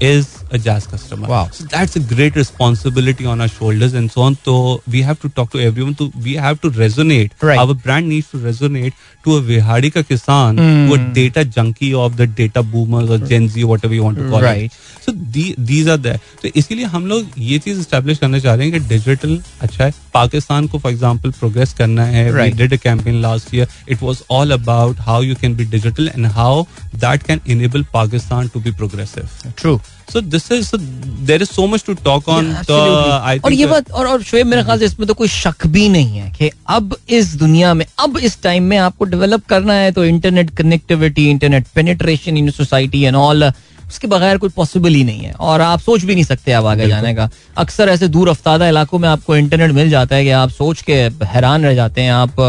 is 0.00 0.43
a 0.53 0.57
jazz 0.57 0.87
customer. 0.87 1.27
Wow. 1.27 1.47
So 1.51 1.65
that's 1.73 1.95
a 1.95 1.99
great 2.13 2.35
responsibility 2.35 3.25
on 3.25 3.41
our 3.41 3.47
shoulders 3.47 3.93
and 3.93 4.11
so 4.11 4.21
on. 4.21 4.35
So 4.47 4.55
we 4.95 5.01
have 5.09 5.19
to 5.21 5.29
talk 5.39 5.51
to 5.51 5.59
everyone. 5.69 5.95
To 6.03 6.11
we 6.27 6.35
have 6.47 6.59
to 6.61 6.71
resonate. 6.81 7.31
Right. 7.49 7.59
Our 7.63 7.73
brand 7.85 8.09
needs 8.09 8.31
to 8.31 8.37
resonate 8.45 8.93
to 9.27 9.35
a 9.37 9.41
Vihari 9.49 9.91
ka 9.97 10.01
kisan, 10.11 10.59
Hmm. 10.63 10.87
to 10.89 10.95
a 10.99 11.13
data 11.19 11.43
junkie 11.57 11.93
of 12.05 12.17
the 12.21 12.27
data 12.41 12.63
boomers 12.73 13.09
or 13.09 13.19
Gen 13.33 13.47
Z, 13.55 13.63
whatever 13.73 13.93
you 13.99 14.03
want 14.07 14.17
to 14.23 14.29
call 14.33 14.41
Right. 14.47 14.65
it. 14.71 14.79
So 15.05 15.11
the, 15.37 15.45
these 15.71 15.87
are 15.95 15.97
there. 16.07 16.19
तो 16.41 16.49
इसीलिए 16.63 16.85
हम 16.95 17.05
लोग 17.07 17.27
ये 17.51 17.59
चीज 17.67 17.79
establish 17.81 18.17
करना 18.17 18.39
चाह 18.39 18.55
रहे 18.55 18.69
हैं 18.69 18.73
कि 18.81 18.87
डिजिटल 18.89 19.39
अच्छा 19.67 19.83
है 19.83 19.91
पाकिस्तान 20.13 20.67
को 20.67 20.77
फॉर 20.79 20.91
एग्जांपल 20.91 21.31
प्रोग्रेस 21.39 21.73
करना 21.77 22.05
है 22.15 22.23
we 22.31 22.37
Right. 22.39 22.57
Did 22.57 22.73
a 22.73 22.77
campaign 22.83 23.21
last 23.21 23.53
year 23.55 23.67
it 23.91 24.03
was 24.03 24.21
all 24.39 24.51
about 24.51 24.99
how 25.09 25.21
you 25.23 25.35
can 25.41 25.55
be 25.55 25.65
digital 25.77 26.07
and 26.15 26.25
how 26.39 26.63
that 27.05 27.23
can 27.27 27.41
enable 27.55 27.83
Pakistan 27.93 28.47
to 28.53 28.59
be 28.59 28.71
progressive 28.81 29.51
true 29.57 29.79
So 30.08 30.20
there 30.20 31.42
is 31.42 31.50
so 31.50 31.66
much 31.66 31.82
to 31.84 31.94
talk 32.06 32.28
on. 32.28 32.48
so 32.64 32.76
I 32.76 33.32
think 33.32 33.44
और 33.44 33.52
ये 33.52 33.66
बात 33.66 33.90
और 33.90 34.06
और 34.06 34.22
शोएब 34.22 34.46
मेरे 34.46 34.62
ख्याल 34.64 34.78
से 34.78 34.84
इसमें 34.84 35.06
तो 35.08 35.14
कोई 35.14 35.28
शक 35.28 35.66
भी 35.66 35.88
नहीं 35.88 36.18
है 36.18 36.30
कि 36.38 36.50
अब 36.68 36.96
इस 37.08 37.34
दुनिया 37.36 37.74
में 37.74 37.84
अब 37.98 38.18
इस 38.18 38.40
टाइम 38.42 38.64
में 38.64 38.76
आपको 38.78 39.04
डेवलप 39.04 39.46
करना 39.48 39.74
है 39.74 39.92
तो 39.92 40.04
internet 40.04 40.50
connectivity 40.56 41.28
internet 41.30 41.66
penetration 41.74 42.36
in 42.36 42.50
society 42.50 43.02
and 43.02 43.16
all 43.16 43.44
उसके 43.86 44.06
बगैर 44.08 44.38
कोई 44.38 44.50
पॉसिबल 44.50 44.94
ही 44.94 45.02
नहीं 45.04 45.20
है। 45.20 45.32
और 45.32 45.60
आप 45.60 45.80
सोच 45.80 46.04
भी 46.04 46.14
नहीं 46.14 46.24
सकते 46.24 46.52
आप 46.52 46.64
आगे 46.64 46.86
जाने 46.88 47.14
का। 47.14 47.28
अक्सर 47.58 47.88
ऐसे 47.88 48.08
दूर 48.08 48.28
अफ्तादा 48.28 48.68
इलाकों 48.68 48.98
में 48.98 49.08
आपको 49.08 49.36
इंटरनेट 49.36 49.70
मिल 49.72 49.90
जाता 49.90 50.16
है 50.16 50.24
कि 50.24 50.30
आप 50.30 50.50
सोच 50.50 50.82
के 50.82 50.94
हैरान 51.32 51.64
रह 51.64 51.74
जाते 51.74 52.00
हैं 52.00 52.12
आप 52.12 52.40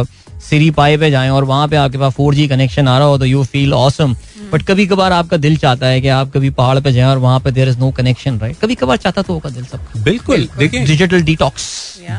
सिरी 0.42 0.70
पाए 0.72 0.98
पे 0.98 1.10
जाएँ 1.12 1.30
और 1.30 1.44
वहाँ 1.44 1.68
पे 1.68 1.76
आपके 1.76 1.98
पास 1.98 2.14
फोर 2.14 2.36
जी 2.36 2.48
कनेक्शन 2.48 2.88
आ 2.88 2.98
रहा 2.98 3.08
हो 3.08 3.18
तो 3.18 3.26
यू 3.26 3.44
फील 3.46 3.74
ऑसम 3.74 4.16
बट 4.52 4.64
कभी 4.64 4.86
कभार 4.88 5.12
आपका 5.12 5.38
दिल 5.38 5.58
चाहता 5.58 5.88
है 5.88 6.02
कि 6.02 6.08
आप 6.10 6.32
कभी 6.34 6.50
पहाड़ 6.52 6.80
पे 6.80 6.92
जाएँ 6.92 7.08
और 7.08 7.18
वहाँ 7.18 7.40
पे 7.40 7.52
there 7.52 7.70
is 7.70 7.78
no 7.80 7.92
connection 7.92 8.40
right 8.40 8.60
कभी 8.60 8.76
कभार 8.76 8.98
चाहता 8.98 9.22
तो 9.22 9.34
होगा 9.34 9.50
दिल 9.50 9.66
सबका। 9.66 10.04
बिल्कुल 10.04 10.48
देखिए 10.58 10.86
डिजिटल 10.86 11.22
डिटॉक्स 11.24 11.66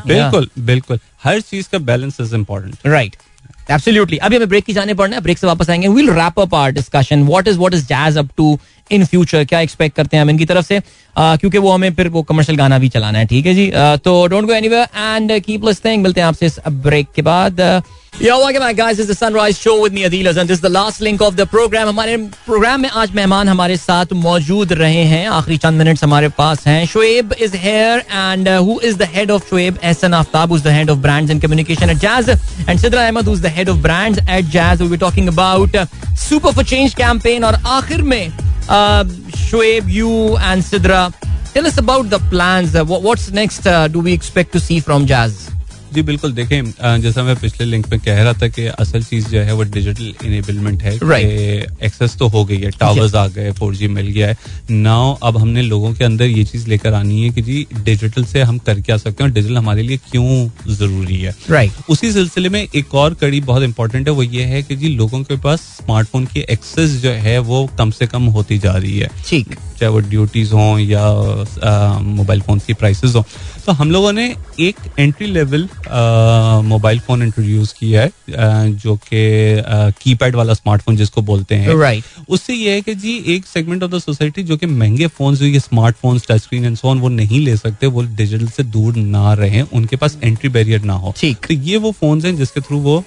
बिल्कुल 0.07 0.49
बिल्कुल। 0.67 0.99
हर 1.25 1.41
चीज़ 1.43 1.69
का 1.73 1.79
balance 1.81 2.21
is 2.21 2.35
important 2.35 2.87
right 2.87 3.17
absolutely 3.71 4.17
अभी 4.19 4.37
हमें 4.37 4.49
ब्रेक 4.49 4.65
की 4.65 4.73
जाने 4.73 4.95
पड़ना 4.95 5.17
है 5.17 5.23
ब्रेक 5.23 5.39
से 5.39 5.47
वापस 5.47 5.71
आएँगे। 5.71 5.89
Will 5.89 6.11
wrap 6.11 6.41
up 6.41 6.55
our 6.55 6.71
discussion 6.73 7.23
what 7.25 7.49
is 7.49 7.59
what 7.59 7.75
is 7.75 7.87
Jazz 7.87 8.19
up 8.19 8.29
to 8.37 8.59
in 8.91 9.05
future 9.05 9.45
क्या 9.45 9.61
एक्सपेक्ट 9.61 9.97
करते 9.97 10.17
हैं 10.17 10.23
हम 10.23 10.31
इनकी 10.31 10.45
तरफ़ 10.45 10.67
से? 10.67 10.81
क्योंकि 11.19 11.59
वो 11.59 11.71
हमें 11.71 11.93
फिर 11.95 12.09
वो 12.09 12.23
कमर्शियल 12.23 12.59
गाना 12.59 12.79
भी 12.79 12.89
चलाना 12.89 13.19
है 13.19 13.27
ठीक 13.27 13.47
है 13.47 13.55
जी 13.55 13.71
तो 14.05 14.27
don't 14.27 14.47
go 14.47 14.53
anywhere 14.53 14.89
and 14.97 15.39
keep 15.45 15.65
listening 15.65 16.03
मिलते 16.03 16.21
हैं 16.21 16.29
आपसे 16.29 16.47
इस 16.47 16.59
ब्रेक 16.69 17.09
के 17.17 17.23
बाद 17.23 17.61
Yo, 18.19 18.39
welcome 18.39 18.61
back, 18.61 18.77
guys. 18.77 18.97
This 18.97 19.01
is 19.01 19.09
the 19.09 19.15
Sunrise 19.15 19.59
Show 19.59 19.83
with 19.83 19.93
me, 19.93 20.05
Adil 20.05 20.27
Azan. 20.29 20.47
This 20.47 20.57
is 20.57 20.61
the 20.63 20.71
last 20.71 21.03
link 21.03 21.21
of 21.21 21.37
the 21.37 21.45
program. 21.47 21.89
हमारे 21.89 22.17
प्रोग्राम 22.47 22.81
में 22.81 22.89
आज 22.89 23.11
मेहमान 23.15 23.49
हमारे 23.49 23.77
साथ 23.77 24.13
मौजूद 24.15 24.73
रहे 24.73 25.03
हैं 25.11 25.27
आखिरी 25.29 25.57
चंद 25.57 25.79
मिनट्स 25.79 26.05
हमारे 26.05 26.29
पास 26.39 26.67
हैं 26.67 26.87
Shoaib 26.87 27.33
is 27.41 27.57
here 27.57 27.99
and 27.99 28.49
who 28.49 28.79
is 28.85 28.97
the 28.99 29.09
head 29.15 29.31
of 29.31 29.49
Shoaib 29.51 29.79
Ehsan 29.83 30.15
Aftab 30.15 30.57
head 30.67 30.91
of 30.91 31.03
brands 31.03 31.31
and 31.31 31.43
communication 31.43 31.91
at 31.91 32.01
Jazz 32.07 32.31
and 32.31 32.81
Sidra 32.81 33.07
Ahmed 33.09 33.27
who's 33.27 33.43
the 33.43 33.53
head 33.59 33.69
of 33.69 33.83
brands 33.83 34.19
at 34.29 34.51
Jazz 34.57 34.81
we'll 34.81 34.91
be 34.91 35.03
talking 35.05 35.29
about 35.29 35.77
uh, 35.77 35.87
Super 36.17 36.53
for 36.53 36.65
Change 36.65 36.97
campaign 36.97 37.45
और 37.45 37.61
आखिर 37.77 38.03
में 38.03 38.33
uh, 38.71 39.05
Shoaib 39.41 39.89
you 39.91 40.37
and 40.39 40.65
Sidra 40.65 41.06
tell 41.55 41.67
us 41.67 41.79
about 41.79 42.11
the 42.11 42.21
plans. 42.31 42.75
Uh, 42.75 42.85
what, 42.85 43.03
what's 43.03 43.31
next 43.33 43.67
uh, 43.67 43.89
do 43.89 44.01
we 44.01 44.13
expect 44.13 44.53
to 44.53 44.61
see 44.61 44.81
from 44.81 45.07
Jazz? 45.07 45.45
जी 45.95 46.03
बिल्कुल। 46.03 46.33
देखें 46.33 47.01
जैसा 47.01 47.23
मैं 47.23 47.35
पिछले 47.41 47.67
link 47.67 47.87
में 47.91 47.99
कह 48.01 48.23
रहा 48.23 48.33
था 48.33 48.47
कि 48.49 48.65
असल 48.67 49.03
चीज़ 49.03 49.29
जो 49.31 49.41
है 49.41 49.53
वो 49.55 49.63
डिजिटल 49.75 50.15
इनेबलमेंट 50.25 50.83
है 50.83 50.93
Right. 50.99 51.85
एक्सेस 51.85 52.17
तो 52.19 52.27
हो 52.29 52.45
गई 52.45 52.57
है। 52.61 52.71
टावर्स 52.81 53.15
आ 53.15 53.27
गए 53.37 53.53
फोर 53.59 53.75
जी 53.77 53.89
मिल 53.89 54.07
गया 54.07 54.29
है। 54.29 54.37
नाउ 54.71 55.15
अब 55.29 55.37
हमने 55.39 55.63
लोगों 55.63 55.93
के 55.95 56.05
अंदर 56.05 56.25
ये 56.25 56.45
चीज़ 56.45 56.67
लेकर 56.69 56.95
आनी 56.95 57.23
है 57.23 57.31
कि 57.35 57.43
जी 57.43 57.67
डिजिटल 57.75 58.25
से 58.25 58.43
हम 58.43 58.59
कर 58.67 58.81
क्या 58.81 58.97
सकते 58.97 59.25
हैं 59.25 59.33
डिजिटल 59.33 59.57
हमारे 59.57 59.83
लिए 59.83 59.97
क्यों 60.11 60.75
ज़रूरी 60.75 61.21
है। 61.21 61.35
Right 61.51 61.71
right. 61.71 61.89
उसी 61.89 62.13
सिलसिले 62.13 62.49
में 62.49 62.61
एक 62.63 62.95
और 62.95 63.15
कड़ी 63.21 63.41
बहुत 63.53 63.63
इंपॉर्टेंट 63.63 64.09
है 64.09 64.15
वो 64.15 64.23
ये 64.23 64.45
है 64.45 64.63
कि 64.63 64.77
जी 64.77 64.89
लोगों 64.97 65.23
के 65.25 65.37
पास 65.47 65.61
स्मार्टफ़ोन 65.79 66.27
की 66.35 66.45
एक्सेस 66.51 67.01
जो 67.03 67.11
है 67.29 67.39
वो 67.39 67.67
कम 67.79 67.91
से 67.91 68.07
कम 68.07 68.27
होती 68.37 68.59
जा 68.59 68.73
रही 68.73 68.99
है। 68.99 69.11
ठीक। 69.29 69.57
चाहे 69.79 69.93
वो 69.93 69.99
ड्यूटीज़ 70.11 70.53
हों 70.53 70.79
या 70.79 71.05
मोबाइल 72.01 72.41
फ़ोन 72.41 72.59
की 72.67 72.75
प्राइसेस 72.75 73.15
हों। 73.17 73.23
तो 73.67 73.73
हम 73.73 73.91
लोगों 73.91 74.13
ने 74.13 74.27
एक 74.61 74.77
entry 74.99 75.27
level 75.27 75.69
mobile 76.67 76.99
phone 77.07 77.23
introduce 77.23 77.73
किया 77.73 78.03
है 78.03 78.73
जो 78.75 78.95
कि 78.97 79.23
कीपैड 80.03 80.37
वाला 80.37 80.55
स्मार्टफ़ोन 80.55 80.97
जिसको 80.97 81.23
बोलते 81.23 81.55
हैं। 81.55 81.75
Right. 81.77 82.05
उससे 82.29 82.55
ये 82.55 82.75
है 82.75 82.81
कि 82.83 82.95
जी 82.95 83.17
एक 83.35 83.47
सेगमेंट 83.47 83.83
ऑफ़ 83.83 83.91
द 83.91 83.99
सोसाइटी 83.99 84.43
जो 84.43 84.57
कि 84.57 84.67
महँगे 84.67 85.07
फ़ोन 85.07 85.35
जो 85.37 85.47
ये 85.47 85.61
smartphone 85.61 86.19
touch 86.29 86.43
screen 86.43 86.65
and 86.65 86.77
so 86.77 86.89
on 86.89 86.99
वो 86.99 87.09
नहीं 87.09 87.41
ले 87.41 87.57
सकते 87.57 87.87
वो 87.87 88.03
डिजिटल 88.17 88.47
से 88.47 88.63
दूर 88.77 88.97
ना 88.97 89.33
रहे 89.35 89.63
उनके 89.63 89.97
पास 89.97 90.19
एंट्री 90.23 90.49
बैरियर 90.49 90.83
ना 90.83 90.95
हो। 90.95 91.15
ठीक। 91.17 91.47
तो 91.49 91.55
ये 91.55 91.77
वो 91.77 91.93
फ़ोन 91.93 92.21
हैं 92.21 92.35
जिसके 92.37 92.61
थ्रू 92.61 92.79
वो 92.81 92.99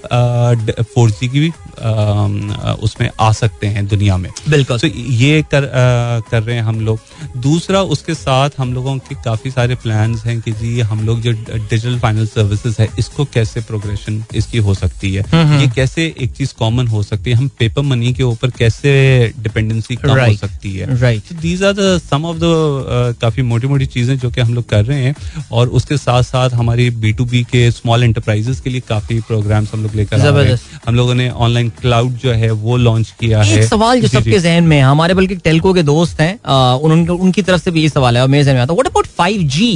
फोर 0.93 1.09
जी 1.11 1.28
की 1.28 1.39
भी 1.39 1.49
अ, 1.49 2.76
उसमें 2.84 3.09
आ 3.20 3.32
सकते 3.32 3.67
हैं 3.67 3.88
दुनिया 3.88 4.17
में। 4.17 4.30
बिल्कुल। 4.49 4.80
तो 4.80 4.88
ये 4.88 5.41
कर 5.51 5.63
आ, 5.63 6.20
कर 6.32 6.43
रहे 6.43 6.55
हैं 6.55 6.59
हम 6.62 6.80
लोग। 6.82 6.99
दूसरा 7.38 7.82
उसके 7.93 8.14
साथ 8.14 8.49
हम 8.57 8.74
लोगों 8.74 8.97
के 8.99 9.16
काफ़ी 9.16 9.51
सारे 9.51 9.76
प्लान 9.76 10.16
हैं 10.18 10.39
कि 10.41 10.51
जी 10.51 10.80
हम 10.82 11.05
लोग 11.05 11.22
जो 11.22 11.32
डिजिटल 11.32 11.97
फाइनल 11.99 12.26
सर्विसेज़ 12.28 12.76
है 12.80 12.88
इसको 12.99 13.26
कैसे 13.34 13.62
प्रोग्रेशन 13.62 14.24
इसकी 14.36 14.57
हो 14.60 14.74
सकती 14.74 15.14
है? 15.14 15.24
ये 15.62 15.68
कैसे 15.76 16.05
एक 16.20 16.32
चीज़ 16.32 16.53
कॉमन 16.60 16.88
हो 16.88 17.03
सकती 17.03 17.30
है? 17.30 17.36
हम 17.36 17.47
पेपर 17.60 17.82
मनी 17.82 18.14
के 18.14 18.24
ऊपर 18.24 18.49
कैसे 18.49 18.91
डिपेंडेंसी 19.39 19.95
कम 19.95 20.20
हो 20.20 20.34
सकती 20.36 20.74
है? 20.76 20.88
Right. 20.99 21.34
These 21.41 21.64
are 21.64 21.74
the 21.74 21.97
some 22.01 22.26
of 22.26 22.38
the 22.38 23.18
काफ़ी 23.22 23.43
मोटी 23.43 23.68
मोटी 23.68 23.86
चीज़ें 23.88 24.18
जो 24.18 24.30
कि 24.30 24.41
हम 24.41 24.53
लोग 24.53 24.70
कर 24.70 24.86
रहे 24.86 25.03
हैं। 25.03 25.16
और 25.51 25.70
उसके 25.70 25.97
साथ 25.97 26.24
साथ 26.24 26.49
हमारी 26.53 26.89
बी 26.99 27.12
टू 27.14 27.26
बी 27.26 27.43
के 27.43 27.70
स्मॉल 27.72 28.03
एंटरप्राइजेस 28.03 28.60
के 28.60 28.70
लिए 28.70 28.82
काफ़ी 28.89 29.20
प्रोग्राम्स 29.22 29.74
हम 29.74 29.84
लोग 29.84 29.95
लेकर 29.95 30.20
आ 30.20 30.30
रहे 30.30 30.45
हैं। 30.45 30.60
हम 30.88 30.95
लोगों 30.95 31.16
ने 31.16 31.30
ऑनलाइन 31.30 31.70
क्लाउड 31.82 32.18
जो 32.18 32.32
है 32.34 32.51
वो 32.51 32.78
लॉन्च 32.78 33.14
किया 33.20 33.41
है। 33.43 33.68
सवाल 33.68 34.01
जो। 34.01 34.07
सबके 34.07 34.39
जहन 34.39 34.64
में 34.64 34.80
हमारे 34.82 35.14
बल्कि 35.14 35.36
टेलको 35.36 35.74
के 35.74 35.84
दोस्त 35.84 36.20
हैं 36.22 36.39
उन, 36.50 36.91
उन, 36.91 37.08
उनकी 37.10 37.41
तरफ़ 37.41 37.62
से 37.64 37.72
भी 37.72 37.82
ये 37.82 37.89
सवाल 37.89 38.18
है 38.18 38.22
और 38.24 38.30
मेरे। 38.30 38.43
जहन 38.43 38.56
में 38.56 38.62
आता 38.62 38.74
about 38.74 39.08
5G 39.20 39.72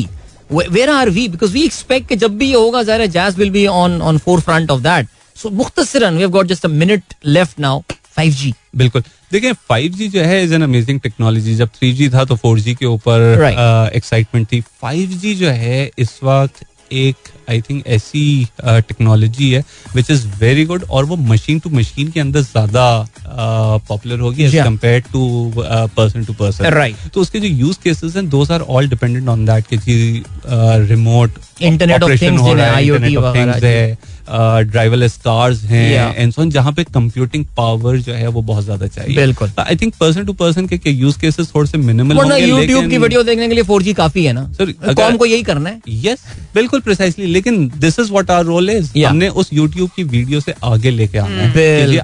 where 0.52 0.90
are 0.90 1.10
we 1.10 1.28
because 1.30 1.52
we 1.54 1.64
expect 1.66 2.08
कि 2.10 2.16
जब 2.16 2.38
भी 2.38 2.48
ये 2.48 2.56
होगा 2.56 2.84
ज़ाहिर 2.84 3.06
Jazz 3.12 3.38
will 3.38 3.50
be 3.52 3.66
on 3.68 4.02
on 4.02 4.18
forefront 4.42 4.72
of 4.72 4.82
that 4.82 5.08
so 5.36 5.50
मुख्तसरन 5.52 6.14
we 6.16 6.22
have 6.22 6.30
got 6.32 6.48
just 6.48 6.66
a 6.66 6.70
minute 6.70 7.14
left 7.26 7.60
now 7.60 7.82
five 8.16 8.34
G 8.34 8.54
बिल्कुल। 8.76 9.04
देखिए 9.32 9.54
5G 9.72 10.08
जो 10.12 10.22
है 10.22 10.44
इज़ 10.44 10.54
एन 10.54 10.62
अमेजिंग 10.64 11.00
टेक्नोलॉजी 11.00 11.56
जब 11.56 11.70
3G 11.74 12.14
था 12.14 12.24
तो 12.26 12.36
4G 12.38 12.76
के 12.76 12.86
ऊपर 12.86 13.22
Right. 13.40 13.96
एक्साइटमेंट 13.96 14.48
थी। 14.52 14.62
5G 14.84 15.34
जो 15.36 15.50
है 15.50 15.90
इस 16.00 16.20
वक्त 16.24 16.64
एक 16.92 17.30
आई 17.50 17.62
थिंक 17.62 17.88
ऐसी 17.88 18.24
टेक्नोलॉजी 18.62 19.50
है 19.52 19.64
विच 19.96 20.12
इज़ 20.12 20.28
वेरी 20.40 20.66
गुड 20.66 20.84
और 20.90 21.06
वो 21.06 21.16
मशीन 21.32 21.60
टू 21.60 21.70
मशीन 21.70 22.12
के 22.12 22.20
अंदर 22.20 22.42
ज़्यादा 22.42 22.86
पॉपुलर 23.88 24.20
होगी 24.20 24.44
as 24.44 24.56
compared 24.56 25.02
to 25.12 25.54
person 25.58 26.26
to 26.26 26.34
person 26.34 26.66
right 26.74 27.12
तो 27.14 27.22
उसके 27.22 27.40
जो 27.40 27.48
यूज़ 27.48 27.80
केसेस 27.84 28.16
हैं 28.16 28.28
those 28.30 28.52
are 28.52 28.62
all 28.62 28.90
dependent 28.90 29.28
on 29.30 29.46
that 29.46 29.68
कि 29.68 29.78
जी 29.78 30.24
रिमोट 30.88 31.40
Internet 31.70 31.97
of 31.97 32.09
Things 32.24 32.45
जिन्हें 32.47 32.66
IoT 32.76 33.16
वगैरह 33.18 33.51
है 33.68 34.14
ड्राइवरलेस 34.64 35.18
कार्स 35.18 35.64
हैं 35.64 35.91
एंड 36.16 36.34
सो 36.34 36.45
जहाँ 36.45 36.74
पे 36.74 36.84
कंप्यूटिंग 36.84 37.45
पावर 37.57 37.97
जो 37.97 38.14
है 38.14 38.28
वो 38.28 38.41
बहुत 38.41 38.64
ज़्यादा 38.64 38.88
चाहिए। 38.88 39.16
बिल्कुल। 39.16 39.51
I 39.59 39.76
think 39.76 39.93
person 39.99 40.26
to 40.26 40.34
person 40.34 40.68
के 40.68 40.89
यूज़ 40.89 41.20
केसेस 41.20 41.51
थोड़े 41.55 41.70
से 41.70 41.78
मिनिमल 41.78 42.16
यूट्यूब 42.49 42.84
की 42.89 42.97
वीडियो 42.97 43.24
देखने 43.24 43.47
के 43.47 43.53
लिए 43.53 43.64
फोर 43.64 43.84
काफ़ी 43.93 44.26
है 44.26 44.34
ना। 44.34 44.51
Sir, 44.51 44.61
अगर- 44.61 44.95
कौन 44.95 45.18
को 45.18 45.26
यही 45.26 45.43
करना 45.43 45.70
है। 45.70 45.82
यस 45.89 46.20
बिल्कुल 46.55 46.80
प्रिसाइसली 46.80 47.26
लेकिन 47.26 47.72
this 47.78 47.99
is 47.99 48.11
what 48.11 48.32
our 48.32 48.45
role 48.45 48.70
is 48.70 48.91
हमने 49.07 49.30
उस 49.30 49.49
यूट्यूब 49.53 49.89
की 49.95 50.03
वीडियो 50.03 50.39
से 50.39 50.53
आगे 50.64 50.89
लेके 50.89 51.18
आना 51.18 51.41
है। 51.41 51.51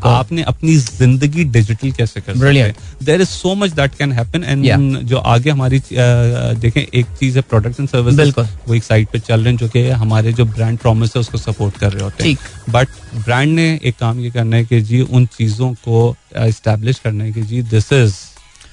आपने 0.05 0.41
अपनी 0.41 0.75
ज़िंदगी 0.75 1.43
डिजिटल 1.43 1.91
कैसे 1.91 2.21
कर. 2.21 2.33
There 3.03 3.21
is 3.21 3.27
so 3.27 3.55
much 3.55 3.71
that 3.71 3.91
can 3.99 4.11
happen 4.11 4.43
and 4.43 4.65
जो 4.97 5.17
आगे 5.17 5.49
हमारी 5.49 5.81
देखें 6.59 6.81
एक 6.81 7.05
चीज़ 7.19 7.35
है 7.35 7.41
प्रोडक्ट 7.41 7.79
एंड 7.79 7.89
सर्विस। 7.89 8.15
वो 8.67 8.75
एक 8.75 8.83
साइड 8.83 9.07
पे 9.07 9.19
चल 9.19 9.39
रहे 9.41 9.48
हैं। 9.48 9.48
जो 9.57 9.67
कि 9.69 9.87
हमारे 9.89 10.33
जो 10.33 10.45
ब्रांड 10.45 10.77
प्रॉमिस 10.79 11.15
है 11.15 11.19
उसको 11.21 11.37
सपोर्ट 11.37 11.77
कर 11.77 11.91
रहे 11.93 12.03
होते 12.03 12.23
हैं 12.23 12.35
ठीक। 12.35 12.71
बट 12.73 12.87
ब्रांड 13.25 13.55
ने 13.55 13.79
एक 13.83 13.97
काम 13.99 14.19
ये 14.19 14.29
करना 14.31 14.57
है 14.57 14.65
कि 14.65 14.81
जी 14.81 15.01
उन 15.01 15.25
चीज़ों 15.37 15.73
को 15.87 16.15
एस्टेब्लिश 16.37 16.99
करना 17.03 17.23
है 17.23 17.31
कि 17.31 17.41
जी 17.41 17.61
दिस 17.73 17.91
इज़ 17.93 18.15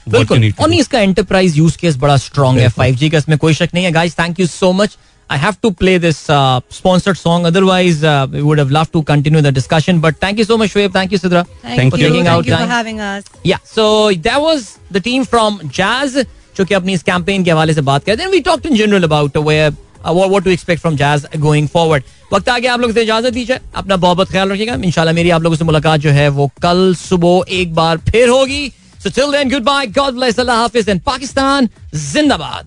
बिल्कुल 0.08 0.52
और 0.60 0.72
इसका 0.72 1.00
एंटरप्राइज 1.00 1.56
यूज़ 1.58 1.76
केस 1.78 1.96
बड़ा 1.96 2.16
स्ट्रॉन्ग 2.16 2.60
है। 2.60 2.68
फाइव 2.68 2.96
जी 2.96 3.10
का 3.10 3.18
इसमें 3.18 3.38
कोई 3.38 3.54
शक 3.54 3.68
नहीं 3.74 3.84
है 3.84 3.92
guys 3.92 4.18
thank 4.18 4.40
you 4.40 4.46
so 4.46 4.72
much 4.72 4.96
I 5.30 5.36
have 5.42 5.56
to 5.64 5.70
play 5.78 5.92
this 6.02 6.18
uh, 6.32 6.60
sponsored 6.74 7.18
song. 7.20 7.46
Otherwise, 7.48 8.02
uh, 8.04 8.28
we 8.34 8.42
would 8.48 8.60
have 8.62 8.74
loved 8.74 8.92
to 8.96 9.00
continue 9.06 9.40
the 9.46 9.50
discussion. 9.56 10.02
But 10.04 10.20
thank 10.24 10.42
you 10.42 10.44
so 10.50 10.58
much, 10.60 10.70
Shoaib. 10.74 10.92
Thank 10.96 11.14
you, 11.14 11.18
Sidra, 11.22 11.40
Thank 11.62 11.94
for 11.94 11.98
you. 11.98 12.10
taking 12.10 12.28
out 12.34 12.44
Thank 12.44 12.50
you 12.50 12.52
for 12.52 12.60
time. 12.60 12.74
having 12.74 13.00
us. 13.06 13.24
Yeah. 13.52 13.64
So 13.70 13.86
that 14.26 14.40
was 14.44 14.68
the 14.96 15.02
team 15.06 15.24
from 15.32 15.58
Jazz, 15.78 16.14
जो 16.56 16.64
कि 16.64 16.74
अपनी 16.74 16.92
इस 16.92 17.02
campaign 17.02 17.44
के 17.44 17.50
हवाले 17.50 17.74
से 17.74 17.80
बात 17.90 18.04
करते 18.04 18.22
हैं. 18.22 18.30
We 18.36 18.42
talked 18.50 18.70
in 18.70 18.78
general 18.82 19.08
about 19.08 19.40
where 19.48 19.72
what 20.06 20.44
to 20.44 20.50
expect 20.50 20.80
from 20.80 20.96
Jazz 20.96 21.26
going 21.36 21.68
forward 21.68 22.04
वक्त 22.32 22.48
आगे 22.48 22.68
आप 22.68 22.80
लोग 22.80 22.92
से 22.92 23.02
इजाज़त 23.02 23.32
दीजिए। 23.32 23.58
अपना 23.76 23.96
बहुत 23.96 24.16
बहुत 24.16 24.30
ख्याल 24.30 24.52
रखिएगा। 24.52 24.74
इंशाल्लाह 24.84 25.14
मेरी 25.14 25.30
आप 25.30 25.42
लोगों 25.42 25.56
से 25.56 25.64
मुलाकात 25.64 26.00
जो 26.00 26.10
है 26.10 26.28
वो 26.28 26.50
कल 26.62 26.94
सुबह 26.94 27.54
एक 27.54 27.74
बार 27.74 27.98
फिर 28.10 28.28
होगी। 28.28 28.68
So 29.02 29.10
till 29.10 29.50
goodbye 29.62 29.86
God 29.86 30.14
bless 30.14 30.38
Hafiz. 30.40 30.88
And 30.88 31.00
Pakistan 31.02 31.68
जिंदाबाद. 31.94 32.64